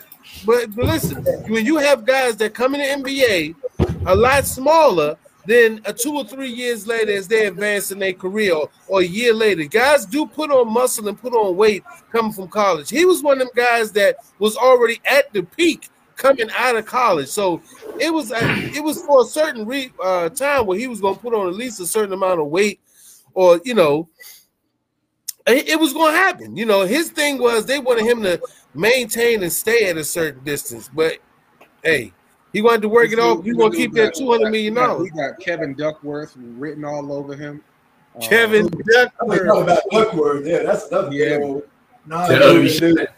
but, 0.46 0.74
but 0.74 0.84
listen, 0.86 1.24
when 1.48 1.66
you 1.66 1.76
have 1.76 2.04
guys 2.04 2.36
that 2.36 2.54
come 2.54 2.74
in 2.74 3.02
the 3.02 3.10
NBA 3.10 3.54
a 4.06 4.14
lot 4.14 4.46
smaller 4.46 5.16
than 5.46 5.80
a 5.86 5.92
two 5.92 6.14
or 6.14 6.24
three 6.24 6.50
years 6.50 6.86
later 6.86 7.12
as 7.12 7.26
they 7.26 7.46
advance 7.46 7.90
in 7.90 7.98
their 7.98 8.12
career 8.12 8.54
or, 8.54 8.68
or 8.86 9.00
a 9.00 9.04
year 9.04 9.32
later, 9.32 9.64
guys 9.64 10.04
do 10.04 10.26
put 10.26 10.50
on 10.50 10.72
muscle 10.72 11.08
and 11.08 11.20
put 11.20 11.32
on 11.32 11.56
weight 11.56 11.82
coming 12.12 12.32
from 12.32 12.48
college. 12.48 12.90
He 12.90 13.04
was 13.04 13.22
one 13.22 13.40
of 13.40 13.46
them 13.46 13.48
guys 13.54 13.90
that 13.92 14.16
was 14.38 14.56
already 14.56 15.00
at 15.10 15.32
the 15.32 15.42
peak 15.42 15.88
coming 16.16 16.50
out 16.56 16.76
of 16.76 16.84
college, 16.84 17.28
so 17.28 17.62
it 18.00 18.12
was 18.12 18.32
it 18.34 18.82
was 18.82 19.02
for 19.02 19.22
a 19.22 19.24
certain 19.24 19.64
re, 19.66 19.90
uh, 20.02 20.28
time 20.28 20.66
where 20.66 20.78
he 20.78 20.86
was 20.86 21.00
going 21.00 21.14
to 21.14 21.20
put 21.20 21.32
on 21.32 21.48
at 21.48 21.54
least 21.54 21.80
a 21.80 21.86
certain 21.86 22.12
amount 22.12 22.40
of 22.40 22.48
weight, 22.48 22.80
or 23.34 23.60
you 23.64 23.74
know. 23.74 24.08
it 25.46 25.68
it 25.68 25.80
was 25.80 25.92
going 25.92 26.12
to 26.12 26.18
happen. 26.18 26.56
You 26.56 26.66
know, 26.66 26.82
his 26.84 27.10
thing 27.10 27.38
was 27.38 27.64
they 27.64 27.78
wanted 27.78 28.04
him 28.04 28.22
to 28.22 28.40
maintain 28.74 29.42
and 29.42 29.52
stay 29.52 29.88
at 29.88 29.96
a 29.96 30.04
certain 30.04 30.42
distance, 30.44 30.90
but 30.92 31.18
hey, 31.82 32.12
he 32.52 32.62
wanted 32.62 32.82
to 32.82 32.88
work 32.88 33.12
it 33.12 33.18
off. 33.18 33.44
He 33.44 33.52
want 33.52 33.72
to 33.74 33.78
keep 33.78 33.92
that 33.94 34.14
two 34.14 34.30
hundred 34.30 34.50
million 34.50 34.74
We 34.74 34.80
dollars. 34.80 35.10
got 35.10 35.38
Kevin 35.40 35.74
Duckworth 35.74 36.34
written 36.36 36.84
all 36.84 37.12
over 37.12 37.34
him. 37.36 37.62
Uh, 38.16 38.20
Kevin 38.20 38.62
I 38.62 38.64
was 38.64 38.72
talking 39.18 39.46
Duckworth. 39.46 39.62
about 39.62 39.82
Duckworth. 39.92 40.46
Yeah, 40.46 40.62
that's 40.62 40.86
another 40.88 41.12
Yeah. 41.12 41.38
big 41.38 41.42
old 41.44 41.62
That 42.06 42.30
ugly 42.30 42.38
non-moving 42.38 42.68
shit. 42.72 43.10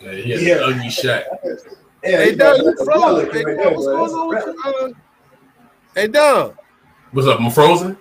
Yeah, 0.00 0.12
he 0.12 0.30
had 0.32 0.40
Yeah. 0.42 0.54
the 0.56 0.64
ugly 0.66 0.90
shot. 0.90 1.22
Yeah, 1.44 1.54
Hey, 2.02 2.30
he 2.30 2.36
Don, 2.36 2.38
got 2.38 2.58
you 2.58 2.64
that 2.64 2.84
frozen. 2.84 3.00
relic 3.16 3.32
Hey, 3.32 3.44
right 3.44 3.74
what's 3.76 3.86
going 3.86 3.96
on 3.96 4.34
That's 4.34 4.46
with 4.46 4.56
you? 4.64 4.72
Uh, 4.86 4.88
hey, 5.94 6.06
Don. 6.08 6.54
What's 7.12 7.28
up? 7.28 7.40
I'm 7.40 7.50
frozen. 7.50 7.96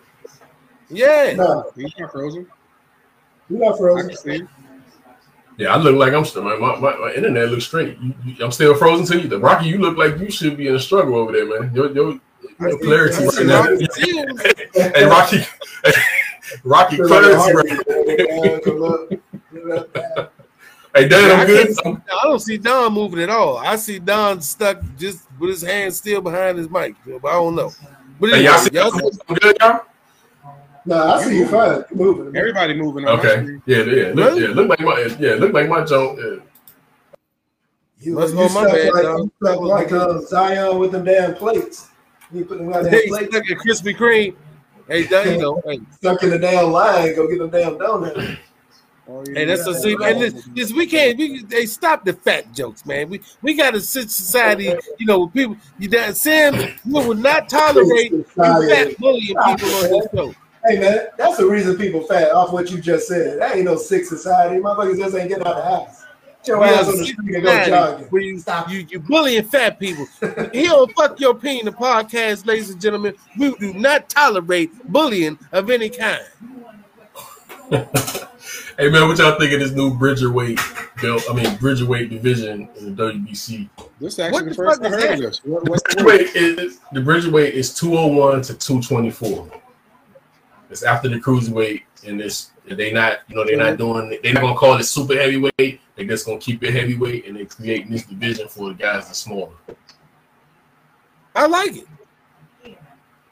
Yeah. 0.89 1.33
No, 1.37 1.71
He's 1.75 1.93
not 1.99 2.11
frozen. 2.11 2.47
you're 3.49 3.59
not 3.59 3.75
I 3.75 3.77
frozen. 3.77 4.49
Can 5.57 5.59
see. 5.59 5.63
him. 5.63 5.67
Yeah, 5.69 5.75
I 5.75 5.77
look 5.77 5.95
like 5.95 6.13
I'm 6.13 6.25
still. 6.25 6.43
My, 6.43 6.55
my, 6.57 6.97
my 6.97 7.13
internet 7.13 7.49
looks 7.49 7.65
straight. 7.65 7.97
You, 7.99 8.13
you, 8.25 8.43
I'm 8.45 8.51
still 8.51 8.75
frozen 8.75 9.05
to 9.07 9.21
you. 9.23 9.27
The 9.27 9.39
Rocky, 9.39 9.67
you 9.67 9.77
look 9.77 9.97
like 9.97 10.19
you 10.19 10.29
should 10.31 10.57
be 10.57 10.67
in 10.67 10.75
a 10.75 10.79
struggle 10.79 11.15
over 11.15 11.31
there, 11.31 11.45
man. 11.47 11.73
Your, 11.73 11.91
your, 11.93 12.19
your 12.59 12.79
clarity 12.79 13.23
I 13.23 13.25
right 13.27 13.45
now. 13.45 13.61
Rocky 13.69 13.87
Teals. 13.87 14.41
hey, 14.73 15.05
Rocky, 15.05 15.37
Rocky 16.63 16.97
Feel 16.97 17.07
clarity 17.07 17.35
right 17.35 17.87
man. 17.87 18.61
Come 18.61 18.83
up. 18.83 19.09
Give 19.09 19.67
it 19.67 19.97
up. 19.97 20.33
Hey, 20.95 21.07
Dan, 21.07 21.31
I 21.31 21.41
I'm 21.41 21.47
good. 21.47 21.65
can't 21.67 21.77
see- 21.77 22.11
I 22.11 22.23
don't 22.23 22.39
see 22.39 22.57
Don 22.57 22.93
moving 22.93 23.19
at 23.21 23.29
all. 23.31 23.57
I 23.57 23.77
see 23.77 23.97
Don 23.97 24.41
stuck 24.41 24.77
just 24.97 25.27
with 25.39 25.49
his 25.49 25.63
hand 25.63 25.93
still 25.93 26.21
behind 26.21 26.57
his 26.57 26.69
mic. 26.69 26.95
But 27.05 27.25
I 27.29 27.33
don't 27.33 27.55
know. 27.55 27.71
But 28.19 28.29
Hey, 28.29 28.35
anyway, 28.35 28.51
y'all 28.51 28.57
see 28.59 28.69
y'all 28.73 28.91
see- 28.91 29.19
I'm 29.27 29.35
good, 29.35 29.57
y'all? 29.59 29.81
No, 30.85 31.13
I 31.13 31.23
see 31.23 31.37
you 31.37 31.47
fine. 31.47 31.83
Moving. 31.93 32.35
Everybody 32.35 32.73
moving 32.73 33.07
on. 33.07 33.19
Okay. 33.19 33.59
Yeah, 33.65 33.83
yeah. 33.83 34.11
Look, 34.13 34.39
yeah, 34.39 34.47
look 34.47 34.67
like 34.67 34.81
my 34.81 35.15
yeah, 35.19 35.35
look 35.35 35.53
like 35.53 35.69
my 35.69 35.83
joke. 35.85 36.19
Yeah. 36.19 36.35
You, 37.99 38.15
Must 38.15 38.33
you 38.33 38.39
go 38.39 38.43
my 38.49 38.49
stuck 38.49 38.71
bad, 38.73 38.93
like, 38.93 39.03
you 39.03 39.31
stuck 39.41 39.59
like 39.61 39.91
uh, 39.93 40.19
Zion 40.21 40.77
with 40.79 40.91
them 40.91 41.05
damn 41.05 41.35
plates. 41.35 41.87
You 42.33 42.43
put 42.43 42.57
them 42.57 42.69
goddamn 42.69 42.91
Hey, 42.91 43.07
plates 43.07 43.29
stuck 43.29 43.49
at 43.49 43.57
Krispy 43.59 43.95
Kreme. 43.95 44.35
Hey, 44.89 45.03
there 45.03 45.33
you 45.33 45.39
go. 45.39 45.61
Hey, 45.65 45.79
stuck 45.91 46.21
in 46.23 46.31
the 46.31 46.39
damn 46.39 46.69
line. 46.69 47.15
Go 47.15 47.29
get 47.29 47.39
them 47.39 47.49
damn 47.49 47.77
donuts. 47.77 48.19
Oh, 49.07 49.23
yeah, 49.27 49.39
hey 49.39 49.45
that's 49.45 49.65
yeah. 49.65 49.73
a 49.73 49.79
see. 49.79 49.97
And 50.01 50.21
this, 50.21 50.49
this 50.53 50.73
we 50.73 50.85
can't. 50.85 51.17
We 51.17 51.43
they 51.43 51.65
stop 51.65 52.03
the 52.03 52.13
fat 52.13 52.53
jokes, 52.53 52.85
man. 52.85 53.09
We 53.09 53.21
we 53.41 53.53
got 53.53 53.73
a 53.75 53.79
society. 53.79 54.73
You 54.97 55.05
know, 55.05 55.27
people. 55.27 55.55
You 55.79 55.87
that 55.89 56.17
Sam, 56.17 56.55
we 56.85 56.93
will 56.93 57.13
not 57.13 57.47
tolerate 57.47 58.11
you 58.11 58.23
fat 58.23 58.97
bullying 58.97 59.35
people 59.45 59.69
on 59.69 59.89
this 59.91 60.07
show. 60.13 60.35
Hey 60.65 60.79
man, 60.79 61.07
that's 61.17 61.37
the 61.37 61.45
reason 61.45 61.77
people 61.77 62.01
fat 62.03 62.31
off 62.31 62.53
what 62.53 62.71
you 62.71 62.79
just 62.79 63.07
said. 63.07 63.39
That 63.39 63.55
ain't 63.55 63.65
no 63.65 63.75
sick 63.75 64.05
society. 64.05 64.61
Motherfuckers 64.61 64.97
just 64.97 65.15
ain't 65.15 65.29
getting 65.29 65.45
out 65.45 65.57
of 65.57 65.63
the 65.63 65.69
house. 65.69 66.05
Get 66.39 66.47
your 66.47 66.59
We 66.59 66.65
ass 66.67 66.87
on 66.87 66.97
the 66.97 67.03
street 67.05 67.35
and 67.35 67.43
go 67.43 67.65
jogging. 67.65 68.05
where 68.07 68.21
you, 68.21 68.39
Stop. 68.39 68.69
you 68.69 68.85
you 68.89 68.99
bullying 68.99 69.43
fat 69.45 69.77
people. 69.79 70.05
He'll 70.53 70.87
fuck 70.89 71.19
your 71.19 71.31
opinion. 71.31 71.65
The 71.65 71.71
podcast, 71.73 72.45
ladies 72.45 72.69
and 72.69 72.79
gentlemen. 72.81 73.15
We 73.37 73.53
do 73.55 73.73
not 73.73 74.07
tolerate 74.09 74.71
bullying 74.91 75.37
of 75.51 75.69
any 75.69 75.89
kind. 75.89 76.23
Hey 78.77 78.89
man, 78.89 79.07
what 79.07 79.19
y'all 79.19 79.37
think 79.39 79.53
of 79.53 79.59
this 79.59 79.71
new 79.71 79.93
Bridger 79.95 80.31
weight 80.31 80.59
belt? 80.99 81.23
I 81.29 81.33
mean 81.33 81.55
Bridger 81.57 81.85
weight 81.85 82.09
division 82.09 82.67
in 82.77 82.95
the 82.95 83.03
WBC. 83.13 83.69
This 83.99 84.13
is 84.13 84.17
What 84.17 84.25
actually 84.27 84.43
the 84.43 84.49
the 84.49 84.55
first 84.55 84.81
I 84.83 84.89
heard 84.89 85.11
of 85.13 85.19
this. 85.19 85.41
What, 85.45 85.69
what's 85.69 85.83
the 85.95 86.01
Bridger 86.03 86.23
weight 86.23 86.35
is 86.35 86.79
the 86.91 87.01
Bridger 87.01 87.29
weight 87.29 87.53
is 87.53 87.73
201 87.75 88.41
to 88.43 88.53
224. 88.55 89.51
It's 90.73 90.81
after 90.81 91.07
the 91.07 91.19
cruiserweight, 91.19 91.83
and 92.07 92.19
this 92.19 92.49
they 92.65 92.91
not 92.91 93.19
you 93.27 93.35
know 93.35 93.45
they're 93.45 93.57
not 93.57 93.77
doing 93.77 94.17
they're 94.23 94.33
not 94.33 94.41
gonna 94.41 94.55
call 94.55 94.77
it 94.77 94.85
super 94.85 95.13
heavyweight. 95.13 95.79
They're 95.95 96.07
just 96.07 96.25
gonna 96.25 96.39
keep 96.39 96.63
it 96.63 96.73
heavyweight, 96.73 97.27
and 97.27 97.37
they're 97.37 97.45
creating 97.45 97.91
this 97.91 98.03
division 98.07 98.47
for 98.47 98.69
the 98.69 98.73
guys 98.73 99.05
that's 99.05 99.19
smaller. 99.19 99.53
I 101.35 101.45
like 101.45 101.77
it. 101.77 101.87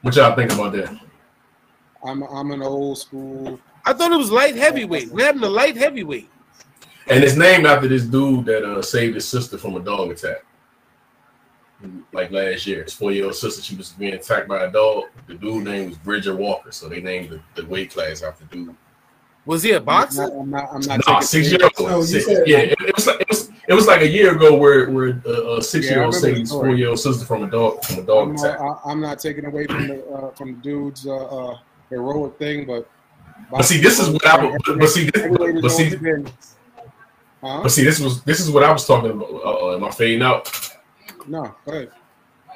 What 0.02 0.14
y'all 0.14 0.36
think 0.36 0.52
about 0.52 0.72
that? 0.74 0.96
I'm 2.04 2.22
I'm 2.22 2.52
an 2.52 2.62
old 2.62 2.98
school. 2.98 3.58
I 3.84 3.92
thought 3.92 4.12
it 4.12 4.18
was 4.18 4.30
light 4.30 4.54
heavyweight. 4.54 5.08
We're 5.08 5.26
having 5.26 5.42
a 5.42 5.48
light 5.48 5.76
heavyweight. 5.76 6.30
And 7.08 7.24
it's 7.24 7.34
named 7.34 7.66
after 7.66 7.88
this 7.88 8.04
dude 8.04 8.44
that 8.44 8.64
uh, 8.64 8.80
saved 8.82 9.16
his 9.16 9.26
sister 9.26 9.58
from 9.58 9.74
a 9.74 9.80
dog 9.80 10.12
attack. 10.12 10.44
Like 12.12 12.30
last 12.30 12.66
year, 12.66 12.82
his 12.84 12.92
four-year-old 12.92 13.34
sister, 13.34 13.62
she 13.62 13.74
was 13.76 13.90
being 13.90 14.14
attacked 14.14 14.48
by 14.48 14.64
a 14.64 14.70
dog. 14.70 15.04
The 15.26 15.34
dude 15.34 15.64
name 15.64 15.88
was 15.88 15.98
Bridger 15.98 16.36
Walker, 16.36 16.70
so 16.72 16.88
they 16.88 17.00
named 17.00 17.30
the, 17.30 17.40
the 17.60 17.66
weight 17.68 17.90
class 17.92 18.22
after 18.22 18.44
dude. 18.44 18.74
Was 19.44 19.62
he 19.64 19.72
a 19.72 19.80
boxer? 19.80 20.24
I'm 20.24 20.50
not. 20.50 20.68
I'm 20.72 20.80
not. 20.82 21.00
Nah, 21.06 21.20
taking 21.20 21.22
six 21.22 21.50
year 21.50 21.68
old. 21.80 22.04
Six, 22.04 22.28
yeah, 22.46 22.58
it, 22.58 22.76
it 22.80 22.94
was 22.94 23.06
like, 23.06 23.20
it 23.20 23.28
was 23.28 23.50
it 23.68 23.74
was 23.74 23.86
like 23.86 24.02
a 24.02 24.06
year 24.08 24.36
ago 24.36 24.54
where 24.56 24.88
where 24.90 25.20
uh, 25.26 25.56
a 25.56 25.62
six 25.62 25.90
year 25.90 26.04
old 26.04 26.14
Yeah, 26.14 26.20
saved 26.20 26.38
his 26.38 26.50
four 26.50 26.70
year 26.70 26.90
old 26.90 27.00
sister 27.00 27.24
from 27.24 27.42
a 27.42 27.50
dog 27.50 27.82
from 27.84 27.98
a 27.98 28.02
dog 28.02 28.28
I'm 28.28 28.34
attack. 28.36 28.60
not, 28.60 28.80
I- 28.86 28.90
I'm 28.90 29.00
not 29.00 29.18
taking 29.18 29.44
away 29.46 29.66
from 29.66 29.88
the 29.88 30.04
uh, 30.06 30.30
from 30.32 30.54
the 30.54 30.60
dude's 30.60 31.06
uh, 31.06 31.16
uh, 31.16 31.58
heroic 31.90 32.38
thing, 32.38 32.66
but 32.66 32.88
But 33.50 33.62
see, 33.64 33.80
this 33.80 33.98
is 33.98 34.10
what 34.10 34.24
I 34.26 34.44
would. 34.44 34.60
But, 34.64 34.78
but 34.78 34.88
see, 34.88 35.10
this, 35.10 35.22
Heavyweight 35.22 35.60
but 35.62 35.70
see, 35.72 35.96
Huh? 37.42 37.60
but 37.64 37.72
see, 37.72 37.82
this 37.82 37.98
was 37.98 38.22
this 38.22 38.38
is 38.38 38.48
what 38.48 38.62
I 38.62 38.70
was 38.70 38.86
talking 38.86 39.10
about. 39.10 39.28
Uh, 39.44 39.74
am 39.74 39.82
I 39.82 39.90
fading 39.90 40.22
out? 40.22 40.46
No, 41.26 41.54
go 41.64 41.72
ahead. 41.72 41.90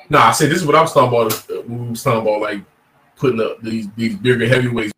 No, 0.08 0.18
I 0.18 0.32
said 0.32 0.50
this 0.50 0.58
is 0.60 0.66
what 0.66 0.76
I 0.76 0.82
was 0.82 0.92
talking 0.92 1.08
about. 1.18 1.50
uh, 1.50 1.62
We 1.62 1.90
was 1.90 2.02
talking 2.02 2.20
about 2.20 2.40
like 2.40 2.62
putting 3.16 3.40
up 3.40 3.60
these 3.62 3.88
these 3.96 4.16
bigger 4.16 4.46
heavyweights 4.46 4.92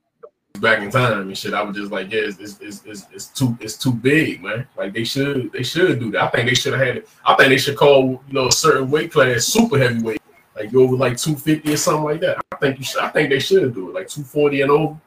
back 0.60 0.82
in 0.82 0.90
time 0.90 1.20
and 1.20 1.38
shit. 1.38 1.54
I 1.54 1.62
was 1.62 1.76
just 1.76 1.92
like, 1.92 2.10
yeah, 2.10 2.22
it's, 2.22 2.38
it's, 2.38 2.58
it's, 2.60 2.82
it's, 2.84 3.06
it's 3.12 3.26
too 3.28 3.56
it's 3.60 3.76
too 3.76 3.92
big, 3.92 4.42
man. 4.42 4.66
Like 4.76 4.92
they 4.92 5.04
should 5.04 5.52
they 5.52 5.62
should 5.62 6.00
do 6.00 6.10
that. 6.12 6.22
I 6.22 6.28
think 6.28 6.48
they 6.48 6.54
should 6.54 6.74
have 6.74 6.86
had 6.86 6.96
it. 6.98 7.08
I 7.24 7.34
think 7.34 7.50
they 7.50 7.58
should 7.58 7.76
call 7.76 8.22
you 8.26 8.32
know 8.32 8.48
a 8.48 8.52
certain 8.52 8.90
weight 8.90 9.12
class 9.12 9.44
super 9.44 9.78
heavyweight, 9.78 10.20
like 10.56 10.72
go 10.72 10.82
over 10.82 10.96
like 10.96 11.16
two 11.16 11.36
fifty 11.36 11.72
or 11.72 11.76
something 11.76 12.04
like 12.04 12.20
that. 12.20 12.38
I 12.52 12.56
think 12.56 12.78
you 12.78 12.84
should. 12.84 13.00
I 13.00 13.08
think 13.08 13.30
they 13.30 13.38
should 13.38 13.74
do 13.74 13.90
it 13.90 13.94
like 13.94 14.08
two 14.08 14.24
forty 14.24 14.62
and 14.62 14.70
over. 14.70 14.98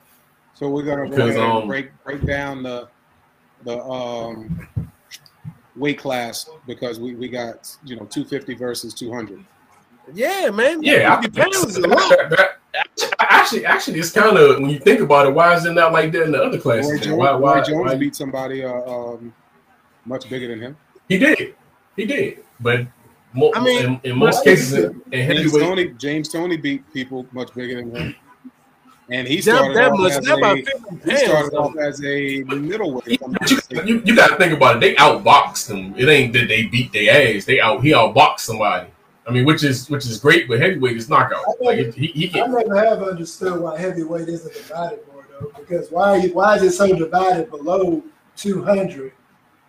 So 0.53 0.69
we're 0.69 0.83
gonna 0.83 1.09
go 1.09 1.15
Because, 1.15 1.35
and 1.35 1.43
um, 1.43 1.67
break 1.67 1.91
break 2.03 2.25
down 2.25 2.63
the 2.63 2.87
the 3.63 3.83
um, 3.83 4.67
weight 5.81 5.97
class 5.97 6.47
because 6.67 6.99
we, 6.99 7.15
we 7.15 7.27
got 7.27 7.75
you 7.83 7.95
know 7.95 8.05
250 8.05 8.53
versus 8.53 8.93
200. 8.93 9.43
Yeah, 10.13 10.49
man. 10.51 10.81
Yeah, 10.83 11.17
I 11.21 11.27
pounds 11.27 11.55
is 11.65 11.77
a 11.77 11.87
lot. 11.87 12.09
that- 12.09 12.29
that- 12.29 12.57
actually, 13.19 13.65
actually, 13.65 13.99
it's 13.99 14.11
kind 14.11 14.37
of 14.37 14.59
when 14.61 14.69
you 14.69 14.79
think 14.79 14.99
about 15.01 15.27
it. 15.27 15.33
Why 15.33 15.53
is 15.55 15.65
it 15.65 15.73
not 15.73 15.91
like 15.91 16.11
that 16.13 16.23
in 16.23 16.31
the 16.31 16.41
other 16.41 16.57
Roy 16.57 16.61
classes? 16.61 17.01
Jones, 17.01 17.17
why, 17.17 17.33
why, 17.33 17.57
Roy 17.57 17.63
Jones 17.63 17.91
why- 17.91 17.95
beat 17.97 18.15
somebody 18.15 18.63
uh, 18.63 18.71
um, 18.73 19.33
much 20.05 20.29
bigger 20.29 20.47
than 20.47 20.61
him. 20.61 20.77
He 21.09 21.17
did. 21.17 21.55
He 21.97 22.05
did. 22.05 22.43
But 22.59 22.87
mo- 23.33 23.51
I 23.55 23.59
mean, 23.63 23.85
in, 24.03 24.11
in 24.11 24.17
most 24.17 24.43
cases, 24.43 24.73
in, 24.73 25.01
in 25.11 25.27
James 25.27 25.27
heavyweight, 25.51 25.63
Tony 25.67 25.87
James 25.97 26.29
Toney 26.29 26.57
beat 26.57 26.93
people 26.93 27.25
much 27.31 27.53
bigger 27.53 27.75
than 27.81 27.95
him, 27.95 28.15
and 29.11 29.27
he 29.27 29.37
That, 29.37 29.43
started 29.43 29.75
that 29.77 29.91
off 29.91 29.99
much, 29.99 30.11
as 30.13 30.25
that 30.25 30.39
a, 30.39 30.63
50 30.95 31.11
he 31.11 31.17
started 31.17 31.55
off 31.57 31.77
as 31.77 32.03
a 32.03 32.43
middleweight. 32.43 33.07
if 33.07 33.21
I'm 33.21 33.31
not 33.33 33.51
you, 33.51 33.59
you, 33.85 34.01
you 34.05 34.15
got 34.15 34.29
to 34.29 34.35
think 34.37 34.53
about 34.53 34.77
it. 34.77 34.79
They 34.79 34.95
outboxed 34.95 35.69
him. 35.69 35.93
It 35.97 36.07
ain't 36.09 36.33
that 36.33 36.47
they 36.47 36.63
beat 36.65 36.91
their 36.93 37.35
ass. 37.37 37.45
They 37.45 37.59
out 37.59 37.83
he 37.83 37.91
outboxed 37.91 38.39
somebody. 38.39 38.87
I 39.27 39.31
mean, 39.31 39.45
which 39.45 39.63
is 39.63 39.89
which 39.89 40.05
is 40.05 40.17
great, 40.19 40.47
but 40.47 40.59
heavyweight 40.59 40.97
is 40.97 41.09
knockout. 41.09 41.43
Like 41.61 41.77
it, 41.77 41.93
he, 41.93 42.07
he 42.07 42.41
I 42.41 42.47
never 42.47 42.75
have 42.75 43.03
understood 43.03 43.61
why 43.61 43.79
heavyweight 43.79 44.27
isn't 44.27 44.53
divided 44.53 44.99
more 45.13 45.25
though. 45.39 45.51
Because 45.59 45.91
why 45.91 46.27
why 46.29 46.55
is 46.55 46.63
it 46.63 46.71
so 46.71 46.87
divided 46.95 47.49
below 47.51 48.01
two 48.35 48.63
hundred? 48.63 49.11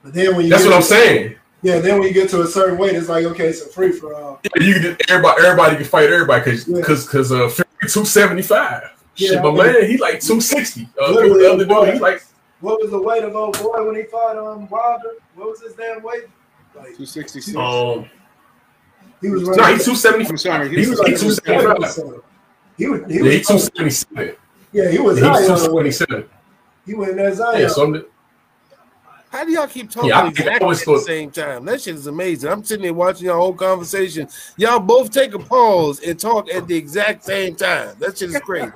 But 0.03 0.15
then 0.15 0.37
when 0.37 0.47
you 0.47 0.51
That's 0.51 0.65
what 0.65 0.73
I'm 0.75 0.81
to- 0.83 0.87
saying. 0.87 1.37
Yeah, 1.65 1.79
then 1.79 2.01
when 2.01 2.09
you 2.09 2.13
get 2.15 2.29
to 2.31 2.41
a 2.43 2.47
certain 2.47 2.77
weight, 2.77 2.97
it's 2.97 3.09
like 3.09 3.25
okay, 3.27 3.47
it's 3.47 3.61
a 3.63 3.67
free 3.69 3.93
for 3.93 4.15
all. 4.17 4.41
Yeah, 4.43 4.65
You 4.65 4.75
can 4.81 4.97
everybody 5.09 5.45
everybody 5.45 5.77
can 5.77 5.85
fight 5.85 6.11
everybody 6.11 6.41
because 6.43 6.67
Yeah. 6.67 6.77
because 6.79 7.07
because 7.07 7.31
uh 7.31 7.49
two 7.89 8.05
seventy 8.05 8.43
five. 8.43 8.91
Shit, 9.15 9.33
Yeah, 9.33 9.43
my 9.43 9.49
I 9.51 9.73
man, 9.73 9.91
he 9.91 9.97
like 9.99 10.21
two 10.21 10.41
sixty. 10.41 10.89
Uh, 11.01 11.13
the 11.13 11.53
other 11.53 11.67
boy. 11.67 11.85
dude, 11.87 11.95
he 11.95 12.01
like 12.01 12.23
What 12.61 12.81
was 12.81 12.91
the 12.91 13.01
weight 13.03 13.23
of 13.25 13.37
old 13.37 13.59
boy 13.59 13.87
when 13.87 13.97
he 13.97 14.05
fought 14.05 14.37
um 14.39 14.69
Wilder? 14.69 15.15
What 15.35 15.49
was 15.51 15.61
his 15.61 15.75
damn 15.75 16.03
weight? 16.03 16.25
Like 16.75 16.97
266. 16.97 17.55
um 17.57 18.09
he 19.21 19.29
was 19.29 19.43
no, 19.43 19.51
running. 19.53 19.79
he 19.79 19.85
two 19.85 19.95
seventy 19.95 20.27
I'm 20.27 20.39
sorry, 20.39 20.69
He 20.71 20.77
he's 20.77 20.89
was 20.91 20.99
like 20.99 21.09
like 21.13 21.21
two 21.21 21.31
seventy 21.31 21.87
five. 21.87 22.21
He 22.79 22.87
was 22.89 23.01
he 23.07 23.19
Yeah, 23.19 23.31
he 23.33 23.41
two 23.43 23.59
seventy 23.59 23.91
seven. 23.91 24.37
yeah 24.73 24.91
he 24.91 24.99
was 24.99 25.19
He 25.19 25.25
high 25.25 25.31
was 25.33 25.47
two 25.47 25.53
on 25.53 25.59
the 25.59 25.61
seventy 25.65 25.75
weight. 25.85 25.95
seven. 25.95 26.29
He 26.87 26.95
went 26.95 27.11
in 27.13 27.17
there 27.19 27.35
Zion. 27.35 27.61
Yeah, 27.61 27.69
so 27.69 27.85
I'm, 27.95 28.05
How 29.33 29.45
do 29.47 29.51
y'all 29.51 29.67
keep 29.67 29.91
talking 29.91 30.11
Yeah, 30.11 30.21
I- 30.21 30.25
I 30.27 30.29
exactly 30.29 30.69
at 30.69 30.77
the 30.79 30.85
thought- 30.85 31.01
same 31.07 31.31
time? 31.31 31.65
That 31.65 31.81
shit 31.81 31.95
is 31.95 32.07
amazing. 32.07 32.51
I'm 32.51 32.63
sitting 32.63 32.83
there 32.83 32.93
watching 32.93 33.25
your 33.25 33.37
whole 33.39 33.55
conversation. 33.55 34.29
Y'all 34.59 34.79
both 34.79 35.11
take 35.11 35.33
a 35.33 35.39
pause 35.39 36.01
and 36.01 36.21
talk 36.21 36.53
at 36.53 36.67
the 36.69 36.77
exact 36.77 37.25
same 37.25 37.57
time. 37.57 37.97
That 37.99 38.19
shit 38.19 38.29
is 38.29 38.39
crazy. 38.41 38.71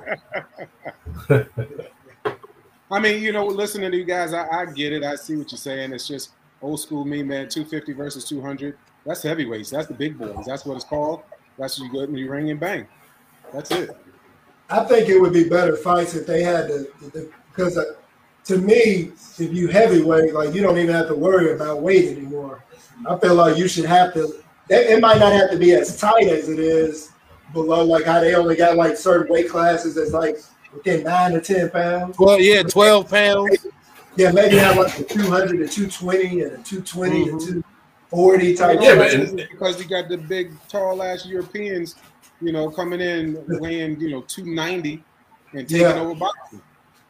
I 2.89 2.99
mean, 2.99 3.21
you 3.21 3.31
know, 3.33 3.45
listening 3.45 3.91
to 3.91 3.97
you 3.97 4.03
guys, 4.05 4.33
I, 4.33 4.47
I 4.47 4.65
get 4.65 4.93
it. 4.93 5.03
I 5.03 5.15
see 5.15 5.35
what 5.35 5.51
you're 5.51 5.59
saying. 5.59 5.93
It's 5.93 6.07
just 6.07 6.31
old 6.61 6.79
school 6.79 7.05
me, 7.05 7.21
man. 7.21 7.49
250 7.49 7.93
versus 7.93 8.27
200. 8.27 8.75
That's 9.05 9.21
heavyweights. 9.21 9.69
That's 9.69 9.87
the 9.87 9.93
big 9.93 10.17
boys. 10.17 10.45
That's 10.45 10.65
what 10.65 10.75
it's 10.75 10.85
called. 10.85 11.21
That's 11.59 11.79
what 11.79 11.85
you 11.85 11.91
go 11.93 11.99
in 12.01 12.15
you 12.17 12.31
ring 12.31 12.49
and 12.49 12.59
bang. 12.59 12.87
That's 13.53 13.69
it. 13.71 13.89
I 14.69 14.83
think 14.85 15.07
it 15.07 15.19
would 15.19 15.33
be 15.33 15.47
better 15.47 15.75
fights 15.77 16.15
if 16.15 16.25
they 16.25 16.41
had 16.43 16.67
the, 16.67 16.89
the, 17.01 17.09
the 17.11 17.29
because 17.49 17.77
uh, 17.77 17.83
to 18.47 18.57
me, 18.57 19.11
if 19.39 19.53
you 19.53 19.67
heavyweight, 19.67 20.33
like 20.33 20.53
you 20.53 20.61
don't 20.61 20.77
even 20.77 20.95
have 20.95 21.07
to 21.09 21.15
worry 21.15 21.51
about 21.53 21.81
weight 21.81 22.09
anymore. 22.17 22.63
I 23.07 23.17
feel 23.17 23.35
like 23.35 23.57
you 23.57 23.67
should 23.67 23.85
have 23.85 24.13
to. 24.13 24.23
It 24.69 24.89
it 24.91 25.01
might 25.01 25.19
not 25.19 25.31
have 25.33 25.51
to 25.51 25.57
be 25.57 25.73
as 25.73 25.99
tight 25.99 26.27
as 26.27 26.49
it 26.49 26.59
is 26.59 27.11
below, 27.53 27.83
like 27.83 28.05
how 28.05 28.19
they 28.19 28.35
only 28.35 28.55
got 28.55 28.75
like 28.75 28.97
certain 28.97 29.31
weight 29.31 29.49
classes 29.49 29.95
that's 29.95 30.11
like 30.11 30.37
within 30.73 31.03
nine 31.03 31.31
to 31.33 31.41
ten 31.41 31.69
pounds. 31.69 32.17
Well, 32.17 32.39
yeah, 32.39 32.63
twelve 32.63 33.09
pounds. 33.09 33.65
Yeah, 34.15 34.31
maybe 34.31 34.57
have 34.57 34.77
like 34.77 34.97
a 34.99 35.03
200 35.03 35.57
to 35.59 35.67
220 35.67 36.41
and 36.41 36.51
a 36.53 36.57
220 36.63 37.25
Mhm. 37.25 37.29
and 37.29 37.39
240 38.09 38.55
type. 38.55 38.79
Yeah, 38.81 38.95
Because- 38.95 39.31
but- 39.31 39.49
because 39.51 39.79
you 39.79 39.87
got 39.87 40.09
the 40.09 40.17
big, 40.17 40.51
tall 40.67 41.03
ass 41.03 41.23
Europeans, 41.27 41.95
you 42.41 42.51
know, 42.51 42.67
coming 42.71 42.99
in 42.99 43.37
weighing, 43.61 43.99
you 44.01 44.09
know, 44.09 44.21
290 44.21 45.03
and 45.53 45.69
taking 45.69 45.85
Yeah. 45.85 45.99
over 46.01 46.15
boxing. 46.15 46.61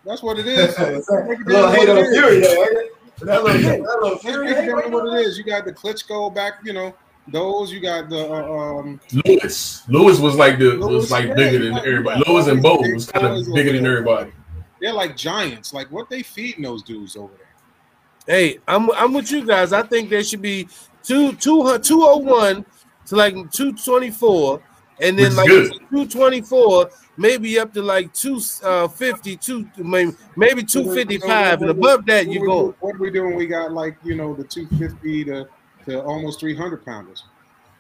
That's 0.08 0.24
what 0.24 0.40
it 0.40 0.48
is. 0.48 0.74
It's 0.80 1.10
Break 1.10 1.28
like 1.28 1.40
it 1.40 1.48
a 1.48 1.50
little 1.50 1.70
hate 1.72 1.88
what 1.88 1.90
on 1.90 1.98
it 1.98 2.02
is. 2.08 2.18
Fury 2.18 2.40
there, 2.40 2.60
ain't 2.70 2.78
it? 2.78 2.92
That 3.26 3.44
little, 3.44 3.62
that 3.62 3.80
little 3.82 4.10
Let's 4.10 4.22
Fury. 4.24 4.46
break 4.46 4.52
it 4.52 4.62
hate 4.62 4.68
down 4.68 4.68
to 4.68 4.74
right 4.76 4.92
what 4.92 5.20
it 5.20 5.26
is. 5.28 5.38
You 5.38 5.44
got 5.44 5.66
the 5.66 5.74
Klitschko 5.74 6.34
back, 6.34 6.54
you 6.64 6.72
know, 6.74 6.96
those. 7.28 7.72
You 7.74 7.80
got 7.82 8.10
the 8.10 8.32
uh, 8.32 8.80
um, 8.80 9.02
Lewis. 9.26 9.84
Lewis 9.90 10.20
was 10.20 10.36
like 10.36 10.60
the 10.60 10.72
Lewis, 10.76 10.94
was 11.04 11.12
like 11.12 11.28
yeah, 11.28 11.34
bigger 11.34 11.60
than 11.60 11.74
got- 11.74 11.86
everybody. 11.88 12.24
got 12.24 12.28
Lewis 12.30 12.48
and 12.48 12.66
all 12.66 12.78
Bo 12.78 12.84
these 12.84 12.94
was 12.94 13.12
kind 13.12 13.26
of 13.26 13.32
boys 13.34 13.50
bigger 13.54 13.74
than 13.74 13.86
everybody. 13.86 14.32
they're 14.80 14.94
like 14.94 15.18
giants. 15.18 15.74
Like 15.74 15.92
what 15.92 16.10
they 16.10 16.24
feeding 16.24 16.64
those 16.64 16.84
dudes 16.84 17.16
over 17.18 17.34
there? 17.36 18.36
Hey, 18.36 18.60
I'm 18.68 18.90
I'm 18.92 19.14
with 19.14 19.32
you 19.32 19.46
guys. 19.46 19.74
I 19.74 19.82
think 19.84 20.10
there 20.10 20.24
should 20.24 20.42
be 20.42 20.68
two 21.04 21.34
two 21.34 21.78
201 21.80 22.66
to 23.08 23.16
like 23.16 23.34
224, 23.34 24.62
and 25.02 25.18
then 25.18 25.36
Which 25.36 25.38
like 25.38 25.48
224, 25.90 26.90
maybe 27.18 27.60
up 27.60 27.74
to 27.74 27.82
like 27.82 28.14
250, 28.14 29.34
uh, 29.34 29.38
two 29.42 29.68
maybe 29.78 30.12
maybe 30.36 30.64
255, 30.64 31.62
and 31.64 31.72
above 31.72 32.06
that 32.06 32.28
you 32.28 32.46
go. 32.46 32.76
What 32.80 32.96
are 32.96 33.00
we 33.00 33.10
doing? 33.12 33.36
We 33.36 33.48
got 33.48 33.72
like 33.74 33.98
you 34.04 34.16
know 34.16 34.34
the 34.36 34.44
250 34.44 35.26
to 35.26 35.48
to 35.86 36.02
almost 36.04 36.40
300 36.40 36.86
pounders. 36.86 37.24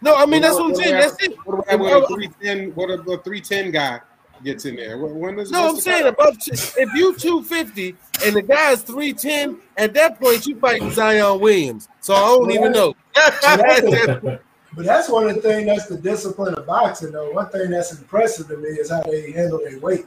No, 0.02 0.16
I 0.16 0.26
mean 0.26 0.42
that's 0.42 0.56
what 0.56 0.66
I'm 0.72 0.76
saying. 0.76 0.96
have- 0.96 1.12
That's 1.18 1.24
it. 1.24 1.38
What 1.46 1.68
do 1.70 1.78
we 1.78 1.90
have 1.90 2.02
with 2.02 2.12
a 2.12 2.14
310? 2.40 2.72
What 2.76 2.90
a, 2.90 2.94
a 2.94 3.18
310 3.24 3.72
guy 3.72 4.00
gets 4.44 4.66
in 4.66 4.76
there? 4.76 4.98
When- 4.98 5.16
When 5.20 5.36
does 5.36 5.52
No, 5.52 5.70
I'm 5.70 5.76
saying 5.78 6.04
guy- 6.04 6.10
above. 6.10 6.38
If 6.48 6.94
you 6.94 7.16
250 7.16 7.96
and 8.26 8.36
the 8.36 8.42
guy's 8.44 8.82
310, 8.84 9.58
at 9.78 9.94
that 9.96 10.20
point 10.20 10.46
you 10.46 10.56
fighting 10.60 10.92
Zion 10.92 11.40
Williams. 11.40 11.90
So 12.00 12.14
I 12.14 12.20
don't 12.20 12.52
even 12.52 12.72
know. 12.72 12.96
But 14.78 14.86
that's 14.86 15.10
one 15.10 15.28
of 15.28 15.36
the 15.36 15.42
things 15.42 15.66
that's 15.66 15.88
the 15.88 15.98
discipline 15.98 16.54
of 16.54 16.68
boxing, 16.68 17.12
though. 17.12 17.32
One 17.32 17.50
thing 17.50 17.72
that's 17.72 17.98
impressive 17.98 18.48
to 18.50 18.58
me 18.58 18.70
is 18.70 18.92
how 18.92 19.02
they 19.02 19.32
handle 19.32 19.58
their 19.58 19.80
weight. 19.80 20.06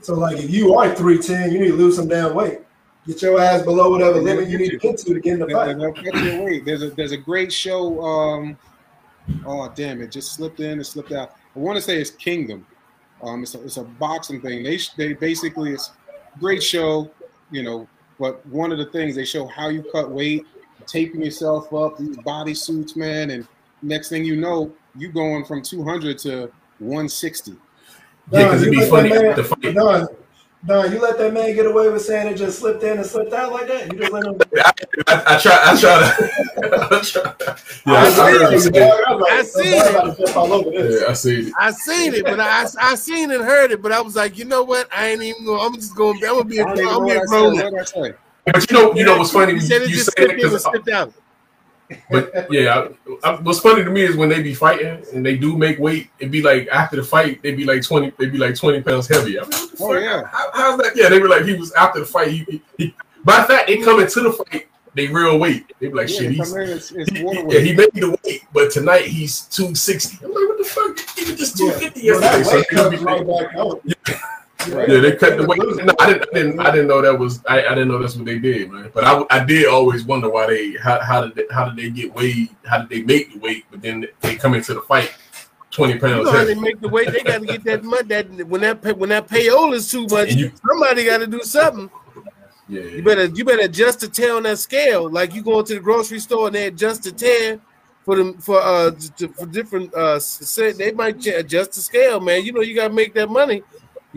So, 0.00 0.14
like, 0.14 0.38
if 0.38 0.50
you 0.50 0.74
are 0.74 0.92
310, 0.92 1.52
you 1.52 1.60
need 1.60 1.68
to 1.68 1.76
lose 1.76 1.94
some 1.94 2.08
damn 2.08 2.34
weight. 2.34 2.58
Get 3.06 3.22
your 3.22 3.40
ass 3.40 3.62
below 3.62 3.90
whatever 3.90 4.20
limit 4.20 4.48
you 4.48 4.58
need 4.58 4.70
to 4.70 4.76
get 4.76 4.98
to 4.98 5.14
to 5.14 5.20
get 5.20 5.34
in 5.34 5.38
the 5.38 5.48
fight. 5.48 6.64
There's 6.64 6.82
a 6.82 6.90
there's 6.90 7.12
a 7.12 7.16
great 7.16 7.52
show. 7.52 8.02
Um, 8.04 8.58
oh 9.46 9.72
damn 9.74 10.02
it, 10.02 10.10
just 10.10 10.32
slipped 10.32 10.58
in 10.58 10.72
and 10.72 10.86
slipped 10.86 11.12
out. 11.12 11.36
I 11.54 11.58
want 11.60 11.76
to 11.76 11.82
say 11.82 11.98
it's 11.98 12.10
Kingdom. 12.10 12.66
Um, 13.22 13.44
it's 13.44 13.54
a, 13.54 13.64
it's 13.64 13.76
a 13.76 13.84
boxing 13.84 14.42
thing. 14.42 14.64
They 14.64 14.78
they 14.96 15.14
basically 15.14 15.72
it's 15.72 15.92
great 16.40 16.62
show, 16.62 17.10
you 17.50 17.62
know. 17.62 17.88
But 18.18 18.44
one 18.46 18.72
of 18.72 18.78
the 18.78 18.86
things 18.86 19.14
they 19.14 19.24
show 19.24 19.46
how 19.46 19.68
you 19.68 19.84
cut 19.90 20.10
weight, 20.10 20.44
taping 20.86 21.22
yourself 21.22 21.72
up, 21.72 21.96
these 21.98 22.16
body 22.18 22.52
suits, 22.52 22.94
man, 22.96 23.30
and 23.30 23.46
next 23.82 24.08
thing 24.08 24.24
you 24.24 24.36
know, 24.36 24.72
you 24.96 25.10
going 25.12 25.44
from 25.44 25.62
200 25.62 26.18
to 26.18 26.50
160. 26.78 27.52
Yeah, 28.30 28.44
because 28.44 28.62
it'd 28.62 28.74
you 28.74 28.80
be 28.80 28.84
let 28.84 28.90
funny 28.90 29.08
that 29.10 29.22
man- 29.22 29.36
to 29.36 29.44
fight. 29.44 29.74
Don, 29.74 30.06
Don, 30.66 30.92
you 30.92 31.00
let 31.00 31.16
that 31.18 31.32
man 31.32 31.54
get 31.54 31.66
away 31.66 31.88
with 31.88 32.02
saying 32.02 32.26
it 32.26 32.36
just 32.36 32.58
slipped 32.58 32.82
in 32.82 32.98
and 32.98 33.06
slipped 33.06 33.32
out 33.32 33.52
like 33.52 33.68
that? 33.68 33.92
You 33.92 33.98
just 33.98 34.12
let 34.12 34.24
him. 34.24 34.36
I, 34.56 34.72
I, 35.06 35.36
I 35.36 35.38
try. 35.38 35.58
I 35.62 35.80
try 35.80 35.98
to. 36.00 36.88
I 36.96 37.00
try, 37.00 37.34
yeah, 37.86 37.92
I, 37.94 38.06
I 38.06 38.32
heard 38.32 38.50
you. 38.52 39.26
I 39.30 39.42
see 39.42 39.62
it. 39.68 39.90
about 39.90 40.16
to 40.16 40.24
jump 40.24 40.36
all 40.36 40.52
over. 40.52 40.70
Yeah, 40.72 41.06
I 41.08 41.12
see 41.12 41.40
it. 41.46 41.54
I 41.58 41.70
seen 41.70 42.14
it, 42.14 42.24
but 42.24 42.40
I 42.40 42.66
I 42.80 42.94
seen 42.96 43.30
and 43.30 43.44
heard 43.44 43.70
it, 43.70 43.80
but 43.80 43.92
I 43.92 44.00
was 44.00 44.16
like, 44.16 44.36
you 44.36 44.44
know 44.44 44.64
what? 44.64 44.88
I 44.92 45.08
ain't 45.10 45.22
even 45.22 45.44
going. 45.44 45.64
I'm 45.64 45.74
just 45.76 45.94
going. 45.94 46.16
I'm 46.16 46.34
gonna 46.34 46.44
be. 46.44 46.58
A, 46.58 46.66
I 46.66 46.70
I'm 46.70 46.76
don't 46.76 46.84
gonna 46.86 47.06
be 47.06 47.12
a 47.12 47.18
what 47.20 47.28
grown. 47.28 47.54
said. 47.54 47.64
What 47.64 47.70
did 47.70 47.80
I 47.80 47.84
say? 47.84 48.14
But 48.46 48.70
you 48.70 48.76
know, 48.76 48.94
you 48.94 49.04
know 49.04 49.18
what's 49.18 49.30
funny? 49.30 49.52
He 49.52 49.58
You, 49.60 49.66
said 49.66 49.82
it 49.82 49.90
you 49.90 49.96
just 49.96 50.12
slipped 50.16 50.32
in 50.42 50.50
and 50.50 50.60
slipped 50.60 50.88
out. 50.88 51.12
But 52.10 52.46
yeah, 52.52 52.88
I, 53.24 53.30
I, 53.30 53.40
what's 53.40 53.60
funny 53.60 53.82
to 53.84 53.90
me 53.90 54.02
is 54.02 54.16
when 54.16 54.28
they 54.28 54.42
be 54.42 54.54
fighting 54.54 55.02
and 55.14 55.24
they 55.24 55.36
do 55.36 55.56
make 55.56 55.78
weight, 55.78 56.10
it'd 56.18 56.30
be 56.32 56.42
like 56.42 56.68
after 56.68 56.96
the 56.96 57.02
fight, 57.02 57.42
they'd 57.42 57.56
be 57.56 57.64
like 57.64 57.82
twenty, 57.82 58.12
they'd 58.18 58.32
be 58.32 58.38
like 58.38 58.56
twenty 58.56 58.82
pounds 58.82 59.08
heavier. 59.08 59.40
I 59.40 59.44
mean, 59.44 59.52
Oh 59.80 59.92
fuck? 59.94 60.02
yeah. 60.02 60.22
How, 60.26 60.50
how's 60.52 60.78
that? 60.80 60.92
Yeah, 60.96 61.08
they 61.08 61.18
were 61.18 61.28
like 61.28 61.44
he 61.44 61.54
was 61.54 61.72
after 61.72 62.00
the 62.00 62.06
fight. 62.06 62.28
He, 62.28 62.38
he, 62.48 62.62
he 62.76 62.94
by 63.24 63.40
the 63.40 63.44
fact 63.48 63.68
they 63.68 63.78
come 63.78 64.00
into 64.00 64.20
the 64.20 64.32
fight, 64.32 64.68
they 64.94 65.06
real 65.06 65.38
weight. 65.38 65.72
They 65.80 65.88
be 65.88 65.94
like 65.94 66.08
Yeah, 66.10 66.18
shit. 66.18 66.32
He's, 66.32 66.52
in, 66.54 66.62
it's, 66.62 66.92
it's 66.92 67.10
he, 67.10 67.22
water 67.24 67.40
yeah, 67.40 67.44
weight. 67.46 67.64
he 67.66 67.72
made 67.74 67.90
the 67.94 68.18
weight, 68.24 68.42
but 68.52 68.70
tonight 68.70 69.04
he's 69.06 69.42
two 69.42 69.74
sixty. 69.74 70.18
I'm 70.24 70.30
like, 70.34 70.48
what 70.48 70.58
the 70.58 70.64
fuck? 70.64 70.98
He 71.16 71.24
was 71.30 71.38
just 71.40 71.56
two 71.56 71.70
fifty 71.72 72.10
Well, 72.10 72.20
that 72.20 72.38
yesterday. 72.38 72.58
weight 72.58 72.66
So 72.70 72.76
comes 72.90 72.98
he 72.98 73.04
right 73.04 73.20
be- 73.26 73.32
back 73.32 73.56
out. 73.56 73.80
yeah, 74.08 74.20
they 74.66 75.16
cut 75.16 75.36
the 75.38 75.46
weight. 75.46 75.60
No, 75.84 75.94
I 76.00 76.12
didn't, 76.12 76.22
I 76.30 76.34
didn't. 76.34 76.60
I 76.60 76.70
didn't 76.70 76.88
know 76.88 77.00
that 77.02 77.18
was. 77.18 77.44
I, 77.46 77.64
I 77.64 77.68
didn't 77.70 77.88
know 77.88 77.98
that's 77.98 78.16
what 78.16 78.24
they 78.24 78.38
did, 78.38 78.70
man. 78.70 78.90
But 78.92 79.04
I, 79.04 79.24
I 79.30 79.44
did 79.44 79.66
always 79.66 80.04
wonder 80.04 80.28
why 80.28 80.46
they. 80.46 80.72
How, 80.72 81.00
how 81.00 81.22
did 81.26 81.34
they, 81.36 81.54
how 81.54 81.68
did 81.70 81.76
they 81.76 81.90
get 81.90 82.14
weighed? 82.14 82.54
How 82.66 82.78
did 82.78 82.88
they 82.88 83.02
make 83.02 83.32
the 83.32 83.38
weight? 83.38 83.64
But 83.70 83.82
then 83.82 84.06
they 84.20 84.34
come 84.36 84.54
into 84.54 84.74
the 84.74 84.82
fight 84.82 85.14
twenty 85.70 85.94
You 85.94 86.00
pounds 86.00 86.24
know 86.24 86.32
how 86.32 86.44
they 86.44 86.54
make 86.54 86.80
the 86.80 86.88
weight? 86.88 87.12
They 87.12 87.22
got 87.22 87.40
to 87.40 87.46
get 87.46 87.64
that 87.64 87.84
money. 87.84 88.08
That 88.08 88.46
when 88.48 88.60
that 88.62 88.82
pay, 88.82 88.92
when 88.92 89.10
that 89.10 89.28
payola 89.28 89.74
is 89.74 89.90
too 89.90 90.06
much, 90.06 90.34
you- 90.34 90.52
somebody 90.68 91.04
got 91.04 91.18
to 91.18 91.26
do 91.26 91.40
something. 91.42 91.90
Yeah, 92.70 92.82
You 92.82 93.02
better 93.02 93.24
you 93.26 93.44
better 93.46 93.62
adjust 93.62 94.00
the 94.00 94.08
tail 94.08 94.36
on 94.36 94.42
that 94.42 94.58
scale. 94.58 95.08
Like 95.08 95.34
you 95.34 95.42
go 95.42 95.60
into 95.60 95.74
the 95.74 95.80
grocery 95.80 96.18
store 96.18 96.48
and 96.48 96.54
they 96.54 96.66
adjust 96.66 97.02
the 97.04 97.12
tail 97.12 97.60
for 98.04 98.16
them 98.16 98.34
for 98.38 98.60
uh 98.60 98.90
to, 99.16 99.28
for 99.28 99.46
different 99.46 99.94
uh 99.94 100.18
set. 100.20 100.76
They 100.76 100.92
might 100.92 101.24
adjust 101.26 101.72
the 101.72 101.80
scale, 101.80 102.20
man. 102.20 102.44
You 102.44 102.52
know 102.52 102.60
you 102.60 102.74
gotta 102.74 102.92
make 102.92 103.14
that 103.14 103.30
money. 103.30 103.62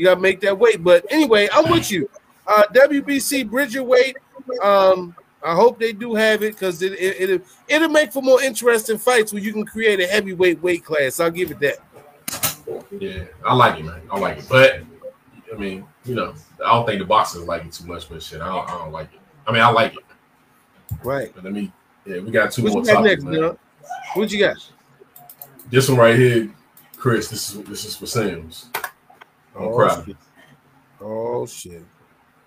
You 0.02 0.08
gotta 0.08 0.20
make 0.20 0.42
that 0.42 0.58
weight. 0.58 0.84
But 0.84 1.06
anyway, 1.12 1.48
I'm 1.54 1.70
with 1.70 1.92
you. 1.92 2.10
Uh 2.48 2.64
WBC 2.74 3.48
Bridger 3.48 3.84
weight. 3.84 4.18
Um, 4.64 5.16
I 5.44 5.54
hope 5.54 5.80
they 5.80 5.94
do 5.94 6.16
have 6.16 6.42
it 6.42 6.54
because 6.54 6.82
it, 6.82 6.94
it 6.94 7.22
it'll, 7.22 7.46
it'll 7.68 7.90
make 7.90 8.12
for 8.12 8.24
more 8.24 8.42
interesting 8.42 8.98
fights 8.98 9.32
where 9.32 9.44
you 9.44 9.54
can 9.54 9.64
create 9.64 10.00
a 10.00 10.08
heavyweight 10.08 10.60
weight 10.60 10.84
class. 10.84 11.20
I'll 11.20 11.30
give 11.30 11.52
it 11.52 11.60
that. 11.60 11.78
yeah. 13.00 13.26
I 13.46 13.54
like 13.54 13.80
it, 13.80 13.86
man. 13.86 14.02
I 14.10 14.18
like 14.18 14.40
it. 14.40 14.46
But 14.50 14.82
I 15.54 15.56
mean, 15.56 15.86
you 16.04 16.16
know, 16.16 16.34
I 16.66 16.74
don't 16.74 16.88
think 16.88 16.98
the 16.98 17.06
boxers 17.06 17.44
like 17.44 17.64
it 17.66 17.72
too 17.72 17.86
much. 17.86 18.10
But 18.10 18.24
shit, 18.24 18.42
I 18.42 18.48
don't. 18.48 18.68
I 18.68 18.80
don't 18.80 18.92
like 18.92 19.14
it. 19.14 19.20
I 19.46 19.52
mean, 19.52 19.62
I 19.62 19.70
like 19.70 19.94
it. 19.94 20.04
Right. 21.04 21.32
But 21.36 21.44
let 21.44 21.54
me. 21.54 21.72
Yeah, 22.08 22.22
we 22.22 22.32
got 22.32 22.52
two 22.52 22.64
What 22.64 22.74
more 22.74 22.82
got 22.82 22.94
topics, 22.94 23.22
next, 23.22 23.24
man. 23.26 23.40
man? 23.40 23.58
What 24.16 24.32
you 24.32 24.40
got? 24.40 24.58
This 25.70 25.90
one 25.90 26.00
right 26.00 26.16
here, 26.16 26.52
Chris. 26.98 27.28
This 27.28 27.54
is 27.54 27.64
this 27.66 27.86
is 27.86 27.96
for 27.96 28.08
Sam's. 28.08 28.72
I'm 29.56 29.64
Oh, 29.64 29.76
proud. 29.76 30.06
shit. 30.06 30.18
Oh 31.02 31.46
shit. 31.46 31.84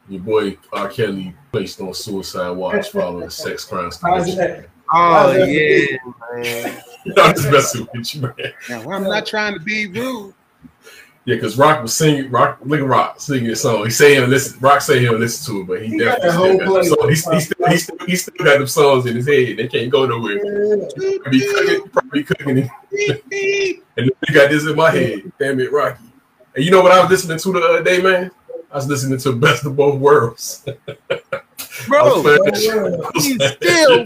Your 0.08 0.20
boy 0.20 0.56
R. 0.72 0.88
Kelly 0.88 1.34
placed 1.50 1.80
on 1.80 1.94
suicide 1.94 2.50
watch 2.50 2.90
following 2.90 3.30
sex 3.30 3.64
crimes. 3.64 3.98
How's 4.00 4.26
conviction. 4.26 4.66
Oh 4.92 5.32
yeah, 5.32 5.96
man. 6.34 6.82
I'm 7.16 7.34
just 7.34 7.50
messing 7.50 7.88
with 7.94 8.14
you, 8.14 8.20
man. 8.22 8.34
Now, 8.68 8.90
I'm 8.90 9.04
not 9.04 9.26
trying 9.26 9.54
to 9.54 9.60
be 9.60 9.86
rude. 9.86 10.34
Yeah, 11.26 11.36
because 11.36 11.56
Rock 11.56 11.80
was 11.80 11.96
singing, 11.96 12.30
Rock, 12.30 12.58
look 12.64 12.80
at 12.80 12.86
Rock 12.86 13.18
singing 13.18 13.46
his 13.46 13.62
song. 13.62 13.82
He 13.84 13.90
say 13.90 14.14
him 14.16 14.28
listen, 14.28 14.60
Rock 14.60 14.82
say 14.82 14.98
he'll 15.00 15.16
listen 15.16 15.54
to 15.54 15.60
it, 15.62 15.66
but 15.66 15.82
he, 15.82 15.88
He 15.92 15.98
got 15.98 16.20
definitely 16.20 16.58
that 16.58 16.66
whole 16.66 16.84
still 16.84 16.96
got 16.96 17.06
them 17.06 17.16
songs. 17.16 17.32
He, 17.32 17.34
he, 17.34 17.40
still, 17.40 17.66
he, 17.68 17.76
still, 17.78 17.96
he 18.08 18.16
still 18.16 18.34
got 18.44 18.58
them 18.58 18.66
songs 18.66 19.06
in 19.06 19.16
his 19.16 19.26
head. 19.26 19.56
They 19.56 19.66
can't 19.68 19.90
go 19.90 20.04
nowhere. 20.04 20.34
Yeah. 20.34 21.18
Probably 21.22 21.40
cooking, 21.40 21.88
probably 21.88 22.22
cooking 22.24 22.58
it. 22.58 23.80
And 23.96 24.08
then 24.08 24.10
he 24.26 24.34
got 24.34 24.50
this 24.50 24.66
in 24.66 24.74
my 24.76 24.90
head. 24.90 25.32
Damn 25.38 25.60
it, 25.60 25.72
Rocky. 25.72 26.02
And 26.54 26.64
you 26.64 26.70
know 26.70 26.82
what 26.82 26.92
I 26.92 27.00
was 27.00 27.10
listening 27.10 27.38
to 27.38 27.52
the 27.52 27.60
other 27.66 27.82
day, 27.82 28.00
man? 28.00 28.30
I 28.70 28.76
was 28.76 28.86
listening 28.86 29.18
to 29.20 29.32
Best 29.32 29.64
of 29.66 29.76
Both 29.76 30.00
Worlds. 30.00 30.64
I 30.88 31.20
Bro, 31.88 32.04
was 32.04 32.22
playing 32.22 32.44
that 32.44 32.56
shit. 32.56 32.76
I 32.76 32.82
was 32.82 33.24
he's 33.24 33.44
still 33.52 34.04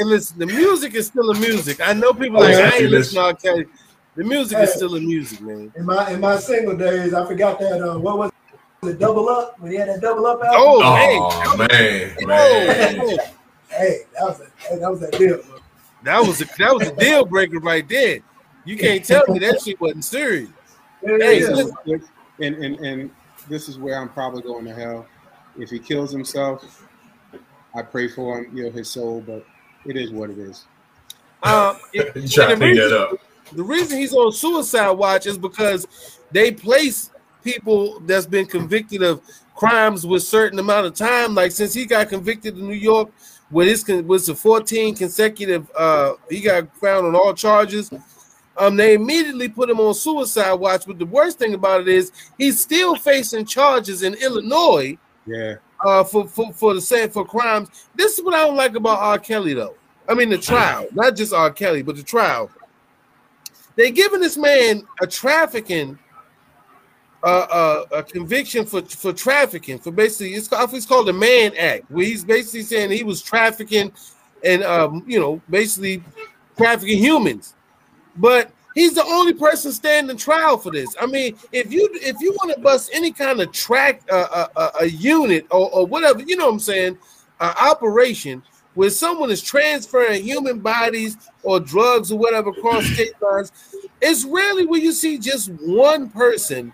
and 0.00 0.08
listen, 0.08 0.38
the 0.38 0.46
music 0.46 0.94
is 0.94 1.06
still 1.06 1.30
a 1.30 1.34
music. 1.38 1.80
I 1.80 1.92
know 1.92 2.12
people 2.12 2.38
Oh, 2.38 2.40
like 2.40 2.52
yeah. 2.54 2.70
I 2.72 2.76
ain't 2.78 2.90
listening 2.90 3.36
to 3.36 3.50
R. 3.50 3.64
The 4.16 4.24
music 4.24 4.58
is 4.58 4.72
still 4.74 4.94
a 4.94 5.00
music, 5.00 5.40
man. 5.40 5.72
In 5.76 5.84
my 5.84 6.10
in 6.12 6.20
my 6.20 6.36
single 6.36 6.76
days, 6.76 7.14
I 7.14 7.26
forgot 7.26 7.58
that. 7.60 7.80
Uh, 7.82 7.98
what 7.98 8.18
was 8.18 8.30
it? 8.84 8.98
Double 8.98 9.28
up 9.28 9.58
when 9.60 9.72
he 9.72 9.78
had 9.78 9.88
that 9.88 10.00
double 10.00 10.26
up 10.26 10.42
album. 10.44 10.60
Oh, 10.60 10.80
Oh, 11.46 11.56
man, 11.56 11.68
hey, 11.70 12.14
man. 12.24 12.96
oh, 13.00 13.18
Hey, 13.68 13.98
that 14.14 14.24
was 14.24 14.40
a, 14.40 14.78
that 14.78 14.90
was 14.90 15.02
a 15.02 15.10
deal. 15.12 15.38
Bro. 15.42 15.58
that 16.04 16.20
was 16.20 16.40
a 16.40 16.44
that 16.58 16.74
was 16.74 16.86
a 16.88 16.94
deal 16.96 17.24
breaker 17.24 17.58
right 17.60 17.88
there. 17.88 18.20
You 18.64 18.76
can't 18.76 19.04
tell 19.04 19.24
me 19.28 19.38
that 19.40 19.60
shit 19.62 19.80
wasn't 19.80 20.04
serious. 20.04 20.50
Yeah, 21.04 21.18
Hey, 21.18 21.40
yeah. 21.42 21.48
listen, 21.48 22.08
And, 22.40 22.56
and 22.56 22.76
and 22.80 23.10
this 23.48 23.68
is 23.68 23.78
where 23.78 23.98
I'm 24.00 24.08
probably 24.08 24.42
going 24.42 24.64
to 24.64 24.74
hell. 24.74 25.06
If 25.58 25.70
he 25.70 25.78
kills 25.78 26.10
himself, 26.10 26.84
I 27.74 27.82
pray 27.82 28.08
for 28.08 28.38
him, 28.42 28.56
you 28.56 28.64
know, 28.64 28.70
his 28.70 28.90
soul. 28.90 29.22
But 29.24 29.44
it 29.84 29.96
is 29.96 30.10
what 30.10 30.30
it 30.30 30.38
is. 30.38 30.64
um, 31.42 31.76
it- 31.92 32.14
You 32.16 32.28
trying 32.28 32.48
to 32.48 32.52
and 32.54 32.62
the 32.62 32.66
reason- 32.66 32.90
that 32.90 33.00
up. 33.00 33.18
The 33.52 33.62
reason 33.62 33.98
he's 33.98 34.14
on 34.14 34.32
suicide 34.32 34.90
watch 34.92 35.26
is 35.26 35.36
because 35.36 35.86
they 36.32 36.50
place 36.50 37.10
people 37.44 38.00
that's 38.00 38.24
been 38.26 38.46
convicted 38.46 39.02
of 39.02 39.20
crimes 39.54 40.06
with 40.06 40.22
certain 40.22 40.58
amount 40.58 40.86
of 40.86 40.94
time. 40.94 41.34
Like 41.34 41.52
since 41.52 41.74
he 41.74 41.84
got 41.84 42.08
convicted 42.08 42.56
in 42.58 42.66
New 42.66 42.74
York, 42.74 43.10
with 43.50 43.68
his 43.68 43.86
was 44.06 44.28
a 44.30 44.34
14 44.34 44.94
consecutive, 44.96 45.70
uh, 45.76 46.14
he 46.30 46.40
got 46.40 46.74
found 46.78 47.06
on 47.06 47.14
all 47.14 47.34
charges. 47.34 47.90
Um, 48.56 48.76
they 48.76 48.94
immediately 48.94 49.48
put 49.48 49.70
him 49.70 49.80
on 49.80 49.94
suicide 49.94 50.54
watch. 50.54 50.86
But 50.86 50.98
the 50.98 51.06
worst 51.06 51.38
thing 51.38 51.54
about 51.54 51.82
it 51.82 51.88
is 51.88 52.12
he's 52.38 52.62
still 52.62 52.94
facing 52.96 53.46
charges 53.46 54.02
in 54.02 54.14
Illinois. 54.14 54.96
Yeah. 55.26 55.56
Uh, 55.84 56.04
for 56.04 56.26
for 56.26 56.52
for 56.52 56.74
the 56.74 56.80
same 56.80 57.10
for 57.10 57.26
crimes. 57.26 57.68
This 57.94 58.18
is 58.18 58.24
what 58.24 58.34
I 58.34 58.46
don't 58.46 58.56
like 58.56 58.74
about 58.74 59.00
R. 59.00 59.18
Kelly 59.18 59.54
though. 59.54 59.74
I 60.08 60.14
mean 60.14 60.30
the 60.30 60.38
trial, 60.38 60.86
not 60.92 61.16
just 61.16 61.32
R. 61.32 61.50
Kelly, 61.50 61.82
but 61.82 61.96
the 61.96 62.02
trial. 62.02 62.50
They're 63.76 63.90
giving 63.90 64.20
this 64.20 64.36
man 64.36 64.86
a 65.02 65.06
trafficking, 65.06 65.98
uh, 67.22 67.26
uh, 67.26 67.84
a 67.90 68.02
conviction 68.02 68.64
for 68.64 68.82
for 68.82 69.12
trafficking 69.12 69.78
for 69.78 69.90
basically 69.90 70.34
it's 70.34 70.48
called, 70.48 70.72
it's 70.72 70.86
called 70.86 71.08
the 71.08 71.12
Mann 71.12 71.52
Act, 71.58 71.90
where 71.90 72.04
he's 72.04 72.24
basically 72.24 72.62
saying 72.62 72.90
he 72.90 73.02
was 73.02 73.20
trafficking 73.20 73.92
and 74.44 74.62
um, 74.62 75.04
you 75.06 75.18
know 75.18 75.40
basically 75.50 76.02
trafficking 76.56 76.98
humans, 76.98 77.54
but 78.16 78.50
he's 78.74 78.94
the 78.94 79.04
only 79.04 79.32
person 79.32 79.72
standing 79.72 80.16
trial 80.16 80.58
for 80.58 80.70
this. 80.70 80.94
I 81.00 81.06
mean, 81.06 81.36
if 81.52 81.72
you 81.72 81.88
if 81.94 82.20
you 82.20 82.32
want 82.32 82.54
to 82.54 82.60
bust 82.60 82.90
any 82.92 83.12
kind 83.12 83.40
of 83.40 83.52
track 83.52 84.02
uh, 84.10 84.48
uh, 84.56 84.70
a 84.80 84.86
unit 84.86 85.46
or, 85.50 85.70
or 85.70 85.86
whatever, 85.86 86.22
you 86.22 86.36
know 86.36 86.46
what 86.46 86.54
I'm 86.54 86.60
saying, 86.60 86.98
uh, 87.40 87.54
operation 87.60 88.42
where 88.74 88.90
someone 88.90 89.30
is 89.30 89.40
transferring 89.40 90.22
human 90.22 90.58
bodies 90.58 91.16
or 91.44 91.60
drugs 91.60 92.10
or 92.10 92.18
whatever 92.18 92.50
across 92.50 92.84
state 92.86 93.12
lines, 93.22 93.52
it's 94.02 94.24
rarely 94.24 94.66
where 94.66 94.80
you 94.80 94.92
see 94.92 95.16
just 95.16 95.48
one 95.60 96.10
person 96.10 96.72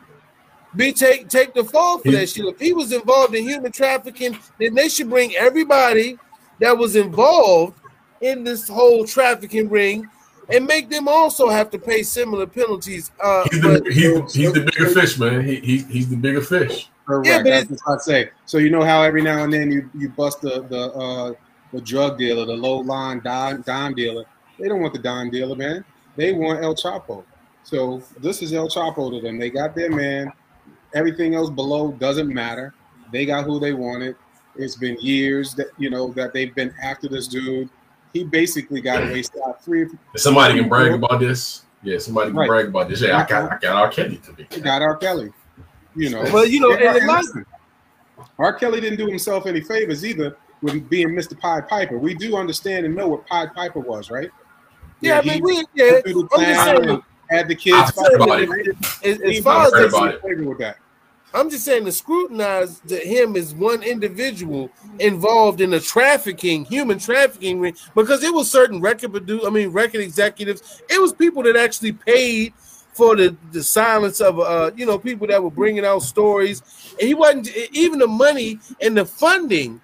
be 0.77 0.93
take 0.93 1.29
take 1.29 1.53
the 1.53 1.65
fall 1.65 1.99
for 1.99 2.11
that 2.13 2.29
shit. 2.29 2.47
If 2.47 2.61
he 2.61 2.73
was 2.73 2.93
involved 2.93 3.35
in 3.35 3.47
human 3.47 3.73
trafficking, 3.73 4.39
then 4.59 4.75
they 4.75 4.89
should 4.89 5.11
bring 5.11 5.35
everybody 5.35 6.17
that 6.61 6.77
was 6.77 6.97
involved 6.97 7.79
in 8.21 8.45
this 8.45 8.69
whole 8.69 9.05
trafficking 9.05 9.69
ring 9.69 10.09
and 10.53 10.67
make 10.67 10.91
them 10.91 11.09
also 11.09 11.49
have 11.49 11.71
to 11.71 11.79
pay 11.79 12.03
similar 12.03 12.47
penalties. 12.47 13.11
Uh, 13.23 13.47
he's, 13.51 13.61
the, 13.61 13.81
but, 13.83 13.93
he's, 13.93 14.35
he's 14.35 14.53
the 14.53 14.61
bigger 14.61 14.87
fish, 14.89 15.19
man. 15.19 15.45
He, 15.45 15.57
he 15.57 15.79
he's 15.79 16.09
the 16.09 16.17
bigger 16.17 16.43
fish. 16.43 16.91
Correct. 17.07 17.27
Yeah, 17.27 17.39
but 17.39 17.69
That's 17.69 17.83
what 17.85 17.95
I 17.95 17.99
say. 17.99 18.31
So 18.47 18.59
you 18.59 18.71
know 18.71 18.83
how 18.83 19.03
every 19.03 19.23
now 19.23 19.43
and 19.45 19.53
then 19.53 19.71
you, 19.71 19.91
you 19.97 20.11
bust 20.11 20.41
the 20.41 20.63
the 20.63 20.93
uh, 20.93 21.33
the 21.73 21.81
drug 21.81 22.19
dealer, 22.19 22.45
the 22.45 22.55
low 22.55 22.79
line 22.79 23.21
dime, 23.21 23.63
dime 23.63 23.95
dealer. 23.95 24.25
They 24.59 24.69
don't 24.69 24.81
want 24.81 24.93
the 24.93 25.01
dime 25.01 25.31
dealer, 25.31 25.57
man. 25.57 25.85
They 26.17 26.33
want 26.33 26.63
El 26.63 26.75
Chapo. 26.75 27.25
So 27.63 28.03
this 28.21 28.43
is 28.43 28.53
El 28.53 28.69
Chapo 28.69 29.11
to 29.11 29.21
them. 29.21 29.39
They 29.39 29.51
got 29.51 29.75
their 29.75 29.91
man. 29.91 30.33
Everything 30.95 31.35
else 31.35 31.51
below 31.51 31.93
doesn't 31.93 32.33
matter. 32.33 32.75
They 33.13 33.27
got 33.27 33.45
who 33.45 33.61
they 33.61 33.73
wanted. 33.73 34.17
It's 34.57 34.77
been 34.77 34.97
years 35.01 35.55
that 35.55 35.69
you 35.79 35.91
know 35.91 36.13
that 36.13 36.33
they've 36.33 36.55
been 36.55 36.75
after 36.83 37.09
this 37.09 37.29
dude. 37.29 37.71
He 38.13 38.25
basically 38.25 38.81
got 38.81 39.03
away 39.03 39.23
scot 39.23 39.65
free. 39.65 39.87
Somebody 40.17 40.59
can 40.59 40.69
brag 40.69 40.93
about 40.93 41.21
this. 41.21 41.65
Yeah, 41.83 41.99
somebody 41.99 42.31
can 42.31 42.39
right. 42.39 42.49
brag 42.49 42.67
about 42.69 42.89
this. 42.89 43.03
Yeah, 43.03 43.19
I 43.19 43.27
got 43.27 43.53
I 43.53 43.59
got 43.59 43.77
R. 43.77 43.89
Kelly 43.89 44.17
to 44.19 44.33
be. 44.33 44.45
Got 44.61 44.83
R. 44.83 44.97
Kelly. 44.97 45.33
You 45.95 46.11
know. 46.11 46.23
Well, 46.33 46.47
you 46.47 46.61
know, 46.61 46.73
and, 46.73 47.45
R. 48.39 48.53
Kelly 48.55 48.81
didn't 48.81 48.99
do 48.99 49.07
himself 49.07 49.47
any 49.47 49.61
favors 49.61 50.05
either 50.05 50.37
with 50.63 50.89
being 50.89 51.09
Mr. 51.09 51.39
Pied 51.39 51.69
Piper. 51.69 51.99
We 51.99 52.15
do 52.15 52.37
understand 52.37 52.87
and 52.87 52.95
know 52.95 53.09
what 53.09 53.27
Pied 53.27 53.55
Piper 53.55 53.81
was, 53.81 54.11
right? 54.11 54.31
Yeah, 55.01 55.21
yeah 55.25 55.33
I 55.33 55.35
mean, 55.35 55.45
we 55.45 55.65
yeah. 55.75 56.01
I'm 56.07 56.45
just 56.45 56.65
saying, 56.65 57.03
had 57.31 57.49
the 57.49 57.55
kids. 57.55 57.93
As, 59.05 59.21
as 59.21 59.41
far 59.41 59.67
as 59.67 59.93
with 59.93 60.59
that. 60.59 60.77
I'm 61.33 61.49
just 61.49 61.65
saying 61.65 61.85
to 61.85 61.93
scrutinize 61.93 62.81
him 62.91 63.37
as 63.37 63.55
one 63.55 63.83
individual 63.83 64.71
involved 64.99 65.61
in 65.61 65.71
the 65.71 65.81
trafficking, 65.81 66.65
human 66.65 66.99
trafficking 66.99 67.61
ring, 67.61 67.77
because 67.95 68.25
it 68.25 68.35
was 68.35 68.51
certain 68.51 68.81
record 68.81 69.13
produce, 69.13 69.45
I 69.45 69.51
mean 69.51 69.69
record 69.69 70.01
executives. 70.01 70.83
It 70.89 71.01
was 71.01 71.13
people 71.13 71.43
that 71.45 71.57
actually 71.57 71.93
paid 71.93 72.55
for 72.95 73.15
the, 73.15 73.37
the 73.53 73.63
silence 73.63 74.21
of 74.21 74.41
uh 74.41 74.73
you 74.77 74.85
know 74.85 74.99
people 74.99 75.27
that 75.29 75.43
were 75.43 75.51
bringing 75.51 75.85
out 75.85 76.03
stories, 76.03 76.63
and 76.99 77.07
he 77.07 77.15
wasn't 77.15 77.49
even 77.73 77.99
the 78.01 78.09
money 78.09 78.59
and 78.81 78.97
the 78.97 79.05
funding 79.05 79.81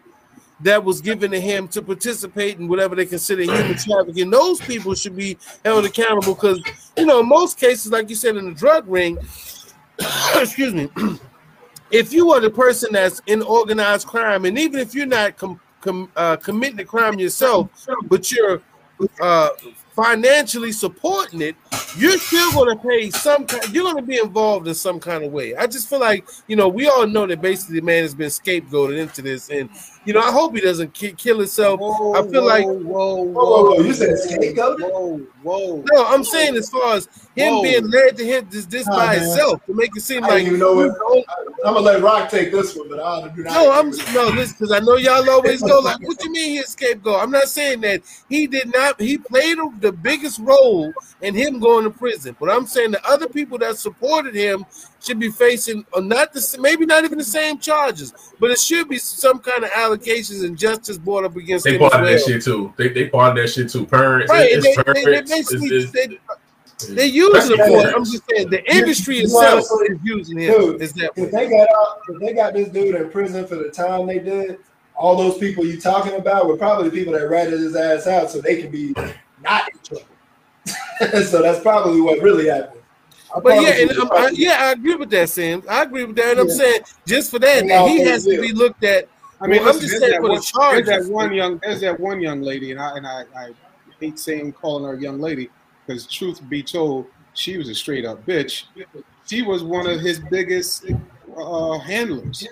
that 0.60 0.82
was 0.82 1.01
given 1.01 1.31
to 1.31 1.40
him 1.40 1.68
to 1.68 1.82
participate 1.82 2.59
in 2.59 2.66
whatever 2.66 2.94
they 2.94 3.06
consider 3.06 3.43
human 3.43 3.77
trafficking. 3.77 4.31
Those 4.31 4.60
people 4.60 4.94
should 4.94 5.14
be 5.14 5.36
held 5.64 5.85
accountable 5.85 6.35
because, 6.35 6.60
you 6.97 7.05
know, 7.05 7.20
in 7.20 7.28
most 7.28 7.59
cases, 7.59 7.93
like 7.93 8.09
you 8.09 8.14
said 8.14 8.36
in 8.36 8.47
the 8.47 8.55
drug 8.55 8.89
ring, 8.89 9.18
excuse 10.35 10.73
me, 10.73 10.89
if 11.90 12.12
you 12.12 12.32
are 12.32 12.40
the 12.40 12.50
person 12.50 12.90
that's 12.92 13.20
in 13.26 13.42
organized 13.42 14.06
crime, 14.06 14.44
and 14.44 14.58
even 14.58 14.80
if 14.80 14.94
you're 14.94 15.06
not 15.06 15.36
com- 15.36 15.60
com- 15.80 16.10
uh, 16.16 16.36
committing 16.36 16.76
the 16.76 16.84
crime 16.84 17.18
yourself, 17.18 17.70
but 18.08 18.30
you're 18.32 18.60
uh, 19.20 19.48
financially 19.94 20.72
supporting 20.72 21.40
it, 21.40 21.56
you're 21.96 22.18
still 22.18 22.52
going 22.52 22.76
to 22.76 22.82
pay 22.86 23.10
some 23.10 23.46
kind. 23.46 23.72
You're 23.72 23.84
going 23.84 23.96
to 23.96 24.02
be 24.02 24.18
involved 24.18 24.68
in 24.68 24.74
some 24.74 25.00
kind 25.00 25.24
of 25.24 25.32
way. 25.32 25.56
I 25.56 25.66
just 25.66 25.88
feel 25.88 26.00
like 26.00 26.26
you 26.46 26.56
know 26.56 26.68
we 26.68 26.88
all 26.88 27.06
know 27.06 27.26
that 27.26 27.40
basically 27.40 27.80
man 27.80 28.02
has 28.02 28.14
been 28.14 28.28
scapegoated 28.28 28.98
into 28.98 29.22
this, 29.22 29.48
and 29.48 29.70
you 30.04 30.12
know 30.12 30.20
I 30.20 30.30
hope 30.30 30.54
he 30.54 30.60
doesn't 30.60 30.92
ki- 30.92 31.12
kill 31.12 31.38
himself. 31.38 31.80
Whoa, 31.80 32.12
I 32.14 32.22
feel 32.28 32.42
whoa, 32.42 32.48
like 32.48 32.64
whoa, 32.64 32.74
whoa, 32.74 33.24
whoa, 33.24 33.62
whoa, 33.74 33.80
you 33.80 33.94
said 33.94 34.18
scapegoat? 34.18 34.80
Whoa, 34.80 35.18
whoa. 35.42 35.84
No, 35.90 36.06
I'm 36.06 36.24
saying 36.24 36.56
as 36.56 36.68
far 36.68 36.96
as 36.96 37.08
him 37.34 37.62
being 37.62 37.88
led 37.90 38.16
to 38.18 38.26
him 38.26 38.46
this, 38.50 38.66
this 38.66 38.86
by 38.88 39.14
man. 39.14 39.20
himself 39.20 39.64
to 39.66 39.74
make 39.74 39.90
it 39.96 40.00
seem 40.00 40.22
like 40.22 40.44
you 40.44 40.56
know. 40.58 40.94
I'm 41.66 41.74
gonna 41.74 41.84
let 41.84 42.02
Rock 42.02 42.30
take 42.30 42.52
this 42.52 42.76
one, 42.76 42.88
but 42.88 43.01
I 43.01 43.28
do 43.28 43.43
not. 43.43 43.52
No, 43.52 43.72
I'm 43.72 43.90
just, 43.90 44.14
no, 44.14 44.28
listen, 44.28 44.56
because 44.59 44.72
I 44.72 44.78
know 44.78 44.97
y'all 44.97 45.28
always 45.28 45.60
go 45.62 45.80
like, 45.80 46.01
"What 46.06 46.22
you 46.22 46.30
mean 46.30 46.52
he 46.52 46.62
scapegoat?" 46.62 47.20
I'm 47.20 47.32
not 47.32 47.48
saying 47.48 47.80
that 47.80 48.02
he 48.28 48.47
did 48.47 48.72
not. 48.72 49.01
He 49.01 49.18
played 49.18 49.59
the 49.80 49.90
biggest 49.90 50.38
role 50.38 50.93
in 51.22 51.34
him 51.34 51.59
going 51.59 51.84
to 51.84 51.90
prison, 51.90 52.36
but 52.38 52.51
I'm 52.51 52.66
saying 52.66 52.93
the 52.93 53.05
other 53.05 53.28
people 53.28 53.59
that 53.59 53.78
supported 53.78 54.34
him 54.34 54.64
should 55.01 55.18
be 55.18 55.30
facing 55.30 55.84
or 55.93 56.02
not 56.02 56.32
the 56.32 56.59
maybe 56.60 56.86
not 56.86 57.05
even 57.05 57.18
the 57.18 57.24
same 57.24 57.59
charges, 57.59 58.12
but 58.38 58.51
it 58.51 58.59
should 58.59 58.88
be 58.88 58.98
some 58.98 59.40
kind 59.40 59.64
of 59.64 59.70
allegations 59.74 60.43
and 60.43 60.56
justice 60.56 60.98
brought 60.98 61.24
up 61.24 61.34
against 61.36 61.64
they 61.64 61.72
them. 61.72 61.82
They 61.82 61.88
part 61.88 62.02
of 62.02 62.09
that 62.09 62.20
shit 62.20 62.43
too. 62.43 62.72
They 62.76 62.88
they 62.90 63.09
part 63.09 63.36
of 63.36 63.43
that 63.43 63.48
shit 63.48 63.70
too. 63.70 63.86
Parents, 63.86 64.30
right? 64.30 64.51
It's, 64.51 64.64
they, 64.64 64.74
parents, 64.74 65.05
they, 65.05 65.14
they 65.14 65.20
basically 65.22 65.68
it's, 65.68 65.90
they, 65.90 66.18
they 66.90 67.07
use 67.07 67.48
it 67.48 67.57
for 67.57 67.89
it. 67.89 67.94
I'm 67.94 68.05
just 68.05 68.23
saying 68.28 68.51
the 68.51 68.62
industry 68.70 69.19
itself 69.19 69.65
is 69.89 69.98
using 70.03 70.39
him. 70.39 70.53
Dude, 70.53 70.82
is 70.82 70.93
that 70.94 71.12
if 71.16 71.31
they 71.31 71.48
got 71.48 71.69
out, 71.70 72.01
if 72.09 72.20
they 72.20 72.35
got 72.35 72.53
this 72.53 72.69
dude 72.69 72.94
in 72.94 73.11
prison 73.11 73.47
for 73.47 73.57
the 73.57 73.70
time 73.70 74.07
they 74.07 74.19
did, 74.19 74.59
all 74.94 75.16
those 75.16 75.39
people 75.39 75.65
you 75.65 75.81
talking 75.81 76.15
about 76.15 76.47
were 76.47 76.57
probably 76.57 76.90
the 76.90 76.97
people 76.97 77.12
that 77.15 77.28
ratted 77.28 77.61
his 77.61 77.77
ass 77.77 78.07
out 78.07 78.31
so 78.31 78.40
they 78.40 78.61
can 78.61 78.70
be 78.70 78.94
not 79.43 79.70
in 79.73 79.78
trouble. 79.82 80.07
so 81.24 81.43
that's 81.43 81.61
probably 81.61 82.01
what 82.01 82.20
really 82.20 82.48
happened. 82.48 82.82
But 83.43 83.61
yeah, 83.61 83.70
and, 83.70 83.90
um, 83.93 84.09
I, 84.12 84.31
yeah, 84.32 84.57
I 84.61 84.73
agree 84.73 84.94
with 84.94 85.11
that, 85.11 85.28
Sam. 85.28 85.62
I 85.69 85.82
agree 85.82 86.05
with 86.05 86.16
that. 86.16 86.32
And 86.32 86.40
I'm 86.40 86.48
saying 86.48 86.81
just 87.07 87.31
for 87.31 87.39
that, 87.39 87.66
that 87.66 87.89
he 87.89 88.01
has 88.03 88.24
to 88.24 88.40
be 88.40 88.53
looked 88.53 88.85
at. 88.85 89.09
I 89.40 89.47
mean, 89.47 89.62
well, 89.62 89.74
I'm 89.74 89.81
just 89.81 89.98
saying 89.98 90.20
for 90.20 90.28
one, 90.28 90.36
the 90.36 90.43
charge. 90.43 90.86
There's 90.86 91.07
that 91.07 91.12
one 91.12 91.32
young, 91.35 91.59
there's 91.59 91.81
that 91.82 92.01
one 92.01 92.20
young 92.20 92.40
lady, 92.40 92.70
and 92.70 92.81
I 92.81 92.97
and 92.97 93.07
I, 93.07 93.24
I 93.36 93.51
hate 94.01 94.19
saying 94.19 94.53
calling 94.53 94.85
her 94.85 94.94
a 94.94 95.01
young 95.01 95.20
lady 95.20 95.51
because 95.86 96.06
truth 96.06 96.40
be 96.48 96.62
told, 96.62 97.06
she 97.34 97.58
was 97.58 97.68
a 97.68 97.74
straight 97.74 98.04
up 98.04 98.24
bitch. 98.26 98.64
She 99.26 99.42
was 99.42 99.62
one 99.62 99.86
of 99.86 100.00
his 100.00 100.18
biggest 100.18 100.86
uh, 101.36 101.78
handlers, 101.78 102.46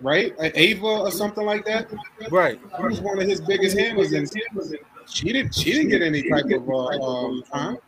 right? 0.00 0.34
Ava 0.38 0.86
or 0.86 1.10
something 1.10 1.44
like 1.44 1.64
that. 1.66 1.88
Right. 2.30 2.58
She 2.76 2.82
was 2.82 3.00
one 3.00 3.20
of 3.20 3.28
his 3.28 3.40
biggest 3.40 3.76
handlers, 3.76 4.12
and 4.12 4.30
she 5.08 5.32
didn't. 5.32 5.54
She 5.54 5.72
didn't 5.72 5.88
get 5.88 6.02
any 6.02 6.28
type 6.28 6.46
of 6.46 6.68
uh, 6.68 7.00
um, 7.02 7.42
time. 7.52 7.78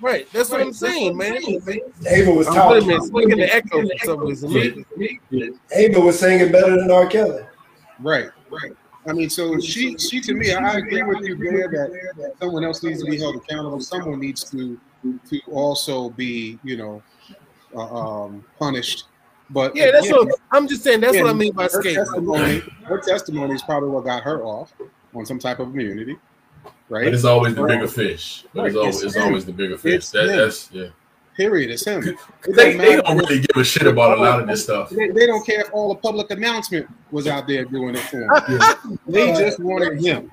Right, 0.00 0.30
that's 0.32 0.50
what 0.50 0.60
I'm 0.60 0.72
saying, 0.72 1.16
man. 1.16 1.38
Ava 2.06 2.30
was 2.30 2.46
talking. 2.46 2.88
Wait 3.12 3.24
a 3.24 3.28
minute, 3.28 3.36
the 3.36 3.54
echo 3.54 3.80
for 3.80 4.04
some 4.04 4.20
reason. 4.20 4.84
Ava 5.72 6.00
was 6.00 6.18
singing 6.18 6.52
better 6.52 6.76
than 6.76 6.90
R. 6.90 7.06
Kelly. 7.06 7.42
Right, 8.00 8.28
right. 8.50 8.72
I 9.06 9.12
mean, 9.12 9.28
so 9.28 9.60
she, 9.60 9.96
she 9.98 10.20
to 10.22 10.34
me, 10.34 10.52
I 10.52 10.78
agree 10.78 11.02
with 11.02 11.20
you 11.22 11.36
there 11.36 11.68
that 11.68 12.34
someone 12.40 12.64
else 12.64 12.82
needs 12.82 13.02
to 13.02 13.10
be 13.10 13.18
held 13.18 13.36
accountable. 13.36 13.80
Someone 13.80 14.20
needs 14.20 14.44
to, 14.50 14.80
to 15.02 15.40
also 15.50 16.10
be, 16.10 16.58
you 16.64 16.76
know, 16.76 17.02
uh, 17.74 18.24
um, 18.24 18.44
punished. 18.58 19.04
But 19.50 19.76
yeah, 19.76 19.90
that's 19.90 20.10
what 20.10 20.28
I'm 20.52 20.66
just 20.66 20.82
saying. 20.82 21.00
That's 21.00 21.18
what 21.18 21.28
I 21.28 21.34
mean 21.34 21.52
by 21.52 21.64
her 21.64 21.82
testimony. 21.82 22.60
Her 22.84 22.98
testimony 22.98 23.54
is 23.54 23.62
probably 23.62 23.90
what 23.90 24.04
got 24.04 24.22
her 24.22 24.42
off 24.42 24.72
on 25.14 25.26
some 25.26 25.38
type 25.38 25.58
of 25.58 25.68
immunity 25.68 26.16
right? 26.88 27.04
But 27.04 27.14
it's 27.14 27.24
always 27.24 27.54
the 27.54 27.64
bigger 27.64 27.88
fish. 27.88 28.44
But 28.52 28.66
it's, 28.66 28.76
always, 28.76 29.02
it's, 29.02 29.16
always 29.16 29.44
the 29.44 29.52
bigger 29.52 29.78
fish. 29.78 30.08
That, 30.10 30.26
that's 30.26 30.70
yeah. 30.72 30.88
Period. 31.36 31.70
It's 31.70 31.84
him. 31.84 32.06
It 32.06 32.16
they, 32.54 32.76
they 32.76 32.96
don't 32.96 33.18
really 33.18 33.40
give 33.40 33.56
a 33.56 33.64
shit 33.64 33.86
about 33.86 34.18
a 34.18 34.20
lot 34.20 34.40
of 34.40 34.46
this 34.46 34.64
stuff. 34.64 34.90
They, 34.90 35.08
they 35.08 35.26
don't 35.26 35.44
care 35.44 35.62
if 35.62 35.72
all 35.72 35.88
the 35.88 36.00
public 36.00 36.30
announcement 36.30 36.88
was 37.10 37.26
out 37.26 37.48
there 37.48 37.64
doing 37.64 37.96
it 37.96 38.02
for 38.02 38.22
him. 38.22 39.00
they 39.08 39.32
just 39.32 39.58
wanted 39.58 40.00
him. 40.00 40.30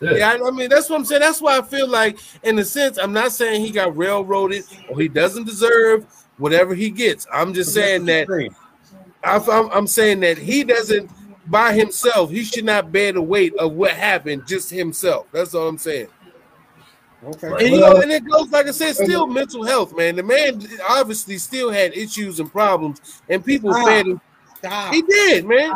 Yeah, 0.00 0.30
I, 0.30 0.48
I 0.48 0.50
mean 0.50 0.68
that's 0.68 0.90
what 0.90 0.96
I'm 0.96 1.04
saying. 1.04 1.20
That's 1.20 1.40
why 1.40 1.58
I 1.58 1.62
feel 1.62 1.88
like, 1.88 2.18
in 2.42 2.58
a 2.58 2.64
sense, 2.64 2.98
I'm 2.98 3.12
not 3.12 3.32
saying 3.32 3.64
he 3.64 3.70
got 3.70 3.96
railroaded 3.96 4.64
or 4.88 5.00
he 5.00 5.08
doesn't 5.08 5.44
deserve 5.44 6.06
whatever 6.38 6.74
he 6.74 6.90
gets. 6.90 7.26
I'm 7.32 7.54
just 7.54 7.72
saying 7.72 8.04
that 8.06 8.28
I, 9.22 9.36
I'm, 9.36 9.70
I'm 9.70 9.86
saying 9.86 10.20
that 10.20 10.38
he 10.38 10.64
doesn't 10.64 11.10
by 11.46 11.72
himself. 11.72 12.30
He 12.30 12.44
should 12.44 12.64
not 12.64 12.92
bear 12.92 13.12
the 13.12 13.22
weight 13.22 13.54
of 13.56 13.72
what 13.72 13.92
happened 13.92 14.46
just 14.46 14.70
himself. 14.70 15.26
That's 15.32 15.54
all 15.54 15.68
I'm 15.68 15.78
saying. 15.78 16.08
Okay. 17.24 17.48
And 17.48 17.74
you 17.74 17.80
know, 17.80 17.96
and 18.00 18.10
it 18.10 18.24
goes 18.28 18.50
like 18.50 18.66
I 18.66 18.70
said, 18.70 18.94
still 18.94 19.26
mental 19.26 19.64
health, 19.64 19.96
man. 19.96 20.16
The 20.16 20.22
man 20.22 20.66
obviously 20.88 21.38
still 21.38 21.70
had 21.70 21.96
issues 21.96 22.40
and 22.40 22.50
problems, 22.50 23.22
and 23.28 23.44
people 23.44 23.72
Stop. 23.72 23.86
fed 23.86 24.06
him. 24.06 24.20
Stop. 24.58 24.94
He 24.94 25.02
did, 25.02 25.46
man. 25.46 25.72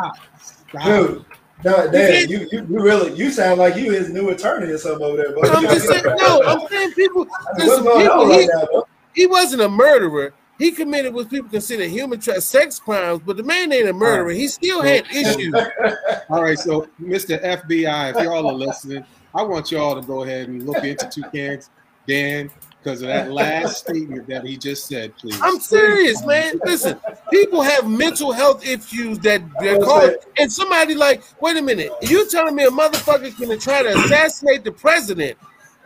Stop. 0.69 0.83
Dude, 0.83 1.25
no, 1.63 1.91
Dan, 1.91 2.29
you, 2.29 2.47
you 2.51 2.65
you 2.69 2.79
really 2.79 3.13
you 3.15 3.31
sound 3.31 3.59
like 3.59 3.75
you 3.75 3.91
his 3.91 4.09
new 4.09 4.29
attorney 4.29 4.71
or 4.71 4.77
something 4.77 5.05
over 5.05 5.17
there, 5.17 5.33
bro. 5.33 5.49
I'm 5.49 5.63
just 5.63 5.87
saying, 5.87 6.03
no, 6.05 6.41
I'm 6.43 6.67
saying 6.69 6.91
people. 6.93 7.27
Listen, 7.57 7.83
people 7.83 8.11
on 8.11 8.31
he, 8.31 8.47
now, 8.47 8.83
he 9.13 9.27
wasn't 9.27 9.61
a 9.63 9.69
murderer. 9.69 10.33
He 10.57 10.71
committed 10.71 11.13
what 11.13 11.29
people 11.29 11.49
consider 11.49 11.85
human 11.85 12.19
tra- 12.19 12.41
sex 12.41 12.79
crimes, 12.79 13.21
but 13.25 13.37
the 13.37 13.43
man 13.43 13.71
ain't 13.71 13.87
a 13.87 13.93
murderer. 13.93 14.31
He 14.31 14.47
still 14.49 14.81
had 14.81 15.05
issues. 15.09 15.53
All 16.29 16.43
right, 16.43 16.59
so 16.59 16.87
Mr. 17.01 17.41
FBI, 17.41 18.09
if 18.15 18.23
y'all 18.23 18.45
are 18.45 18.53
listening, 18.53 19.05
I 19.33 19.43
want 19.43 19.71
y'all 19.71 19.99
to 19.99 20.05
go 20.05 20.23
ahead 20.23 20.49
and 20.49 20.63
look 20.65 20.83
into 20.83 21.07
two 21.09 21.21
Toucan's 21.23 21.69
Dan 22.07 22.49
because 22.81 23.01
of 23.01 23.09
that 23.09 23.31
last 23.31 23.77
statement 23.87 24.27
that 24.27 24.45
he 24.45 24.57
just 24.57 24.87
said, 24.87 25.15
please. 25.17 25.39
I'm 25.43 25.59
serious, 25.59 26.25
man. 26.25 26.59
Listen, 26.65 26.99
people 27.31 27.61
have 27.61 27.87
mental 27.87 28.31
health 28.31 28.65
issues 28.65 29.19
that 29.19 29.41
they're 29.59 29.79
called, 29.79 30.13
and 30.37 30.51
somebody 30.51 30.95
like, 30.95 31.23
wait 31.41 31.57
a 31.57 31.61
minute, 31.61 31.91
you 32.01 32.27
telling 32.29 32.55
me 32.55 32.63
a 32.63 32.69
motherfucker's 32.69 33.35
gonna 33.35 33.57
try 33.57 33.83
to 33.83 33.89
assassinate 33.89 34.63
the 34.63 34.71
president, 34.71 35.37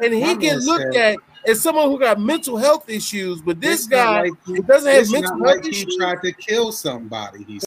and 0.02 0.14
he 0.14 0.36
get 0.36 0.58
looked 0.60 0.96
at 0.96 1.18
as 1.46 1.60
someone 1.60 1.90
who 1.90 2.00
got 2.00 2.20
mental 2.20 2.56
health 2.56 2.90
issues, 2.90 3.42
but 3.42 3.60
this 3.60 3.86
guy 3.86 4.22
like 4.22 4.32
he- 4.46 4.62
doesn't 4.62 4.90
have 4.92 5.12
mental 5.12 5.38
not 5.38 5.48
health 5.48 5.64
like 5.64 5.74
he 5.74 5.82
issues. 5.82 5.98
tried 5.98 6.22
to 6.22 6.32
kill 6.32 6.72
somebody. 6.72 7.44
He 7.44 7.60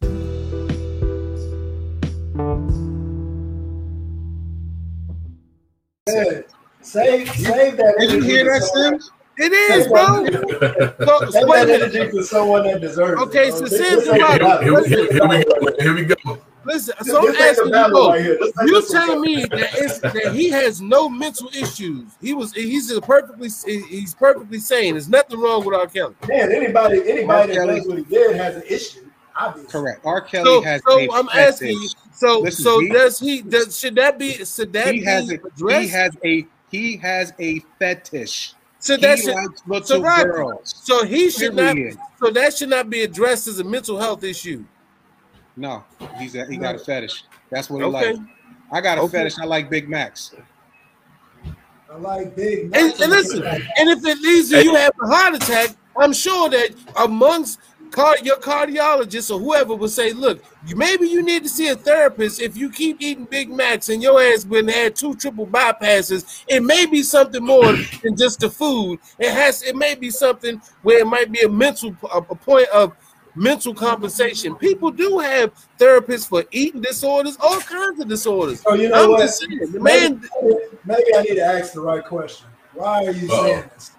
said. 6.09 6.27
Yeah. 6.49 6.53
Save 6.83 7.29
save 7.31 7.77
that. 7.79 7.95
Did 7.99 8.11
you 8.11 8.17
energy 8.19 8.31
hear 8.31 8.45
for 8.45 8.61
that, 8.61 8.63
someone- 8.63 9.01
Sims? 9.01 9.11
It 9.39 9.53
is, 9.53 9.87
bro. 9.89 10.25
So, 11.05 11.31
Save 11.31 11.49
wait 11.49 11.67
that 11.67 11.67
minute. 11.67 11.95
energy 11.95 12.11
for 12.17 12.23
someone 12.23 12.63
that 12.65 12.81
deserves 12.81 13.21
Okay, 13.23 13.49
it. 13.49 13.53
so. 13.53 13.67
Sims 13.67 13.71
This- 13.71 13.81
this 13.81 14.03
is 14.03 14.09
ain't 14.09 14.63
Here, 14.63 14.85
here, 14.85 15.13
here 15.13 15.29
we 15.29 15.45
go. 15.45 15.83
Here 15.83 15.95
we 15.95 16.05
go. 16.05 16.39
Listen, 16.65 16.95
This- 16.99 17.09
so 17.09 17.19
I'm 17.19 17.27
this 17.27 17.35
ain't 17.37 17.45
a 17.45 17.49
asking 17.51 17.65
you 17.67 17.71
battle 17.73 17.91
both. 17.99 18.11
right 18.11 18.23
here. 18.23 18.39
You're 18.63 18.69
just 18.81 18.89
some- 18.91 19.07
telling 19.07 19.21
me 19.21 19.45
that, 19.45 19.69
it's, 19.75 19.99
that 19.99 20.33
he 20.33 20.49
has 20.51 20.81
no 20.81 21.09
mental 21.09 21.49
issues. 21.49 22.07
He 22.21 22.33
was 22.35 22.53
he's 22.55 22.91
a 22.93 23.01
perfectly 23.01 23.51
he's 23.89 24.15
perfectly 24.15 24.59
sane. 24.61 24.95
There's 24.95 25.09
nothing 25.09 25.41
wrong 25.41 25.65
with 25.65 25.75
R. 25.75 25.87
Kelly. 25.89 26.15
Man, 26.29 26.53
anybody 26.53 27.03
anybody 27.11 27.49
that 27.53 27.57
Kelly- 27.67 27.79
does 27.81 27.89
what 27.89 27.99
he 27.99 28.05
did 28.05 28.37
has 28.37 28.57
an 28.57 28.63
issue. 28.69 29.01
Obviously. 29.39 29.71
Correct. 29.71 30.01
R. 30.07 30.21
Kelly 30.21 30.45
So, 30.45 30.63
has 30.63 30.83
so 30.87 30.99
a 30.99 31.13
I'm 31.13 31.27
fetish. 31.29 31.49
asking 31.55 31.69
you. 31.83 31.89
So 32.13 32.41
Listen, 32.41 32.65
so 32.65 32.81
he- 32.81 32.89
does 32.89 33.19
he 33.19 33.43
does 33.43 33.79
should 33.79 33.95
that 33.97 34.19
be 34.19 34.33
should 34.45 34.73
that 34.73 34.95
He 34.95 35.01
be 35.01 35.05
has 35.07 35.31
a 35.31 35.39
he 35.59 35.89
has 35.89 36.17
a 36.25 36.47
he 36.71 36.97
has 36.97 37.33
a 37.39 37.61
fetish. 37.79 38.55
so 38.79 38.95
He 38.97 39.01
that 39.03 39.19
should, 39.19 39.87
so 39.87 40.01
right. 40.01 40.57
so 40.65 41.05
he 41.05 41.31
should 41.31 41.55
Period. 41.57 41.97
not 41.97 42.09
so 42.19 42.31
that 42.31 42.57
should 42.57 42.71
not 42.71 42.89
be 42.89 43.03
addressed 43.03 43.47
as 43.49 43.59
a 43.59 43.65
mental 43.65 43.99
health 43.99 44.25
issue. 44.25 44.65
No, 45.57 45.85
he's 46.19 46.35
a, 46.35 46.47
he 46.47 46.57
got 46.57 46.75
a 46.75 46.79
fetish. 46.79 47.25
That's 47.51 47.69
what 47.71 47.79
he 47.79 47.85
Okay. 47.85 48.13
likes. 48.15 48.19
I 48.73 48.81
got 48.81 48.99
a 48.99 49.03
Okay. 49.03 49.19
fetish. 49.19 49.39
I 49.39 49.45
like 49.45 49.69
Big 49.71 49.89
Macs. 49.89 50.35
I 51.91 51.97
like 51.99 52.35
big. 52.35 52.65
And, 52.77 52.93
and 53.01 53.11
listen, 53.11 53.43
and 53.47 53.89
if 53.91 54.05
it 54.05 54.19
leads 54.19 54.51
to 54.51 54.63
you 54.63 54.75
having 54.75 54.99
a 55.03 55.07
heart 55.07 55.35
attack, 55.35 55.71
I'm 55.97 56.13
sure 56.13 56.51
that 56.51 56.75
amongst 56.99 57.61
car- 57.97 58.19
your 58.23 58.37
cardiologist 58.37 59.35
or 59.35 59.41
whoever 59.41 59.75
will 59.75 59.89
say, 59.89 60.13
look, 60.13 60.43
you, 60.67 60.77
maybe 60.77 61.09
you 61.09 61.23
need 61.23 61.43
to 61.43 61.49
see 61.49 61.69
a 61.69 61.75
therapist 61.75 62.41
if 62.41 62.57
you 62.57 62.71
keep 62.71 63.01
eating 63.01 63.25
Big 63.25 63.49
Macs 63.51 63.89
and 63.89 64.03
your 64.03 64.23
ass 64.23 64.45
been 64.45 64.69
had 64.69 64.95
two 64.95 65.15
triple 65.15 65.47
bypasses. 65.47 66.45
It 66.47 66.63
may 66.63 66.85
be 66.87 67.03
something 67.03 67.43
more 67.43 67.73
than 68.03 68.17
just 68.17 68.41
the 68.41 68.51
food. 68.51 69.01
It 69.19 69.33
has. 69.33 69.63
It 69.63 69.77
may 69.77 69.95
be 69.95 70.11
something 70.11 70.61
where 70.83 71.01
it 71.01 71.07
might 71.07 71.33
be 71.33 71.41
a 71.41 71.49
mental 71.49 71.97
a, 72.13 72.19
a 72.19 72.35
point 72.35 72.69
of 72.69 72.93
mental 73.35 73.75
compensation. 73.75 74.55
People 74.57 74.91
do 74.91 75.19
have 75.19 75.53
therapists 75.79 76.29
for 76.29 76.45
eating 76.51 76.83
disorders, 76.83 77.37
all 77.41 77.61
kinds 77.61 78.01
of 78.01 78.09
disorders. 78.09 78.61
So 78.61 78.75
you 78.75 78.91
know 78.91 79.05
I'm 79.05 79.11
what? 79.11 79.21
just 79.21 79.39
saying, 79.41 79.73
the 79.73 79.81
man. 79.81 80.21
maybe, 80.43 80.57
maybe 80.85 81.17
I 81.17 81.23
need 81.23 81.35
to 81.37 81.45
ask 81.45 81.73
the 81.73 81.81
right 81.81 82.05
question. 82.05 82.47
Why 82.75 83.07
are 83.07 83.11
you 83.11 83.27
Uh-oh. 83.31 83.45
saying 83.47 83.71
this? 83.75 83.91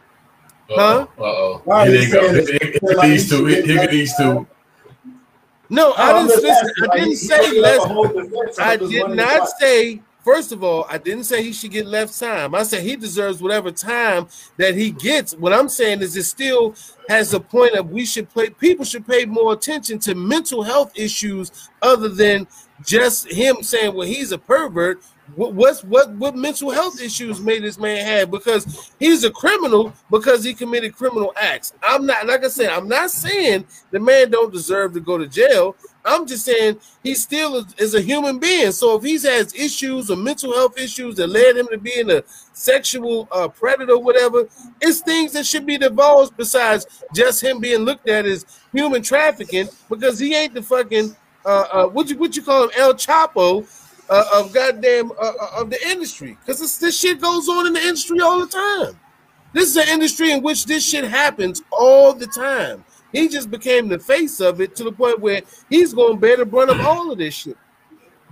Huh? 0.69 1.07
Uh 1.18 1.23
oh. 1.23 1.61
Here 1.85 1.91
they 1.91 2.10
go. 2.10 2.22
Here 2.22 2.31
this? 2.34 2.49
here- 2.49 2.60
Feel 2.60 2.80
here 2.89 2.98
like 2.98 3.10
these 3.10 3.30
two. 3.30 3.45
Here 3.45 3.88
these 3.88 4.15
two. 4.18 4.48
No, 5.69 5.94
I 5.98 6.14
didn't. 6.14 6.44
Listen, 6.44 6.72
I 6.91 6.98
didn't 6.98 7.15
say 7.18 7.52
he 7.52 7.60
let's. 7.60 7.84
a 7.84 7.88
whole 7.88 8.07
defense 8.07 8.60
I 8.60 8.77
did 8.77 9.10
not 9.10 9.49
say. 9.60 10.02
First 10.23 10.52
of 10.52 10.61
all, 10.61 10.85
I 10.89 10.98
didn't 10.98 11.23
say 11.23 11.41
he 11.41 11.53
should 11.53 11.72
get 11.72 11.85
left 11.85 12.18
time. 12.19 12.53
I 12.53 12.64
said 12.64 12.84
he 12.84 12.98
deserves 12.98 13.41
whatever 13.41 13.72
time 13.72 14.27
that 14.57 14.76
he 14.76 14.91
gets. 14.91 15.34
What 15.34 15.53
I'm 15.53 15.69
saying 15.69 16.02
is, 16.02 16.18
it 16.18 16.23
still 16.23 16.76
has 17.07 17.34
a 17.34 17.39
point 17.39 17.76
of 17.76 17.91
we 17.91 18.06
should 18.06 18.30
play. 18.30 18.49
People 18.49 18.84
should 18.84 19.07
pay 19.07 19.23
more 19.23 19.53
attention 19.53 19.99
to 19.99 20.15
mental 20.15 20.64
health 20.64 20.91
issues 20.95 21.69
other 21.81 22.10
than 22.10 22.45
just 22.85 23.31
him 23.31 23.64
saying, 23.64 23.94
"Well, 23.94 24.07
he's 24.07 24.34
a 24.34 24.38
pervert." 24.38 25.02
What 25.36 25.54
what's 25.54 25.84
what 25.84 26.10
what 26.12 26.36
mental 26.36 26.72
health 26.72 27.02
issues 27.02 27.41
may 27.41 27.60
this 27.60 27.78
man 27.78 28.06
have? 28.06 28.32
Because 28.32 28.91
he's 28.99 29.24
a 29.24 29.32
criminal 29.32 29.94
because 30.10 30.44
he 30.44 30.54
committed 30.54 30.95
criminal 30.95 31.34
acts. 31.36 31.74
I'm 31.84 32.06
not 32.06 32.28
like 32.28 32.45
I 32.45 32.48
said. 32.48 32.70
I'm 32.70 32.88
not 32.88 33.12
saying 33.12 33.66
the 33.91 33.99
man 33.99 34.32
don't 34.32 34.54
deserve 34.54 34.94
to 34.94 34.99
go 35.02 35.18
to 35.18 35.28
jail. 35.28 35.76
I'm 36.06 36.26
just 36.26 36.45
saying 36.45 36.80
he 37.04 37.14
still 37.14 37.58
is, 37.58 37.66
is 37.78 37.95
a 37.95 38.02
human 38.02 38.40
being. 38.40 38.72
So 38.72 38.95
if 38.95 39.04
he 39.04 39.14
has 39.28 39.54
issues 39.54 40.10
or 40.10 40.16
mental 40.16 40.54
health 40.54 40.80
issues 40.80 41.16
that 41.18 41.28
led 41.28 41.58
him 41.58 41.68
to 41.68 41.78
being 41.78 42.10
a 42.10 42.24
sexual 42.54 43.28
uh, 43.32 43.49
predator, 43.49 43.94
or 43.94 44.02
whatever, 44.02 44.48
it's 44.80 45.02
things 45.02 45.34
that 45.34 45.45
should 45.45 45.66
be 45.66 45.78
divulged 45.78 46.38
besides 46.38 47.04
just 47.14 47.44
him 47.44 47.60
being 47.60 47.82
looked 47.82 48.08
at 48.08 48.26
as 48.26 48.45
human 48.72 49.02
trafficking 49.02 49.68
because 49.90 50.18
he 50.18 50.34
ain't 50.34 50.54
the 50.54 50.62
fucking 50.62 51.16
uh, 51.45 51.66
uh, 51.72 51.88
what 51.88 52.10
you 52.10 52.18
what 52.18 52.36
you 52.36 52.41
call 52.41 52.64
him 52.64 52.72
El 52.78 52.94
Chapo 52.94 53.66
uh, 54.10 54.26
of 54.36 54.54
goddamn 54.54 55.12
uh, 55.12 55.34
uh, 55.42 55.62
of 55.62 55.70
the 55.70 55.88
industry 55.88 56.38
because 56.40 56.60
this 56.60 56.78
this 56.78 57.00
shit 57.00 57.22
goes 57.22 57.48
on 57.50 57.68
in 57.68 57.74
the 57.74 57.82
industry 57.82 58.20
all 58.20 58.40
the 58.40 58.48
time. 58.48 59.00
This 59.54 59.70
is 59.70 59.78
an 59.78 59.88
industry 59.90 60.32
in 60.32 60.44
which 60.44 60.66
this 60.66 60.88
shit 60.88 61.04
happens 61.04 61.64
all 61.72 62.14
the 62.14 62.28
time. 62.28 62.84
He 63.12 63.28
just 63.28 63.50
became 63.50 63.88
the 63.88 64.00
face 64.00 64.40
of 64.40 64.62
it 64.62 64.76
to 64.76 64.84
the 64.84 64.92
point 64.92 65.20
where 65.20 65.42
he's 65.70 65.94
going 65.94 66.14
to 66.14 66.20
bear 66.20 66.38
the 66.38 66.46
brunt 66.46 66.70
of 66.70 66.80
all 66.82 67.12
of 67.12 67.18
this 67.18 67.34
shit. 67.34 67.58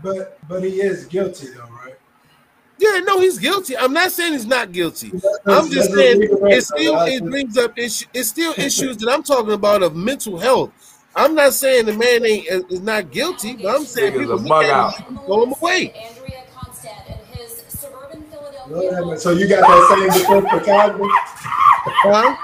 But 0.04 0.38
but 0.48 0.64
he 0.64 0.82
is 0.82 1.06
guilty 1.06 1.48
though, 1.48 1.70
right? 1.84 1.96
Yeah, 2.78 3.00
no, 3.00 3.20
he's 3.22 3.40
guilty. 3.40 3.78
I'm 3.78 3.94
not 3.94 4.12
saying 4.12 4.34
he's 4.34 4.46
not 4.46 4.72
guilty. 4.74 5.12
I'm 5.46 5.70
just 5.72 5.94
saying 5.94 6.22
it 6.24 6.62
still 6.62 7.00
it 7.02 7.24
brings 7.24 7.58
up 7.58 7.78
issue, 7.78 8.06
it's 8.14 8.30
still 8.30 8.54
issues 8.58 8.98
that 8.98 9.10
I'm 9.10 9.24
talking 9.24 9.54
about 9.54 9.82
of 9.82 9.96
mental 9.96 10.38
health. 10.38 10.72
I'm 11.18 11.34
not 11.34 11.54
saying 11.54 11.86
the 11.86 11.94
man 11.94 12.26
ain't 12.26 12.46
is 12.70 12.82
not 12.82 13.10
guilty, 13.12 13.56
but 13.56 13.74
I'm 13.76 13.86
saying 13.86 14.12
Nigga's 14.14 14.20
people 14.22 14.34
a 14.34 14.36
look 14.38 14.50
bug 14.50 14.66
him 14.66 14.72
out. 14.72 14.94
throw 15.26 15.44
him 15.44 15.54
away. 15.62 15.94
Andrea 15.96 16.44
Constand 16.54 17.08
and 17.08 17.20
his 17.38 17.64
suburban 17.70 18.26
Philadelphia. 18.30 19.18
So 19.20 19.32
you 19.40 19.48
got 19.48 19.66
that 19.66 19.88
same 19.90 20.10
defense 20.12 20.50
for 20.50 20.60
Cosby? 20.60 21.10
Huh? 22.04 22.36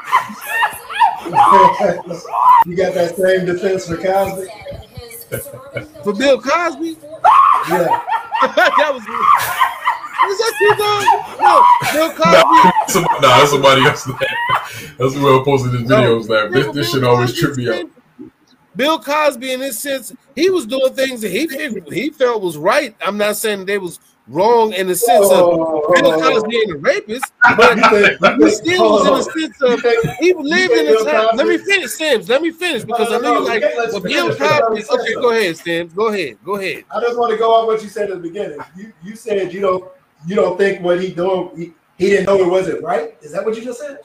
you 2.66 2.76
got 2.78 2.94
that 2.94 3.16
same 3.18 3.46
defense 3.46 3.88
for 3.88 3.98
Cosby? 3.98 4.48
and 4.72 4.82
his 4.98 5.20
suburban 5.44 6.04
For 6.04 6.14
Bill 6.14 6.42
Cosby? 6.42 6.98
Yeah. 7.70 8.02
that 8.42 8.90
was 8.94 9.04
was 10.24 10.38
that 10.38 10.54
you 10.62 10.76
dog? 10.78 11.06
No, 11.42 11.54
Bill 11.92 12.10
Nah, 12.32 12.44
Cosby. 12.44 12.72
some, 12.88 13.04
nah, 13.04 13.38
that's 13.38 13.52
somebody 13.52 13.82
else. 13.86 14.06
That's 14.98 15.14
who 15.16 15.42
I 15.42 15.44
posted 15.44 15.72
this 15.74 15.90
No. 15.90 15.98
videos. 15.98 16.28
That 16.28 16.52
this, 16.54 16.74
this 16.74 16.92
shit 16.92 17.04
always 17.04 17.34
trip 17.34 17.56
me 17.58 17.70
out. 17.70 17.86
Bill 18.76 19.00
Cosby, 19.00 19.52
in 19.52 19.60
this 19.60 19.80
sense, 19.80 20.14
he 20.36 20.50
was 20.50 20.66
doing 20.66 20.94
things 20.94 21.22
that 21.22 21.32
he 21.32 21.48
figured, 21.48 21.92
he 21.92 22.10
felt 22.10 22.42
was 22.42 22.58
right. 22.58 22.96
I'm 23.06 23.18
not 23.18 23.36
saying 23.36 23.66
they 23.66 23.78
was 23.78 24.00
wrong 24.28 24.72
in 24.74 24.88
the 24.88 24.96
sense 24.96 25.26
of 25.26 25.32
Oh, 25.32 25.94
Bill 25.94 26.08
oh, 26.08 26.14
oh. 26.14 26.20
Cosby 26.22 26.50
being 26.50 26.72
a 26.72 26.78
rapist, 26.78 27.34
but 27.58 27.78
he 28.40 28.50
still 28.52 28.92
was 28.92 29.08
in 29.08 29.14
the 29.14 29.24
sense 29.24 29.62
of 29.62 30.18
he 30.20 30.34
lived 30.34 30.74
in 30.74 30.86
Bill 30.86 31.06
time. 31.06 31.36
Let 31.36 31.48
me 31.48 31.58
finish, 31.58 31.92
Sims. 31.92 32.30
Let 32.30 32.42
me 32.42 32.52
finish 32.52 32.84
because 32.84 33.10
No, 33.10 33.18
I 33.18 33.20
no, 33.20 33.34
know 33.34 33.40
you 33.40 33.46
like. 33.48 33.62
Well, 33.62 34.00
Bill 34.00 34.36
Cosby. 34.36 34.86
Okay, 34.90 35.14
go 35.16 35.32
ahead, 35.32 35.58
Sims. 35.58 35.94
Go 35.94 36.08
ahead. 36.08 36.38
Go 36.46 36.56
ahead. 36.56 36.86
I 36.96 37.02
just 37.02 37.18
want 37.18 37.32
to 37.32 37.38
go 37.38 37.54
off 37.54 37.68
what 37.68 37.84
you 37.84 37.90
said 37.90 38.10
at 38.10 38.22
the 38.22 38.22
beginning. 38.22 38.60
You 38.76 38.94
you 39.04 39.16
said 39.16 39.54
you 39.54 39.60
don't 39.60 39.92
you 40.26 40.36
don't 40.36 40.58
think 40.58 40.82
what 40.82 41.02
he 41.02 41.14
doing 41.14 41.50
he, 41.56 41.74
he 41.98 42.10
didn't 42.10 42.26
know 42.26 42.38
it 42.38 42.50
wasn't 42.50 42.82
right. 42.84 43.16
Is 43.22 43.32
that 43.34 43.46
what 43.46 43.56
you 43.56 43.64
just 43.64 43.80
said? 43.80 44.00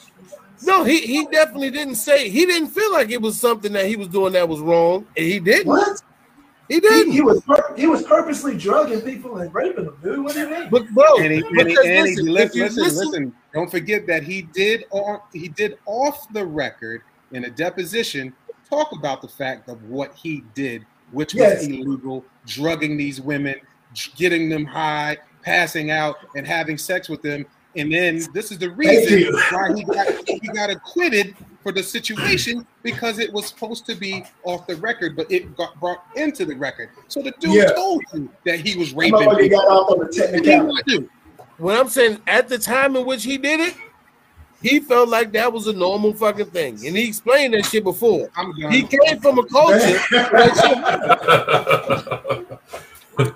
No, 0.63 0.85
he 0.85 1.01
he 1.01 1.27
definitely 1.27 1.71
didn't 1.71 1.97
say 1.97 2.29
he 2.29 2.47
didn't 2.47 2.69
feel 2.69 2.93
like 2.93 3.11
it 3.11 3.21
was 3.21 3.39
something 3.39 3.73
that 3.73 3.87
he 3.87 3.97
was 3.97 4.09
doing 4.09 4.33
that 4.35 4.49
was 4.49 4.61
wrong, 4.61 5.07
and 5.17 5.27
he 5.27 5.39
didn't. 5.41 5.69
What? 5.69 6.03
He 6.69 6.81
didn't. 6.81 7.13
He, 7.13 7.19
he 7.19 7.23
was 7.23 7.43
he 7.77 7.87
was 7.87 8.03
purposely 8.03 8.57
drugging 8.57 9.01
people 9.03 9.37
and 9.39 9.55
raping 9.55 9.85
them, 9.85 9.99
dude. 10.03 10.25
What 10.25 10.35
do 10.35 10.41
you 10.41 10.51
mean? 10.51 10.69
But 10.71 10.89
bro, 10.91 11.19
And 11.19 11.33
he, 11.33 11.39
and 11.39 11.69
he, 11.69 11.77
and 11.85 12.05
listen, 12.05 12.27
li- 12.27 12.33
listen, 12.33 12.61
listen- 12.61 12.83
listen, 12.85 13.35
Don't 13.53 13.71
forget 13.71 14.07
that 14.09 14.23
he 14.25 14.43
did 14.43 14.85
on 14.91 15.21
he 15.33 15.49
did 15.49 15.79
off 15.87 16.33
the 16.33 16.45
record 16.45 17.03
in 17.33 17.45
a 17.45 17.51
deposition 17.51 18.33
talk 18.69 18.93
about 18.93 19.23
the 19.23 19.29
fact 19.29 19.69
of 19.69 19.83
what 19.85 20.15
he 20.15 20.43
did, 20.55 20.85
which 21.13 21.35
was 21.35 21.67
illegal, 21.67 22.25
drugging 22.47 22.97
these 22.97 23.21
women, 23.21 23.55
getting 24.17 24.49
them 24.49 24.65
high, 24.65 25.17
passing 25.43 25.91
out, 25.91 26.17
and 26.35 26.47
having 26.47 26.77
sex 26.77 27.09
with 27.09 27.23
them. 27.23 27.47
And 27.77 27.93
then 27.93 28.27
this 28.33 28.51
is 28.51 28.59
the 28.59 28.71
reason 28.71 29.35
why 29.53 29.75
he 29.77 29.85
got 29.85 30.07
he 30.27 30.49
got 30.49 30.71
acquitted 30.71 31.37
for 31.63 31.73
the 31.73 31.83
situation 31.83 32.67
because 32.83 33.19
it 33.19 33.31
was 33.33 33.47
supposed 33.49 33.85
to 33.87 33.95
be 33.95 34.25
off 34.45 34.67
the 34.67 34.77
record, 34.77 35.15
but 35.17 35.31
it 35.31 35.55
got 35.57 35.79
brought 35.81 36.03
into 36.17 36.45
the 36.47 36.55
record. 36.57 36.91
So 37.09 37.21
the 37.23 37.33
dude 37.41 37.55
Yeah. 37.55 37.73
told 37.73 38.03
you 38.15 38.31
that 38.45 38.61
he 38.61 38.77
was 38.79 38.93
raping 38.95 39.19
Motherfucker 39.19 39.39
people. 39.41 39.59
got 39.59 39.69
off 39.69 39.91
on 39.91 39.99
the 39.99 40.05
What 40.07 40.15
technicality. 40.15 40.67
want 40.67 40.87
to 40.87 40.99
do? 40.99 41.11
What 41.59 41.79
I'm 41.79 41.89
saying 41.89 42.21
at 42.27 42.49
the 42.49 42.59
time 42.59 42.97
in 42.97 43.05
which 43.05 43.25
he 43.25 43.37
did 43.37 43.61
it, 43.61 43.75
he 44.63 44.81
felt 44.81 45.09
like 45.11 45.33
that 45.33 45.53
was 45.53 45.67
a 45.67 45.73
normal 45.73 46.15
fucking 46.15 46.47
thing, 46.47 46.75
and 46.87 46.97
he 46.97 47.09
explained 47.09 47.53
that 47.55 47.67
shit 47.67 47.85
before. 47.85 48.31
I'm. 48.37 48.53
He 48.71 48.83
came 48.85 49.21
from 49.21 49.39
a 49.39 49.45
culture. 49.47 49.99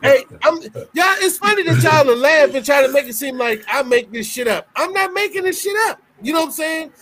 hey, 0.03 0.25
I'm 0.43 0.61
y'all. 0.61 1.17
It's 1.19 1.39
funny 1.39 1.63
that 1.65 1.83
y'all 1.83 2.11
are 2.11 2.17
laughing, 2.17 2.63
trying 2.63 2.87
to 2.87 2.93
make 2.93 3.07
it 3.07 3.15
seem 3.15 3.39
like 3.39 3.65
I 3.69 3.83
make 3.83 4.13
this 4.13 4.27
shit 4.31 4.49
up. 4.49 4.69
I'm 4.77 4.93
not 4.93 5.13
making 5.13 5.45
this 5.45 5.61
shit 5.63 5.77
up. 5.89 6.01
You 6.23 6.33
know 6.33 6.41
what 6.41 6.47
I'm 6.47 6.53
saying? 6.53 6.93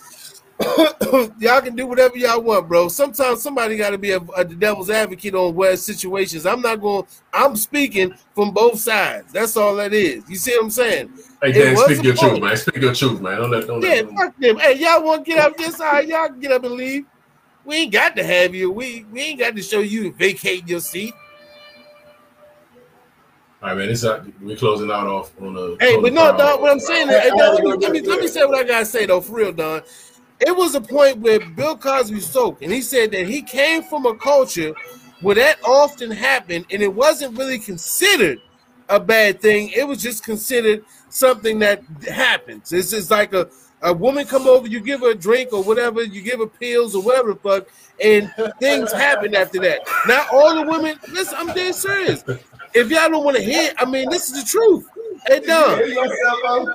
y'all 1.39 1.61
can 1.61 1.75
do 1.75 1.87
whatever 1.87 2.17
y'all 2.17 2.41
want, 2.41 2.67
bro. 2.67 2.89
Sometimes 2.89 3.41
somebody 3.41 3.77
got 3.77 3.91
to 3.91 3.97
be 3.97 4.11
a, 4.11 4.19
a 4.35 4.43
devil's 4.43 4.89
advocate 4.89 5.33
on 5.33 5.55
where 5.55 5.77
situations. 5.77 6.45
I'm 6.45 6.61
not 6.61 6.81
going. 6.81 7.05
I'm 7.33 7.55
speaking 7.55 8.13
from 8.35 8.51
both 8.53 8.79
sides. 8.79 9.31
That's 9.31 9.55
all 9.55 9.75
that 9.77 9.93
is. 9.93 10.29
You 10.29 10.35
see 10.35 10.51
what 10.57 10.65
I'm 10.65 10.69
saying? 10.69 11.13
Hey, 11.41 11.53
Dan, 11.53 11.77
speak 11.77 12.03
your 12.03 12.15
truth, 12.15 12.41
man. 12.41 12.57
Speak 12.57 12.75
your 12.81 12.93
truth, 12.93 13.21
man. 13.21 13.37
Don't 13.37 13.51
let, 13.51 13.67
don't 13.67 13.81
Yeah, 13.81 13.89
let 13.89 14.07
them. 14.07 14.17
fuck 14.17 14.37
them. 14.37 14.57
Hey, 14.59 14.77
y'all 14.77 15.03
want 15.03 15.23
to 15.25 15.31
get 15.31 15.39
up 15.39 15.55
this 15.55 15.77
side? 15.77 16.09
Y'all 16.09 16.27
can 16.27 16.39
get 16.39 16.51
up 16.51 16.63
and 16.65 16.73
leave. 16.73 17.05
We 17.63 17.75
ain't 17.75 17.93
got 17.93 18.15
to 18.17 18.23
have 18.23 18.53
you. 18.53 18.71
We 18.71 19.05
we 19.11 19.21
ain't 19.21 19.39
got 19.39 19.55
to 19.55 19.61
show 19.61 19.79
you 19.79 20.03
to 20.03 20.11
vacate 20.17 20.67
your 20.67 20.79
seat. 20.81 21.13
All 23.61 23.69
right, 23.69 23.77
man. 23.77 23.87
This 23.89 24.05
uh, 24.05 24.23
we 24.41 24.55
closing 24.55 24.89
out 24.89 25.07
off 25.07 25.33
on 25.41 25.55
a. 25.57 25.75
Hey, 25.83 25.99
but 26.01 26.13
no, 26.13 26.35
dog. 26.37 26.61
What 26.61 26.71
I'm 26.71 26.79
saying, 26.79 27.09
I- 27.09 27.15
I 27.15 27.19
hey, 27.19 27.29
dog, 27.29 27.81
let, 27.81 27.91
me, 27.91 28.01
let 28.01 28.21
me 28.21 28.27
say 28.27 28.45
what 28.45 28.57
I 28.57 28.63
gotta 28.63 28.85
say 28.85 29.05
though, 29.05 29.19
for 29.19 29.33
real, 29.33 29.51
Don. 29.51 29.81
It 30.39 30.55
was 30.55 30.75
a 30.75 30.81
point 30.81 31.17
where 31.17 31.41
Bill 31.41 31.75
Cosby 31.77 32.21
spoke, 32.21 32.61
and 32.61 32.71
he 32.71 32.81
said 32.81 33.11
that 33.11 33.27
he 33.27 33.41
came 33.41 33.83
from 33.83 34.05
a 34.05 34.15
culture 34.15 34.73
where 35.19 35.35
that 35.35 35.57
often 35.65 36.09
happened, 36.09 36.67
and 36.71 36.81
it 36.81 36.93
wasn't 36.93 37.37
really 37.37 37.59
considered 37.59 38.39
a 38.87 38.97
bad 38.99 39.41
thing. 39.41 39.69
It 39.75 39.85
was 39.85 40.01
just 40.01 40.23
considered 40.23 40.85
something 41.09 41.59
that 41.59 41.83
happens. 42.09 42.71
It's 42.71 42.91
just 42.91 43.11
like 43.11 43.33
a 43.33 43.49
a 43.81 43.93
woman 43.93 44.25
come 44.25 44.45
over, 44.47 44.67
you 44.67 44.81
give 44.81 45.01
her 45.01 45.11
a 45.11 45.15
drink 45.15 45.53
or 45.53 45.63
whatever, 45.63 46.03
you 46.03 46.21
give 46.21 46.39
her 46.39 46.47
pills 46.47 46.95
or 46.95 47.01
whatever 47.01 47.33
the 47.33 47.39
fuck, 47.39 47.67
and 48.03 48.31
things 48.59 48.91
happen 48.91 49.33
after 49.35 49.59
that. 49.61 49.79
Not 50.05 50.27
all 50.33 50.55
the 50.55 50.69
women. 50.69 50.99
Listen, 51.09 51.35
I'm 51.39 51.53
dead 51.53 51.73
serious. 51.75 52.23
If 52.73 52.89
y'all 52.89 53.09
don't 53.09 53.23
want 53.23 53.37
to 53.37 53.43
hear, 53.43 53.71
I 53.77 53.85
mean, 53.85 54.09
this 54.09 54.29
is 54.29 54.43
the 54.43 54.49
truth. 54.49 54.87
Hey, 55.27 55.35
You 55.35 55.47
Don. 55.47 55.77
hear 55.77 55.87
yourself, 55.87 56.39
bro? 56.41 56.65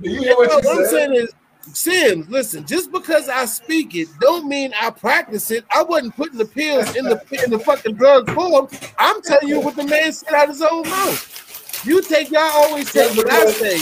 Do 0.00 0.10
you 0.10 0.20
hear 0.20 0.36
what 0.36 0.66
I'm 0.76 0.84
saying 0.86 1.14
is, 1.14 1.34
Sims, 1.72 2.28
listen, 2.30 2.64
just 2.66 2.90
because 2.90 3.28
I 3.28 3.44
speak 3.44 3.94
it 3.94 4.08
don't 4.20 4.48
mean 4.48 4.72
I 4.80 4.88
practice 4.90 5.50
it. 5.50 5.64
I 5.70 5.82
wasn't 5.82 6.16
putting 6.16 6.38
the 6.38 6.46
pills 6.46 6.96
in 6.96 7.04
the 7.04 7.20
in 7.44 7.50
the 7.50 7.58
fucking 7.58 7.94
drug 7.96 8.32
form. 8.34 8.68
I'm 8.98 9.20
telling 9.20 9.48
you 9.48 9.60
what 9.60 9.76
the 9.76 9.84
man 9.84 10.12
said 10.12 10.32
out 10.34 10.44
of 10.44 10.50
his 10.50 10.62
own 10.62 10.88
mouth. 10.88 11.82
You 11.84 12.00
take 12.02 12.30
y'all 12.30 12.40
always 12.42 12.90
take 12.90 13.14
what 13.16 13.30
I 13.30 13.50
say. 13.52 13.80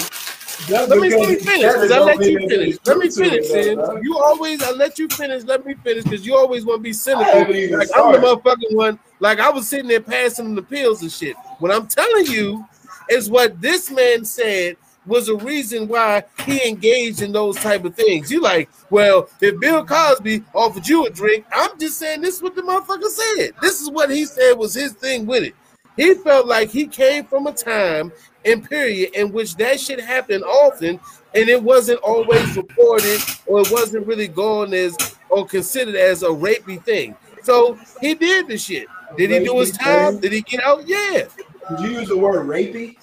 Let 0.68 0.88
me, 0.88 1.10
let 1.10 1.28
me 1.28 1.36
finish, 1.36 1.72
because 1.72 1.90
I 1.92 1.98
let 2.00 2.18
you 2.20 2.48
finish. 2.48 2.76
Let 2.84 2.98
me 2.98 3.10
finish, 3.10 3.44
it, 3.44 3.44
Sims. 3.44 3.88
You 4.02 4.18
always, 4.18 4.62
I 4.62 4.70
let 4.70 4.98
you 4.98 5.08
finish. 5.08 5.44
Let 5.44 5.64
me 5.64 5.74
finish, 5.84 6.04
because 6.04 6.26
you 6.26 6.34
always 6.36 6.64
want 6.64 6.78
to 6.78 6.82
be 6.82 6.92
cynical. 6.92 7.40
Like 7.40 7.88
I'm 7.94 8.12
the 8.12 8.18
motherfucking 8.18 8.74
one. 8.74 8.98
Like 9.20 9.38
I 9.38 9.50
was 9.50 9.68
sitting 9.68 9.86
there 9.86 10.00
passing 10.00 10.54
the 10.54 10.62
pills 10.62 11.02
and 11.02 11.12
shit. 11.12 11.36
What 11.58 11.72
I'm 11.72 11.86
telling 11.86 12.26
you 12.26 12.64
is 13.08 13.30
what 13.30 13.60
this 13.60 13.90
man 13.90 14.24
said 14.24 14.76
was 15.06 15.28
a 15.28 15.36
reason 15.36 15.86
why 15.86 16.24
he 16.44 16.66
engaged 16.68 17.22
in 17.22 17.32
those 17.32 17.56
type 17.56 17.84
of 17.84 17.94
things. 17.94 18.30
You 18.30 18.40
like, 18.40 18.68
well, 18.90 19.28
if 19.40 19.58
Bill 19.60 19.84
Cosby 19.84 20.42
offered 20.52 20.86
you 20.86 21.06
a 21.06 21.10
drink, 21.10 21.46
I'm 21.52 21.78
just 21.78 21.98
saying 21.98 22.20
this 22.20 22.36
is 22.36 22.42
what 22.42 22.56
the 22.56 22.62
motherfucker 22.62 23.08
said. 23.08 23.52
This 23.62 23.80
is 23.80 23.90
what 23.90 24.10
he 24.10 24.24
said 24.24 24.54
was 24.54 24.74
his 24.74 24.92
thing 24.92 25.26
with 25.26 25.44
it. 25.44 25.54
He 25.96 26.14
felt 26.14 26.46
like 26.46 26.68
he 26.70 26.86
came 26.86 27.24
from 27.24 27.46
a 27.46 27.52
time 27.52 28.12
and 28.44 28.68
period 28.68 29.14
in 29.14 29.32
which 29.32 29.56
that 29.56 29.80
shit 29.80 30.00
happened 30.00 30.44
often, 30.44 31.00
and 31.34 31.48
it 31.48 31.62
wasn't 31.62 32.00
always 32.00 32.56
reported 32.56 33.20
or 33.46 33.60
it 33.60 33.70
wasn't 33.70 34.06
really 34.06 34.28
gone 34.28 34.74
as 34.74 34.96
or 35.30 35.46
considered 35.46 35.94
as 35.94 36.22
a 36.22 36.28
rapey 36.28 36.82
thing. 36.82 37.16
So 37.42 37.78
he 38.00 38.14
did 38.14 38.48
the 38.48 38.58
shit. 38.58 38.88
Did 39.16 39.30
he 39.30 39.38
do 39.44 39.58
his 39.58 39.72
time? 39.72 40.18
Did 40.18 40.32
he 40.32 40.42
get 40.42 40.62
out? 40.62 40.86
Yeah. 40.86 41.26
Did 41.70 41.80
you 41.80 41.98
use 41.98 42.08
the 42.08 42.16
word 42.16 42.46
rapey? 42.46 42.96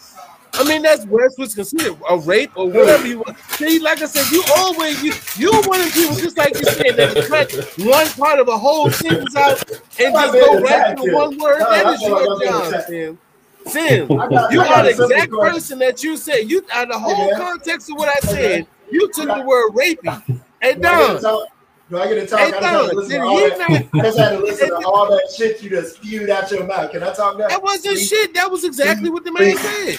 I 0.55 0.63
mean, 0.65 0.83
that's 0.83 1.05
what's 1.05 1.55
considered 1.55 1.97
a 2.07 2.17
rape 2.17 2.51
or 2.55 2.67
whatever 2.69 3.07
you 3.07 3.17
want. 3.19 3.37
See, 3.53 3.79
like 3.79 4.01
I 4.01 4.05
said, 4.05 4.31
you 4.31 4.43
always 4.55 5.01
you 5.01 5.11
you 5.35 5.51
one 5.63 5.81
of 5.81 5.91
people 5.93 6.15
just 6.15 6.37
like 6.37 6.53
you 6.53 6.65
said 6.65 6.95
that 6.95 7.25
cut 7.27 7.51
one 7.85 8.07
part 8.09 8.39
of 8.39 8.47
a 8.47 8.57
whole 8.57 8.91
sentence 8.91 9.35
out 9.35 9.63
and 9.99 10.13
just 10.13 10.33
go 10.33 10.59
right 10.59 10.95
to 10.95 11.11
one 11.11 11.37
word. 11.39 11.59
No, 11.59 11.69
That 11.69 11.93
is 11.95 12.01
your 12.03 12.45
job. 12.45 12.83
Sam. 12.83 13.19
Sam, 13.65 14.07
you 14.51 14.61
are 14.61 14.83
the 14.83 14.89
exact 14.89 15.31
person 15.31 15.79
that 15.79 16.03
you 16.03 16.17
said. 16.17 16.49
You 16.49 16.63
out 16.71 16.83
of 16.83 16.93
the 16.93 16.99
whole 16.99 17.35
context 17.35 17.89
of 17.89 17.97
what 17.97 18.09
I 18.09 18.19
said, 18.19 18.67
you 18.91 19.09
took 19.13 19.27
the 19.27 19.41
word 19.41 19.71
rapey. 19.71 20.21
Hey, 20.61 20.75
Do 20.75 20.87
I 20.87 21.07
get 21.07 21.15
to 21.15 21.21
Don? 21.21 21.47
Do 21.89 21.97
I 21.99 22.07
get 22.07 22.15
to 22.15 22.27
talk? 22.27 22.39
Hey, 22.39 22.45
I 22.45 22.49
just 22.51 22.63
had 22.63 22.89
to 22.89 22.95
listen 22.95 23.19
to 23.19 23.25
all 23.27 23.37
that. 23.37 23.93
not- 23.93 24.03
just 24.03 24.17
had 24.17 24.29
to 24.29 24.39
listen 24.39 24.69
to 24.69 24.87
all 24.87 25.07
that 25.11 25.29
shit 25.37 25.61
you 25.61 25.69
just 25.69 25.97
spewed 25.97 26.29
out 26.29 26.49
your 26.49 26.65
mouth. 26.65 26.91
Can 26.91 27.03
I 27.03 27.13
talk 27.13 27.37
now? 27.37 27.47
that 27.49 27.61
wasn't 27.61 27.95
Please? 27.95 28.07
shit. 28.07 28.33
That 28.33 28.49
was 28.49 28.63
exactly 28.63 29.09
what 29.09 29.23
the 29.23 29.31
man 29.31 29.57
said. 29.57 29.97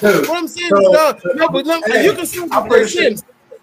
Dude, 0.00 0.28
What 0.28 0.38
I'm 0.38 0.48
saying 0.48 0.68
so- 0.70 0.80
is, 0.92 0.98
uh, 0.98 1.12
Don, 1.12 1.36
no, 1.36 1.48
but 1.48 1.66
look, 1.66 1.86
Hey, 1.86 2.04
you 2.04 2.12
can 2.14 2.26
say 2.26 2.40
I'm 2.50 2.66
it, 2.66 2.68
pretty 2.68 2.90
sure- 2.90 3.10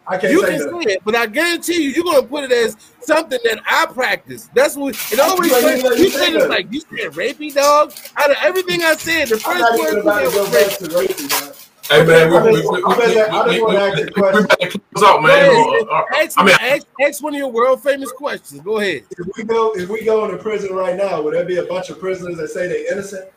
I 0.09 0.17
can't 0.17 0.31
You 0.31 0.39
say 0.41 0.47
can 0.47 0.59
that. 0.59 0.83
say 0.85 0.93
it, 0.93 1.01
but 1.03 1.15
I 1.17 1.25
guarantee 1.25 1.81
you, 1.83 1.89
you're 1.89 2.05
gonna 2.05 2.23
put 2.23 2.45
it 2.45 2.51
as 2.53 2.77
something 3.01 3.39
that 3.43 3.59
I 3.69 3.87
practice. 3.87 4.49
That's 4.55 4.77
what 4.77 4.95
it 5.11 5.19
always. 5.19 5.51
You 5.51 5.95
You 6.05 6.09
said 6.09 6.33
it's 6.35 6.47
like 6.47 6.67
you 6.71 6.79
said 6.79 7.11
rapey 7.11 7.53
dog. 7.53 7.91
Out 8.15 8.31
of 8.31 8.37
everything 8.41 8.83
I 8.83 8.95
said, 8.95 9.27
the 9.27 9.37
first 9.37 9.59
word 9.59 9.79
even 9.79 9.95
you 9.95 9.99
about 10.01 10.21
to 10.23 10.31
said 10.31 10.89
go 10.89 10.99
was 10.99 11.07
rapey. 11.07 11.66
To 11.87 11.93
rapey, 11.93 12.07
man. 12.07 12.07
Hey 12.07 12.29
man, 12.29 12.31
we 12.31 12.37
I 12.37 12.43
we 12.43 12.51
just- 12.57 12.71
we 12.71 12.77
we 12.77 12.83
I 12.83 12.95
just- 12.97 13.17
I 13.17 13.43
just 13.45 13.47
we- 13.49 13.61
wanna 13.63 13.79
ask 13.79 13.97
a 14.07 14.11
question. 14.11 14.41
we 14.41 14.47
better 14.65 14.79
close 14.93 15.03
out, 15.09 15.23
man. 15.23 15.51
ahead, 15.51 15.87
Uh, 15.89 16.03
ask, 16.23 16.39
I 16.39 16.43
mean, 16.45 16.55
ask, 16.61 16.87
ask 17.01 17.23
one 17.23 17.33
of 17.33 17.37
your 17.39 17.51
world 17.51 17.83
famous 17.83 18.11
questions. 18.11 18.61
Go 18.61 18.79
ahead. 18.79 19.03
If 19.11 19.27
we 19.37 19.43
go, 19.43 19.71
if 19.75 19.89
we 19.89 20.03
go 20.03 20.25
into 20.25 20.37
prison 20.37 20.73
right 20.75 20.95
now, 20.95 21.21
would 21.21 21.33
there 21.33 21.45
be 21.45 21.57
a 21.57 21.63
bunch 21.65 21.89
of 21.89 21.99
prisoners 21.99 22.37
that 22.37 22.49
say 22.49 22.67
they're 22.67 22.91
innocent? 22.91 23.29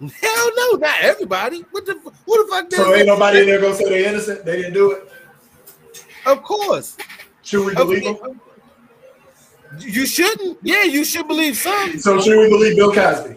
Hell 0.00 0.50
no, 0.56 0.76
not 0.78 0.94
everybody. 1.00 1.64
What 1.72 1.84
the 1.84 1.94
fu- 1.96 2.12
who 2.26 2.44
the 2.44 2.50
fuck? 2.50 2.72
So 2.72 2.94
ain't 2.94 3.06
nobody 3.06 3.40
in 3.40 3.46
there 3.46 3.60
gonna 3.60 3.74
say 3.74 3.88
they're 3.88 4.08
innocent. 4.08 4.44
They 4.44 4.56
didn't 4.56 4.74
do 4.74 4.92
it. 4.92 5.10
Of 6.26 6.42
course. 6.42 6.96
Should 7.42 7.64
we 7.66 7.74
believe 7.74 8.04
them? 8.04 8.40
You 9.80 10.06
shouldn't. 10.06 10.58
Yeah, 10.62 10.84
you 10.84 11.04
should 11.04 11.26
believe 11.26 11.56
some. 11.56 11.98
So 11.98 12.20
should 12.20 12.38
we 12.38 12.48
believe 12.48 12.76
Bill 12.76 12.92
Cosby? 12.92 13.36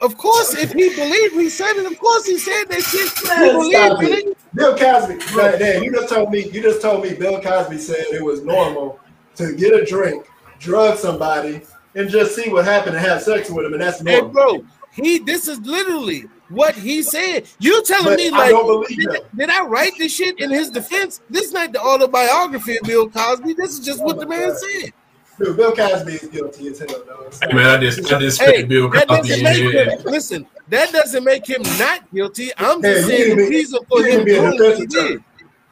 Of 0.00 0.16
course, 0.16 0.54
if 0.54 0.72
he 0.72 0.90
believed, 0.90 1.34
he 1.34 1.48
said 1.48 1.76
it. 1.76 1.90
Of 1.90 1.98
course, 1.98 2.26
he 2.26 2.38
said 2.38 2.64
that 2.68 2.82
shit. 2.82 3.10
He 3.18 3.28
Man, 3.28 3.96
believed 3.96 4.28
it. 4.28 4.38
Bill 4.54 4.76
Cosby. 4.76 5.14
Man, 5.34 5.58
Dan, 5.58 5.82
you 5.82 5.92
just 5.92 6.08
told 6.08 6.30
me. 6.30 6.50
You 6.50 6.62
just 6.62 6.82
told 6.82 7.02
me. 7.04 7.14
Bill 7.14 7.40
Cosby 7.40 7.78
said 7.78 8.04
it 8.12 8.22
was 8.22 8.42
normal 8.42 9.00
to 9.36 9.54
get 9.54 9.74
a 9.74 9.84
drink, 9.84 10.26
drug 10.58 10.98
somebody, 10.98 11.62
and 11.94 12.10
just 12.10 12.34
see 12.34 12.50
what 12.50 12.64
happened 12.64 12.96
and 12.96 13.04
have 13.06 13.22
sex 13.22 13.48
with 13.50 13.64
him, 13.64 13.72
and 13.72 13.82
that's 13.82 14.02
normal. 14.02 14.26
Hey, 14.28 14.32
bro, 14.32 14.64
he. 14.92 15.18
This 15.20 15.48
is 15.48 15.58
literally 15.60 16.24
what 16.50 16.74
he 16.74 17.02
said. 17.02 17.48
You 17.58 17.82
telling 17.84 18.10
But 18.10 18.18
me 18.18 18.30
like? 18.30 18.54
did, 18.54 19.08
did 19.36 19.50
I 19.50 19.64
write 19.64 19.92
this 19.96 20.14
shit 20.14 20.38
in 20.38 20.50
his 20.50 20.70
defense? 20.70 21.20
This 21.30 21.46
is 21.46 21.52
not 21.52 21.72
the 21.72 21.80
autobiography 21.80 22.76
of 22.76 22.82
Bill 22.84 23.08
Cosby. 23.08 23.54
This 23.54 23.78
is 23.78 23.80
just 23.80 24.02
Oh 24.02 24.06
what 24.06 24.20
the 24.20 24.26
man 24.26 24.50
God. 24.50 24.58
said. 24.58 24.92
Dude, 25.38 25.56
Bill 25.56 25.74
Cosby 25.74 26.12
is 26.12 26.28
guilty 26.28 26.68
as 26.68 26.78
hell, 26.78 26.88
dog. 27.04 27.34
hey 27.42 27.52
man, 27.54 27.66
I 27.66 27.78
just 27.78 28.12
I 28.12 28.18
just 28.20 28.40
Hey, 28.40 28.64
Bill 28.64 28.90
Cosby 28.90 29.06
doesn't 29.06 29.42
make 29.42 29.72
him. 29.72 30.02
Listen, 30.04 30.46
that 30.68 30.92
doesn't 30.92 31.24
make 31.24 31.46
him 31.46 31.62
not 31.78 32.10
guilty. 32.12 32.50
I'm 32.58 32.82
just 32.82 33.02
you 33.02 33.16
saying 33.16 33.36
need 33.36 33.46
the 33.46 33.50
reason 33.50 33.80
for 33.88 34.04
him 34.04 34.18
to 34.20 34.24
be 34.24 34.34
a 34.34 34.40
doing 34.40 34.58
what 34.58 34.78
he 34.78 34.86
did. 34.86 35.24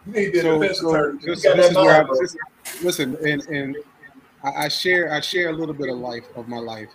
You 0.07 0.13
need 0.13 0.33
to 0.33 0.59
be 0.59 0.69
So, 0.69 0.75
so 0.75 1.13
this, 1.23 1.43
this 1.43 1.43
that 1.43 1.59
is 1.59 1.75
where 1.77 2.05
I, 2.05 2.09
this, 2.21 2.37
listen, 2.83 3.17
and 3.27 3.43
and 3.49 3.77
I, 4.43 4.65
I 4.65 4.69
share 4.69 5.13
I 5.13 5.21
share 5.21 5.51
a 5.51 5.53
little 5.53 5.75
bit 5.75 5.89
of 5.89 5.99
life 5.99 6.25
of 6.37 6.49
my 6.49 6.59
life. 6.59 6.89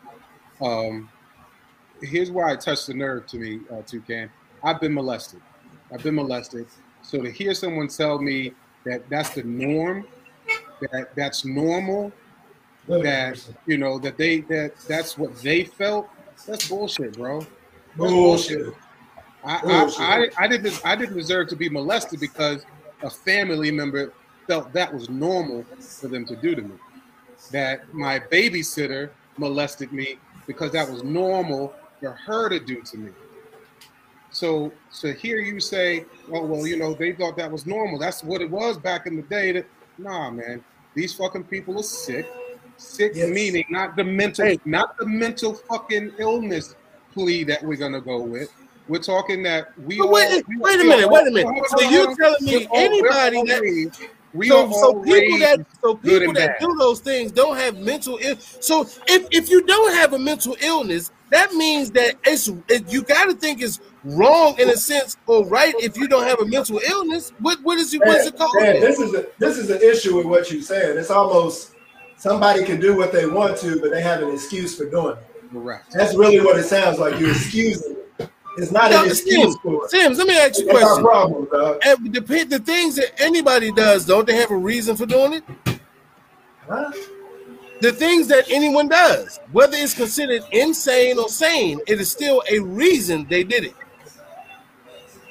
Um, 0.61 1.09
here's 2.01 2.31
where 2.31 2.47
I 2.47 2.55
touched 2.55 2.87
the 2.87 2.93
nerve 2.93 3.27
to 3.27 3.37
me, 3.37 3.59
uh, 3.71 3.81
Toucan. 3.83 4.29
I've 4.63 4.79
been 4.81 4.93
molested. 4.93 5.41
I've 5.93 6.03
been 6.03 6.15
molested. 6.15 6.67
So 7.03 7.21
to 7.21 7.29
hear 7.29 7.53
someone 7.53 7.87
tell 7.87 8.19
me 8.19 8.53
that 8.85 9.07
that's 9.09 9.29
the 9.29 9.43
norm, 9.43 10.07
that 10.81 11.15
that's 11.15 11.45
normal, 11.45 12.11
that 12.87 13.43
you 13.65 13.77
know 13.77 13.99
that 13.99 14.17
they 14.17 14.41
that 14.41 14.77
that's 14.87 15.17
what 15.17 15.35
they 15.41 15.63
felt. 15.63 16.09
That's 16.47 16.67
bullshit, 16.67 17.17
bro. 17.17 17.39
That's 17.39 18.11
Bullshit. 18.11 18.75
I, 19.43 19.61
Bullshit. 19.61 19.99
I, 19.99 20.23
I, 20.23 20.29
I 20.39 20.47
didn't 20.47 20.81
I 20.85 20.95
didn't 20.95 21.15
deserve 21.15 21.47
to 21.49 21.55
be 21.55 21.69
molested 21.69 22.19
because 22.19 22.65
a 23.01 23.09
family 23.09 23.71
member 23.71 24.13
felt 24.47 24.73
that 24.73 24.93
was 24.93 25.09
normal 25.09 25.63
for 25.79 26.07
them 26.07 26.25
to 26.25 26.35
do 26.35 26.55
to 26.55 26.61
me. 26.61 26.75
That 27.51 27.93
my 27.93 28.19
babysitter 28.19 29.09
molested 29.37 29.91
me 29.91 30.17
because 30.47 30.71
that 30.71 30.89
was 30.89 31.03
normal 31.03 31.73
for 31.99 32.11
her 32.11 32.49
to 32.49 32.59
do 32.59 32.81
to 32.81 32.97
me. 32.97 33.11
So 34.31 34.71
to 34.99 35.13
hear 35.13 35.37
you 35.37 35.59
say, 35.59 36.05
"Oh 36.31 36.45
well, 36.45 36.67
you 36.67 36.77
know, 36.77 36.93
they 36.93 37.13
thought 37.13 37.37
that 37.37 37.51
was 37.51 37.65
normal. 37.65 37.97
That's 37.97 38.23
what 38.23 38.41
it 38.41 38.49
was 38.49 38.77
back 38.77 39.07
in 39.07 39.15
the 39.15 39.21
day." 39.21 39.53
That 39.53 39.65
nah, 39.97 40.29
man, 40.29 40.63
these 40.93 41.13
fucking 41.13 41.45
people 41.45 41.79
are 41.79 41.83
sick. 41.83 42.27
Sick 42.77 43.13
Yes. 43.15 43.29
meaning 43.29 43.65
not 43.69 43.95
the 43.95 44.03
mental, 44.03 44.45
Hey. 44.45 44.59
not 44.65 44.97
the 44.97 45.05
mental 45.05 45.53
fucking 45.53 46.13
illness 46.19 46.75
plea 47.13 47.43
that 47.45 47.63
we're 47.63 47.77
gonna 47.77 48.01
go 48.01 48.21
with. 48.21 48.49
We're 48.87 48.99
talking 48.99 49.41
that 49.43 49.69
we. 49.85 49.99
All- 49.99 50.09
wait, 50.09 50.43
we- 50.47 50.57
wait 50.57 50.79
a 50.79 50.83
minute, 50.83 51.05
all- 51.05 51.11
wait 51.13 51.27
a 51.27 51.31
minute. 51.31 51.45
hold 51.53 51.67
So 51.69 51.81
you 51.89 51.97
hold 51.97 52.09
on. 52.09 52.15
telling 52.17 52.45
me 52.45 52.57
We're 52.57 52.67
all- 52.67 52.77
we're 52.79 52.85
anybody 52.85 53.37
all 53.37 53.45
that- 53.47 53.61
raised- 53.61 54.01
we 54.33 54.49
so, 54.49 54.67
are 54.67 54.73
so 54.73 54.93
people 55.01 55.39
that 55.39 55.59
so 55.81 55.95
people 55.95 56.33
that 56.33 56.47
bad. 56.47 56.55
do 56.59 56.75
those 56.77 56.99
things 56.99 57.31
don't 57.31 57.57
have 57.57 57.77
mental 57.77 58.19
ill. 58.21 58.35
So 58.59 58.85
if 59.07 59.25
if 59.31 59.49
you 59.49 59.61
don't 59.63 59.93
have 59.95 60.13
a 60.13 60.19
mental 60.19 60.55
illness, 60.61 61.09
that 61.31 61.53
means 61.53 61.91
that 61.91 62.15
it's 62.25 62.49
it, 62.67 62.91
you 62.91 63.01
got 63.01 63.25
to 63.25 63.33
think 63.33 63.61
it's 63.61 63.79
wrong 64.03 64.55
in 64.59 64.69
a 64.69 64.77
sense 64.77 65.17
or 65.25 65.45
right 65.47 65.73
if 65.79 65.97
you 65.97 66.07
don't 66.07 66.27
have 66.27 66.39
a 66.41 66.45
mental 66.45 66.79
illness. 66.87 67.31
What 67.39 67.59
what 67.63 67.77
is 67.79 67.93
it? 67.93 68.01
What's 68.05 68.27
it 68.27 68.37
called? 68.37 68.53
Man, 68.59 68.81
this 68.81 68.99
is 68.99 69.13
a, 69.15 69.25
this 69.39 69.57
is 69.57 69.69
an 69.71 69.81
issue 69.81 70.17
with 70.17 70.25
what 70.27 70.51
you're 70.51 70.61
saying. 70.61 70.97
It's 70.97 71.09
almost 71.09 71.71
somebody 72.17 72.63
can 72.63 72.79
do 72.79 72.95
what 72.95 73.11
they 73.11 73.25
want 73.25 73.57
to, 73.59 73.79
but 73.79 73.91
they 73.91 74.01
have 74.01 74.21
an 74.21 74.29
excuse 74.31 74.77
for 74.77 74.89
doing 74.89 75.17
it. 75.17 75.51
Correct. 75.51 75.91
That's 75.93 76.15
really 76.15 76.39
what 76.41 76.57
it 76.59 76.63
sounds 76.63 76.99
like. 76.99 77.19
You're 77.19 77.31
excusing 77.31 77.95
it. 78.19 78.29
It's 78.57 78.71
not 78.71 78.91
Now, 78.91 79.03
an 79.03 79.09
excuse 79.09 79.35
Sims, 79.43 79.57
for 79.61 79.85
it. 79.85 79.91
Sims, 79.91 80.17
let 80.17 80.27
me 80.27 80.37
ask 80.37 80.59
you 80.59 80.69
a 80.69 80.73
That's 80.73 80.85
our 80.85 80.89
question. 81.01 81.03
problem, 81.03 81.47
dog. 81.51 81.77
And 81.85 82.13
the, 82.13 82.43
the 82.45 82.59
things 82.59 82.95
that 82.95 83.11
anybody 83.21 83.71
does, 83.71 84.05
don't 84.05 84.25
they 84.25 84.35
have 84.35 84.49
a 84.51 84.55
reason 84.55 84.95
for 84.95 85.05
doing 85.05 85.33
it? 85.33 85.43
Huh? 86.67 86.91
The 87.81 87.91
things 87.91 88.27
that 88.29 88.49
anyone 88.49 88.87
does, 88.87 89.39
whether 89.51 89.75
it's 89.77 89.93
considered 89.93 90.43
insane 90.53 91.19
or 91.19 91.27
sane, 91.27 91.79
it 91.85 91.99
is 91.99 92.09
still 92.09 92.41
a 92.49 92.59
reason 92.59 93.27
they 93.29 93.43
did 93.43 93.65
it. 93.65 93.75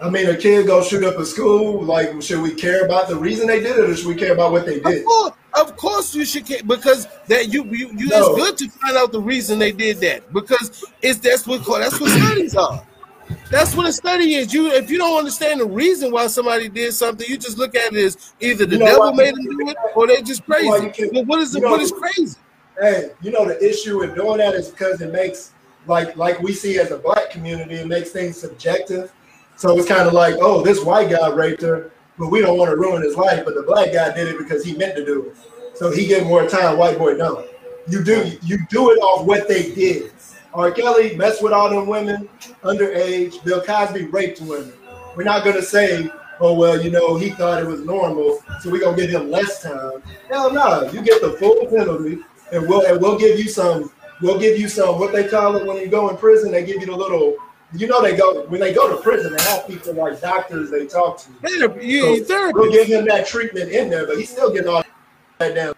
I 0.03 0.11
mean, 0.11 0.29
a 0.29 0.37
kid 0.37 0.67
go 0.67 0.83
shoot 0.83 1.03
up 1.05 1.17
a 1.19 1.25
school. 1.25 1.83
Like, 1.83 2.21
should 2.21 2.43
we 2.43 2.53
care 2.55 2.85
about 2.85 3.09
the 3.09 3.17
reason 3.17 3.47
they 3.47 3.61
did 3.61 3.79
it, 3.79 3.89
or 3.89 3.97
should 3.97 4.07
we 4.09 4.15
care 4.17 4.35
about 4.35 4.53
what 4.53 4.67
they 4.67 4.77
Of 4.81 4.85
did? 4.85 5.05
course, 5.07 5.33
of 5.61 5.77
course, 5.77 6.15
you 6.15 6.25
should 6.25 6.47
because 6.67 7.07
that 7.29 7.53
you 7.53 7.65
you, 7.65 7.91
you 7.97 8.09
No. 8.09 8.35
it's 8.35 8.37
good 8.37 8.59
to 8.59 8.79
find 8.79 8.97
out 8.97 9.13
the 9.13 9.21
reason 9.21 9.59
they 9.59 9.73
did 9.73 9.99
that 10.01 10.33
because 10.33 10.85
it's 11.03 11.19
that's 11.19 11.47
what 11.47 11.65
that's 11.65 12.01
what 12.01 12.11
studies 12.11 12.57
are. 12.57 12.85
That's 13.51 13.75
what 13.75 13.87
a 13.87 13.93
study 13.93 14.35
is. 14.35 14.53
You 14.53 14.71
if 14.73 14.91
you 14.91 14.99
don't 14.99 15.17
understand 15.19 15.61
the 15.61 15.67
reason 15.67 16.11
why 16.13 16.27
somebody 16.27 16.69
did 16.69 16.93
something, 16.93 17.27
you 17.29 17.37
just 17.37 17.57
look 17.59 17.75
at 17.75 17.93
it 17.93 18.05
as 18.05 18.33
either 18.41 18.67
the 18.67 18.73
You 18.77 18.79
know 18.81 18.87
devil 18.87 19.13
made 19.15 19.35
them 19.35 19.45
do 19.45 19.69
it 19.69 19.77
or 19.95 20.07
they 20.07 20.21
just 20.23 20.45
crazy. 20.45 21.11
Well, 21.13 21.25
what 21.25 21.41
is 21.41 21.55
it? 21.55 21.63
know- 21.63 21.71
what 21.71 21.81
is 21.81 21.93
crazy? 21.93 22.37
Hey, 22.81 23.11
you 23.23 23.31
know 23.31 23.47
the 23.47 23.63
issue 23.65 24.01
with 24.01 24.17
doing 24.17 24.39
that 24.39 24.55
is 24.55 24.69
because 24.69 25.01
it 25.01 25.13
makes 25.13 25.53
like 25.87 26.17
like 26.17 26.41
we 26.41 26.53
see 26.53 26.79
as 26.79 26.91
a 26.91 26.99
black 26.99 27.31
community, 27.31 27.77
it 27.77 27.87
makes 27.87 28.11
things 28.11 28.37
subjective. 28.41 29.13
So 29.57 29.79
it's 29.79 29.87
kind 29.87 30.09
of 30.09 30.13
like, 30.13 30.35
oh, 30.41 30.63
this 30.63 30.83
white 30.85 31.09
guy 31.11 31.31
raped 31.31 31.63
her, 31.63 31.93
but 32.19 32.29
we 32.29 32.41
don't 32.41 32.59
want 32.59 32.71
to 32.71 32.77
ruin 32.77 33.03
his 33.03 33.17
life. 33.17 33.45
But 33.45 33.55
the 33.55 33.63
black 33.63 33.93
guy 33.93 34.15
did 34.15 34.29
it 34.29 34.39
because 34.39 34.65
he 34.65 34.77
meant 34.77 34.97
to 34.97 35.05
do 35.05 35.27
it. 35.27 35.37
So 35.77 35.91
he 35.91 36.07
get 36.07 36.27
more 36.27 36.49
time. 36.49 36.79
White 36.79 36.99
boy 36.99 37.17
don't. 37.17 37.47
You 37.89 38.03
do 38.03 38.33
you 38.43 38.59
do 38.71 38.91
it 38.91 38.97
off 38.97 39.27
what 39.27 39.49
they 39.49 39.75
did. 39.75 40.13
R. 40.55 40.71
Kelly 40.71 41.17
messed 41.17 41.43
with 41.43 41.53
all 41.53 41.69
them 41.69 41.87
women 41.87 42.29
underage. 42.63 43.43
Bill 43.45 43.61
Cosby 43.61 44.05
raped 44.07 44.41
women. 44.41 44.73
We're 45.17 45.25
not 45.25 45.45
gonna 45.45 45.63
say, 45.63 46.09
oh 46.41 46.55
well, 46.55 46.81
you 46.81 46.91
know, 46.91 47.17
he 47.17 47.31
thought 47.31 47.63
it 47.63 47.67
was 47.67 47.81
normal, 47.81 48.41
so 48.61 48.71
we're 48.71 48.81
gonna 48.81 48.97
give 48.97 49.11
him 49.11 49.31
less 49.31 49.63
time. 49.63 50.03
Hell 50.31 50.53
no, 50.53 50.91
you 50.93 51.03
get 51.03 51.21
the 51.21 51.33
full 51.33 51.67
penalty, 51.67 52.21
and 52.53 52.69
we'll 52.69 52.87
and 52.87 53.01
we'll 53.01 53.19
give 53.19 53.39
you 53.39 53.49
some. 53.49 53.91
We'll 54.23 54.39
give 54.39 54.59
you 54.59 54.69
some. 54.69 55.01
What 55.01 55.13
they 55.13 55.29
call 55.29 55.57
it 55.57 55.67
when 55.67 55.79
you 55.79 55.89
go 55.89 56.09
in 56.09 56.17
prison, 56.17 56.53
they 56.53 56.65
give 56.65 56.81
you 56.81 56.87
the 56.87 56.97
little. 56.97 57.37
You 57.73 57.89
know, 57.89 58.03
they 58.03 58.17
go 58.17 58.47
when 58.47 58.61
they 58.61 58.73
go 58.73 58.89
to 58.95 59.03
prison. 59.03 59.35
They 59.37 59.43
have 59.45 59.67
people 59.67 59.95
like 59.95 60.21
doctors 60.21 60.71
they 60.71 60.87
talk 60.87 61.19
to. 61.19 61.31
Therapy, 61.43 61.87
you, 61.87 62.25
So 62.25 62.53
we'll 62.55 62.71
give 62.71 62.87
him 62.87 63.07
that 63.07 63.27
treatment 63.27 63.71
in 63.71 63.91
there, 63.91 64.07
but 64.07 64.17
he's 64.17 64.31
still 64.31 64.53
getting 64.53 64.69
all 64.69 64.85
that 65.39 65.55
down. 65.55 65.75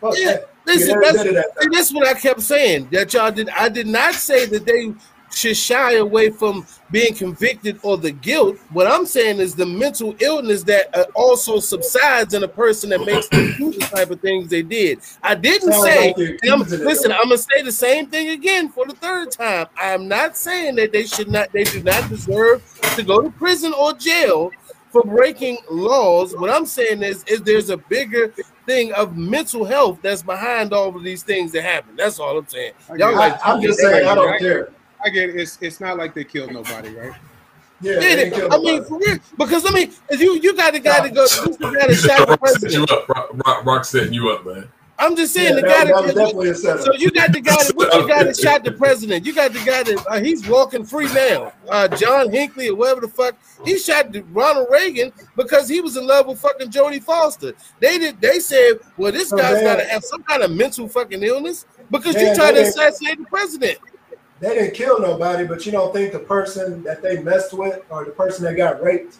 Fuck 0.00 0.14
Yeah, 0.16 0.32
that. 0.32 0.50
listen, 0.66 1.00
that's, 1.00 1.22
that 1.22 1.68
that's 1.72 1.92
what 1.92 2.06
I 2.06 2.14
kept 2.14 2.42
saying. 2.42 2.88
That 2.92 3.12
y'all 3.12 3.32
did. 3.32 3.48
I 3.50 3.68
did 3.68 3.86
not 3.86 4.14
say 4.14 4.46
that 4.46 4.66
they 4.66 4.94
should 5.36 5.56
shy 5.56 5.94
away 5.96 6.30
from 6.30 6.66
being 6.90 7.14
convicted 7.14 7.78
or 7.82 7.98
the 7.98 8.10
guilt. 8.10 8.56
What 8.72 8.86
I'm 8.86 9.04
saying 9.04 9.38
is 9.38 9.54
the 9.54 9.66
mental 9.66 10.16
illness 10.20 10.62
that 10.64 10.96
uh, 10.96 11.04
also 11.14 11.58
subsides 11.60 12.32
in 12.32 12.42
a 12.42 12.48
person 12.48 12.90
that 12.90 13.04
makes 13.04 13.28
them 13.28 13.52
do 13.58 13.72
the 13.72 13.80
type 13.80 14.10
of 14.10 14.20
things 14.20 14.48
they 14.48 14.62
did. 14.62 15.00
I 15.22 15.34
didn't 15.34 15.72
Sounds 15.72 15.84
say. 15.84 16.14
like 16.16 16.44
I'm- 16.48 16.60
listen. 16.60 17.12
I'm 17.12 17.24
gonna 17.24 17.38
say 17.38 17.60
the 17.62 17.72
same 17.72 18.06
thing 18.06 18.30
again 18.30 18.70
for 18.70 18.86
the 18.86 18.94
third 18.94 19.30
time. 19.30 19.66
I'm 19.76 20.08
not 20.08 20.36
saying 20.36 20.76
that 20.76 20.92
they 20.92 21.04
should 21.04 21.28
not. 21.28 21.52
They 21.52 21.64
do 21.64 21.82
not 21.82 22.08
deserve 22.08 22.62
to 22.96 23.02
go 23.02 23.20
to 23.20 23.30
prison 23.30 23.74
or 23.74 23.92
jail 23.92 24.52
for 24.90 25.02
breaking 25.02 25.58
laws. 25.70 26.34
What 26.36 26.48
I'm 26.48 26.64
saying 26.64 27.02
is, 27.02 27.24
is 27.24 27.42
there's 27.42 27.68
a 27.68 27.76
bigger 27.76 28.32
thing 28.64 28.92
of 28.94 29.16
mental 29.16 29.64
health 29.64 29.98
that's 30.00 30.22
behind 30.22 30.72
all 30.72 30.96
of 30.96 31.02
these 31.02 31.22
things 31.22 31.52
that 31.52 31.62
happen. 31.62 31.94
That's 31.96 32.18
all 32.18 32.38
I'm 32.38 32.46
saying. 32.48 32.72
Y'all 32.96 33.14
I- 33.14 33.28
like, 33.28 33.38
I'm 33.44 33.60
just 33.60 33.80
saying, 33.80 34.06
I 34.08 34.14
don't 34.14 34.38
care. 34.38 34.70
I 35.06 35.10
get 35.10 35.30
it. 35.30 35.36
It's 35.36 35.56
it's 35.60 35.78
not 35.80 35.96
like 35.96 36.14
they 36.14 36.24
killed 36.24 36.52
nobody, 36.52 36.88
right? 36.90 37.12
Yeah, 37.80 37.92
Yeah, 37.92 38.00
they 38.00 38.14
they- 38.16 38.24
ain't 38.24 38.34
killed 38.34 38.52
I 38.54 38.58
mean, 38.58 38.84
for 38.84 38.98
real, 38.98 39.18
because 39.38 39.64
I 39.64 39.70
mean, 39.72 39.92
if 40.10 40.20
you 40.20 40.34
you 40.42 40.52
got 40.56 40.72
the 40.72 40.80
guy 40.80 41.06
to 41.06 41.14
go, 41.14 41.22
this 41.22 41.38
the 41.38 41.56
guy 41.58 41.86
that 41.86 41.94
shot 41.94 42.26
the 42.26 42.26
Rock 42.26 42.30
you 42.30 42.36
president. 42.58 42.90
up. 42.90 43.08
Rock, 43.08 43.30
Rock, 43.46 43.64
Rock 43.64 43.84
setting 43.84 44.12
you 44.12 44.30
up, 44.30 44.44
man. 44.44 44.68
I'm 44.98 45.14
just 45.14 45.36
Yeah, 45.36 45.42
saying 45.50 45.56
the 45.56 45.62
guy 45.62 45.84
that 45.84 45.94
was 45.94 46.06
that. 46.06 46.14
definitely 46.14 46.48
a 46.48 46.54
setup. 46.54 46.84
So 46.86 46.94
you 46.94 47.10
got 47.10 47.30
the 47.32 47.40
guy 47.42 47.54
that 47.62 47.72
what 47.76 47.92
you 47.94 48.08
got 48.08 48.24
that 48.24 48.36
shot 48.36 48.64
the 48.64 48.72
president. 48.72 49.26
You 49.26 49.34
got 49.34 49.52
the 49.52 49.58
guy 49.58 49.82
that 49.84 50.04
uh, 50.08 50.20
he's 50.20 50.48
walking 50.48 50.84
free 50.86 51.06
now. 51.12 51.52
Uh, 51.68 51.86
John 51.86 52.30
Hinckley 52.32 52.70
or 52.70 52.76
whatever 52.76 53.02
the 53.02 53.08
fuck. 53.08 53.36
He 53.64 53.76
shot 53.78 54.06
Ronald 54.32 54.68
Reagan 54.70 55.12
because 55.36 55.68
he 55.68 55.82
was 55.82 55.98
in 55.98 56.06
love 56.06 56.26
with 56.28 56.40
fucking 56.40 56.70
Jodie 56.70 57.02
Foster. 57.02 57.52
They 57.78 57.98
did. 57.98 58.20
They 58.22 58.40
said, 58.40 58.78
well, 58.96 59.12
this 59.12 59.28
So 59.28 59.36
guy's 59.36 59.56
they- 59.56 59.64
got 59.64 59.76
to 59.76 59.84
have 59.84 60.02
some 60.02 60.22
kind 60.22 60.42
of 60.42 60.50
mental 60.50 60.88
fucking 60.88 61.22
illness 61.22 61.66
because 61.90 62.14
you 62.14 62.34
tried 62.34 62.52
to 62.52 62.62
assassinate 62.62 63.18
the 63.18 63.24
president. 63.26 63.78
They 64.40 64.54
didn't 64.54 64.74
kill 64.74 65.00
nobody, 65.00 65.46
but 65.46 65.64
you 65.64 65.72
don't 65.72 65.92
think 65.94 66.12
the 66.12 66.18
person 66.18 66.82
that 66.82 67.02
they 67.02 67.22
messed 67.22 67.52
with 67.52 67.80
or 67.90 68.04
the 68.04 68.10
person 68.10 68.44
that 68.44 68.56
got 68.56 68.82
raped 68.82 69.18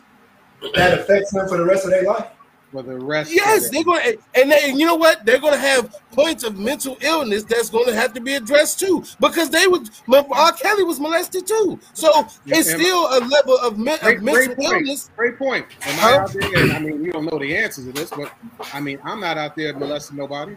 that 0.75 0.99
affects 0.99 1.33
them 1.33 1.49
for 1.49 1.57
the 1.57 1.65
rest 1.65 1.85
of 1.85 1.91
their 1.91 2.05
life? 2.05 2.27
For 2.73 2.83
the 2.83 2.99
rest. 2.99 3.33
Yes, 3.33 3.67
of 3.67 3.73
they're 3.73 3.85
going 3.85 4.03
to, 4.03 4.19
and, 4.35 4.51
they, 4.51 4.71
and 4.71 4.79
you 4.79 4.85
know 4.85 4.97
what? 4.97 5.25
They're 5.25 5.39
going 5.39 5.55
to 5.55 5.59
have 5.59 5.95
points 6.13 6.43
of 6.43 6.59
mental 6.59 6.99
illness 7.01 7.45
that's 7.45 7.71
going 7.71 7.87
to 7.87 7.95
have 7.95 8.13
to 8.15 8.21
be 8.21 8.35
addressed 8.35 8.81
too, 8.81 9.05
because 9.21 9.49
they 9.51 9.67
would. 9.67 9.89
R. 10.13 10.53
Kelly 10.53 10.83
was 10.83 10.99
molested 11.01 11.47
too, 11.47 11.79
so 11.95 12.11
Yeah, 12.45 12.59
it's 12.59 12.71
still 12.71 13.07
a 13.07 13.21
level 13.21 13.57
of, 13.59 13.79
men, 13.79 13.99
Great, 14.03 14.19
of 14.19 14.25
great 14.25 14.49
mental 14.49 14.55
point. 14.57 14.87
illness. 14.87 15.11
Great 15.17 15.39
point. 15.39 15.67
Am 15.83 15.99
I 15.99 16.03
Huh? 16.03 16.21
out 16.23 16.33
there? 16.33 16.63
and 16.63 16.73
I 16.73 16.79
mean, 16.81 17.05
you 17.05 17.13
don't 17.13 17.25
know 17.25 17.39
the 17.39 17.57
answers 17.57 17.87
to 17.87 17.93
this, 17.93 18.11
but 18.11 18.33
I 18.75 18.81
mean, 18.81 18.99
I'm 19.05 19.21
not 19.21 19.39
out 19.39 19.55
there 19.57 19.73
molesting 19.73 20.19
nobody. 20.19 20.57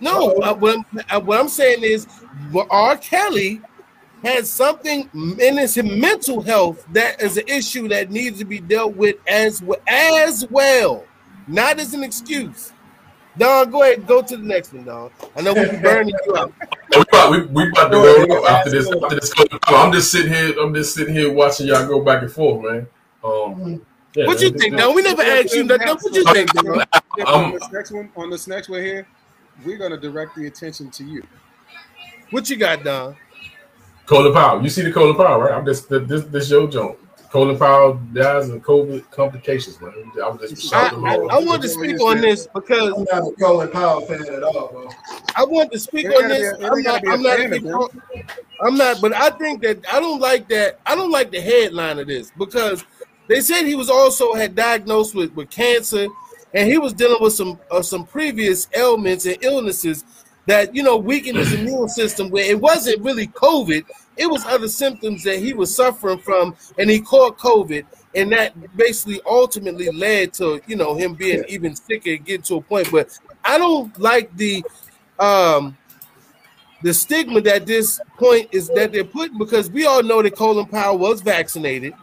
No, 0.00 0.32
uh, 0.38 0.54
what, 0.54 0.78
I'm, 0.78 1.00
uh, 1.10 1.20
what 1.20 1.38
I'm 1.40 1.48
saying 1.48 1.82
is, 1.82 2.06
R. 2.70 2.96
Kelly 2.96 3.60
has 4.22 4.50
something 4.50 5.08
in 5.40 5.56
his 5.56 5.76
mental 5.76 6.40
health 6.42 6.86
that 6.92 7.20
is 7.22 7.36
an 7.36 7.44
issue 7.46 7.88
that 7.88 8.10
needs 8.10 8.38
to 8.38 8.44
be 8.44 8.60
dealt 8.60 8.96
with 8.96 9.16
as 9.26 9.62
well, 9.62 9.78
as 9.86 10.46
well, 10.50 11.04
not 11.46 11.78
as 11.78 11.94
an 11.94 12.02
excuse. 12.02 12.72
Don, 13.38 13.70
go 13.70 13.82
ahead, 13.82 14.06
go 14.06 14.22
to 14.22 14.36
the 14.36 14.42
next 14.42 14.72
one, 14.72 14.84
Don. 14.84 15.10
I 15.36 15.42
know 15.42 15.52
we 15.52 15.68
be 15.68 15.76
burning 15.76 16.14
you 16.26 16.34
up. 16.34 16.52
We 16.88 17.02
about, 17.02 17.30
we, 17.30 17.42
we 17.46 17.68
about 17.68 17.90
to 17.90 17.96
roll 17.98 18.44
up 18.44 18.50
after 18.50 18.70
this. 18.70 18.90
After 18.90 19.16
this 19.16 19.32
I'm 19.66 19.92
just 19.92 20.10
sitting 20.10 20.32
here. 20.32 20.54
I'm 20.58 20.72
just 20.72 20.94
sitting 20.94 21.12
here 21.12 21.30
watching 21.30 21.66
y'all 21.66 21.86
go 21.86 22.02
back 22.02 22.22
and 22.22 22.30
forth, 22.30 22.64
man. 22.64 22.86
Um, 23.24 23.84
yeah, 24.14 24.26
What 24.26 24.40
you 24.40 24.50
think, 24.50 24.76
Don? 24.76 24.94
We 24.94 25.02
never 25.02 25.20
asked 25.20 25.52
you 25.52 25.64
nothing. 25.64 25.88
What 25.88 26.14
you 26.14 26.24
think, 26.32 26.52
Don? 26.52 26.80
Um, 26.80 26.86
on 27.26 27.52
this 27.52 27.72
next 27.72 27.90
one, 27.90 28.10
on 28.16 28.30
this 28.30 28.46
next 28.46 28.68
one 28.68 28.80
here, 28.80 29.06
we're 29.64 29.76
gonna 29.76 29.98
direct 29.98 30.36
the 30.36 30.46
attention 30.46 30.90
to 30.92 31.04
you. 31.04 31.22
What 32.30 32.48
you 32.48 32.56
got, 32.56 32.84
Don? 32.84 33.16
Colin 34.06 34.32
Powell. 34.32 34.62
You 34.62 34.68
see 34.70 34.82
the 34.82 34.92
Colin 34.92 35.16
Powell, 35.16 35.40
right? 35.40 35.52
I'm 35.52 35.64
just 35.66 35.88
this 35.88 36.24
this 36.24 36.50
your 36.50 36.68
joint. 36.68 36.96
Colin 37.30 37.58
Powell 37.58 37.94
dies 38.14 38.48
of 38.48 38.62
COVID 38.62 39.10
complications, 39.10 39.80
man. 39.80 39.92
I 40.22 40.28
was 40.28 40.48
just 40.48 40.72
I, 40.72 40.88
shouting 40.88 41.06
I, 41.06 41.14
along. 41.14 41.30
I 41.30 41.38
want 41.44 41.60
to 41.62 41.68
speak 41.68 42.00
on 42.00 42.20
this 42.20 42.46
because 42.54 42.92
I'm 42.96 43.04
not 43.12 43.32
a 43.32 43.34
Colin 43.36 43.70
Powell 43.70 44.00
fan 44.02 44.22
at 44.32 44.42
all, 44.44 44.68
bro. 44.68 44.88
I 45.34 45.44
want 45.44 45.72
to 45.72 45.78
speak 45.78 46.06
on 46.06 46.28
this. 46.28 46.54
a- 46.54 46.56
they 46.56 46.66
I'm 46.66 46.82
not. 46.82 47.02
be 47.02 47.08
a 47.08 47.12
I'm 47.12 47.22
not. 47.22 47.36
fan 47.36 47.52
of 47.52 47.52
a 47.52 47.60
big- 47.60 48.24
I'm 48.62 48.76
not. 48.76 49.00
But 49.00 49.12
I 49.12 49.30
think 49.30 49.60
that 49.62 49.84
I 49.92 49.98
don't 50.00 50.20
like 50.20 50.48
that. 50.48 50.78
I 50.86 50.94
don't 50.94 51.10
like 51.10 51.30
the 51.30 51.40
headline 51.40 51.98
of 51.98 52.06
this 52.06 52.30
because 52.38 52.84
they 53.28 53.40
said 53.40 53.64
he 53.64 53.74
was 53.74 53.90
also 53.90 54.34
had 54.34 54.54
diagnosed 54.54 55.14
with 55.16 55.34
with 55.34 55.50
cancer, 55.50 56.06
and 56.54 56.70
he 56.70 56.78
was 56.78 56.92
dealing 56.92 57.20
with 57.20 57.32
some 57.32 57.58
uh, 57.72 57.82
some 57.82 58.06
previous 58.06 58.68
ailments 58.74 59.26
and 59.26 59.36
illnesses. 59.42 60.04
That 60.46 60.74
you 60.74 60.82
know 60.82 60.96
weakened 60.96 61.38
his 61.38 61.52
immune 61.52 61.88
system 61.88 62.30
where 62.30 62.44
it 62.44 62.60
wasn't 62.60 63.02
really 63.02 63.26
COVID, 63.28 63.84
it 64.16 64.26
was 64.26 64.44
other 64.46 64.68
symptoms 64.68 65.22
that 65.24 65.38
he 65.38 65.52
was 65.52 65.74
suffering 65.74 66.18
from, 66.18 66.56
and 66.78 66.88
he 66.88 67.00
caught 67.00 67.38
COVID, 67.38 67.84
and 68.14 68.32
that 68.32 68.76
basically 68.76 69.20
ultimately 69.26 69.90
led 69.90 70.32
to 70.34 70.60
you 70.66 70.76
know 70.76 70.94
him 70.94 71.14
being 71.14 71.44
even 71.48 71.74
sicker 71.76 72.10
and 72.10 72.24
getting 72.24 72.42
to 72.42 72.56
a 72.56 72.60
point. 72.60 72.90
But 72.90 73.18
I 73.44 73.58
don't 73.58 73.96
like 73.98 74.34
the 74.36 74.64
um 75.18 75.76
the 76.82 76.94
stigma 76.94 77.40
that 77.40 77.66
this 77.66 78.00
point 78.18 78.48
is 78.52 78.68
that 78.68 78.92
they're 78.92 79.04
putting 79.04 79.38
because 79.38 79.70
we 79.70 79.86
all 79.86 80.02
know 80.02 80.22
that 80.22 80.36
Colin 80.36 80.66
Powell 80.66 80.98
was 80.98 81.20
vaccinated. 81.20 81.94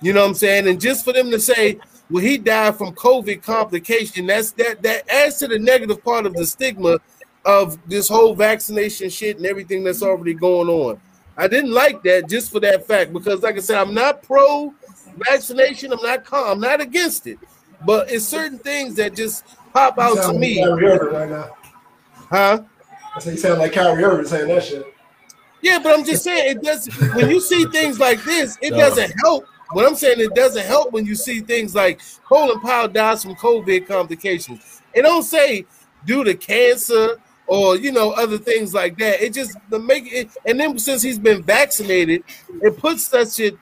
You 0.00 0.12
know 0.12 0.22
what 0.22 0.28
I'm 0.28 0.34
saying? 0.34 0.68
And 0.68 0.80
just 0.80 1.04
for 1.04 1.12
them 1.12 1.30
to 1.30 1.40
say, 1.40 1.78
well, 2.10 2.22
he 2.22 2.38
died 2.38 2.76
from 2.76 2.94
COVID 2.94 3.42
complication, 3.42 4.26
that's 4.26 4.52
that 4.52 4.82
that 4.82 5.08
adds 5.08 5.38
to 5.38 5.48
the 5.48 5.58
negative 5.58 6.02
part 6.04 6.26
of 6.26 6.34
the 6.34 6.46
stigma 6.46 6.98
of 7.46 7.78
this 7.88 8.08
whole 8.08 8.34
vaccination 8.34 9.08
shit 9.08 9.36
and 9.38 9.46
everything 9.46 9.84
that's 9.84 10.02
already 10.02 10.34
going 10.34 10.68
on. 10.68 11.00
I 11.36 11.48
didn't 11.48 11.72
like 11.72 12.02
that 12.02 12.28
just 12.28 12.50
for 12.50 12.60
that 12.60 12.86
fact 12.86 13.12
because, 13.12 13.42
like 13.42 13.56
I 13.56 13.60
said, 13.60 13.78
I'm 13.78 13.94
not 13.94 14.22
pro 14.22 14.74
vaccination. 15.16 15.92
I'm 15.92 16.02
not 16.02 16.24
calm. 16.24 16.46
I'm 16.48 16.60
not 16.60 16.80
against 16.80 17.26
it, 17.26 17.38
but 17.86 18.10
it's 18.10 18.24
certain 18.24 18.58
things 18.58 18.96
that 18.96 19.14
just 19.14 19.44
pop 19.72 19.98
out 19.98 20.16
to 20.32 20.38
me. 20.38 20.64
right 20.64 21.30
now. 21.30 21.50
Huh? 22.30 22.62
I 23.14 23.18
say 23.20 23.32
you 23.32 23.36
sound 23.36 23.60
like 23.60 23.72
Kyrie 23.72 24.02
Irving 24.02 24.26
saying 24.26 24.48
that 24.48 24.64
shit. 24.64 24.84
Yeah, 25.62 25.78
but 25.78 25.98
I'm 25.98 26.04
just 26.04 26.24
saying 26.24 26.56
it 26.56 26.62
does. 26.62 26.86
When 27.14 27.30
you 27.30 27.40
see 27.40 27.64
things 27.66 27.98
like 27.98 28.22
this, 28.24 28.58
it 28.60 28.72
No. 28.72 28.78
doesn't 28.78 29.12
help. 29.24 29.46
What 29.72 29.86
I'm 29.86 29.96
saying, 29.96 30.20
it 30.20 30.34
doesn't 30.34 30.64
help 30.64 30.92
when 30.92 31.06
you 31.06 31.14
see 31.14 31.40
things 31.40 31.74
like 31.74 32.00
Colin 32.28 32.60
Powell 32.60 32.88
dies 32.88 33.22
from 33.22 33.34
COVID 33.36 33.86
complications. 33.86 34.82
It 34.94 35.02
don't 35.02 35.22
say 35.22 35.64
due 36.04 36.24
to 36.24 36.34
cancer 36.34 37.16
or 37.46 37.76
you 37.76 37.92
know 37.92 38.10
other 38.12 38.38
things 38.38 38.74
like 38.74 38.98
that. 38.98 39.22
It 39.22 39.34
just 39.34 39.56
the 39.70 39.78
make 39.78 40.12
it. 40.12 40.30
And 40.46 40.58
then 40.58 40.78
since 40.78 41.02
he's 41.02 41.18
been 41.18 41.42
vaccinated, 41.42 42.24
it 42.62 42.76
puts 42.78 43.08
that 43.08 43.30
shit. 43.30 43.56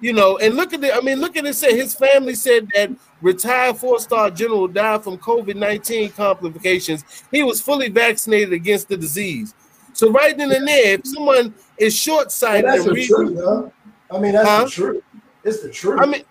You 0.00 0.12
know, 0.12 0.38
and 0.38 0.54
look 0.54 0.72
at 0.72 0.84
it. 0.84 0.94
I 0.94 1.00
mean, 1.00 1.20
look 1.20 1.36
at 1.36 1.44
it. 1.44 1.54
Say 1.54 1.76
his 1.76 1.92
family 1.92 2.36
said 2.36 2.68
that 2.74 2.90
retired 3.20 3.78
four-star 3.78 4.30
general 4.30 4.68
died 4.68 5.02
from 5.02 5.18
COVID 5.18 5.56
nineteen 5.56 6.10
complications. 6.10 7.04
He 7.32 7.42
was 7.42 7.60
fully 7.60 7.88
vaccinated 7.88 8.52
against 8.52 8.88
the 8.88 8.96
disease. 8.96 9.54
So 9.94 10.12
right 10.12 10.38
then 10.38 10.52
and 10.52 10.68
there, 10.68 10.94
if 10.94 11.00
someone 11.04 11.52
is 11.78 11.96
short-sighted 11.96 12.64
that's 12.70 12.86
and 12.86 12.94
the 12.94 13.06
truth, 13.06 13.36
though. 13.36 13.72
I 14.08 14.20
mean, 14.20 14.32
that's 14.32 14.48
Huh? 14.48 14.64
the 14.66 14.70
truth. 14.70 15.04
It's 15.42 15.62
the 15.62 15.70
truth. 15.70 16.00
I 16.00 16.06
mean, 16.06 16.22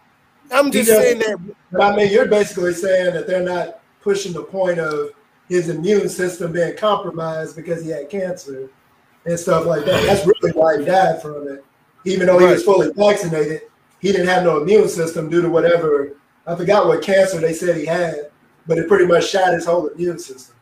I'm 0.50 0.72
just 0.72 0.90
He 0.90 0.96
saying 0.96 1.20
that. 1.20 1.38
But 1.74 1.82
I 1.82 1.96
mean, 1.96 2.10
you're 2.10 2.28
basically 2.28 2.74
saying 2.74 3.14
that 3.16 3.28
they're 3.28 3.44
not 3.44 3.82
pushing 4.02 4.32
the 4.32 4.44
point 4.44 4.80
of 4.80 5.10
his 5.48 5.70
immune 5.70 6.10
system 6.10 6.52
being 6.52 6.76
compromised 6.76 7.56
because 7.56 7.84
he 7.84 7.90
had 7.90 8.10
cancer 8.10 8.70
and 9.26 9.40
stuff 9.40 9.66
like 9.66 9.86
that. 9.86 10.06
That's 10.06 10.26
really 10.26 10.52
why 10.52 10.80
he 10.80 10.86
died 10.86 11.22
from 11.22 11.48
it. 11.48 11.64
Even 12.06 12.28
though 12.28 12.40
he 12.40 12.46
was 12.46 12.64
fully 12.64 12.92
vaccinated, 12.94 13.62
he 14.00 14.12
didn't 14.12 14.28
have 14.28 14.44
no 14.44 14.62
immune 14.62 14.88
system 14.88 15.30
due 15.30 15.42
to 15.42 15.50
whatever 15.50 16.18
I 16.48 16.56
forgot 16.56 16.88
what 16.88 17.02
cancer 17.02 17.40
they 17.40 17.54
said 17.54 17.76
he 17.76 17.86
had, 17.86 18.32
but 18.66 18.78
it 18.78 18.88
pretty 18.88 19.06
much 19.06 19.30
shot 19.30 19.54
his 19.54 19.66
whole 19.66 19.88
immune 19.88 20.18
system. 20.18 20.56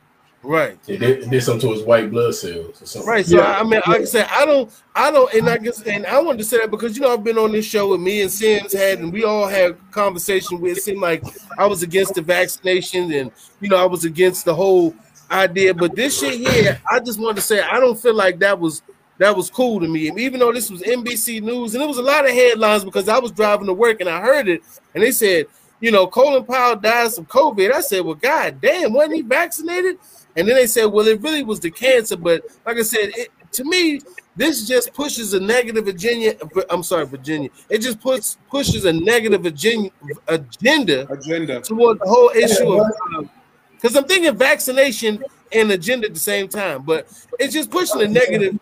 Right. 0.45 0.77
It 0.87 0.97
did, 0.99 1.23
it 1.23 1.29
did 1.29 1.41
something 1.41 1.67
to 1.69 1.75
his 1.75 1.83
white 1.83 2.11
blood 2.11 2.35
cells 2.35 2.81
or 2.81 2.85
something. 2.85 3.09
Right. 3.09 3.25
So 3.25 3.37
Yeah. 3.37 3.59
I 3.59 3.63
mean, 3.63 3.81
like 3.87 4.01
I 4.01 4.05
said, 4.05 4.27
I 4.29 4.45
don't, 4.45 4.71
I 4.95 5.09
don't, 5.09 5.33
and 5.33 5.49
I 5.49 5.57
guess, 5.57 5.81
and 5.81 6.05
I 6.05 6.21
wanted 6.21 6.37
to 6.39 6.43
say 6.43 6.59
that 6.59 6.69
because 6.69 6.95
you 6.95 7.01
know 7.01 7.11
I've 7.11 7.23
been 7.23 7.39
on 7.39 7.51
this 7.51 7.65
show 7.65 7.89
with 7.89 8.01
me 8.01 8.21
and 8.21 8.31
Sims 8.31 8.71
had, 8.71 8.99
and 8.99 9.11
we 9.11 9.23
all 9.23 9.47
had 9.47 9.75
conversation 9.91 10.61
where 10.61 10.73
it 10.73 10.77
seemed 10.77 11.01
like 11.01 11.23
I 11.57 11.65
was 11.65 11.81
against 11.81 12.13
the 12.13 12.21
vaccination, 12.21 13.11
and 13.11 13.31
you 13.59 13.69
know 13.69 13.77
I 13.77 13.85
was 13.85 14.05
against 14.05 14.45
the 14.45 14.53
whole 14.53 14.93
idea. 15.31 15.73
But 15.73 15.95
this 15.95 16.19
shit 16.19 16.35
here, 16.35 16.79
I 16.89 16.99
just 16.99 17.19
wanted 17.19 17.37
to 17.37 17.41
say 17.41 17.61
I 17.61 17.79
don't 17.79 17.99
feel 17.99 18.13
like 18.13 18.37
that 18.39 18.59
was 18.59 18.83
that 19.17 19.35
was 19.35 19.49
cool 19.49 19.79
to 19.79 19.87
me. 19.87 20.09
And 20.09 20.19
even 20.19 20.39
though 20.39 20.53
this 20.53 20.69
was 20.69 20.81
NBC 20.81 21.41
News, 21.41 21.73
and 21.73 21.83
it 21.83 21.87
was 21.87 21.97
a 21.97 22.03
lot 22.03 22.25
of 22.25 22.31
headlines 22.31 22.83
because 22.83 23.09
I 23.09 23.17
was 23.17 23.31
driving 23.31 23.65
to 23.67 23.73
work 23.73 23.99
and 23.99 24.09
I 24.09 24.21
heard 24.21 24.47
it, 24.47 24.61
and 24.93 25.03
they 25.03 25.11
said, 25.11 25.47
you 25.79 25.91
know, 25.91 26.07
Colin 26.07 26.43
Powell 26.45 26.75
dies 26.75 27.15
from 27.15 27.25
COVID. 27.25 27.71
I 27.71 27.81
said, 27.81 28.03
well, 28.03 28.15
god 28.15 28.61
damn, 28.61 28.93
wasn't 28.93 29.15
he 29.15 29.21
vaccinated? 29.21 29.97
And 30.35 30.47
then 30.47 30.55
they 30.55 30.67
said, 30.67 30.85
well, 30.85 31.07
it 31.07 31.21
really 31.21 31.43
was 31.43 31.59
the 31.59 31.71
cancer. 31.71 32.17
But 32.17 32.43
like 32.65 32.77
I 32.77 32.81
said, 32.81 33.11
it, 33.15 33.29
to 33.53 33.63
me, 33.63 34.01
this 34.35 34.67
just 34.67 34.93
pushes 34.93 35.33
a 35.33 35.39
negative 35.39 35.87
agenda. 35.87 36.37
I'm 36.69 36.83
sorry, 36.83 37.05
Virginia. 37.05 37.49
It 37.69 37.79
just 37.79 38.01
puts 38.01 38.37
pushes 38.49 38.85
a 38.85 38.91
negative 38.91 39.45
agenda 39.45 39.91
agenda 40.27 41.11
Agenda. 41.11 41.61
toward 41.61 41.99
the 41.99 42.05
whole 42.05 42.29
issue 42.31 42.81
of 42.81 43.29
because 43.71 43.95
I'm 43.95 44.05
thinking 44.05 44.35
vaccination 44.35 45.23
and 45.51 45.71
agenda 45.71 46.07
at 46.07 46.13
the 46.13 46.19
same 46.19 46.47
time, 46.47 46.81
but 46.81 47.07
it's 47.39 47.53
just 47.53 47.69
pushing 47.71 48.01
a 48.01 48.07
negative. 48.07 48.59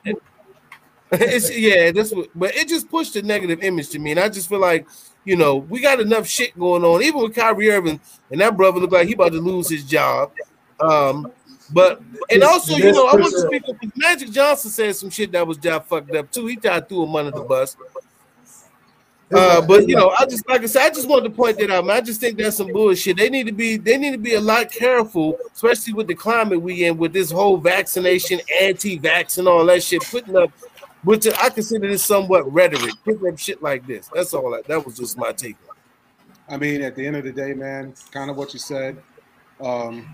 It's 1.15 1.55
yeah, 1.55 1.91
that's 1.91 2.11
what, 2.11 2.29
but 2.33 2.55
it 2.55 2.67
just 2.67 2.89
pushed 2.89 3.15
a 3.15 3.21
negative 3.21 3.63
image 3.63 3.89
to 3.89 3.99
me, 3.99 4.11
and 4.11 4.19
I 4.19 4.29
just 4.29 4.49
feel 4.49 4.59
like 4.59 4.87
you 5.25 5.35
know 5.35 5.57
we 5.57 5.79
got 5.79 5.99
enough 5.99 6.27
shit 6.27 6.57
going 6.57 6.83
on, 6.83 7.03
even 7.03 7.21
with 7.21 7.35
Kyrie 7.35 7.69
Irving, 7.69 7.99
and 8.31 8.41
that 8.41 8.57
brother 8.57 8.79
looked 8.79 8.93
like 8.93 9.07
he 9.07 9.13
about 9.13 9.31
to 9.31 9.39
lose 9.39 9.69
his 9.69 9.83
job. 9.83 10.31
Um, 10.79 11.31
but 11.71 12.01
and 12.29 12.43
also, 12.43 12.75
you 12.75 12.91
know, 12.91 13.07
I 13.07 13.15
want 13.15 13.25
to 13.25 13.31
sure. 13.31 13.47
speak 13.47 13.63
up. 13.69 13.79
'cause 13.79 13.91
Magic 13.95 14.31
Johnson 14.31 14.71
said 14.71 14.95
some 14.95 15.09
shit 15.09 15.31
that 15.31 15.45
was 15.45 15.57
job 15.57 15.85
fucked 15.85 16.15
up 16.15 16.31
too. 16.31 16.45
He 16.47 16.55
tried 16.55 16.81
to 16.81 16.85
threw 16.85 17.03
him 17.03 17.15
under 17.15 17.31
the 17.31 17.41
bus. 17.41 17.77
Uh, 19.31 19.65
but 19.65 19.87
you 19.87 19.95
know, 19.95 20.09
I 20.09 20.25
just 20.25 20.47
like 20.47 20.61
I 20.61 20.65
said, 20.67 20.83
I 20.83 20.89
just 20.89 21.07
wanted 21.07 21.29
to 21.29 21.29
point 21.31 21.57
that 21.57 21.71
out. 21.71 21.85
Man. 21.85 21.97
I 21.97 22.01
just 22.01 22.19
think 22.19 22.37
that's 22.37 22.57
some 22.57 22.71
bullshit. 22.71 23.17
They 23.17 23.29
need 23.29 23.47
to 23.47 23.51
be 23.53 23.77
they 23.77 23.97
need 23.97 24.11
to 24.11 24.17
be 24.17 24.35
a 24.35 24.41
lot 24.41 24.71
careful, 24.71 25.37
especially 25.53 25.93
with 25.93 26.07
the 26.07 26.13
climate 26.13 26.61
we 26.61 26.85
in, 26.85 26.97
with 26.97 27.13
this 27.13 27.31
whole 27.31 27.57
vaccination, 27.57 28.39
anti-vax, 28.61 29.39
and 29.39 29.47
all 29.47 29.65
that 29.65 29.81
shit. 29.81 30.03
Putting 30.03 30.35
up, 30.37 30.51
which 31.03 31.25
I 31.27 31.49
consider 31.49 31.87
this 31.87 32.05
somewhat 32.05 32.51
rhetoric. 32.51 32.93
Putting 33.03 33.27
up 33.27 33.39
shit 33.39 33.63
like 33.63 33.87
this. 33.87 34.07
That's 34.13 34.33
all. 34.35 34.51
That, 34.51 34.65
that 34.67 34.85
was 34.85 34.97
just 34.97 35.17
my 35.17 35.31
take. 35.31 35.55
I 36.47 36.57
mean, 36.57 36.83
at 36.83 36.95
the 36.95 37.07
end 37.07 37.15
of 37.15 37.23
the 37.23 37.31
day, 37.31 37.53
man, 37.53 37.93
kind 38.11 38.29
of 38.29 38.37
what 38.37 38.53
you 38.53 38.59
said. 38.59 39.01
Um, 39.59 40.13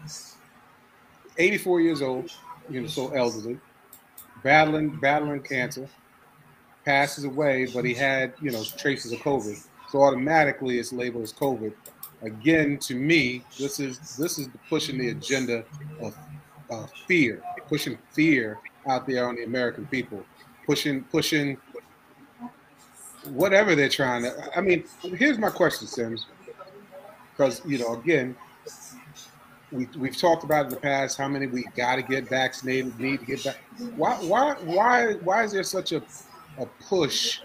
84 1.39 1.81
years 1.81 2.01
old, 2.01 2.31
you 2.69 2.81
know, 2.81 2.87
so 2.87 3.09
elderly, 3.09 3.57
battling 4.43 4.99
battling 4.99 5.41
cancer, 5.41 5.87
passes 6.85 7.23
away, 7.23 7.67
but 7.73 7.85
he 7.85 7.93
had 7.93 8.33
you 8.41 8.51
know 8.51 8.63
traces 8.77 9.11
of 9.11 9.19
COVID, 9.19 9.59
so 9.89 10.03
automatically 10.03 10.77
it's 10.77 10.93
labeled 10.93 11.23
as 11.23 11.33
COVID. 11.33 11.73
Again, 12.21 12.77
to 12.79 12.95
me, 12.95 13.43
this 13.57 13.79
is 13.79 14.17
this 14.17 14.37
is 14.37 14.49
pushing 14.69 14.97
the 14.97 15.09
agenda 15.09 15.63
of 16.01 16.15
uh, 16.69 16.85
fear, 17.07 17.41
pushing 17.67 17.97
fear 18.11 18.59
out 18.87 19.07
there 19.07 19.27
on 19.27 19.35
the 19.35 19.43
American 19.43 19.87
people, 19.87 20.23
pushing 20.65 21.03
pushing 21.05 21.57
whatever 23.25 23.75
they're 23.75 23.89
trying 23.89 24.23
to. 24.23 24.57
I 24.57 24.61
mean, 24.61 24.83
here's 25.01 25.37
my 25.37 25.49
question, 25.49 25.87
Sims, 25.87 26.25
because 27.31 27.61
you 27.65 27.77
know, 27.77 27.93
again, 27.93 28.35
we 29.71 29.87
we've 29.97 30.17
talked 30.17 30.43
about 30.43 30.65
in 30.65 30.71
the 30.71 30.77
past 30.77 31.17
how 31.17 31.27
many 31.27 31.47
we 31.47 31.65
got 31.75 31.95
to 31.95 32.01
get 32.01 32.27
vaccinated, 32.27 32.99
need 32.99 33.19
to 33.19 33.25
get 33.25 33.43
back. 33.43 33.57
Why 33.95 34.15
why 34.15 34.53
why 34.63 35.13
why 35.13 35.43
is 35.43 35.51
there 35.51 35.63
such 35.63 35.91
a 35.91 36.01
a 36.57 36.65
push 36.87 37.39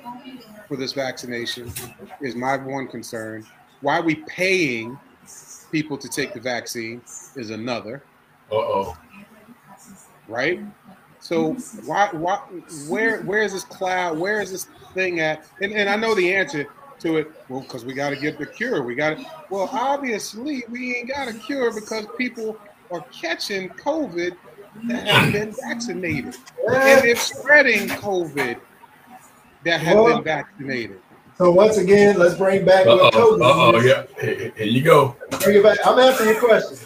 for 0.69 0.77
this 0.77 0.93
vaccination? 0.93 1.73
Is 2.21 2.35
my 2.35 2.57
one 2.57 2.89
concern. 2.89 3.47
Why 3.81 3.99
are 3.99 4.03
we 4.03 4.17
paying 4.17 4.99
people 5.71 5.99
to 5.99 6.09
take 6.09 6.33
the 6.33 6.41
vaccine? 6.41 7.03
Is 7.37 7.51
another 7.51 8.03
Uh 8.51 8.57
oh. 8.57 8.99
right? 10.29 10.61
So 11.21 11.55
why 11.85 12.09
why 12.13 12.37
where 12.89 13.23
where 13.23 13.43
is 13.43 13.53
this 13.53 13.65
cloud? 13.65 14.19
Where 14.19 14.41
is 14.41 14.51
this 14.51 14.69
thing 14.95 15.21
at? 15.21 15.47
And 15.61 15.73
and 15.73 15.89
I 15.89 15.97
know 15.97 16.15
the 16.15 16.35
answer 16.35 16.69
to 17.05 17.19
it. 17.19 17.31
Well, 17.49 17.61
because 17.61 17.85
we 17.85 17.95
got 17.95 18.11
to 18.11 18.17
get 18.17 18.39
the 18.39 18.47
cure. 18.47 18.83
We 18.83 18.95
got 18.95 19.19
it. 19.19 19.27
Well, 19.51 19.69
obviously 19.73 20.65
we 20.69 20.97
ain't 20.97 21.09
got 21.09 21.29
a 21.29 21.35
cure 21.35 21.73
because 21.73 22.07
people 22.19 22.59
are 22.91 23.05
catching 23.13 23.69
COVID 23.71 24.37
that 24.89 25.07
have 25.07 25.33
been 25.33 25.53
vaccinated, 25.53 26.37
and 26.67 27.03
they're 27.05 27.17
spreading 27.17 27.89
COVID 27.89 28.59
that 29.65 29.81
have 29.81 29.97
Well, 29.97 30.17
been 30.17 30.25
vaccinated. 30.25 31.01
So 31.39 31.51
once 31.51 31.79
again, 31.79 32.19
let's 32.19 32.35
bring 32.37 32.65
back 32.65 32.87
Uh 32.87 32.97
what 32.97 33.15
oh. 33.15 33.37
COVID 33.37 33.43
Uh 33.43 33.77
oh. 33.77 33.79
is. 33.79 33.85
Yeah. 33.85 34.05
Here, 34.21 34.53
here 34.57 34.67
you 34.67 34.83
go. 34.83 35.17
Bring 35.43 35.59
it 35.59 35.63
back. 35.63 35.79
I'm 35.85 35.99
answering 35.99 36.31
your 36.31 36.41
question. 36.41 36.79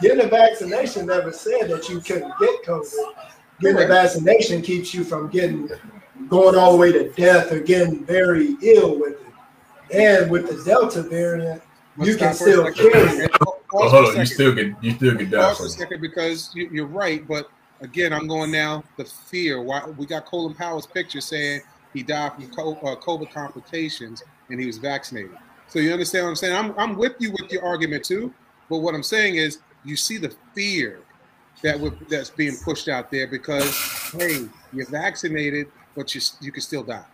Getting 0.00 0.24
a 0.24 0.28
vaccination 0.28 1.06
never 1.06 1.32
said 1.32 1.68
that 1.68 1.88
you 1.88 2.00
couldn't 2.00 2.32
get 2.40 2.64
COVID. 2.64 3.14
Getting 3.60 3.82
a 3.82 3.86
vaccination 3.86 4.62
keeps 4.62 4.92
you 4.94 5.04
from 5.04 5.28
getting 5.30 5.68
going 6.28 6.56
all 6.56 6.72
the 6.72 6.78
way 6.78 6.92
to 6.92 7.10
death 7.12 7.52
or 7.52 7.60
getting 7.60 8.04
very 8.04 8.56
ill 8.62 8.98
with 8.98 9.20
it. 9.20 9.21
And 9.92 10.30
with 10.30 10.48
the 10.48 10.62
Delta 10.64 11.02
variant, 11.02 11.62
Let's 11.96 12.10
you 12.10 12.16
can 12.16 12.34
stop 12.34 12.48
for 12.48 12.68
a 12.68 12.74
still 12.74 12.90
carry 12.90 13.24
it. 13.24 13.30
Oh, 13.46 13.58
Pause 13.70 13.70
for 13.70 13.86
a 13.86 13.88
hold 13.90 14.08
on. 14.08 14.16
You 14.16 14.26
still 14.26 14.54
can 14.54 14.76
you 14.80 14.90
still 14.92 15.16
can 15.16 15.30
die 15.30 15.54
Pause 15.54 15.60
a 15.60 15.70
second 15.70 16.00
because 16.00 16.50
you, 16.54 16.68
you're 16.72 16.86
right, 16.86 17.26
but 17.26 17.50
again, 17.80 18.12
I'm 18.12 18.26
going 18.26 18.50
now. 18.50 18.84
The 18.96 19.04
fear. 19.04 19.60
Why 19.60 19.84
we 19.86 20.06
got 20.06 20.24
Colin 20.24 20.54
Powell's 20.54 20.86
picture 20.86 21.20
saying 21.20 21.60
he 21.92 22.02
died 22.02 22.32
from 22.36 22.48
uh, 22.48 22.96
COVID 22.96 23.32
complications 23.32 24.22
and 24.48 24.58
he 24.58 24.66
was 24.66 24.78
vaccinated. 24.78 25.36
So 25.68 25.78
you 25.78 25.92
understand 25.92 26.24
what 26.24 26.30
I'm 26.30 26.36
saying? 26.36 26.56
I'm 26.56 26.78
I'm 26.78 26.96
with 26.96 27.14
you 27.18 27.32
with 27.32 27.50
your 27.52 27.64
argument 27.64 28.04
too, 28.04 28.32
but 28.70 28.78
what 28.78 28.94
I'm 28.94 29.02
saying 29.02 29.36
is 29.36 29.58
you 29.84 29.96
see 29.96 30.16
the 30.16 30.34
fear 30.54 31.00
that 31.62 31.78
would 31.78 31.98
that's 32.08 32.30
being 32.30 32.56
pushed 32.64 32.88
out 32.88 33.10
there 33.10 33.26
because 33.26 33.74
hey, 34.12 34.48
you're 34.72 34.86
vaccinated, 34.86 35.68
but 35.94 36.14
you 36.14 36.20
you 36.40 36.52
can 36.52 36.62
still 36.62 36.82
die. 36.82 37.04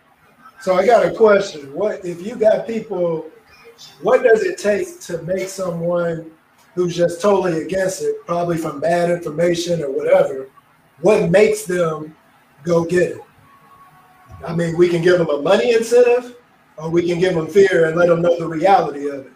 So 0.61 0.75
I 0.75 0.85
got 0.85 1.05
a 1.05 1.11
question. 1.11 1.73
What 1.73 2.03
if 2.03 2.25
you 2.25 2.35
got 2.35 2.67
people? 2.67 3.25
What 4.01 4.23
does 4.23 4.43
it 4.43 4.57
take 4.57 4.99
to 5.01 5.21
make 5.23 5.47
someone 5.47 6.31
who's 6.75 6.95
just 6.95 7.21
totally 7.21 7.63
against 7.63 8.01
it, 8.01 8.25
probably 8.25 8.57
from 8.57 8.81
bad 8.81 9.09
information 9.09 9.81
or 9.81 9.91
whatever? 9.91 10.49
What 11.01 11.29
makes 11.29 11.63
them 11.63 12.15
go 12.63 12.83
get 12.83 13.11
it? 13.11 13.21
I 14.45 14.53
mean, 14.53 14.77
we 14.77 14.89
can 14.89 15.01
give 15.01 15.17
them 15.17 15.29
a 15.29 15.41
money 15.41 15.73
incentive, 15.73 16.35
or 16.77 16.89
we 16.89 17.07
can 17.07 17.19
give 17.19 17.35
them 17.35 17.47
fear 17.47 17.85
and 17.85 17.97
let 17.97 18.09
them 18.09 18.21
know 18.21 18.37
the 18.37 18.47
reality 18.47 19.07
of 19.07 19.27
it. 19.27 19.31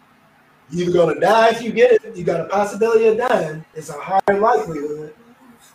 You're 0.70 0.92
gonna 0.92 1.18
die 1.18 1.50
if 1.50 1.62
you 1.62 1.72
get 1.72 1.92
it. 1.92 2.16
You 2.16 2.24
got 2.24 2.40
a 2.40 2.44
possibility 2.44 3.06
of 3.06 3.16
dying. 3.16 3.64
It's 3.74 3.88
a 3.88 3.98
higher 3.98 4.40
likelihood. 4.40 5.14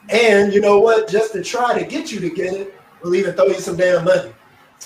And 0.10 0.54
you 0.54 0.62
know 0.62 0.80
what? 0.80 1.08
Just 1.08 1.34
to 1.34 1.44
try 1.44 1.78
to 1.78 1.86
get 1.86 2.12
you 2.12 2.20
to 2.20 2.30
get 2.30 2.54
it, 2.54 2.76
we'll 3.04 3.16
even 3.16 3.34
throw 3.34 3.46
you 3.46 3.60
some 3.60 3.78
damn 3.78 4.06
money. 4.06 4.32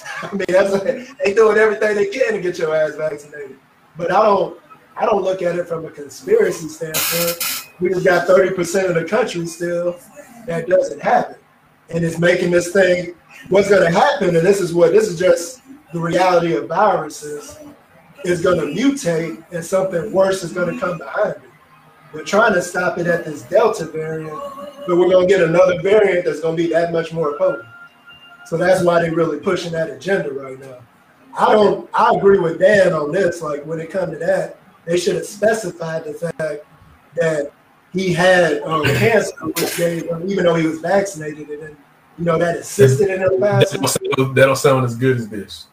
I 0.21 0.33
mean, 0.33 0.45
that's 0.47 0.79
they 0.83 1.33
doing 1.33 1.57
everything 1.57 1.95
they 1.95 2.07
can 2.07 2.33
to 2.33 2.41
get 2.41 2.57
your 2.57 2.75
ass 2.75 2.95
vaccinated. 2.95 3.57
But 3.97 4.11
I 4.11 4.23
don't, 4.23 4.59
I 4.95 5.05
don't 5.05 5.23
look 5.23 5.41
at 5.41 5.55
it 5.55 5.67
from 5.67 5.85
a 5.85 5.91
conspiracy 5.91 6.67
standpoint. 6.67 7.69
We 7.79 7.89
just 7.89 8.05
got 8.05 8.27
thirty 8.27 8.55
percent 8.55 8.87
of 8.87 8.95
the 8.95 9.05
country 9.05 9.45
still 9.45 9.99
that 10.47 10.67
doesn't 10.67 11.01
have 11.01 11.31
it, 11.31 11.43
and 11.89 12.03
it's 12.03 12.17
making 12.17 12.51
this 12.51 12.71
thing. 12.71 13.15
What's 13.49 13.69
going 13.69 13.83
to 13.83 13.91
happen? 13.91 14.35
And 14.35 14.45
this 14.45 14.61
is 14.61 14.73
what 14.73 14.93
this 14.93 15.07
is 15.07 15.19
just 15.19 15.61
the 15.91 15.99
reality 15.99 16.55
of 16.55 16.67
viruses 16.67 17.59
is 18.25 18.41
going 18.41 18.59
to 18.59 18.65
mutate, 18.65 19.43
and 19.51 19.63
something 19.63 20.11
worse 20.11 20.43
is 20.43 20.53
going 20.53 20.73
to 20.73 20.79
come 20.79 20.97
behind 20.97 21.35
it. 21.35 21.41
We're 22.13 22.23
trying 22.23 22.53
to 22.53 22.61
stop 22.61 22.97
it 22.99 23.07
at 23.07 23.25
this 23.25 23.41
Delta 23.43 23.85
variant, 23.85 24.39
but 24.87 24.97
we're 24.97 25.09
going 25.09 25.27
to 25.27 25.33
get 25.33 25.43
another 25.43 25.81
variant 25.81 26.25
that's 26.25 26.39
going 26.39 26.55
to 26.55 26.63
be 26.63 26.69
that 26.69 26.91
much 26.91 27.11
more 27.11 27.37
potent. 27.37 27.67
So 28.45 28.57
that's 28.57 28.83
why 28.83 29.01
they're 29.01 29.15
really 29.15 29.39
pushing 29.39 29.71
that 29.71 29.89
agenda 29.89 30.31
right 30.31 30.59
now. 30.59 30.77
I 31.37 31.53
don't. 31.53 31.89
I 31.93 32.13
agree 32.15 32.39
with 32.39 32.59
Dan 32.59 32.93
on 32.93 33.11
this. 33.11 33.41
Like 33.41 33.65
when 33.65 33.79
it 33.79 33.89
comes 33.89 34.13
to 34.13 34.19
that, 34.19 34.59
they 34.85 34.97
should 34.97 35.15
have 35.15 35.25
specified 35.25 36.03
the 36.03 36.13
fact 36.13 36.65
that 37.15 37.51
he 37.91 38.13
had 38.13 38.61
um, 38.63 38.83
cancer, 38.85 39.35
which 39.45 39.77
gave 39.77 40.07
him, 40.09 40.29
even 40.29 40.45
though 40.45 40.55
he 40.55 40.67
was 40.67 40.79
vaccinated, 40.79 41.49
and 41.49 41.61
then, 41.61 41.77
you 42.17 42.25
know 42.25 42.37
that 42.37 42.57
assisted 42.57 43.09
in 43.09 43.21
him 43.21 43.39
That 43.39 43.61
passing. 43.61 43.81
don't, 43.81 43.87
sound, 43.89 44.35
that 44.35 44.45
don't 44.45 44.55
sound 44.57 44.85
as 44.85 44.95
good 44.95 45.17
as 45.17 45.29
this. 45.29 45.67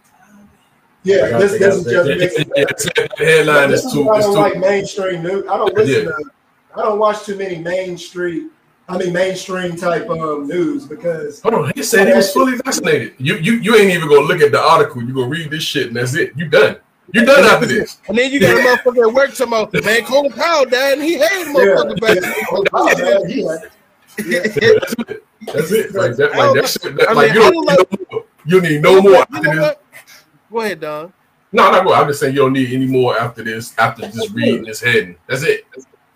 Yeah, 1.03 1.39
this, 1.39 1.53
this 1.59 1.77
is 1.77 1.85
just 1.85 2.09
Yeah, 2.09 2.15
mixing 2.17 2.51
yeah, 2.55 2.65
yeah, 2.97 3.07
the 3.19 3.25
headline 3.25 3.71
is 3.73 3.85
is 3.85 3.93
too. 3.93 4.11
I 4.11 4.21
don't 4.21 4.35
too 4.35 4.41
like 4.41 4.59
mainstream 4.59 5.23
news. 5.23 5.45
I 5.49 5.57
don't 5.57 5.75
listen 5.75 6.05
Yeah. 6.05 6.11
to. 6.11 6.31
I 6.77 6.83
don't 6.83 6.99
watch 6.99 7.25
too 7.25 7.37
many 7.37 7.59
mainstream. 7.59 8.51
I 8.91 8.99
mean 8.99 9.13
mainstream 9.13 9.77
type 9.77 10.11
um, 10.11 10.49
news 10.49 10.85
because 10.85 11.41
Hold 11.43 11.55
on, 11.55 11.73
he 11.77 11.83
said 11.85 12.09
he 12.09 12.15
was 12.15 12.33
fully 12.33 12.57
vaccinated. 12.57 13.15
You 13.19 13.37
you 13.37 13.53
you 13.55 13.77
ain't 13.77 13.93
even 13.93 14.09
gonna 14.09 14.27
look 14.27 14.41
at 14.41 14.51
the 14.51 14.61
article. 14.61 15.01
You 15.03 15.15
gonna 15.15 15.29
read 15.29 15.51
this 15.51 15.63
shit 15.63 15.87
and 15.89 15.97
that's 15.97 16.15
it. 16.15 16.33
You 16.37 16.49
done. 16.49 16.77
You 17.13 17.25
done 17.25 17.45
after 17.45 17.67
this. 17.67 17.99
And 18.09 18.19
then 18.19 18.33
you 18.33 18.41
got 18.41 18.57
a 18.57 18.61
motherfucker 18.61 19.09
at 19.09 19.15
work 19.15 19.31
talking 19.35 19.53
about, 19.53 19.85
man, 19.85 20.05
Colin 20.05 20.33
Powell 20.33 20.65
died 20.65 20.99
and 20.99 21.03
he 21.03 21.15
had 21.15 21.31
a 21.31 21.53
motherfucker 21.53 22.01
back. 22.01 23.71
Yeah, 24.27 24.39
That's 24.43 24.57
it. 24.57 25.25
That's 25.47 25.73
it. 25.73 25.95
Like 25.95 26.17
that. 26.17 26.33
Like 26.37 26.55
that 26.55 26.69
shit. 26.69 26.97
That, 26.97 27.11
I 27.11 27.13
like 27.13 27.35
mean, 27.35 27.43
you 27.43 27.53
don't 27.53 27.67
don't 27.67 27.91
need 27.91 28.01
no 28.01 28.07
more. 28.11 28.25
You 28.45 28.61
need 28.61 28.83
no 28.83 29.01
more 29.01 29.27
You 29.33 29.41
know 29.41 29.63
what? 29.63 29.83
Go 30.51 30.61
ahead, 30.61 30.81
Don. 30.81 31.13
No, 31.53 31.71
no, 31.71 31.83
no. 31.83 31.93
I'm 31.93 32.09
just 32.09 32.21
saying 32.21 32.35
you 32.35 32.41
don't 32.41 32.53
need 32.53 32.73
any 32.73 32.87
more 32.87 33.17
after 33.19 33.43
this. 33.43 33.77
After 33.79 34.03
just 34.03 34.33
reading 34.33 34.65
this 34.65 34.81
heading. 34.81 35.17
That's 35.27 35.43
it. 35.43 35.65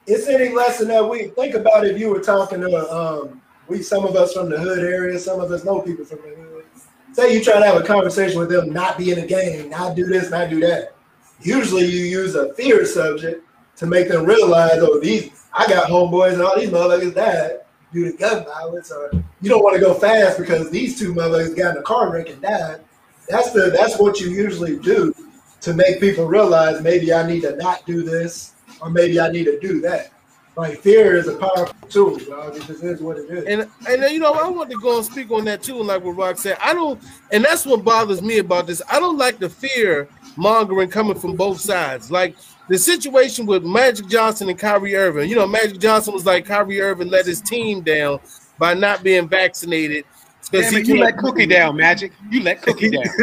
It's 0.06 0.28
any 0.28 0.54
less 0.54 0.78
than 0.78 0.88
that 0.88 1.08
we 1.08 1.28
Think 1.28 1.54
about 1.54 1.86
if 1.86 1.98
you 1.98 2.10
were 2.10 2.20
talking 2.20 2.60
to 2.60 2.92
um, 2.92 3.40
we 3.68 3.82
some 3.82 4.04
of 4.04 4.14
us 4.16 4.34
from 4.34 4.50
the 4.50 4.58
hood 4.58 4.80
area, 4.80 5.18
some 5.18 5.40
of 5.40 5.50
us 5.50 5.64
know 5.64 5.80
people 5.80 6.04
from 6.04 6.18
the 6.18 6.34
hood. 6.34 6.64
Say 7.12 7.32
you 7.32 7.42
try 7.42 7.58
to 7.58 7.64
have 7.64 7.76
a 7.76 7.82
conversation 7.82 8.38
with 8.38 8.50
them, 8.50 8.72
not 8.72 8.98
be 8.98 9.12
in 9.12 9.20
a 9.20 9.26
game, 9.26 9.70
not 9.70 9.94
do 9.94 10.04
this, 10.04 10.30
not 10.30 10.50
do 10.50 10.60
that. 10.60 10.94
Usually 11.40 11.84
you 11.84 12.04
use 12.04 12.34
a 12.34 12.52
fear 12.54 12.84
subject 12.84 13.46
to 13.76 13.86
make 13.86 14.08
them 14.08 14.24
realize, 14.24 14.78
oh, 14.78 15.00
these 15.00 15.30
I 15.52 15.66
got 15.66 15.88
homeboys 15.88 16.34
and 16.34 16.42
all 16.42 16.58
these 16.58 16.70
motherfuckers 16.70 17.14
died 17.14 17.60
due 17.92 18.10
to 18.10 18.16
gun 18.16 18.44
violence, 18.44 18.90
or 18.90 19.10
you 19.40 19.48
don't 19.48 19.62
want 19.62 19.76
to 19.76 19.80
go 19.80 19.94
fast 19.94 20.38
because 20.38 20.70
these 20.70 20.98
two 20.98 21.14
motherfuckers 21.14 21.56
got 21.56 21.76
in 21.76 21.80
a 21.80 21.82
car 21.82 22.12
wreck 22.12 22.28
and 22.28 22.42
died. 22.42 22.80
That's 23.28 23.52
the 23.52 23.70
that's 23.70 23.98
what 23.98 24.20
you 24.20 24.30
usually 24.30 24.78
do 24.78 25.14
to 25.62 25.72
make 25.72 26.00
people 26.00 26.26
realize 26.26 26.82
maybe 26.82 27.12
I 27.12 27.26
need 27.26 27.42
to 27.42 27.56
not 27.56 27.86
do 27.86 28.02
this 28.02 28.53
or 28.84 28.90
maybe 28.90 29.18
I 29.18 29.30
need 29.30 29.44
to 29.44 29.58
do 29.58 29.80
that. 29.80 30.12
Like 30.56 30.78
fear 30.78 31.16
is 31.16 31.26
a 31.26 31.36
powerful 31.36 31.74
tool, 31.88 32.16
dog. 32.16 32.54
It 32.54 32.62
just 32.66 32.84
is 32.84 33.00
what 33.00 33.16
it 33.18 33.28
is. 33.28 33.44
And 33.44 33.68
and 33.88 34.12
you 34.12 34.20
know, 34.20 34.32
I 34.32 34.48
want 34.48 34.70
to 34.70 34.78
go 34.78 34.98
and 34.98 35.04
speak 35.04 35.30
on 35.32 35.44
that 35.46 35.62
too, 35.62 35.82
like 35.82 36.04
what 36.04 36.16
Rock 36.16 36.38
said. 36.38 36.58
I 36.60 36.74
don't, 36.74 37.02
and 37.32 37.44
that's 37.44 37.66
what 37.66 37.82
bothers 37.82 38.22
me 38.22 38.38
about 38.38 38.68
this. 38.68 38.80
I 38.88 39.00
don't 39.00 39.18
like 39.18 39.38
the 39.40 39.48
fear 39.48 40.08
mongering 40.36 40.90
coming 40.90 41.18
from 41.18 41.34
both 41.34 41.60
sides. 41.60 42.10
Like 42.10 42.36
the 42.68 42.78
situation 42.78 43.46
with 43.46 43.64
Magic 43.64 44.06
Johnson 44.06 44.48
and 44.48 44.58
Kyrie 44.58 44.94
Irving. 44.94 45.28
You 45.28 45.34
know, 45.34 45.46
Magic 45.46 45.80
Johnson 45.80 46.14
was 46.14 46.24
like 46.24 46.46
Kyrie 46.46 46.80
Irving 46.80 47.08
let 47.08 47.26
his 47.26 47.40
team 47.40 47.80
down 47.80 48.20
by 48.56 48.74
not 48.74 49.02
being 49.02 49.28
vaccinated. 49.28 50.04
because 50.52 50.66
Damn 50.66 50.74
he 50.74 50.80
it, 50.80 50.86
you 50.86 51.00
let 51.02 51.16
Cookie 51.18 51.46
down, 51.46 51.76
Magic. 51.76 52.12
You 52.30 52.42
let 52.42 52.62
Cookie 52.62 52.90
down. 52.90 53.02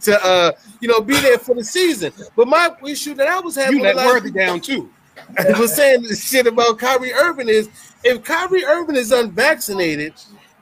to 0.00 0.20
uh, 0.22 0.52
you 0.80 0.86
know, 0.86 1.00
be 1.00 1.20
there 1.20 1.38
for 1.38 1.56
the 1.56 1.64
season. 1.64 2.12
But 2.36 2.46
my 2.46 2.70
issue 2.86 3.14
that 3.14 3.26
I 3.26 3.40
was 3.40 3.56
having 3.56 3.78
You 3.78 3.82
let 3.82 3.96
with 3.96 4.04
a 4.04 4.06
lot 4.06 4.14
Worthy 4.14 4.30
down 4.30 4.60
too. 4.60 4.90
I 5.38 5.58
was 5.58 5.74
saying 5.74 6.02
this 6.02 6.28
shit 6.28 6.46
about 6.46 6.78
Kyrie 6.78 7.12
Irving 7.12 7.48
is 7.48 7.68
if 8.04 8.22
Kyrie 8.24 8.64
Irving 8.64 8.96
is 8.96 9.12
unvaccinated, 9.12 10.14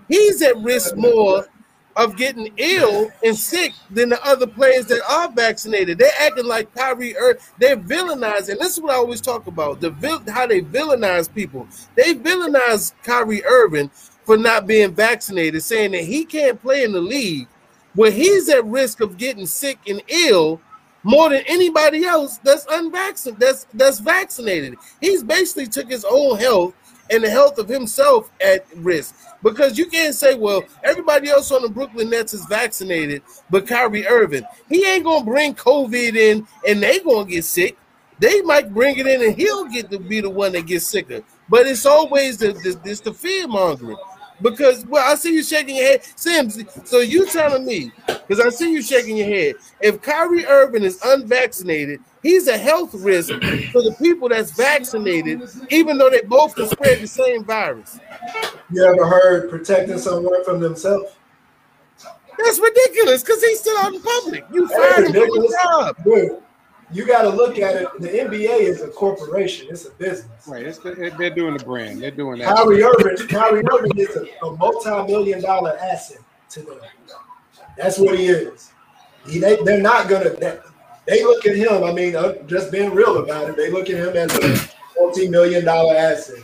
he's 0.08 0.42
at 0.42 0.56
risk 0.58 0.96
more 0.96 1.46
of 1.96 2.16
getting 2.16 2.52
ill 2.58 3.10
and 3.24 3.34
sick 3.34 3.72
than 3.90 4.10
the 4.10 4.22
other 4.26 4.46
players 4.46 4.86
that 4.86 5.00
are 5.08 5.30
vaccinated. 5.32 5.98
They're 5.98 6.10
acting 6.20 6.46
like 6.46 6.74
Kyrie 6.74 7.16
Irving. 7.16 7.42
They're 7.58 7.76
villainizing. 7.76 8.58
This 8.58 8.76
is 8.76 8.80
what 8.80 8.92
I 8.92 8.96
always 8.96 9.20
talk 9.20 9.46
about: 9.46 9.80
the 9.80 9.90
vil- 9.90 10.22
how 10.28 10.46
they 10.46 10.60
villainize 10.60 11.32
people. 11.32 11.66
They 11.94 12.14
villainize 12.14 12.92
Kyrie 13.02 13.44
Irving 13.44 13.90
for 14.24 14.36
not 14.36 14.66
being 14.66 14.92
vaccinated, 14.92 15.62
saying 15.62 15.92
that 15.92 16.04
he 16.04 16.24
can't 16.24 16.60
play 16.60 16.84
in 16.84 16.92
the 16.92 17.00
league 17.00 17.48
where 17.94 18.10
he's 18.10 18.48
at 18.50 18.64
risk 18.66 19.00
of 19.00 19.16
getting 19.16 19.46
sick 19.46 19.78
and 19.88 20.02
ill 20.08 20.60
more 21.06 21.28
than 21.28 21.44
anybody 21.46 22.04
else 22.04 22.38
that's 22.38 22.66
unvaccinated, 22.68 23.40
that's 23.40 23.66
that's 23.74 24.00
vaccinated. 24.00 24.74
He's 25.00 25.22
basically 25.22 25.68
took 25.68 25.88
his 25.88 26.04
own 26.04 26.36
health 26.36 26.74
and 27.10 27.22
the 27.22 27.30
health 27.30 27.58
of 27.58 27.68
himself 27.68 28.28
at 28.44 28.66
risk. 28.74 29.14
Because 29.40 29.78
you 29.78 29.86
can't 29.86 30.16
say, 30.16 30.34
well, 30.34 30.64
everybody 30.82 31.28
else 31.28 31.52
on 31.52 31.62
the 31.62 31.68
Brooklyn 31.68 32.10
Nets 32.10 32.34
is 32.34 32.44
vaccinated, 32.46 33.22
but 33.50 33.68
Kyrie 33.68 34.04
Irving, 34.08 34.42
he 34.68 34.84
ain't 34.84 35.04
gonna 35.04 35.24
bring 35.24 35.54
COVID 35.54 36.16
in 36.16 36.44
and 36.66 36.82
they 36.82 36.98
gonna 36.98 37.24
get 37.24 37.44
sick. 37.44 37.78
They 38.18 38.42
might 38.42 38.74
bring 38.74 38.98
it 38.98 39.06
in 39.06 39.22
and 39.22 39.36
he'll 39.36 39.66
get 39.66 39.88
to 39.92 40.00
be 40.00 40.20
the 40.20 40.30
one 40.30 40.52
that 40.52 40.66
gets 40.66 40.88
sicker. 40.88 41.22
But 41.48 41.68
it's 41.68 41.86
always 41.86 42.38
the 42.38 42.52
the, 42.52 42.80
it's 42.84 43.00
the 43.00 43.14
fear 43.14 43.46
mongering. 43.46 43.96
Because 44.42 44.84
well, 44.86 45.10
I 45.10 45.14
see 45.14 45.34
you 45.34 45.42
shaking 45.42 45.76
your 45.76 45.86
head, 45.86 46.04
Sims. 46.16 46.62
So 46.84 47.00
you 47.00 47.26
telling 47.26 47.64
me, 47.64 47.90
because 48.06 48.40
I 48.40 48.50
see 48.50 48.70
you 48.70 48.82
shaking 48.82 49.16
your 49.16 49.26
head, 49.26 49.54
if 49.80 50.02
Kyrie 50.02 50.46
Irving 50.46 50.82
is 50.82 51.00
unvaccinated, 51.04 52.00
he's 52.22 52.46
a 52.48 52.58
health 52.58 52.94
risk 52.94 53.30
for 53.72 53.82
the 53.82 53.94
people 53.98 54.28
that's 54.28 54.50
vaccinated, 54.50 55.42
even 55.70 55.96
though 55.96 56.10
they 56.10 56.22
both 56.22 56.54
can 56.54 56.68
spread 56.68 57.00
the 57.00 57.06
same 57.06 57.44
virus. 57.44 57.98
You 58.70 58.84
ever 58.84 59.06
heard 59.06 59.48
protecting 59.48 59.98
someone 59.98 60.44
from 60.44 60.60
themselves? 60.60 61.12
That's 62.44 62.60
ridiculous 62.60 63.22
because 63.22 63.42
he's 63.42 63.60
still 63.60 63.78
out 63.78 63.94
in 63.94 64.02
public. 64.02 64.44
You 64.52 64.68
fired 64.68 65.06
him 65.06 65.12
from 65.12 65.42
his 65.42 65.56
job. 65.62 65.96
Dude, 66.04 66.42
you 66.92 67.04
got 67.04 67.22
to 67.22 67.28
look 67.28 67.58
at 67.58 67.74
it. 67.76 67.88
The 67.98 68.08
NBA 68.08 68.60
is 68.60 68.82
a 68.82 68.88
corporation. 68.88 69.68
It's 69.70 69.86
a 69.86 69.90
business. 69.90 70.46
Right, 70.46 70.64
it's 70.64 70.78
the, 70.78 71.12
they're 71.18 71.30
doing 71.30 71.56
the 71.56 71.64
brand. 71.64 72.00
They're 72.00 72.10
doing 72.10 72.38
that. 72.38 72.56
Kyrie 72.56 72.82
Irving, 72.82 73.28
Kyrie 73.28 73.64
Irving 73.72 73.98
is 73.98 74.16
a, 74.16 74.46
a 74.46 74.56
multi-million 74.56 75.42
dollar 75.42 75.76
asset 75.78 76.18
to 76.50 76.60
them. 76.60 76.78
That's 77.76 77.98
what 77.98 78.18
he 78.18 78.26
is. 78.26 78.70
He, 79.28 79.38
they, 79.40 79.56
they're 79.64 79.82
not 79.82 80.08
gonna. 80.08 80.30
They, 80.30 80.58
they 81.06 81.24
look 81.24 81.44
at 81.46 81.56
him. 81.56 81.84
I 81.84 81.92
mean, 81.92 82.14
uh, 82.14 82.34
just 82.46 82.70
being 82.70 82.92
real 82.92 83.18
about 83.18 83.50
it, 83.50 83.56
they 83.56 83.70
look 83.70 83.90
at 83.90 83.96
him 83.96 84.16
as 84.16 84.34
a 84.36 84.70
multi-million 84.98 85.64
dollar 85.64 85.94
asset. 85.94 86.42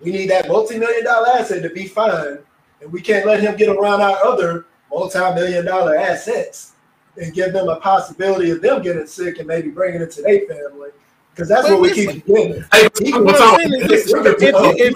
We 0.00 0.10
need 0.10 0.30
that 0.30 0.48
multi-million 0.48 1.04
dollar 1.04 1.28
asset 1.28 1.62
to 1.62 1.70
be 1.70 1.86
fine, 1.86 2.38
and 2.80 2.92
we 2.92 3.00
can't 3.00 3.26
let 3.26 3.40
him 3.40 3.56
get 3.56 3.68
around 3.68 4.00
our 4.00 4.16
other 4.24 4.66
multi-million 4.90 5.64
dollar 5.64 5.96
assets 5.96 6.72
and 7.18 7.32
give 7.34 7.52
them 7.52 7.68
a 7.68 7.76
possibility 7.76 8.50
of 8.50 8.60
them 8.62 8.82
getting 8.82 9.06
sick 9.06 9.38
and 9.38 9.46
maybe 9.48 9.68
bringing 9.68 10.00
it 10.02 10.10
to 10.12 10.22
their 10.22 10.40
family. 10.46 10.90
Because 11.32 11.48
that's 11.48 11.68
But 11.68 11.72
what 11.72 11.82
we 11.82 11.92
keep 11.92 12.24
getting. 12.26 12.64
Hey, 12.72 12.88
He- 13.02 13.10
hold 13.10 13.28
on, 13.28 13.34
I'm 13.36 13.60
saying 13.60 13.72
is 13.74 13.90
here's- 13.90 14.04
the- 14.12 14.52
hold 14.52 14.66
on, 14.66 14.74
if- 14.78 14.94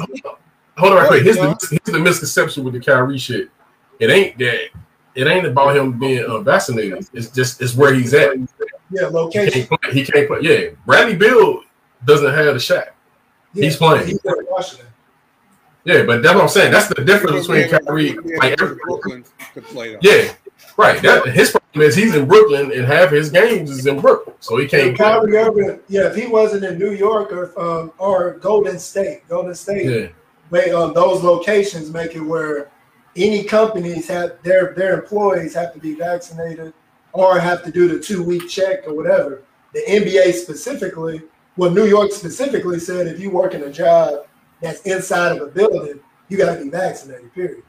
hold 0.78 0.92
on 0.92 0.98
right 0.98 1.09
quick. 1.09 1.22
Here's 1.24 1.36
the, 1.36 1.48
here's 1.70 1.94
the 1.94 1.98
misconception 1.98 2.64
with 2.64 2.74
the 2.74 2.80
Kyrie 2.80 3.18
shit. 3.18 3.51
It 3.98 4.10
ain't 4.10 4.38
that. 4.38 4.70
It 5.14 5.26
ain't 5.26 5.44
about 5.47 5.76
him 5.76 5.98
being 5.98 6.24
uh, 6.24 6.36
unvaccinated. 6.36 7.06
It's 7.12 7.30
just 7.30 7.60
it's 7.60 7.74
where 7.74 7.92
he's 7.92 8.14
at. 8.14 8.36
Yeah, 8.38 8.47
He 8.90 9.05
location. 9.06 9.66
can't 9.66 9.82
play. 9.82 9.92
He 9.92 10.05
can't 10.05 10.28
play. 10.28 10.38
Yeah, 10.42 10.70
Bradley 10.86 11.16
Beal 11.16 11.62
doesn't 12.06 12.32
have 12.32 12.55
the 12.55 12.60
shot. 12.60 12.88
Yeah, 13.52 13.64
He's 13.64 13.76
playing. 13.76 14.06
He's 14.06 14.24
in 14.24 14.34
Washington. 14.48 14.86
Yeah, 15.84 16.05
but 16.05 16.22
that's 16.22 16.34
what 16.34 16.42
I'm 16.44 16.48
saying. 16.48 16.72
That's 16.72 16.88
the 16.88 17.05
difference 17.05 17.47
between 17.47 17.68
Kyrie. 17.68 18.16
Like, 18.38 18.56
Brooklyn 18.59 19.24
to 19.55 19.62
play. 19.62 19.92
Though. 19.94 19.98
yeah, 20.02 20.32
right. 20.81 21.02
That 21.02 21.27
his 21.27 21.51
problem 21.51 21.86
is 21.86 21.94
he's 21.94 22.15
in 22.15 22.27
Brooklyn 22.27 22.73
and 22.73 22.85
half 22.85 23.11
his 23.11 23.31
games 23.31 23.70
is 23.70 23.86
in 23.86 24.01
Brooklyn, 24.01 24.36
so 24.40 24.57
he 24.57 24.66
can't. 24.66 24.97
Kyrie 24.97 25.36
Irving, 25.36 25.81
yeah, 25.89 26.09
if 26.09 26.16
he 26.16 26.27
wasn't 26.27 26.65
in 26.65 26.78
New 26.78 26.93
York 26.93 27.32
or 27.32 27.59
um, 27.61 27.93
or 27.98 28.32
Golden 28.35 28.78
State, 28.78 29.28
Golden 29.28 29.55
State, 29.55 30.12
Yeah, 30.52 30.73
um, 30.73 30.94
those 30.94 31.23
locations 31.23 31.90
make 31.90 32.15
it 32.15 32.20
where 32.20 32.70
any 33.16 33.44
companies 33.44 34.09
have 34.09 34.43
their 34.43 34.74
their 34.74 35.01
employees 35.01 35.55
have 35.55 35.73
to 35.74 35.81
be 35.81 35.94
vaccinated 35.94 36.73
or 37.12 37.39
have 37.39 37.62
to 37.65 37.70
do 37.70 37.89
the 37.89 38.01
two 38.01 38.23
week 38.23 38.48
check 38.48 38.86
or 38.86 38.94
whatever. 38.94 39.43
The 39.73 39.82
NBA 39.89 40.32
specifically, 40.35 41.23
well, 41.57 41.70
New 41.70 41.86
York 41.86 42.12
specifically 42.12 42.81
said 42.81 43.07
if 43.07 43.20
you 43.20 43.31
work 43.31 43.55
in 43.55 43.62
a 43.65 43.73
job 43.73 44.27
that's 44.61 44.81
inside 44.82 45.36
of 45.36 45.43
a 45.43 45.51
building, 45.51 46.01
you 46.28 46.36
got 46.36 46.57
to 46.57 46.65
be 46.65 46.70
vaccinated. 46.70 47.32
Period. 47.35 47.62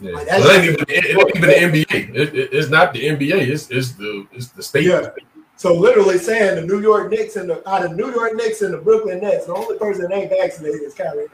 Yeah. 0.00 0.12
Like, 0.12 0.26
Well, 0.28 0.50
it 0.50 0.54
ain't 0.54 0.64
even, 0.64 0.84
it 0.88 1.04
ain't 1.18 1.36
even 1.36 1.72
the 1.72 1.84
NBA. 1.84 2.14
It, 2.16 2.34
it- 2.34 2.52
it's 2.52 2.70
not 2.70 2.92
the 2.92 3.00
NBA. 3.08 3.48
It's 3.48 3.70
it's 3.70 3.92
the 3.92 4.26
it's 4.32 4.48
the 4.48 4.62
state. 4.62 4.84
Yeah. 4.86 5.10
So 5.56 5.74
literally 5.74 6.16
saying 6.16 6.56
the 6.56 6.62
New 6.62 6.80
York 6.80 7.10
Knicks 7.10 7.36
and 7.36 7.50
the 7.50 7.66
uh, 7.68 7.70
out 7.74 7.84
of 7.84 7.94
New 7.94 8.10
York 8.12 8.34
Knicks 8.34 8.62
and 8.62 8.72
the 8.72 8.78
Brooklyn 8.78 9.20
Nets, 9.20 9.46
the 9.46 9.54
only 9.54 9.76
person 9.78 10.02
that 10.08 10.12
ain't 10.12 10.30
vaccinated 10.30 10.80
is 10.80 10.94
Kyrie. 10.94 11.26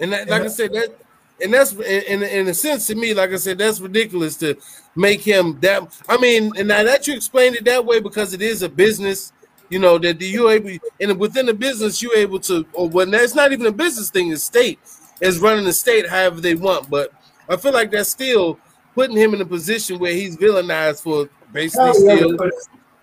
And 0.00 0.12
that, 0.12 0.28
like 0.28 0.42
I 0.42 0.48
said, 0.48 0.72
that 0.74 0.94
and 1.42 1.54
that's 1.54 1.72
in, 1.72 2.22
in 2.22 2.48
a 2.48 2.54
sense 2.54 2.86
to 2.88 2.94
me, 2.94 3.14
like 3.14 3.30
I 3.30 3.36
said, 3.36 3.58
that's 3.58 3.80
ridiculous 3.80 4.36
to 4.38 4.56
make 4.94 5.20
him 5.20 5.58
that. 5.60 5.98
I 6.08 6.18
mean, 6.18 6.52
and 6.56 6.68
now 6.68 6.82
that 6.82 7.06
you 7.06 7.14
explained 7.14 7.56
it 7.56 7.64
that 7.64 7.84
way 7.84 8.00
because 8.00 8.34
it 8.34 8.42
is 8.42 8.62
a 8.62 8.68
business, 8.68 9.32
you 9.70 9.78
know, 9.78 9.98
that 9.98 10.20
you 10.20 10.50
able 10.50 10.76
and 11.00 11.18
within 11.18 11.46
the 11.46 11.54
business 11.54 12.02
you're 12.02 12.16
able 12.16 12.40
to, 12.40 12.66
or 12.72 12.88
when 12.88 13.10
that's 13.10 13.34
not 13.34 13.52
even 13.52 13.66
a 13.66 13.72
business 13.72 14.10
thing, 14.10 14.30
the 14.30 14.36
state 14.36 14.78
is 15.20 15.38
running 15.38 15.64
the 15.64 15.72
state 15.72 16.08
however 16.08 16.40
they 16.40 16.54
want. 16.54 16.90
But 16.90 17.12
I 17.48 17.56
feel 17.56 17.72
like 17.72 17.90
that's 17.90 18.10
still 18.10 18.58
putting 18.94 19.16
him 19.16 19.34
in 19.34 19.40
a 19.40 19.46
position 19.46 19.98
where 19.98 20.12
he's 20.12 20.36
villainized 20.36 21.02
for 21.02 21.28
basically 21.52 21.92
Kyrie 21.92 22.08
Irving 22.10 22.18
still. 22.18 22.36
put, 22.38 22.54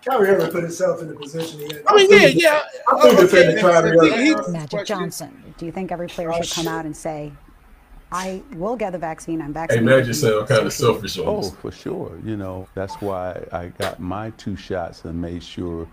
Kyrie 0.07 0.27
Irving 0.29 0.51
put 0.51 0.63
himself 0.63 1.01
in 1.01 1.07
the 1.07 1.15
position 1.15 1.59
he 1.59 1.65
had. 1.65 1.83
I 1.87 1.95
mean, 1.95 2.11
yeah, 2.11 2.27
yeah. 2.27 2.61
I'm 2.89 2.99
still 2.99 3.11
Okay, 3.13 3.21
defending 3.21 3.57
Kyrie 3.59 4.17
he- 4.17 4.25
he- 4.25 4.51
Magic 4.51 4.85
Johnson, 4.85 5.53
do 5.57 5.65
you 5.65 5.71
think 5.71 5.91
every 5.91 6.07
player 6.07 6.31
Oh, 6.31 6.41
should 6.41 6.53
come 6.53 6.65
shit. 6.65 6.73
out 6.73 6.85
and 6.85 6.95
say, 6.95 7.31
I 8.11 8.43
will 8.53 8.75
get 8.75 8.91
the 8.91 8.99
vaccine, 8.99 9.41
I'm 9.41 9.47
Hey, 9.47 9.53
vaccinated? 9.53 9.85
Magic 9.85 10.13
sound 10.15 10.47
kind 10.47 10.65
of 10.67 10.73
selfish 10.73 11.17
on 11.17 11.25
Oh, 11.27 11.41
this. 11.41 11.51
for 11.55 11.71
sure. 11.71 12.11
You 12.23 12.37
know, 12.37 12.67
that's 12.75 12.93
why 13.01 13.43
I 13.51 13.67
got 13.79 13.99
my 13.99 14.29
two 14.31 14.55
shots 14.55 15.03
and 15.05 15.19
made 15.19 15.43
sure 15.43 15.87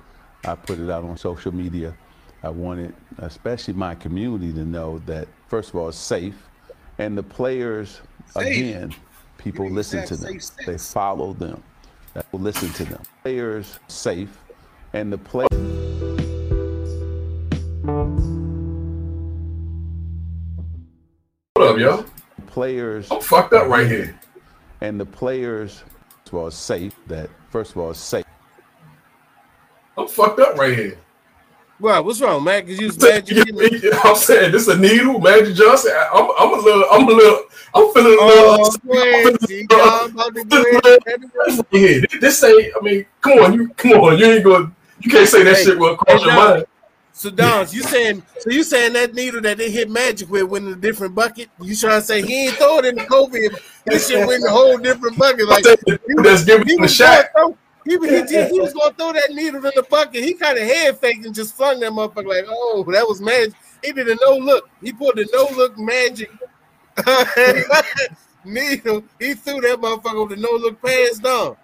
I 0.45 0.55
put 0.57 0.79
it 0.79 0.91
out 0.91 1.05
on 1.05 1.17
social 1.17 1.53
media. 1.55 1.95
I 2.43 2.51
wanted, 2.51 2.95
especially 3.19 3.75
my 3.75 3.95
community, 3.95 4.53
to 4.53 4.65
know 4.65 4.99
that, 5.07 5.27
first 5.49 5.71
of 5.71 5.77
all, 5.77 5.89
it's 5.89 5.97
safe. 5.97 6.35
And 6.99 7.17
the 7.17 7.23
players, 7.23 7.89
Safe. 7.89 8.03
Again, 8.37 8.95
people 9.39 9.69
listen 9.69 10.07
to 10.07 10.17
them, 10.17 10.41
safe 10.41 10.67
they 10.67 10.79
follow 10.79 11.33
them, 11.33 11.63
people 12.15 12.41
listen 12.41 12.73
to 12.75 12.85
them. 12.85 13.03
Players, 13.23 13.79
safe. 13.89 14.39
And 14.95 15.11
the 15.11 15.17
play. 15.19 15.47
What 21.55 21.69
up, 21.69 21.79
y'all? 21.79 22.05
players 22.47 23.11
I'm 23.11 23.23
fucked 23.23 23.55
up 23.55 23.69
right 23.69 23.87
here. 23.87 24.19
and 24.83 25.01
the 25.01 25.07
players 25.07 25.83
first 26.19 26.29
of 26.29 26.35
all 26.35 26.51
safe 26.51 26.95
that 27.07 27.31
first 27.49 27.71
of 27.71 27.79
all 27.79 27.91
it's 27.93 27.99
safe 28.01 28.27
I'm 29.97 30.07
fucked 30.07 30.39
up 30.41 30.57
right 30.57 30.77
here. 30.77 30.99
Wow, 31.83 32.01
what's 32.03 32.21
wrong, 32.21 32.45
man? 32.45 32.65
Because 32.65 32.81
you 32.81 32.87
was 32.87 32.99
mad 33.03 33.29
you 33.29 33.45
didn't. 33.45 33.95
I'm 34.05 34.15
saying 34.15 34.53
this 34.53 34.69
a 34.69 34.79
needle, 34.79 35.19
Magic 35.19 35.57
Johnson. 35.57 35.91
I'm, 36.15 36.31
I'm 36.39 36.53
a 36.53 36.63
little, 36.63 36.85
I'm 36.93 37.09
a 37.09 37.11
little, 37.11 37.45
I'm 37.75 37.93
feeling 37.93 38.13
a 38.13 38.23
oh, 38.23 38.69
little. 38.87 38.93
Oh, 38.93 39.39
crazy. 39.41 39.67
Y'all 39.69 40.07
about 40.07 40.33
to 40.33 40.45
go 40.45 40.63
ahead. 40.63 41.67
Yeah, 41.73 42.21
this 42.21 42.45
ain't. 42.45 42.73
I 42.77 42.81
mean, 42.83 43.05
come 43.21 43.41
on, 43.41 43.55
you 43.55 43.69
come 43.71 43.93
on, 43.95 44.17
you 44.17 44.27
ain't 44.27 44.45
going. 44.45 44.73
You 45.01 45.11
can't 45.11 45.29
say 45.29 45.43
that 45.43 45.57
Hey, 45.57 45.65
shit 45.65 45.77
will 45.77 45.97
cross 45.97 46.21
hey, 46.21 46.27
your 46.27 46.37
mind. 46.37 46.67
So 47.15 47.31
Don, 47.31 47.67
you 47.73 47.83
saying 47.83 48.23
so 48.39 48.51
you 48.51 48.63
saying 48.63 48.93
that 48.93 49.15
needle 49.15 49.41
that 49.41 49.59
they 49.59 49.69
hit 49.69 49.91
Magic 49.91 50.31
with 50.31 50.45
went 50.45 50.67
in 50.67 50.75
a 50.75 50.77
different 50.77 51.17
bucket? 51.17 51.49
You 51.61 51.75
trying 51.75 52.01
to 52.01 52.07
say 52.07 52.23
he 52.23 52.47
ain't 52.47 52.55
throw 52.55 52.79
it 52.79 52.85
in 52.85 52.95
the 52.95 53.03
COVID? 53.03 53.61
This 53.87 54.09
shit 54.09 54.25
went 54.25 54.43
in 54.43 54.49
a 54.49 54.53
whole 54.53 54.79
different 54.79 55.19
bucket. 55.19 55.49
Like 55.49 55.65
That's 55.65 56.45
giving 56.45 56.69
him 56.69 56.85
a 56.85 56.89
shot. 56.89 57.27
throw, 57.37 57.57
he, 57.85 57.97
was- 57.97 58.11
he, 58.11 58.23
did- 58.23 58.51
he 58.51 58.61
was 58.61 58.73
gonna 58.73 58.95
throw 58.95 59.13
that 59.13 59.31
needle 59.31 59.65
in 59.65 59.73
the 59.75 59.85
bucket. 59.89 60.23
He 60.25 60.35
kind 60.35 60.59
of 60.59 60.65
head 60.65 60.99
faked 60.99 61.25
and 61.27 61.35
just 61.35 61.55
flung 61.57 61.81
that 61.81 61.93
motherfucker 61.93 62.27
like, 62.27 62.45
oh, 62.49 62.85
that 62.93 63.07
was 63.07 63.21
magic. 63.21 63.55
He 63.83 63.93
did 63.93 64.09
a 64.09 64.15
no 64.17 64.37
look. 64.37 64.69
He 64.83 64.93
pulled 64.93 65.19
a 65.19 65.27
no 65.33 65.49
look 65.57 65.77
magic 65.79 66.31
needle. 68.45 69.05
He 69.19 69.35
threw 69.35 69.61
that 69.61 69.79
motherfucker 69.81 70.29
with 70.29 70.39
a 70.39 70.41
no 70.41 70.51
look 70.53 70.81
pass 70.83 71.19
down. 71.19 71.57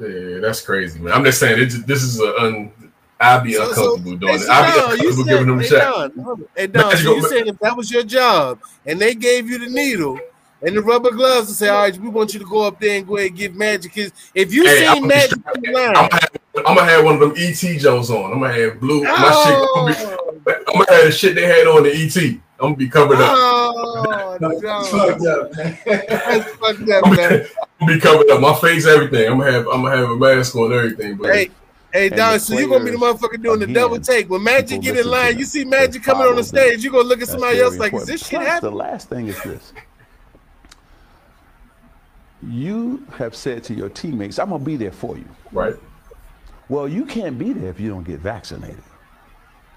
Yeah, 0.00 0.38
that's 0.40 0.60
crazy, 0.60 0.98
man. 1.00 1.12
I'm 1.12 1.24
just 1.24 1.38
saying, 1.38 1.60
it, 1.60 1.86
this 1.86 2.02
is 2.02 2.20
a 2.20 2.36
un. 2.42 2.72
I'd 3.20 3.44
be 3.44 3.52
So- 3.54 3.72
so- 3.72 3.94
uncomfortable 3.94 4.16
doing 4.16 4.34
it. 4.34 4.48
I'd 4.48 4.72
be 4.74 4.78
uncomfortable 4.80 5.24
said- 5.24 5.30
giving 5.30 5.48
him 5.48 5.58
a 5.58 5.62
hey, 5.62 5.68
shot. 5.68 6.16
Don, 6.16 6.48
Hey 6.56 6.66
Don, 6.66 6.96
so 6.96 7.14
you 7.14 7.28
saying 7.28 7.46
if 7.46 7.58
that 7.60 7.76
was 7.76 7.90
your 7.90 8.02
job 8.02 8.60
and 8.86 9.00
they 9.00 9.14
gave 9.14 9.48
you 9.48 9.58
the 9.58 9.68
needle 9.68 10.18
and 10.66 10.76
the 10.76 10.82
rubber 10.82 11.10
gloves 11.10 11.48
and 11.48 11.56
say, 11.56 11.68
all 11.68 11.82
right, 11.82 11.96
we 11.98 12.08
want 12.08 12.32
you 12.34 12.40
to 12.40 12.46
go 12.46 12.62
up 12.66 12.80
there 12.80 12.96
and 12.98 13.06
go 13.06 13.16
ahead 13.16 13.28
and 13.30 13.36
give 13.38 13.54
Magic 13.54 13.92
his. 13.92 14.12
If 14.34 14.52
you 14.52 14.64
Hey, 14.66 14.86
I'm 14.86 15.06
Magic 15.06 15.38
be- 15.44 15.50
in 15.56 15.60
the 15.62 15.70
line, 15.72 15.88
I'm 15.96 16.08
gonna, 16.08 16.14
have, 16.14 16.30
I'm 16.56 16.76
gonna 16.76 16.84
have 16.90 17.04
one 17.04 17.14
of 17.14 17.20
them 17.20 17.34
ET 17.36 17.78
Jones 17.78 18.10
on. 18.10 18.32
I'm 18.32 18.40
gonna 18.40 18.52
have 18.52 18.80
blue. 18.80 19.02
My 19.04 19.12
Oh. 19.16 19.44
shit. 19.44 19.54
I'm 19.56 19.86
gonna, 19.86 19.94
be, 19.94 20.52
oh. 20.56 20.64
I'm 20.68 20.78
gonna 20.86 20.96
have 20.96 21.04
the 21.06 21.12
shit 21.12 21.34
they 21.34 21.46
had 21.46 21.66
on 21.66 21.82
the 21.82 21.90
ET. 21.92 22.16
I'm 22.16 22.40
gonna 22.60 22.76
be 22.76 22.88
covered 22.88 23.18
up. 23.20 23.30
oh, 23.36 24.38
That's 24.40 24.62
no. 24.62 24.82
fucked 24.84 25.26
up, 25.26 25.56
man. 25.56 25.78
That's 25.86 26.50
fucked 26.54 26.90
up, 26.90 27.04
I'm 27.06 27.16
man. 27.16 27.30
gonna, 27.30 27.44
I'm 27.80 27.86
gonna 27.86 27.94
be 27.94 28.00
covered 28.00 28.30
up. 28.30 28.40
My 28.40 28.54
face, 28.54 28.86
everything. 28.86 29.30
I'm 29.30 29.38
gonna 29.38 29.52
have. 29.52 29.66
I'm 29.68 29.82
gonna 29.82 29.96
have 29.96 30.10
a 30.10 30.16
mask 30.16 30.54
on, 30.56 30.72
everything. 30.72 31.16
But 31.16 31.34
Hey, 31.34 31.50
hey, 31.92 32.06
And 32.06 32.16
Don, 32.16 32.38
so 32.40 32.58
you're 32.58 32.68
gonna 32.68 32.84
be 32.84 32.92
the 32.92 32.96
motherfucker 32.96 33.42
doing 33.42 33.58
the 33.58 33.64
again, 33.64 33.74
double 33.74 33.98
take. 34.00 34.30
When 34.30 34.42
Magic 34.42 34.80
get 34.82 34.96
in 34.96 35.06
line, 35.08 35.38
you 35.38 35.44
see 35.44 35.64
Magic 35.64 36.02
coming 36.04 36.26
on 36.26 36.36
the 36.36 36.44
stage, 36.44 36.82
you're 36.84 36.92
gonna 36.92 37.04
look 37.08 37.20
at 37.22 37.28
somebody 37.28 37.60
else 37.60 37.76
like, 37.76 37.92
is 37.92 38.06
this 38.06 38.26
shit 38.26 38.40
happening? 38.40 38.70
the 38.72 38.76
last 38.78 39.08
thing 39.08 39.26
is 39.28 39.42
this 39.42 39.72
you 42.48 43.04
have 43.16 43.34
said 43.34 43.62
to 43.64 43.74
your 43.74 43.88
teammates 43.88 44.38
i'm 44.38 44.50
gonna 44.50 44.64
be 44.64 44.76
there 44.76 44.92
for 44.92 45.16
you 45.16 45.24
right. 45.52 45.74
well 46.68 46.88
you 46.88 47.04
can't 47.04 47.38
be 47.38 47.52
there 47.52 47.70
if 47.70 47.78
you 47.80 47.88
don't 47.88 48.04
get 48.04 48.20
vaccinated 48.20 48.82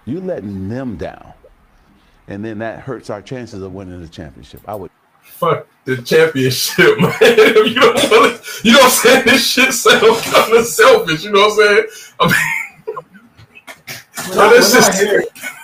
you're 0.06 0.22
letting 0.22 0.68
them 0.70 0.96
down 0.98 1.34
and 2.28 2.44
then 2.44 2.60
that 2.60 2.80
hurts 2.80 3.10
our 3.10 3.22
chances 3.22 3.62
of 3.62 3.74
winning 3.74 4.02
the 4.02 4.08
championship 4.10 4.62
i 4.68 4.76
would 4.76 4.92
Fuck 5.22 5.68
the 5.84 5.98
championship, 6.02 6.98
man. 7.02 7.12
you 7.22 7.74
don't 7.76 7.96
want 8.10 8.42
to, 8.42 8.42
you 8.64 8.72
know 8.72 8.80
what 8.80 8.86
I'm 8.86 8.90
saying? 8.90 9.26
This 9.26 9.46
shit 9.46 9.74
sounds 9.74 10.22
kind 10.22 10.54
of 10.54 10.66
selfish. 10.66 11.26
You 11.26 11.32
know 11.34 11.50
what 11.50 11.52
I'm 11.52 11.58
saying? 11.58 11.86
I 12.22 12.26
mean, 12.88 12.96
When 14.30 14.38
No, 14.38 14.50
that's 14.54 14.72
just- 14.72 15.04
yeah, 15.04 15.20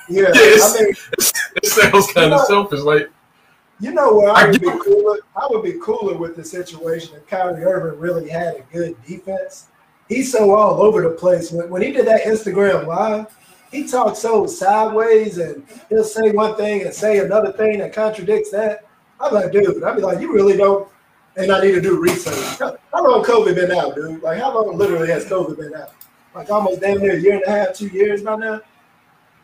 yeah, 0.09 0.31
I 0.35 0.81
mean, 0.84 0.93
it 1.17 1.65
sounds 1.65 2.11
kind 2.11 2.34
of 2.34 2.41
selfish. 2.41 2.81
Like, 2.81 3.09
You 3.84 3.91
know 3.91 4.14
what? 4.14 4.38
I 4.38 4.43
I 4.43 4.47
would 4.49 4.61
be 4.61 4.72
cooler. 4.80 5.18
I 5.35 5.47
would 5.49 5.61
be 5.61 5.73
cooler 5.73 6.18
with 6.18 6.38
the 6.38 6.45
situation 6.45 7.18
if 7.18 7.27
Kyrie 7.27 7.65
Irving 7.65 7.99
really 7.99 8.30
had 8.30 8.55
a 8.55 8.61
good 8.72 8.95
defense. 9.05 9.68
He's 10.07 10.31
so 10.31 10.55
all 10.55 10.81
over 10.81 11.01
the 11.01 11.10
place. 11.10 11.51
When, 11.51 11.69
when 11.69 11.81
he 11.81 11.91
did 11.91 12.07
that 12.07 12.22
Instagram 12.22 12.88
live, 12.88 13.38
he 13.73 13.85
talks 13.85 14.19
so 14.19 14.47
sideways 14.47 15.38
and 15.38 15.65
he'll 15.89 16.05
say 16.05 16.31
one 16.31 16.55
thing 16.55 16.84
and 16.84 16.93
say 16.93 17.19
another 17.19 17.51
thing 17.51 17.80
that 17.80 17.91
contradicts 17.91 18.51
that. 18.51 18.85
I'm 19.19 19.34
like, 19.34 19.51
dude, 19.51 19.84
I'd 19.84 19.97
be 19.97 20.01
like, 20.01 20.22
you 20.22 20.31
really 20.31 20.55
don't. 20.55 20.88
And 21.35 21.51
I 21.51 21.60
need 21.60 21.73
to 21.73 21.81
do 21.81 21.99
research. 21.99 22.60
How 22.60 22.77
how 22.93 23.03
long 23.03 23.22
COVID 23.26 23.53
been 23.53 23.72
out, 23.72 23.95
dude? 23.95 24.23
Like, 24.23 24.39
how 24.39 24.55
long 24.55 24.77
literally 24.77 25.10
has 25.10 25.26
COVID 25.26 25.57
been 25.57 25.76
out? 25.76 25.93
Like 26.34 26.49
almost 26.49 26.80
damn 26.80 26.99
near 26.99 27.18
a 27.18 27.19
year 27.19 27.34
and 27.34 27.43
a 27.43 27.49
half, 27.49 27.76
two 27.76 27.88
years 27.88 28.23
by 28.23 28.38
now. 28.38 28.61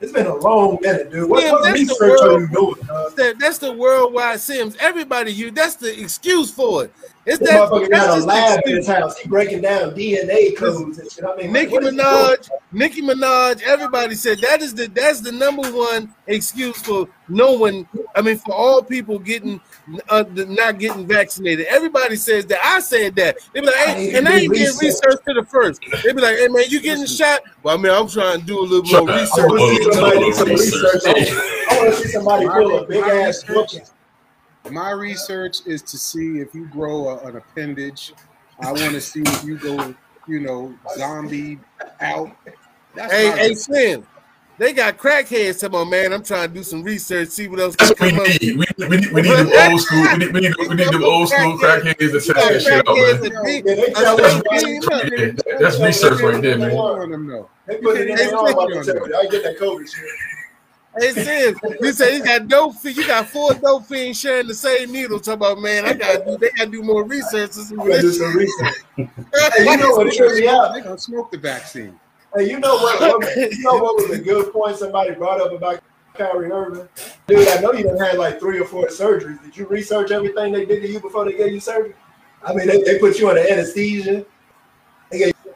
It's 0.01 0.13
been 0.13 0.27
a 0.27 0.35
long 0.35 0.77
minute, 0.81 1.11
dude. 1.11 1.29
What, 1.29 1.43
Yeah, 1.43 1.51
what 1.51 1.63
that's 1.63 1.79
the 1.79 2.05
research 2.07 2.21
are 2.21 2.39
you 2.39 2.47
doing? 2.47 2.75
That, 3.17 3.35
that's 3.37 3.57
the 3.57 3.73
worldwide 3.73 4.39
Sims. 4.39 4.77
Everybody, 4.79 5.33
you 5.33 5.51
that's 5.51 5.75
the 5.75 5.99
excuse 6.01 6.49
for 6.51 6.85
it. 6.85 6.93
It's 7.25 7.39
that. 7.39 7.69
motherfucker 7.69 7.89
That's 7.89 8.07
got 8.07 8.13
a 8.13 8.15
just 8.17 8.27
lab 8.27 8.53
in 8.53 8.59
excuse. 8.59 8.77
his 8.77 8.87
house. 8.87 9.17
He 9.17 9.27
breaking 9.27 9.61
down 9.61 9.91
DNA 9.91 10.55
codes 10.55 10.99
and 10.99 11.11
shit. 11.11 11.25
I 11.25 11.35
mean, 11.35 11.51
Nicki 11.51 11.71
he 11.71 11.77
Minaj, 11.77 12.49
Nicki 12.71 13.01
Minaj, 13.01 13.61
everybody 13.63 14.15
said 14.15 14.39
that 14.39 14.61
is 14.61 14.73
the 14.73 14.87
that's 14.87 15.19
the 15.19 15.33
number 15.33 15.69
one 15.69 16.13
excuse 16.27 16.81
for 16.81 17.07
no 17.27 17.53
one. 17.53 17.85
I 18.15 18.21
mean, 18.21 18.37
for 18.37 18.53
all 18.53 18.81
people 18.81 19.19
getting 19.19 19.59
uh, 20.09 20.23
not 20.33 20.79
getting 20.79 21.07
vaccinated. 21.07 21.65
Everybody 21.67 22.15
says 22.15 22.45
that. 22.47 22.59
I 22.63 22.79
said 22.79 23.15
that. 23.15 23.37
They 23.53 23.61
be 23.61 23.65
like, 23.67 23.75
hey, 23.75 24.07
need 24.07 24.15
and 24.15 24.27
to 24.27 24.33
I 24.33 24.37
do 24.37 24.43
ain't 24.43 24.53
getting 24.53 24.77
research. 24.77 25.03
research 25.05 25.19
to 25.27 25.33
the 25.33 25.45
first. 25.45 25.81
They 26.03 26.13
be 26.13 26.21
like, 26.21 26.37
hey 26.37 26.47
man, 26.47 26.63
you 26.67 26.81
getting 26.81 27.05
shot? 27.05 27.41
Well, 27.63 27.77
I 27.77 27.81
mean, 27.81 27.91
I'm 27.91 28.07
trying 28.07 28.41
to 28.41 28.45
do 28.45 28.59
a 28.59 28.61
little 28.61 28.85
Shut 28.85 29.05
more 29.05 29.15
research. 29.15 29.39
I 29.39 29.47
want 29.47 29.59
to 29.59 29.75
see 29.75 29.91
somebody 29.91 30.19
do 30.19 30.25
Research. 30.25 31.03
research. 31.03 31.03
I 31.69 31.91
see 31.91 32.07
somebody 32.09 32.47
pull 32.47 32.79
a 32.79 32.87
big 32.87 33.03
ass 33.03 33.43
book. 33.43 33.69
My 34.71 34.91
research 34.91 35.57
is 35.65 35.81
to 35.83 35.97
see 35.97 36.39
if 36.39 36.53
you 36.53 36.65
grow 36.67 37.09
a, 37.09 37.27
an 37.27 37.37
appendage. 37.37 38.13
I 38.61 38.71
want 38.71 38.91
to 38.93 39.01
see 39.01 39.21
if 39.21 39.43
you 39.43 39.57
go, 39.57 39.95
you 40.27 40.41
know, 40.41 40.73
zombie 40.97 41.59
out. 42.01 42.35
That's 42.93 43.13
Hey, 43.13 43.31
hey, 43.31 43.53
Slim. 43.55 44.05
They 44.59 44.73
got 44.73 44.97
crackheads. 44.97 45.61
Come 45.61 45.73
on, 45.75 45.89
man. 45.89 46.11
I'm 46.11 46.21
trying 46.21 46.49
to 46.49 46.53
do 46.53 46.63
some 46.63 46.83
research, 46.83 47.29
see 47.29 47.47
what 47.47 47.61
else. 47.61 47.77
That's 47.77 47.91
what 47.91 48.01
we 48.01 48.09
can 48.09 48.17
come 48.17 48.27
need. 48.27 48.57
We, 48.57 48.87
we, 48.89 48.97
need, 48.97 49.11
we 49.13 49.21
need 49.21 49.31
them 49.31 49.49
old 49.71 49.79
school. 49.81 50.01
We 50.01 50.17
need, 50.17 50.33
we 50.33 50.41
need, 50.41 50.53
we 50.59 50.75
need 50.75 50.87
them 50.89 51.03
old 51.05 51.29
school 51.29 51.57
crackheads 51.57 51.97
to 52.11 52.19
check 52.19 52.35
that 52.35 52.61
shit 52.61 52.73
out, 52.73 52.85
Crackheads 52.85 53.21
man. 53.21 53.31
and 53.35 53.45
beat- 53.45 53.65
Yeah, 53.65 53.75
they 53.75 53.87
I 53.95 54.03
tell 54.03 54.21
us- 54.21 54.41
yeah, 54.51 55.35
Yeah, 55.47 55.57
that's 55.59 55.79
research 55.79 56.21
right 56.21 56.41
there, 56.41 56.57
man. 56.57 56.71
on 56.71 57.09
them 57.09 57.27
though. 57.27 57.49
They 57.67 57.77
put 57.77 57.97
it 58.01 58.09
in 58.09 58.15
their 58.17 58.35
arm 58.35 58.53
like 58.53 58.67
they 58.85 58.93
tell 58.93 59.15
I 59.15 59.27
get 59.27 59.43
that 59.43 59.57
COVID 59.59 59.89
shit. 59.89 60.05
Hey, 60.99 61.11
Sid, 61.23 61.55
you 61.79 61.93
say 61.93 62.17
you 62.17 62.23
got 62.23 62.47
dope 62.49 62.75
fiend, 62.75 62.97
you 62.97 63.07
got 63.07 63.27
four 63.29 63.53
dope 63.53 63.85
fiends 63.85 64.19
sharing 64.19 64.47
the 64.47 64.55
same 64.55 64.91
needle. 64.91 65.19
Talk 65.21 65.35
about 65.35 65.61
man, 65.61 65.85
I 65.85 65.93
gotta 65.93 66.25
do. 66.25 66.37
They 66.37 66.49
gotta 66.49 66.69
do 66.71 66.81
more 66.83 67.03
research 67.05 67.51
to 67.51 67.59
see 67.61 67.75
what 67.77 68.01
do 68.01 68.01
this 68.01 68.17
some 68.17 68.35
research. 68.35 68.75
Hey, 68.97 69.63
you 69.65 69.77
know 69.77 69.91
what 69.91 70.11
tripped 70.13 70.35
me 70.35 70.47
out? 70.49 70.73
They 70.73 70.81
gonna 70.81 70.97
smoke 70.97 71.31
the 71.31 71.37
vaccine. 71.37 71.97
Hey, 72.35 72.49
you 72.49 72.59
know 72.59 72.75
what, 72.75 72.99
what? 72.99 73.37
You 73.51 73.63
know 73.63 73.77
what 73.77 73.95
was 73.95 74.11
a 74.11 74.21
good 74.21 74.53
point 74.53 74.77
somebody 74.77 75.11
brought 75.15 75.41
up 75.41 75.51
about 75.51 75.81
Kyrie 76.13 76.51
Irving? 76.51 76.87
Dude, 77.27 77.47
I 77.47 77.59
know 77.59 77.73
you 77.73 77.83
done 77.83 77.97
had 77.97 78.17
like 78.17 78.39
three 78.39 78.59
or 78.59 78.65
four 78.65 78.87
surgeries. 78.87 79.41
Did 79.43 79.57
you 79.57 79.67
research 79.67 80.11
everything 80.11 80.53
they 80.53 80.65
did 80.65 80.81
to 80.81 80.87
you 80.87 80.99
before 80.99 81.25
they 81.25 81.35
gave 81.35 81.53
you 81.53 81.59
surgery? 81.59 81.95
I 82.43 82.53
mean, 82.53 82.67
they, 82.67 82.81
they 82.83 82.99
put 82.99 83.17
you 83.19 83.29
under 83.29 83.41
anesthesia. 83.41 84.25
They 85.09 85.17
gave 85.17 85.33
you 85.45 85.53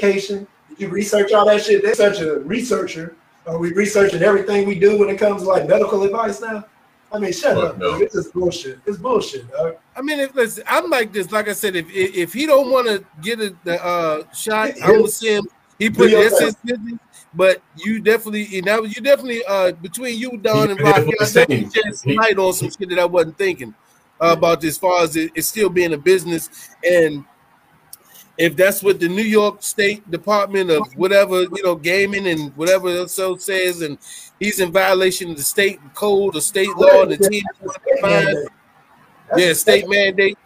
medication. 0.00 0.46
Did 0.70 0.80
you 0.80 0.88
research 0.88 1.32
all 1.32 1.46
that 1.46 1.62
shit? 1.62 1.82
They're 1.82 1.94
such 1.94 2.20
a 2.20 2.40
researcher. 2.40 3.16
Are 3.46 3.58
we 3.58 3.72
researching 3.72 4.22
everything 4.22 4.66
we 4.66 4.78
do 4.78 4.98
when 4.98 5.08
it 5.08 5.18
comes 5.18 5.42
to 5.42 5.48
like 5.48 5.68
medical 5.68 6.02
advice 6.02 6.40
now? 6.40 6.64
I 7.10 7.18
mean, 7.18 7.32
shut 7.32 7.54
Fuck 7.54 7.64
up, 7.64 7.78
no. 7.78 7.92
dude. 7.92 8.02
It's 8.02 8.14
just 8.14 8.34
bullshit. 8.34 8.80
It's 8.86 8.98
bullshit, 8.98 9.50
dog. 9.50 9.76
I 9.96 10.02
mean, 10.02 10.20
if 10.20 10.34
listen, 10.34 10.64
I'm 10.66 10.90
like 10.90 11.12
this. 11.12 11.32
Like 11.32 11.48
I 11.48 11.54
said, 11.54 11.74
if 11.74 11.88
if, 11.90 12.14
if 12.14 12.32
he 12.34 12.44
don't 12.44 12.70
want 12.70 12.86
to 12.86 13.04
get 13.22 13.40
a, 13.40 13.56
the 13.64 13.82
uh, 13.82 14.30
shot, 14.32 14.72
I'm 14.82 14.96
gonna 14.96 15.08
see 15.08 15.34
him. 15.34 15.48
He 15.78 15.90
put 15.90 16.06
Do 16.06 16.10
your 16.10 16.28
that's 16.28 16.56
business. 16.56 16.98
But 17.34 17.62
you 17.76 18.00
definitely, 18.00 18.44
you 18.46 18.62
know, 18.62 18.84
you 18.84 19.00
definitely 19.00 19.42
uh 19.46 19.72
between 19.72 20.18
you, 20.18 20.36
Don, 20.38 20.70
and 20.70 20.78
He- 20.78 20.84
Rock, 20.84 20.96
that's 20.96 21.06
you 21.06 21.16
what 21.18 21.28
I'm 21.28 21.32
definitely 21.34 21.70
shed 22.04 22.16
light 22.16 22.38
on 22.38 22.52
some 22.52 22.70
shit 22.70 22.88
that 22.90 22.98
I 22.98 23.04
wasn't 23.04 23.38
thinking 23.38 23.74
uh, 24.20 24.34
about 24.36 24.64
as 24.64 24.78
far 24.78 25.02
as 25.02 25.14
it, 25.16 25.30
it's 25.34 25.48
still 25.48 25.68
being 25.70 25.92
a 25.92 25.98
business 25.98 26.50
and. 26.84 27.24
If 28.40 28.54
that's 28.54 28.84
what 28.84 29.00
the 29.00 29.08
New 29.08 29.22
York 29.24 29.64
State 29.64 30.08
Department 30.08 30.70
of 30.70 30.86
whatever 30.94 31.42
you 31.42 31.60
know, 31.64 31.74
gaming 31.74 32.28
and 32.28 32.56
whatever 32.56 32.88
else 32.88 33.14
so 33.14 33.36
says, 33.36 33.82
and 33.82 33.98
he's 34.38 34.60
in 34.60 34.70
violation 34.70 35.32
of 35.32 35.36
the 35.36 35.42
state 35.42 35.80
code 35.92 36.36
or 36.36 36.40
state 36.40 36.70
law, 36.76 37.04
the 37.04 37.16
team. 37.18 37.42
Yeah, 39.36 39.52
state 39.54 39.88
mandate. 39.88 40.38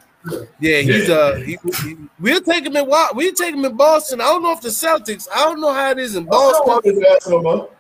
Yeah, 0.60 0.78
he's 0.80 1.08
Yeah. 1.08 1.14
uh, 1.14 1.36
he, 1.36 1.58
he- 1.82 1.96
we'll 2.20 2.40
take 2.40 2.64
him 2.64 2.76
in. 2.76 2.86
Wa- 2.86 3.10
We'll 3.14 3.32
take 3.32 3.54
him 3.54 3.64
in 3.64 3.76
Boston. 3.76 4.20
I 4.20 4.24
don't 4.24 4.42
know 4.42 4.52
if 4.52 4.60
the 4.60 4.68
Celtics. 4.68 5.26
I 5.34 5.44
don't 5.44 5.60
know 5.60 5.72
how 5.72 5.90
it 5.90 5.98
is 5.98 6.14
in 6.14 6.24
Boston. 6.24 6.62
want 6.66 6.84
his 6.84 6.98
ass 7.02 7.28
no 7.28 7.70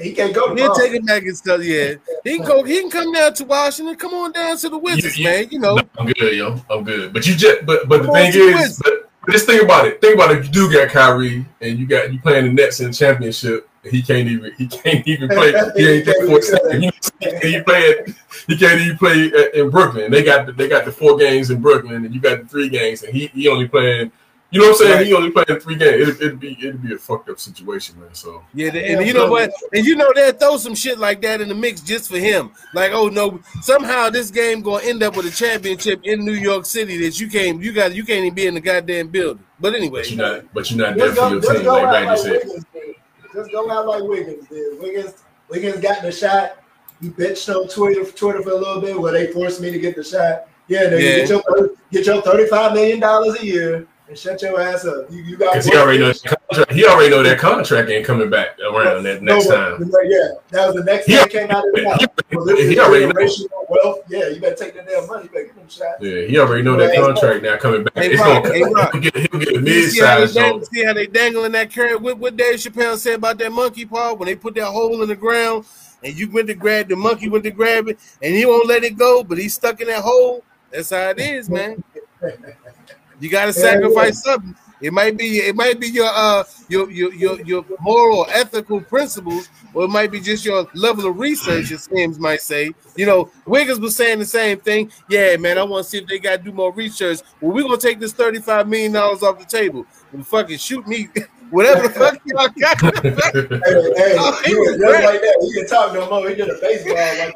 he 0.00 0.12
can't 0.12 0.34
go 0.34 0.48
to 0.48 0.54
We'll 0.54 0.74
take 0.74 0.92
him 0.92 1.04
back 1.04 1.22
and 1.24 1.36
stuff. 1.36 1.62
Yeah, 1.62 1.94
he 2.24 2.38
can 2.38 2.46
go. 2.46 2.62
He 2.62 2.80
can 2.80 2.90
come 2.90 3.12
down 3.12 3.34
to 3.34 3.44
Washington. 3.44 3.94
Come 3.96 4.14
on 4.14 4.32
down 4.32 4.56
to 4.58 4.68
the 4.68 4.78
Wizards, 4.78 5.18
you- 5.18 5.24
man. 5.24 5.46
You 5.50 5.58
know, 5.58 5.76
No, 5.76 5.82
I'm 5.98 6.06
good, 6.06 6.34
yo. 6.36 6.56
I'm 6.70 6.84
good. 6.84 7.12
But 7.12 7.26
you 7.26 7.34
just 7.34 7.66
but 7.66 7.88
but 7.88 7.98
the 8.02 8.06
Come 8.08 8.16
on, 8.16 8.32
thing 8.32 8.58
is, 8.58 8.78
but, 8.78 8.92
but 8.92 9.10
just 9.30 9.46
think 9.46 9.62
about 9.62 9.86
it. 9.86 10.00
Think 10.00 10.14
about 10.14 10.30
it. 10.30 10.38
If 10.38 10.46
you 10.46 10.52
do 10.52 10.70
get 10.70 10.90
Kyrie 10.90 11.46
and 11.60 11.78
you 11.78 11.86
got 11.86 12.12
you 12.12 12.18
playing 12.20 12.46
the 12.46 12.52
Nets 12.52 12.80
in 12.80 12.88
the 12.88 12.92
championship, 12.92 13.68
he 13.82 14.02
can't 14.02 14.28
even 14.28 14.52
he 14.56 14.66
can't 14.66 15.06
even 15.08 15.28
play. 15.28 15.52
He 15.76 15.88
ain't 15.88 16.06
got 16.06 16.16
four 16.26 16.42
seconds. 16.42 17.12
He, 17.20 17.36
he 17.48 17.60
playing. 17.62 18.14
He 18.46 18.56
can't 18.56 18.80
even 18.80 18.98
play 18.98 19.32
in 19.54 19.70
Brooklyn. 19.70 20.10
They 20.10 20.22
got 20.22 20.46
the, 20.46 20.52
they 20.52 20.68
got 20.68 20.84
the 20.84 20.92
four 20.92 21.16
games 21.16 21.50
in 21.50 21.60
Brooklyn, 21.60 22.04
and 22.04 22.14
you 22.14 22.20
got 22.20 22.42
the 22.42 22.48
three 22.48 22.68
games, 22.68 23.02
and 23.02 23.14
he 23.14 23.26
he 23.28 23.48
only 23.48 23.68
playing. 23.68 24.12
You 24.54 24.60
know 24.60 24.66
what 24.68 24.72
I'm 24.82 24.86
saying? 24.86 24.96
Right. 24.98 25.06
He 25.08 25.14
only 25.14 25.30
playing 25.32 25.60
three 25.60 25.74
games. 25.74 26.08
It'd, 26.08 26.22
it'd 26.22 26.38
be 26.38 26.52
it'd 26.60 26.80
be 26.80 26.94
a 26.94 26.98
fucked 26.98 27.28
up 27.28 27.40
situation, 27.40 27.98
man. 27.98 28.14
So 28.14 28.40
yeah. 28.54 28.68
And 28.72 29.04
you 29.04 29.12
know 29.12 29.28
what? 29.28 29.52
And 29.72 29.84
you 29.84 29.96
know 29.96 30.12
they'll 30.14 30.32
throw 30.32 30.58
some 30.58 30.76
shit 30.76 30.96
like 30.96 31.20
that 31.22 31.40
in 31.40 31.48
the 31.48 31.56
mix 31.56 31.80
just 31.80 32.08
for 32.08 32.18
him. 32.18 32.52
Like, 32.72 32.92
oh 32.92 33.08
no, 33.08 33.40
somehow 33.62 34.10
this 34.10 34.30
game 34.30 34.60
gonna 34.62 34.84
end 34.84 35.02
up 35.02 35.16
with 35.16 35.26
a 35.26 35.30
championship 35.32 36.02
in 36.04 36.24
New 36.24 36.34
York 36.34 36.66
City 36.66 36.96
that 36.98 37.18
you 37.18 37.28
can't. 37.28 37.60
You 37.60 37.72
got. 37.72 37.96
You 37.96 38.04
can't 38.04 38.20
even 38.20 38.34
be 38.34 38.46
in 38.46 38.54
the 38.54 38.60
goddamn 38.60 39.08
building. 39.08 39.44
But 39.58 39.74
anyway, 39.74 40.02
but 40.02 40.10
you're 40.10 40.18
not 40.18 40.54
but 40.54 40.70
you're 40.70 40.86
not 40.86 40.96
there 40.98 41.08
Just 41.08 41.20
for 41.20 41.30
your 41.30 41.40
team, 41.40 41.66
like 41.66 41.82
out 41.84 41.92
Randy 41.92 42.06
like 42.06 42.18
said. 42.18 42.42
Did. 42.72 42.94
Just 43.32 43.50
go 43.50 43.70
out 43.72 43.86
like 43.88 44.02
Wiggins 44.04 44.46
did. 44.46 44.80
Wiggins, 44.80 45.24
Wiggins 45.48 45.80
got 45.80 46.00
the 46.02 46.12
shot. 46.12 46.58
He 47.00 47.10
bitched 47.10 47.52
on 47.52 47.66
Twitter, 47.66 48.04
Twitter 48.08 48.40
for 48.40 48.50
a 48.50 48.56
little 48.56 48.80
bit 48.80 49.00
where 49.00 49.10
they 49.12 49.32
forced 49.32 49.60
me 49.60 49.72
to 49.72 49.80
get 49.80 49.96
the 49.96 50.04
shot. 50.04 50.46
Yeah, 50.68 50.84
nigga, 50.84 51.00
Yeah. 51.00 51.16
get 51.16 51.28
your 51.28 51.70
get 51.90 52.06
your 52.06 52.22
thirty 52.22 52.46
five 52.46 52.72
million 52.72 53.00
dollars 53.00 53.40
a 53.40 53.44
year 53.44 53.88
and 54.08 54.18
shut 54.18 54.42
your 54.42 54.60
ass 54.60 54.84
up. 54.84 55.10
You, 55.10 55.22
you 55.22 55.36
got 55.36 55.52
Because 55.52 55.66
he 55.66 55.76
already 55.76 55.98
knows 55.98 56.20
that 56.22 56.38
contract, 56.48 56.72
he 56.72 56.84
already 56.84 57.10
know 57.10 57.22
that 57.22 57.38
contract 57.38 57.88
ain't 57.88 58.04
coming 58.06 58.28
back 58.30 58.58
around 58.60 59.04
that 59.04 59.22
next 59.22 59.48
No, 59.48 59.56
time. 59.56 59.90
Yeah, 60.04 60.28
that 60.50 60.66
was 60.66 60.76
the 60.76 60.84
next 60.84 61.06
He 61.06 61.14
thing 61.14 61.22
that 61.22 61.30
came 61.30 61.50
out 61.50 61.66
of 61.66 61.74
his 61.74 61.84
mouth. 61.84 62.00
he- 62.00 62.36
Well, 62.36 62.56
he 62.56 62.78
already 62.78 63.06
know. 63.06 63.12
generational 63.14 63.48
wealth. 63.68 63.98
Yeah, 64.08 64.28
you 64.28 64.40
better 64.40 64.54
take 64.56 64.74
that 64.74 64.86
damn 64.86 65.06
money. 65.06 65.24
You 65.24 65.30
better 65.30 65.44
get 65.46 65.56
them 65.56 65.68
shot. 65.68 66.02
Yeah, 66.02 66.22
he 66.26 66.38
already 66.38 66.62
know 66.62 66.76
that 66.76 66.94
contract 66.94 67.42
now 67.42 67.56
coming 67.56 67.84
back. 67.84 67.94
Hey, 67.96 68.10
It's 68.12 68.20
Rock, 68.20 68.42
gonna, 68.44 68.54
hey, 68.54 68.62
Rock. 68.62 68.92
he'll, 68.92 69.00
get, 69.00 69.16
he'll 69.16 69.40
get 69.40 69.56
a 69.56 69.60
You 69.60 69.88
see 69.88 70.00
how, 70.00 70.16
they 70.16 70.20
mid-size 70.22 70.68
see 70.70 70.84
how 70.84 70.92
they 70.92 71.06
dangling 71.06 71.52
that 71.52 71.70
carrot? 71.70 72.00
What, 72.02 72.18
what 72.18 72.36
Dave 72.36 72.56
Chappelle 72.56 72.96
said 72.98 73.14
about 73.16 73.38
that 73.38 73.52
monkey 73.52 73.86
paw 73.86 74.12
when 74.14 74.26
they 74.26 74.34
put 74.36 74.54
that 74.56 74.66
hole 74.66 75.02
in 75.02 75.08
the 75.08 75.16
ground 75.16 75.64
and 76.02 76.14
you 76.14 76.30
went 76.30 76.48
to 76.48 76.54
grab 76.54 76.88
the 76.88 76.96
monkey 76.96 77.28
went 77.30 77.44
to 77.44 77.50
grab 77.50 77.88
it 77.88 77.98
and 78.20 78.34
he 78.34 78.44
won't 78.44 78.68
let 78.68 78.84
it 78.84 78.98
go, 78.98 79.24
but 79.24 79.38
he's 79.38 79.54
stuck 79.54 79.80
in 79.80 79.86
that 79.88 80.02
hole. 80.02 80.44
That's 80.70 80.90
how 80.90 81.10
it 81.10 81.20
is, 81.20 81.48
man. 81.48 81.82
You 83.24 83.30
got 83.30 83.46
to 83.46 83.52
Yeah, 83.56 83.62
sacrifice 83.62 84.22
something. 84.22 84.54
It 84.82 84.92
might 84.92 85.16
be 85.16 85.38
it 85.38 85.56
might 85.56 85.80
be 85.80 85.88
your 85.88 86.10
uh 86.12 86.44
your 86.68 86.90
your 86.90 87.10
your 87.14 87.40
your 87.40 87.64
moral 87.80 88.26
ethical 88.28 88.82
principles, 88.82 89.48
or 89.72 89.84
it 89.84 89.88
might 89.88 90.12
be 90.12 90.20
just 90.20 90.44
your 90.44 90.68
level 90.74 91.06
of 91.06 91.16
research. 91.16 91.70
As 91.70 91.84
Sims 91.90 92.20
might 92.20 92.42
say, 92.42 92.74
you 92.94 93.06
know, 93.06 93.30
Wiggins 93.46 93.80
was 93.80 93.96
saying 93.96 94.18
the 94.18 94.26
same 94.26 94.60
thing. 94.60 94.90
Yeah, 95.08 95.38
man, 95.38 95.56
I 95.56 95.62
want 95.62 95.84
to 95.84 95.90
see 95.90 95.98
if 95.98 96.06
they 96.06 96.18
got 96.18 96.36
to 96.36 96.42
do 96.42 96.52
more 96.52 96.70
research. 96.74 97.20
Well, 97.40 97.54
we're 97.54 97.62
gonna 97.62 97.78
take 97.78 97.98
this 97.98 98.12
thirty 98.12 98.42
five 98.42 98.68
million 98.68 98.92
dollars 98.92 99.22
off 99.22 99.38
the 99.38 99.46
table 99.46 99.86
and 100.12 100.26
fucking 100.26 100.58
shoot 100.58 100.86
me, 100.86 101.08
whatever 101.48 101.88
the 101.88 101.94
fuck 101.94 102.18
y'all 102.26 102.48
got. 102.60 102.82
Hey, 103.64 103.72
hey, 103.96 104.16
Oh, 104.18 104.38
he 104.44 104.50
he 104.50 104.54
was 104.54 104.68
was 104.68 104.78
just 104.80 105.04
like 105.04 105.20
that. 105.22 105.38
He 105.40 105.52
can 105.54 105.66
talk 105.66 105.94
no 105.94 106.10
more. 106.10 106.28
He 106.28 106.34
did 106.34 106.50
a 106.50 106.58
baseball 106.60 106.94
like 106.94 107.34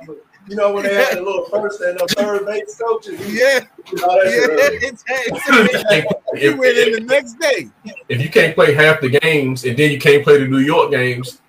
you 0.49 0.57
know 0.57 0.73
when 0.73 0.85
they 0.85 0.95
had 0.95 1.17
the 1.19 1.23
little 1.23 1.45
first 1.51 1.81
and 1.81 1.99
the 1.99 2.07
third 2.09 2.47
base 2.47 2.77
coaches. 2.79 3.21
He, 3.25 3.39
yeah, 3.41 3.61
he 3.85 3.97
did 3.97 4.05
all 4.05 4.17
that 4.17 4.31
shit 4.33 5.51
early. 5.55 5.85
yeah. 5.91 6.03
He 6.39 6.51
went 6.51 6.77
in 6.77 6.93
the 6.93 7.01
next 7.07 7.39
day. 7.39 7.69
if 8.09 8.21
you 8.23 8.29
can't 8.29 8.55
play 8.55 8.75
half 8.75 9.01
the 9.01 9.09
games 9.09 9.65
and 9.65 9.77
then 9.77 9.91
you 9.91 9.99
can't 9.99 10.23
play 10.23 10.39
the 10.39 10.47
New 10.47 10.59
York 10.59 10.91
games, 10.91 11.41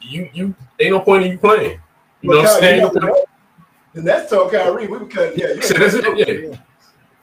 you 0.00 0.28
you 0.32 0.54
ain't 0.80 0.92
no 0.92 1.00
point 1.00 1.24
in 1.24 1.32
you 1.32 1.38
playing. 1.38 1.80
You 2.20 2.30
know 2.30 2.38
what 2.38 2.48
I'm 2.48 2.60
saying? 2.60 2.80
you 2.80 3.00
know, 3.00 3.24
The 3.94 4.02
Nets 4.02 4.30
told 4.30 4.50
Kyrie 4.52 4.88
we 4.88 4.98
would 4.98 5.10
cut. 5.10 5.38
Yeah, 5.38 5.52
you 5.52 5.62
So 5.62 5.74
that's 5.74 5.94
it, 5.94 6.18
yeah. 6.18 6.58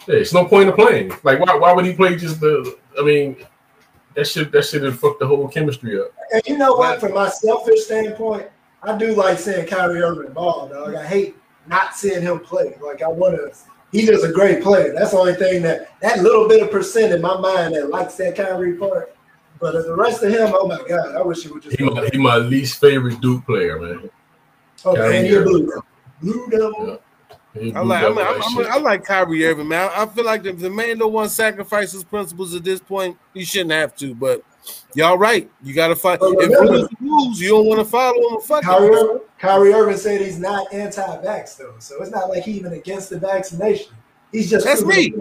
Yeah, 0.08 0.16
it's 0.16 0.34
no 0.34 0.46
point 0.46 0.70
in 0.70 0.76
playing. 0.76 1.12
Like, 1.24 1.40
why, 1.40 1.56
why 1.56 1.74
would 1.74 1.86
he 1.86 1.94
play 1.94 2.16
just 2.16 2.40
the? 2.40 2.78
I 2.98 3.04
mean, 3.04 3.46
that 4.16 4.26
shit 4.26 4.52
that 4.52 4.64
shit 4.66 4.84
have 4.84 5.00
fucked 5.00 5.20
the 5.20 5.28
whole 5.28 5.48
chemistry 5.48 6.00
up. 6.00 6.14
And 6.32 6.42
you 6.48 6.58
know 6.58 6.74
what? 6.76 7.00
From 7.00 7.14
my 7.14 7.30
selfish 7.30 7.82
standpoint, 7.86 8.48
I 8.86 8.98
do 8.98 9.16
like 9.16 9.40
seeing 9.40 9.66
Kyrie 9.66 10.02
Irving 10.02 10.34
ball, 10.34 10.68
dog. 10.68 10.96
I 10.96 11.06
hate 11.06 11.36
not 11.68 11.96
seeing 11.96 12.22
him 12.22 12.40
play. 12.40 12.78
Like 12.82 13.02
I 13.02 13.08
want 13.08 13.36
to. 13.36 13.52
He's 13.92 14.08
just 14.08 14.26
a 14.26 14.32
great 14.32 14.62
player. 14.62 14.94
That's 14.94 15.12
the 15.12 15.18
only 15.18 15.36
thing 15.36 15.62
that 15.64 16.00
that 16.02 16.20
little 16.20 16.48
bit 16.48 16.62
of 16.62 16.72
percent 16.72 17.14
in 17.14 17.22
my 17.22 17.40
mind 17.40 17.76
that 17.76 17.90
likes 17.90 18.16
that 18.16 18.36
Kyrie 18.36 18.74
part. 18.74 19.16
But 19.60 19.72
the 19.72 19.96
rest 19.96 20.22
of 20.22 20.32
him, 20.32 20.54
oh 20.54 20.68
my 20.68 20.82
god, 20.88 21.16
I 21.16 21.22
wish 21.22 21.44
he 21.44 21.50
would 21.50 21.64
just. 21.64 21.78
He 21.78 21.84
my, 21.84 22.10
he 22.12 22.18
my 22.18 22.38
least 22.38 22.80
favorite 22.80 23.22
Duke 23.22 23.46
player, 23.46 23.80
man. 23.80 24.10
Oh, 24.84 24.96
Kyrie 24.96 25.18
and 25.18 25.28
you're 25.28 25.42
Irving. 25.42 25.66
blue. 25.66 25.84
Blue 26.22 26.48
devil. 26.50 27.02
He 27.54 27.74
I 27.74 27.82
like, 27.82 28.04
I, 28.04 28.10
that 28.10 28.16
mean, 28.16 28.26
like 28.26 28.44
I'm, 28.44 28.58
I'm. 28.58 28.72
I 28.74 28.78
like 28.78 29.06
Kyrie 29.06 29.46
Irving, 29.46 29.70
man. 29.70 29.90
I, 29.96 30.04
I 30.04 30.06
feel 30.08 30.26
like 30.26 30.46
if 30.46 30.60
the 30.60 30.70
man 30.70 30.98
don't 30.98 31.14
want 31.14 31.30
to 31.30 31.36
sacrifice 31.36 31.94
his 31.94 32.04
principles 32.04 32.54
at 32.54 32.66
this 32.66 32.82
point, 32.82 33.18
he 33.34 33.46
shouldn't 33.46 33.72
have 33.72 33.96
to. 33.98 34.14
But 34.14 34.44
y'all 34.94 35.18
right, 35.18 35.50
you 35.64 35.74
got 35.74 35.90
to 35.90 35.96
fight. 35.96 36.20
But 36.20 36.34
If 36.40 36.50
remember- 36.50 36.88
rules 37.02 37.40
you 37.40 37.50
don't 37.50 37.66
want 37.66 37.80
to 37.80 37.86
follow 37.86 38.30
them. 38.30 38.42
Fuck 38.42 38.64
Kyrie. 38.64 38.96
Irving, 38.96 39.20
Kyrie 39.40 39.74
Irving 39.74 39.98
said 39.98 40.22
he's 40.22 40.40
not 40.40 40.72
anti-vax 40.74 41.58
though, 41.58 41.76
so 41.80 42.02
it's 42.02 42.12
not 42.12 42.30
like 42.30 42.44
he 42.44 42.52
even 42.54 42.74
against 42.74 43.10
the 43.10 43.20
vaccination. 43.20 43.94
He's 44.32 44.50
just 44.50 44.66
That's 44.66 44.84
me. 44.84 45.14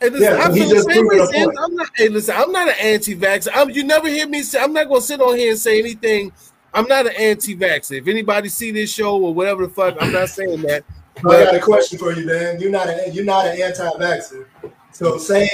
Hey, 0.00 0.08
listen, 0.08 0.22
Yeah, 0.22 0.42
I'm 0.42 0.52
the 0.52 0.86
same 0.90 1.06
way 1.06 1.26
since 1.26 1.56
I'm 1.58 1.74
not. 1.76 1.88
Hey, 1.94 2.08
listen, 2.08 2.34
I'm 2.36 2.50
not 2.50 2.68
an 2.68 2.74
anti-vax. 2.80 3.74
You 3.74 3.84
never 3.84 4.08
hear 4.08 4.26
me 4.26 4.42
say. 4.42 4.60
I'm 4.60 4.72
not 4.72 4.88
gonna 4.88 5.00
sit 5.00 5.20
on 5.20 5.36
here 5.36 5.50
and 5.50 5.58
say 5.58 5.78
anything. 5.78 6.32
I'm 6.74 6.86
not 6.88 7.06
an 7.06 7.12
anti-vax. 7.16 7.96
If 7.96 8.08
anybody 8.08 8.48
see 8.48 8.72
this 8.72 8.92
show 8.92 9.16
or 9.22 9.32
whatever 9.34 9.66
the 9.66 9.72
fuck, 9.72 9.96
I'm 10.00 10.10
not 10.12 10.28
saying 10.30 10.62
that. 10.62 10.84
I 11.18 11.22
got 11.22 11.54
a 11.54 11.60
question 11.60 11.98
for 11.98 12.12
you, 12.12 12.26
man. 12.26 12.58
You're 12.58 12.70
not 12.70 12.88
a, 12.88 13.10
you're 13.12 13.24
not 13.24 13.46
an 13.46 13.60
anti-vaxxer. 13.60 14.46
So 14.90 15.18
say 15.18 15.48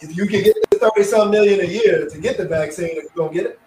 if 0.00 0.16
you 0.16 0.26
can 0.26 0.42
get 0.44 0.56
thirty 0.80 1.04
some 1.04 1.30
million 1.30 1.60
a 1.60 1.64
year 1.64 2.08
to 2.08 2.18
get 2.18 2.36
the 2.36 2.46
vaccine, 2.46 2.96
if 2.96 3.04
you 3.04 3.10
gonna 3.14 3.32
get 3.32 3.46
it? 3.46 3.60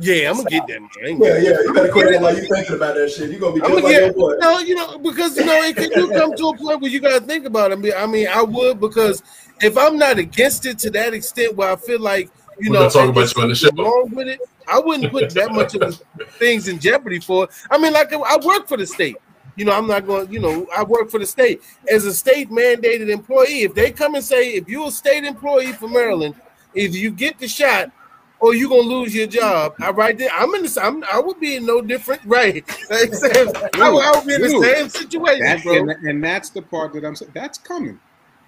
yeah, 0.00 0.30
I'm 0.30 0.36
gonna 0.38 0.50
get 0.50 0.66
that. 0.66 0.80
Man. 0.80 0.90
Yeah, 1.20 1.38
yeah. 1.38 1.60
You 1.62 1.74
better 1.74 1.86
I'm 1.86 1.92
quit 1.92 2.04
gonna 2.04 2.16
acting 2.16 2.22
like 2.22 2.36
you 2.36 2.54
thinking 2.54 2.76
about 2.76 2.94
that 2.94 3.10
shit. 3.10 3.30
You're 3.30 3.40
gonna 3.40 3.54
be 3.54 3.62
I'm 3.62 3.70
just 3.70 3.82
gonna 3.82 3.84
like 3.84 3.92
get 3.92 4.02
your 4.02 4.12
boy. 4.14 4.36
no, 4.38 4.58
you 4.60 4.74
know, 4.74 4.98
because 4.98 5.36
you 5.36 5.44
know 5.44 5.62
it 5.62 5.76
could 5.76 5.92
do 5.92 6.10
come 6.10 6.34
to 6.36 6.48
a 6.48 6.56
point 6.56 6.80
where 6.80 6.90
you 6.90 7.00
gotta 7.00 7.20
think 7.20 7.44
about 7.44 7.70
it. 7.70 7.78
I 7.78 7.80
mean, 7.80 7.92
I 7.96 8.06
mean, 8.06 8.28
I 8.28 8.42
would 8.42 8.80
because 8.80 9.22
if 9.60 9.76
I'm 9.76 9.98
not 9.98 10.18
against 10.18 10.66
it 10.66 10.78
to 10.80 10.90
that 10.90 11.12
extent 11.12 11.54
where 11.56 11.70
I 11.70 11.76
feel 11.76 12.00
like 12.00 12.30
you 12.58 12.70
We're 12.70 12.80
know, 12.80 12.88
talk 12.88 13.08
about 13.08 13.14
there's 13.14 13.36
you 13.36 13.42
on 13.42 13.48
the 13.48 13.54
show. 13.54 13.70
Wrong 13.76 14.10
with 14.14 14.28
it? 14.28 14.40
I 14.68 14.78
wouldn't 14.78 15.10
put 15.10 15.30
that 15.34 15.52
much 15.52 15.74
of 15.74 15.80
the 15.80 16.24
things 16.38 16.68
in 16.68 16.78
jeopardy 16.78 17.20
for. 17.20 17.44
it. 17.44 17.50
I 17.70 17.78
mean, 17.78 17.92
like 17.92 18.12
I 18.12 18.36
work 18.44 18.68
for 18.68 18.76
the 18.76 18.86
state. 18.86 19.16
You 19.60 19.66
know, 19.66 19.72
I'm 19.72 19.86
not 19.86 20.06
going. 20.06 20.32
You 20.32 20.40
know, 20.40 20.66
I 20.74 20.82
work 20.82 21.10
for 21.10 21.18
the 21.20 21.26
state 21.26 21.60
as 21.92 22.06
a 22.06 22.14
state 22.14 22.48
mandated 22.48 23.10
employee. 23.10 23.60
If 23.64 23.74
they 23.74 23.90
come 23.90 24.14
and 24.14 24.24
say, 24.24 24.52
if 24.54 24.70
you're 24.70 24.88
a 24.88 24.90
state 24.90 25.22
employee 25.24 25.72
for 25.74 25.86
Maryland, 25.86 26.34
if 26.72 26.94
you 26.94 27.10
get 27.10 27.38
the 27.38 27.46
shot, 27.46 27.90
or 28.38 28.54
you're 28.54 28.70
gonna 28.70 28.80
lose 28.88 29.14
your 29.14 29.26
job. 29.26 29.74
I 29.78 29.90
right 29.90 30.16
there. 30.16 30.30
I'm 30.32 30.54
in 30.54 30.62
the. 30.62 30.80
I'm, 30.82 31.04
I 31.12 31.20
would 31.20 31.38
be 31.40 31.56
in 31.56 31.66
no 31.66 31.82
different. 31.82 32.22
Right. 32.26 32.66
Like, 32.88 33.12
I, 33.78 33.90
would, 33.90 34.02
I 34.02 34.12
would 34.14 34.26
be 34.26 34.34
in 34.36 34.40
the 34.40 34.48
Dude, 34.48 34.64
same 34.64 34.88
situation, 34.88 35.44
That- 35.44 35.62
bro. 35.62 35.74
and, 35.74 35.90
and 35.90 36.24
that's 36.24 36.48
the 36.48 36.62
part 36.62 36.94
that 36.94 37.04
I'm 37.04 37.14
saying. 37.14 37.32
That's 37.34 37.58
coming. 37.58 38.00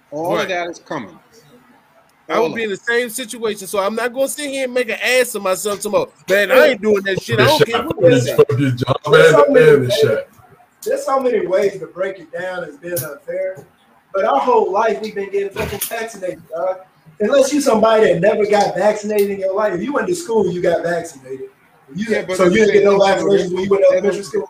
All 0.09 0.33
Right. 0.33 0.41
of 0.41 0.49
that 0.49 0.67
is 0.71 0.79
coming. 0.79 1.19
I 2.27 2.39
would 2.39 2.55
be 2.55 2.63
in 2.63 2.71
the 2.71 2.77
same 2.77 3.09
situation, 3.11 3.67
so 3.67 3.77
I'm 3.77 3.93
not 3.93 4.11
gonna 4.13 4.27
sit 4.29 4.49
here 4.49 4.63
and 4.63 4.73
make 4.73 4.89
an 4.89 4.97
ass 4.99 5.35
of 5.35 5.43
myself 5.43 5.79
tomorrow. 5.81 6.11
Man, 6.27 6.51
I 6.51 6.69
ain't 6.69 6.81
doing 6.81 7.03
that 7.03 7.21
shit. 7.21 7.39
I 7.39 7.45
don't 7.45 7.65
care 7.67 7.83
what 7.83 8.01
they 8.01 8.19
say. 8.19 8.35
Fuck 8.35 8.47
this 8.49 8.73
job 8.81 8.95
There's 9.11 9.31
so 9.31 9.45
and, 9.45 9.55
the 9.55 9.79
ways- 9.81 9.93
shot. 9.99 10.27
There's 10.85 11.05
so 11.05 11.19
many 11.19 11.45
ways 11.45 11.79
to 11.79 11.87
break 11.87 12.19
it 12.19 12.31
down 12.31 12.63
as 12.63 12.77
being 12.77 12.93
unfair, 12.93 13.65
but 14.13 14.25
our 14.25 14.39
whole 14.39 14.71
life 14.71 15.01
we've 15.01 15.15
been 15.15 15.31
getting 15.31 15.49
fucking 15.49 15.79
vaccinated, 15.79 16.47
dog. 16.49 16.81
Unless 17.19 17.53
you 17.53 17.61
somebody 17.61 18.11
that 18.13 18.21
never 18.21 18.45
got 18.45 18.75
vaccinated 18.75 19.31
in 19.31 19.39
your 19.39 19.53
life, 19.55 19.73
if 19.73 19.83
you 19.83 19.93
went 19.93 20.07
to 20.07 20.15
school, 20.15 20.49
you 20.51 20.61
got 20.61 20.83
vaccinated. 20.83 21.49
You, 21.93 22.05
Yeah, 22.09 22.25
but 22.25 22.37
so 22.37 22.45
you 22.45 22.65
didn't 22.65 22.73
get 22.73 22.83
no 22.85 22.97
vaccinations 22.99 23.53
when 23.53 23.63
you 23.63 23.69
went 23.69 23.83
to 23.83 23.87
There's- 23.89 23.93
elementary 23.93 24.23
school. 24.23 24.49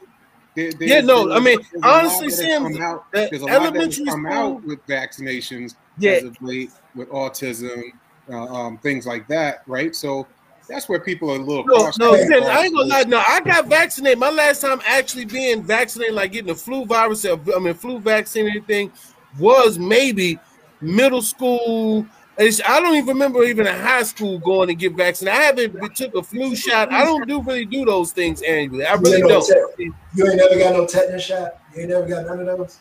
There- 0.56 0.72
there's- 0.72 0.90
Yeah, 0.92 1.02
no, 1.02 1.32
I 1.32 1.40
mean, 1.40 1.60
there's 1.72 1.84
a 1.84 1.88
lot 1.88 2.00
honestly, 2.06 2.28
that 2.30 2.36
has 2.36 2.38
Sam, 2.76 2.82
out- 2.82 3.06
there's 3.12 3.42
a 3.42 3.46
lot 3.46 3.52
elementary 3.54 4.06
come 4.06 4.22
school- 4.24 4.34
out 4.34 4.64
with 4.64 4.86
vaccinations 4.88 5.76
Yeah. 5.98 6.12
as 6.12 6.24
of 6.24 6.42
late 6.42 6.72
with 6.96 7.10
autism, 7.10 7.92
uh, 8.32 8.36
um, 8.46 8.78
things 8.78 9.06
like 9.06 9.28
that, 9.28 9.64
right? 9.68 9.94
So 9.96 10.26
that's 10.68 10.88
where 10.88 11.00
people 11.00 11.32
are 11.32 11.36
a 11.36 11.40
little 11.40 11.66
No, 11.66 11.92
no, 12.00 12.16
Sam, 12.16 12.44
I 12.44 12.64
ain't 12.66 12.76
gonna 12.76 12.88
lie. 12.88 13.04
No, 13.04 13.22
I 13.28 13.42
got 13.42 13.68
vaccinated. 13.68 14.20
My 14.20 14.30
last 14.30 14.62
time 14.62 14.82
actually 14.88 15.26
being 15.26 15.64
vaccinated, 15.64 16.16
like 16.16 16.32
getting 16.32 16.48
the 16.48 16.56
flu 16.56 16.86
virus, 16.86 17.26
uh, 17.26 17.38
I 17.56 17.60
mean, 17.60 17.74
flu 17.74 18.00
vaccine, 18.00 18.48
anything, 18.48 18.92
was 19.40 19.78
maybe 19.78 20.40
middle 20.82 21.22
school. 21.22 22.06
It's, 22.38 22.60
I 22.66 22.80
don't 22.80 22.96
even 22.96 23.10
remember 23.10 23.44
even 23.44 23.68
in 23.68 23.76
high 23.76 24.02
school 24.04 24.40
going 24.40 24.68
to 24.68 24.74
get 24.76 24.94
vaccinated. 24.96 25.40
I 25.40 25.44
haven't 25.44 25.80
been- 25.80 25.90
took 25.92 26.16
a 26.16 26.24
flu 26.24 26.56
shot. 26.56 26.92
I 26.92 27.04
don't 27.06 27.28
do 27.28 27.42
really 27.42 27.66
do 27.66 27.86
those 27.86 28.12
things 28.12 28.42
annually. 28.42 28.86
I 28.86 28.94
really 28.96 29.18
ain't 29.18 29.24
no 29.28 29.40
don't. 29.40 29.48
tet- 29.48 29.88
You 30.16 30.28
ain't 30.28 30.38
never 30.38 30.58
got 30.58 30.74
no 30.74 30.88
tetanus 30.88 31.24
shot. 31.24 31.60
You 31.76 31.82
ain't 31.82 31.90
never 31.92 32.08
got 32.08 32.26
none 32.26 32.40
of 32.48 32.58
those. 32.58 32.80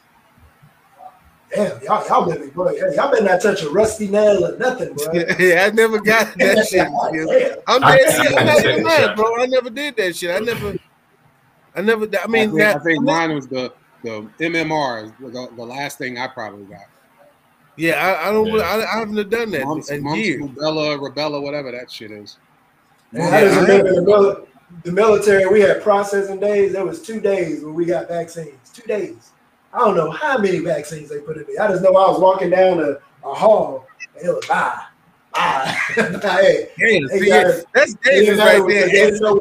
Damn, 1.55 1.83
y'all, 1.83 2.07
y'all 2.09 2.27
living 2.27 2.49
boy. 2.51 2.73
Hey, 2.75 2.95
y'all 2.97 3.11
better 3.11 3.25
not 3.25 3.43
touch 3.43 3.63
a 3.63 3.69
rusty 3.71 4.09
nail 4.09 4.45
or 4.45 4.57
nothing, 4.59 4.95
bro. 4.95 5.13
yeah, 5.39 5.67
I 5.67 5.71
never 5.71 6.01
got 6.01 6.35
that 6.39 6.67
shit. 6.67 6.87
I'm 7.67 7.85
I- 7.85 7.97
dead 7.99 8.11
serious. 8.15 8.35
I'm 8.37 8.47
not 8.47 8.65
even 8.65 8.85
lying, 8.85 9.17
bro. 9.17 9.43
I 9.43 9.47
never 9.47 9.69
did 9.71 9.97
that 9.97 10.17
shit. 10.17 10.31
I 10.31 10.39
never, 10.39 10.75
I 11.77 11.83
never. 11.83 12.07
I 12.07 12.27
mean, 12.27 12.43
I 12.43 12.47
think, 12.47 12.59
that, 12.59 12.77
I 12.77 12.79
think 12.85 13.03
mine 13.05 13.35
was 13.35 13.47
the 13.49 13.73
the 14.03 14.29
MMR, 14.41 15.13
the, 15.21 15.49
the 15.55 15.63
last 15.65 15.99
thing 15.99 16.19
I 16.19 16.27
probably 16.27 16.65
got. 16.65 16.81
yeah, 17.77 17.95
I, 18.25 18.29
I 18.29 18.33
don't. 18.33 18.49
I, 18.61 18.83
I 18.85 18.99
haven't 19.01 19.31
done 19.31 19.51
that 19.51 19.65
Mumps, 19.67 19.91
in 19.91 20.03
mumps, 20.03 20.19
years. 20.19 20.41
rubella, 20.43 20.99
rubella, 20.99 21.43
whatever 21.43 21.71
that 21.73 21.91
shit 21.91 22.11
is. 22.11 22.39
Man, 23.13 23.33
I 23.33 23.43
just 23.43 23.61
remember 23.61 23.95
the, 23.95 24.01
mili- 24.01 24.47
the 24.85 24.93
military, 24.93 25.47
we 25.47 25.61
had 25.61 25.83
processing 25.83 26.41
days. 26.41 26.73
There 26.73 26.85
was 26.87 27.03
two 27.03 27.21
days 27.21 27.63
where 27.63 27.75
we 27.75 27.85
got 27.85 28.09
vaccines. 28.09 28.71
Two 28.73 28.87
days. 28.87 29.32
I 29.75 29.79
don't 29.79 29.97
know 29.97 30.11
how 30.11 30.39
many 30.39 30.59
vaccines 30.59 31.09
they 31.09 31.19
put 31.21 31.37
in 31.37 31.47
me. 31.47 31.57
I 31.59 31.69
just 31.69 31.83
know 31.83 31.91
I 31.91 32.11
was 32.11 32.21
walking 32.21 32.51
down 32.51 32.81
a, 32.81 32.99
a 33.27 33.35
hall 33.35 33.87
and 34.19 34.29
it 34.29 34.31
was 34.35 34.45
bye, 34.47 34.55
ah, 35.35 35.89
bye. 35.97 36.21
Ah. 36.25 36.39
hey, 36.43 36.69
Damn, 36.79 37.07
they 37.09 37.27
got 37.27 37.47
yeah, 37.47 37.61
that's 37.75 37.95
They 38.05 38.25
dangerous 38.25 38.39
didn't 38.39 38.39
know- 38.39 38.45
right 38.45 38.69
They 38.69 38.75
there. 38.75 38.89
didn't 39.11 39.21
know, 39.23 39.41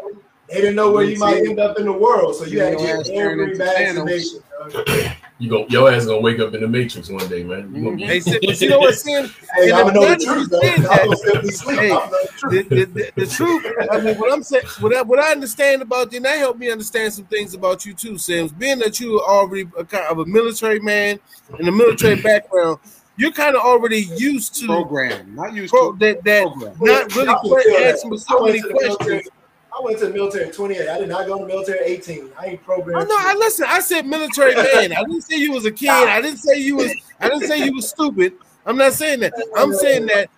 they 0.50 0.56
didn't 0.56 0.76
know 0.76 0.92
where 0.92 1.04
you 1.04 1.18
might 1.18 1.38
end 1.46 1.60
up 1.60 1.78
in 1.80 1.86
the 1.86 1.94
world, 1.94 2.36
so 2.36 2.46
you 2.46 2.60
had 2.60 2.78
to 2.78 2.84
Your 2.84 2.98
ass 3.00 3.08
get 3.10 3.16
turned 3.16 3.42
every 3.42 3.52
into 3.54 3.64
Thanos. 3.66 4.42
vaccination. 4.66 5.12
dog. 5.42 5.44
You 5.44 5.50
go, 5.50 5.66
your 5.70 5.92
ass 5.92 6.06
gonna 6.06 6.20
wake 6.22 6.40
up 6.40 6.54
in 6.54 6.62
the 6.62 6.68
matrix 6.68 7.10
one 7.10 7.28
day, 7.28 7.44
man. 7.44 7.74
You 7.74 7.96
Hey, 7.98 8.22
you 8.42 8.70
know 8.70 8.80
what, 8.80 8.96
Sam? 8.96 9.30
Hey, 9.56 9.72
I'm 9.72 9.88
the 9.88 9.94
know 9.94 10.08
the 10.10 10.16
truth, 10.24 10.28
you 10.28 10.48
though. 10.48 10.60
said 10.62 10.76
I'm 10.78 10.82
that- 10.82 11.04
gonna 11.06 11.16
still 11.18 11.42
be 11.42 11.48
asleep. 11.50 11.80
Hey, 11.80 11.92
I'm 11.92 12.10
know 12.10 12.18
the 12.22 12.30
truth. 12.38 12.70
the, 12.70 12.76
the, 12.76 12.86
the, 12.86 13.12
the 13.16 13.28
truth. 13.28 13.66
I 13.92 14.00
mean, 14.00 14.18
what 14.18 14.34
I'm 14.34 14.44
saying, 14.44 14.66
what 14.80 14.96
I, 14.96 15.02
what 15.02 15.20
I 15.20 15.32
understand 15.32 15.82
about 15.82 16.12
you, 16.12 16.18
and 16.18 16.26
that 16.26 16.38
helped 16.38 16.60
me 16.60 16.70
understand 16.72 17.14
some 17.14 17.26
things 17.26 17.54
about 17.54 17.86
you 17.86 17.94
too, 17.94 18.18
Sam. 18.18 18.48
Being 18.58 18.80
that 18.80 19.00
you 19.00 19.20
are 19.22 19.30
already 19.40 19.70
a 19.78 19.84
kind 19.86 20.06
of 20.06 20.20
a 20.20 20.26
military 20.26 20.80
man 20.80 21.20
in 21.60 21.68
a 21.68 21.72
military 21.72 22.16
background, 22.22 22.80
you're 23.18 23.32
kind 23.32 23.56
of 23.56 23.62
already 23.62 24.02
used 24.18 24.56
to 24.62 24.66
Program, 24.68 25.36
not 25.36 25.54
used 25.54 25.72
pro, 25.72 25.92
to 25.92 25.98
that 26.00 26.24
that 26.24 26.44
program. 26.44 26.76
not 26.80 27.16
really 27.16 27.26
Y'all 27.28 27.42
can 27.42 27.62
feel 27.64 27.74
that. 27.80 27.94
asking 27.96 28.18
so 28.18 28.46
many 28.46 28.62
to 28.62 28.68
military- 28.68 28.96
questions. 28.96 29.30
I 29.74 29.82
went 29.84 30.00
to 30.00 30.08
the 30.08 30.14
military 30.14 30.46
at 30.46 30.54
28. 30.54 30.90
I 30.90 31.00
did 31.00 31.10
not 31.10 31.28
go 31.28 31.38
to 31.38 31.44
the 31.44 31.48
military 31.48 31.80
at 31.80 31.86
18. 31.86 32.32
I 32.38 32.46
ain't 32.48 32.64
programmed. 32.64 33.08
No, 33.08 33.16
I 33.18 33.36
listen. 33.36 33.66
I 33.70 33.80
said 33.80 34.06
military 34.06 34.56
man. 34.56 34.92
I 34.94 35.04
didn't 35.04 35.22
say 35.22 35.38
you 35.38 35.52
was 35.54 35.66
a 35.66 35.72
kid. 35.72 35.90
I 35.90 36.22
didn't 36.22 36.40
say 36.40 36.60
you 36.60 36.76
was. 36.76 36.94
I 37.20 37.30
didn't 37.30 37.48
say 37.48 37.64
you 37.64 37.74
was 37.74 37.90
stupid. 37.90 38.34
I'm 38.66 38.78
not 38.78 38.94
saying 38.94 39.22
that. 39.22 39.34
I'm 39.56 39.74
saying 39.74 40.08
that 40.08 40.30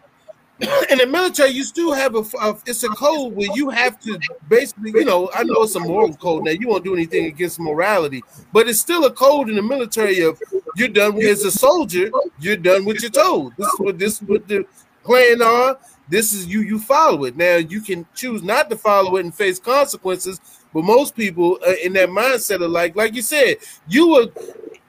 in 0.92 1.00
the 1.00 1.08
military, 1.08 1.50
you 1.50 1.64
still 1.64 1.94
have 1.94 2.16
a, 2.16 2.24
a. 2.42 2.58
It's 2.66 2.84
a 2.84 2.90
code 2.90 3.34
where 3.34 3.50
you 3.56 3.70
have 3.70 4.00
to 4.02 4.20
basically, 4.50 4.92
you 4.92 5.06
know. 5.06 5.32
I 5.34 5.44
know 5.44 5.64
it's 5.64 5.76
a 5.76 5.80
moral 5.80 6.14
code 6.16 6.46
now. 6.46 6.52
You 6.52 6.68
won't 6.68 6.84
do 6.84 6.94
anything 6.94 7.26
against 7.26 7.60
morality, 7.60 8.24
but 8.52 8.68
it's 8.70 8.80
still 8.80 9.06
a 9.06 9.12
code 9.12 9.50
in 9.50 9.56
the 9.56 9.64
military 9.64 10.20
of 10.20 10.40
you're 10.76 10.90
done 10.90 11.16
with, 11.16 11.26
as 11.26 11.44
a 11.44 11.52
soldier. 11.52 12.12
You're 12.40 12.58
done 12.58 12.86
what 12.86 13.02
you're 13.02 13.12
told. 13.12 13.56
This 13.58 13.68
is 13.68 13.80
what 13.80 13.98
this 13.98 14.22
is 14.22 14.28
what 14.28 14.48
the 14.48 14.66
plan 15.04 15.42
are. 15.42 15.78
This 16.10 16.34
is 16.34 16.48
you. 16.48 16.62
You 16.62 16.80
follow 16.80 17.24
it. 17.26 17.38
Now 17.38 17.56
you 17.56 17.82
can 17.82 18.06
choose 18.14 18.44
not 18.44 18.70
to 18.70 18.76
follow 18.76 19.16
it 19.18 19.26
and 19.26 19.34
face 19.34 19.60
consequences. 19.60 20.40
But 20.74 20.84
most 20.84 21.16
people 21.16 21.60
uh, 21.66 21.74
in 21.84 21.94
that 21.94 22.10
mindset 22.10 22.62
are 22.62 22.68
like, 22.68 22.96
like 22.96 23.14
you 23.14 23.22
said, 23.22 23.58
you 23.88 24.08
would. 24.10 24.34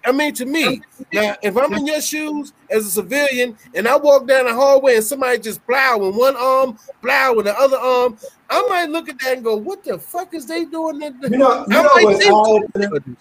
I 0.07 0.13
mean, 0.13 0.35
to 0.35 0.45
me, 0.45 0.83
now 1.15 1.35
if 1.43 1.57
I'm 1.57 1.73
in 1.73 1.87
your 1.87 2.03
shoes 2.03 2.53
as 2.69 2.87
a 2.87 2.91
civilian 2.91 3.57
and 3.75 3.89
I 3.89 3.97
walk 3.97 4.27
down 4.27 4.45
the 4.45 4.53
hallway 4.53 4.97
and 4.97 5.05
somebody 5.05 5.39
just 5.39 5.65
plow 5.67 5.97
with 5.97 6.15
one 6.15 6.37
arm, 6.37 6.79
plow 7.01 7.33
with 7.35 7.47
the 7.47 7.59
other 7.59 7.79
arm, 7.79 8.19
I 8.51 8.67
might 8.69 8.91
look 8.91 9.09
at 9.09 9.19
that 9.21 9.37
and 9.37 9.45
go, 9.45 9.57
"What 9.57 9.83
the 9.83 9.99
fuck 9.99 10.35
is 10.35 10.45
they 10.45 10.67
doing?" 10.67 11.01
You 11.01 11.11
know, 11.31 11.65
you 11.69 11.79
I 11.79 11.83
know 11.83 11.89
what's 12.03 12.27
eye-opening? 12.27 13.17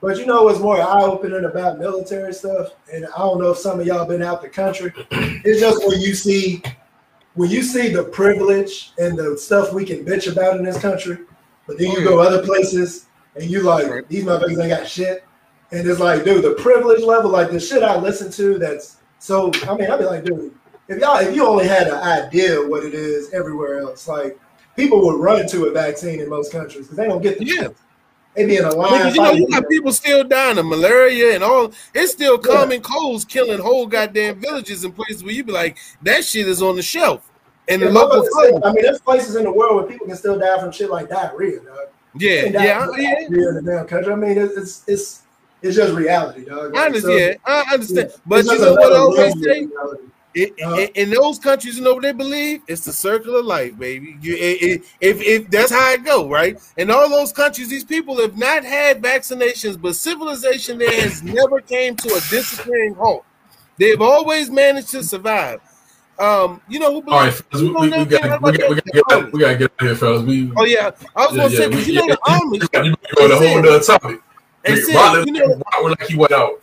But 0.00 0.18
you 0.18 0.26
know 0.26 0.44
what's 0.44 0.60
more 0.60 0.80
eye-opening 0.80 1.44
about 1.44 1.78
military 1.78 2.32
stuff, 2.32 2.72
and 2.92 3.06
I 3.06 3.18
don't 3.18 3.40
know 3.40 3.50
if 3.50 3.58
some 3.58 3.80
of 3.80 3.86
y'all 3.86 4.06
been 4.06 4.22
out 4.22 4.42
the 4.42 4.48
country. 4.48 4.92
It's 5.10 5.58
just 5.58 5.84
when 5.86 6.00
you 6.00 6.14
see, 6.14 6.62
when 7.36 7.50
you 7.50 7.62
see 7.62 7.88
the 7.88 8.02
privilege 8.02 8.92
and 8.98 9.16
the 9.16 9.36
stuff 9.38 9.72
we 9.72 9.84
can 9.84 10.04
bitch 10.04 10.30
about 10.30 10.56
in 10.56 10.64
this 10.64 10.80
country, 10.80 11.18
but 11.66 11.78
then 11.78 11.92
you 11.92 12.00
oh, 12.00 12.04
go 12.04 12.18
other 12.18 12.42
places 12.42 13.06
and 13.36 13.44
you 13.44 13.62
like 13.62 14.08
these 14.08 14.24
motherfuckers 14.24 14.58
ain't 14.58 14.70
got 14.70 14.88
shit, 14.88 15.24
and 15.70 15.86
it's 15.86 16.00
like, 16.00 16.24
dude, 16.24 16.42
the 16.42 16.54
privilege 16.54 17.02
level, 17.02 17.30
like 17.30 17.50
the 17.50 17.60
shit 17.60 17.82
I 17.82 17.96
listen 17.96 18.32
to, 18.32 18.58
that's 18.58 18.96
so. 19.18 19.52
I 19.68 19.76
mean, 19.76 19.90
I'd 19.90 19.98
be 19.98 20.06
like, 20.06 20.24
dude, 20.24 20.54
if 20.88 20.98
y'all, 20.98 21.18
if 21.18 21.34
you 21.36 21.46
only 21.46 21.66
had 21.66 21.88
an 21.88 21.94
idea 21.94 22.56
what 22.66 22.84
it 22.84 22.94
is 22.94 23.32
everywhere 23.34 23.80
else, 23.80 24.08
like 24.08 24.38
people 24.74 25.04
would 25.04 25.20
run 25.20 25.46
to 25.48 25.66
a 25.66 25.72
vaccine 25.72 26.20
in 26.20 26.28
most 26.30 26.52
countries 26.52 26.84
because 26.86 26.96
they 26.96 27.06
don't 27.06 27.22
get 27.22 27.38
the 27.38 27.44
Yeah. 27.44 27.68
They 28.36 28.46
be 28.46 28.56
in 28.56 28.64
a 28.64 28.74
line. 28.74 28.98
Because 28.98 29.16
you 29.16 29.22
know, 29.22 29.32
you 29.32 29.48
got 29.48 29.68
people 29.68 29.92
still 29.92 30.22
dying 30.22 30.58
of 30.58 30.66
malaria 30.66 31.34
and 31.34 31.42
all. 31.42 31.72
It's 31.94 32.12
still 32.12 32.36
common 32.38 32.82
colds 32.82 33.24
killing 33.24 33.58
whole 33.58 33.86
goddamn 33.86 34.40
villages 34.40 34.84
and 34.84 34.94
places 34.94 35.24
where 35.24 35.32
you 35.32 35.42
be 35.42 35.52
like, 35.52 35.78
that 36.02 36.24
shit 36.24 36.46
is 36.46 36.62
on 36.62 36.76
the 36.76 36.82
shelf. 36.82 37.30
And 37.68 37.82
the 37.82 37.90
local 37.90 38.24
still- 38.24 38.64
I 38.64 38.72
mean, 38.72 38.82
there's 38.84 39.00
places 39.00 39.36
in 39.36 39.44
the 39.44 39.52
world 39.52 39.76
where 39.76 39.84
people 39.84 40.06
can 40.06 40.16
still 40.16 40.38
die 40.38 40.60
from 40.60 40.70
shit 40.70 40.90
like 40.90 41.08
diarrhea, 41.08 41.60
dog. 41.60 41.76
Yeah, 42.18 42.30
You 42.30 42.42
can 42.44 42.52
die 42.52 42.64
yeah, 42.64 42.86
yeah. 42.96 43.48
in 43.48 43.54
the 43.54 43.62
damn 43.64 43.86
country. 43.86 44.12
I 44.12 44.16
mean, 44.16 44.38
it's 44.38 44.84
it's 44.86 45.22
it's, 45.62 45.76
just 45.76 45.94
reality, 45.94 46.44
dog. 46.44 46.76
I 46.76 46.86
understand. 46.86 47.38
I 47.44 47.64
understand. 47.72 48.10
Yeah. 48.10 48.16
But 48.26 48.44
you 48.44 48.58
know 48.58 48.72
what 48.74 48.92
I 48.92 48.96
always 48.96 49.32
say? 49.42 49.64
reality. 49.64 50.04
In, 50.36 50.50
in, 50.58 50.88
in 50.94 51.10
those 51.10 51.38
countries, 51.38 51.78
you 51.78 51.82
know 51.82 51.94
what 51.94 52.02
they 52.02 52.12
believe? 52.12 52.60
It's 52.68 52.84
the 52.84 52.92
circle 52.92 53.36
of 53.36 53.46
life, 53.46 53.78
baby. 53.78 54.18
You, 54.20 54.34
it, 54.34 54.62
it, 54.62 54.82
if, 55.00 55.20
if 55.22 55.50
that's 55.50 55.72
how 55.72 55.92
it 55.92 56.04
go, 56.04 56.28
right? 56.28 56.58
In 56.76 56.90
all 56.90 57.08
those 57.08 57.32
countries, 57.32 57.70
these 57.70 57.84
people 57.84 58.20
have 58.20 58.36
not 58.36 58.62
had 58.62 59.02
vaccinations, 59.02 59.80
but 59.80 59.96
civilization 59.96 60.76
there 60.76 60.92
has 61.00 61.22
never 61.22 61.60
came 61.62 61.96
to 61.96 62.08
a 62.08 62.20
disappearing 62.28 62.94
halt. 62.96 63.24
They've 63.78 64.00
always 64.00 64.50
managed 64.50 64.90
to 64.90 65.02
survive. 65.02 65.60
Um, 66.18 66.60
you 66.68 66.80
know 66.80 67.00
who 67.00 67.10
All 67.10 67.20
right, 67.20 67.32
fellas, 67.32 67.62
we, 67.62 67.68
we, 67.70 67.80
we, 67.80 67.90
got, 67.90 68.08
things 68.08 68.10
we, 68.10 68.26
about 68.28 68.40
got, 68.40 68.50
we, 68.50 68.56
got, 68.56 68.84
to 68.84 68.90
get 68.92 69.02
out, 69.10 69.32
we 69.32 69.40
gotta 69.40 69.56
get 69.56 69.64
out 69.64 69.80
of 69.80 69.86
here, 69.86 69.96
fellas. 69.96 70.22
We, 70.22 70.52
Oh 70.56 70.64
yeah, 70.64 70.90
I 71.14 71.26
was 71.26 71.36
gonna 71.36 71.50
say 71.50 71.68
because 71.68 71.88
you 71.88 71.94
know 71.94 72.06
the 72.06 72.18
Amish. 72.26 72.84
You 72.86 72.94
go 73.16 73.28
to 73.28 73.34
a 73.34 73.48
whole 73.48 73.62
nother 73.62 73.80
topic. 73.80 74.20
Hey, 74.64 74.74
We- 74.74 74.80
Sid, 74.80 74.94
Ronald- 74.94 75.26
you 75.26 75.32
know- 75.34 75.62
Ronald 75.72 75.98
like 75.98 76.08
he 76.08 76.16
went 76.16 76.32
out. 76.32 76.62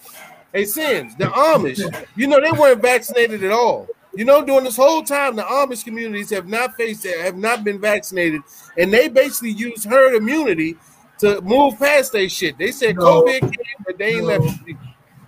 Hey, 0.54 0.66
Sims, 0.66 1.16
the 1.16 1.26
Amish, 1.26 1.82
you 2.16 2.28
know, 2.28 2.40
they 2.40 2.52
weren't 2.52 2.80
vaccinated 2.80 3.44
at 3.44 3.52
all. 3.52 3.90
You 4.14 4.24
know, 4.24 4.46
during 4.46 4.66
this 4.66 4.78
whole 4.78 5.02
time, 5.02 5.36
the 5.36 5.42
Amish 5.42 5.84
communities 5.84 6.30
have 6.30 6.48
not 6.48 6.76
faced 6.76 7.06
it, 7.06 7.20
have 7.20 7.36
not 7.38 7.64
been 7.64 7.82
vaccinated, 7.82 8.44
and 8.78 8.94
they 8.94 9.08
basically 9.08 9.50
used 9.50 9.86
herd 9.86 10.14
immunity 10.14 10.78
to 11.20 11.42
move 11.42 11.80
past 11.80 12.12
their 12.12 12.30
shit. 12.30 12.58
They 12.60 12.72
said 12.72 12.98
No. 12.98 13.24
COVID 13.24 13.42
came, 13.42 13.52
but 13.84 13.98
they 13.98 14.18
ain't 14.18 14.28
No. 14.28 14.38
left. 14.38 14.60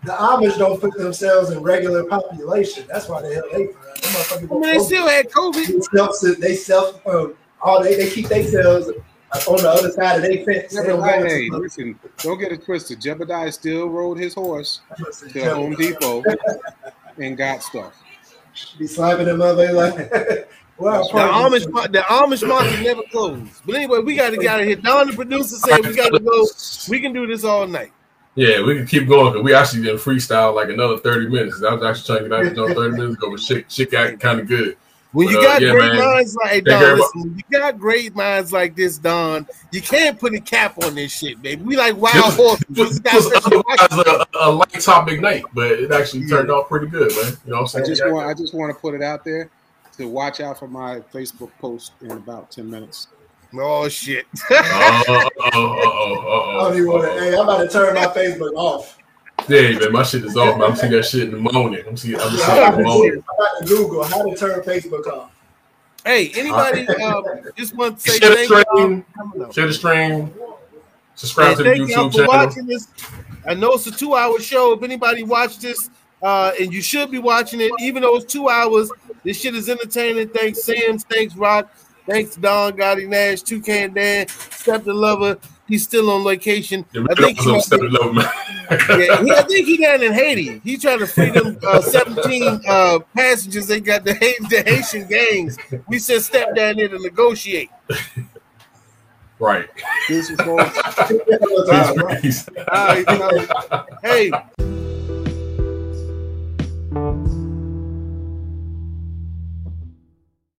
The 0.03 0.11
Amish 0.11 0.59
don't 0.59 0.79
put 0.79 0.95
themselves 0.95 1.49
in 1.49 1.63
regular 1.63 2.03
population. 2.03 2.85
That's 2.87 3.09
why 3.09 3.23
the 3.23 3.33
hell 3.33 3.43
they. 3.51 3.69
I 4.29 4.41
mean, 4.51 4.61
they 4.61 4.77
still 4.77 5.07
had 5.07 5.31
COVID. 5.31 5.65
They 5.65 5.97
self, 5.97 6.39
they 6.39 6.55
self, 6.55 7.07
um, 7.07 7.33
all 7.59 7.81
they, 7.81 7.95
they 7.95 8.11
keep 8.11 8.27
themselves 8.27 8.91
Oh, 9.47 9.55
on 9.55 9.63
the 9.63 9.69
other 9.69 9.91
side 9.91 10.17
of 10.17 10.21
their 10.23 10.43
fence. 10.45 10.73
Don't 10.73 10.85
Jebediah, 10.85 11.15
into 11.17 11.27
hey, 11.27 11.49
listen, 11.49 11.99
don't 12.19 12.39
get 12.39 12.51
it 12.51 12.65
twisted. 12.65 12.99
Jebediah 12.99 13.53
still 13.53 13.89
rode 13.89 14.17
his 14.17 14.33
horse 14.33 14.81
to 15.31 15.53
Home 15.53 15.75
Depot 15.75 16.23
and 17.17 17.37
got 17.37 17.63
stuff. 17.63 17.93
Be 18.77 18.87
slapping 18.87 19.25
them 19.25 19.41
up. 19.41 19.57
They 19.57 19.71
like, 19.71 19.97
well, 20.77 21.03
The 21.07 21.13
Amish, 21.13 21.71
mar- 21.71 21.87
the 21.87 21.99
Amish 21.99 22.47
market 22.47 22.81
never 22.81 23.03
closed. 23.11 23.61
But 23.65 23.75
anyway, 23.75 23.99
we 23.99 24.15
got 24.15 24.31
to 24.31 24.37
get 24.37 24.47
out 24.47 24.61
of 24.61 24.67
here. 24.67 24.75
Don, 24.75 25.07
the 25.09 25.15
producer, 25.15 25.55
said 25.55 25.85
we 25.85 25.95
got 25.95 26.11
to 26.11 26.19
go. 26.19 26.47
We 26.89 26.99
can 26.99 27.13
do 27.13 27.27
this 27.27 27.43
all 27.43 27.67
night. 27.67 27.91
Yeah, 28.35 28.61
we 28.63 28.75
can 28.75 28.85
keep 28.85 29.07
going 29.07 29.31
because 29.31 29.45
we 29.45 29.53
actually 29.53 29.83
did 29.83 29.95
freestyle 29.95 30.53
like 30.53 30.69
another 30.69 30.97
30 30.97 31.29
minutes. 31.29 31.63
I 31.63 31.73
was 31.73 31.83
actually 31.83 32.19
trying 32.19 32.29
to 32.29 32.29
get 32.29 32.59
out 32.59 32.67
the 32.67 32.73
joint 32.73 32.77
30 32.77 32.97
minutes 32.97 33.15
ago, 33.15 33.31
but 33.31 33.39
shit, 33.39 33.71
shit 33.71 33.91
got 33.91 34.19
kind 34.19 34.41
of 34.41 34.47
good. 34.47 34.77
When 35.15 35.29
you 35.29 35.35
But, 35.35 35.39
uh, 35.39 35.47
got 35.47 35.61
yeah, 35.61 35.71
great 35.71 35.93
man. 35.93 35.97
minds 35.97 36.35
like 36.35 36.51
Thank 36.51 36.65
Don, 36.65 36.81
you 36.81 36.95
listen, 36.97 37.21
when 37.21 37.35
you 37.37 37.43
got 37.59 37.79
great 37.79 38.15
minds 38.15 38.51
like 38.51 38.75
this, 38.75 38.97
Don, 38.97 39.47
you 39.71 39.81
can't 39.81 40.19
put 40.19 40.33
a 40.33 40.41
cap 40.41 40.77
on 40.83 40.93
this 40.93 41.13
shit, 41.17 41.41
baby. 41.41 41.63
We 41.63 41.77
like 41.77 41.95
wild 41.95 42.33
horses. 42.33 42.65
This 42.69 42.99
This 42.99 43.13
was 43.13 43.33
a 43.33 43.37
otherwise 43.47 44.05
a, 44.07 44.25
a 44.41 44.51
light 44.51 44.81
topic 44.81 45.21
night, 45.21 45.45
but 45.53 45.71
it 45.71 45.89
actually 45.93 46.27
turned 46.27 46.51
out 46.51 46.67
pretty 46.67 46.87
good, 46.87 47.09
man. 47.15 47.37
You 47.45 47.51
know 47.51 47.61
what 47.61 47.75
I'm 47.75 47.81
I 47.81 47.85
saying? 47.85 47.85
just 47.85 48.05
want 48.05 48.27
I 48.27 48.33
just 48.33 48.53
want 48.53 48.75
to 48.75 48.81
put 48.81 48.93
it 48.93 49.01
out 49.01 49.23
there 49.23 49.49
to 49.97 50.05
watch 50.09 50.41
out 50.41 50.59
for 50.59 50.67
my 50.67 50.99
Facebook 51.13 51.51
post 51.61 51.93
in 52.01 52.11
about 52.11 52.51
ten 52.51 52.69
minutes. 52.69 53.07
Oh 53.57 53.87
shit! 53.87 54.25
Uh 54.51 55.03
oh, 55.07 55.29
oh, 55.53 56.59
I 56.59 56.63
don't 56.69 56.77
even 56.77 56.87
want 56.91 57.03
to. 57.05 57.19
Hey, 57.21 57.33
I'm 57.35 57.43
about 57.43 57.59
to 57.59 57.69
turn 57.69 57.93
my 57.95 58.07
Facebook 58.07 58.51
off. 58.55 58.97
Yeah, 59.47 59.77
man, 59.79 59.91
my 59.91 60.03
shit 60.03 60.25
is 60.25 60.35
off, 60.35 60.57
man. 60.57 60.71
I'm 60.71 60.75
seeing 60.75 60.91
that 60.93 61.05
shit 61.05 61.23
in 61.23 61.31
the 61.31 61.51
morning. 61.51 61.83
I'm 61.87 61.95
seeing, 61.97 62.19
I'm 62.19 62.29
I'm 62.29 62.37
seeing 62.37 62.41
it 62.41 62.57
about 62.57 62.67
in 62.67 62.71
the 62.71 62.77
to, 62.77 62.83
morning. 62.83 63.23
I'm 63.29 63.35
about 63.35 63.59
to 63.59 63.65
Google 63.65 64.03
how 64.03 64.29
to 64.29 64.35
turn 64.35 64.61
Facebook 64.61 65.07
off. 65.07 65.31
Hey, 66.05 66.31
anybody 66.35 66.87
uh, 66.87 67.21
just 67.55 67.75
want 67.75 67.99
to 67.99 68.09
say 68.11 68.19
Share 68.19 68.29
the 68.29 68.35
thank 68.35 68.49
y'all 68.49 68.63
stream, 68.75 69.03
for 69.03 69.17
coming 69.17 69.41
up. 69.41 69.53
share 69.53 69.67
the 69.67 69.73
stream, 69.73 70.33
subscribe 71.15 71.49
Hey, 71.49 71.55
to 71.55 71.63
the 71.63 71.69
thank 71.69 71.89
y'all 71.89 72.09
YouTube 72.09 72.11
for 72.11 72.17
channel. 72.17 72.27
watching 72.33 72.65
this. 72.67 72.87
I 73.47 73.53
know 73.53 73.73
it's 73.73 73.87
a 73.87 73.91
two-hour 73.91 74.39
show. 74.39 74.73
If 74.73 74.83
anybody 74.83 75.23
watched 75.23 75.61
this, 75.61 75.89
uh, 76.21 76.51
and 76.59 76.73
you 76.73 76.81
should 76.81 77.11
be 77.11 77.19
watching 77.19 77.61
it, 77.61 77.71
even 77.79 78.01
though 78.01 78.15
it's 78.15 78.31
two 78.31 78.49
hours, 78.49 78.91
this 79.23 79.39
shit 79.39 79.55
is 79.55 79.69
entertaining. 79.69 80.29
Thanks, 80.29 80.63
Sims. 80.63 81.03
Thanks, 81.03 81.35
Rock. 81.35 81.71
Thanks, 82.07 82.35
Don 82.35 82.73
Gotti 82.73 83.07
Nash, 83.07 83.41
Toucan 83.41 83.93
Dan, 83.93 84.27
Step 84.27 84.83
the 84.83 84.93
Lover. 84.93 85.37
He's 85.67 85.83
still 85.83 86.11
on 86.11 86.23
location. 86.23 86.85
Yeah, 86.93 87.05
I 87.09 87.15
think 87.15 87.37
was 87.39 87.47
on 87.47 87.53
he- 87.55 87.61
step 87.61 87.79
low, 87.81 88.13
man. 88.13 88.29
yeah, 88.71 89.23
he, 89.23 89.31
I 89.31 89.41
think 89.47 89.65
he 89.67 89.77
down 89.77 90.03
in 90.03 90.13
Haiti. 90.13 90.59
He 90.63 90.77
trying 90.77 90.99
to 90.99 91.07
free 91.07 91.31
them 91.31 91.57
uh, 91.65 91.81
17 91.81 92.61
uh, 92.67 92.99
passengers. 93.15 93.67
They 93.67 93.79
got 93.79 94.03
the, 94.03 94.13
the 94.49 94.63
Haitian 94.65 95.07
gangs. 95.07 95.57
We 95.87 95.97
said 95.99 96.21
step 96.21 96.55
down 96.55 96.77
there 96.77 96.87
to 96.89 96.99
negotiate. 96.99 97.69
Right. 99.39 99.67
This 100.07 100.29
is 100.29 100.39
folks. 100.39 100.79
Peace, 101.07 101.91
peace. 102.21 102.49
All 102.71 102.87
right, 102.87 103.05
fellas. 103.05 103.49
hey. 104.03 104.31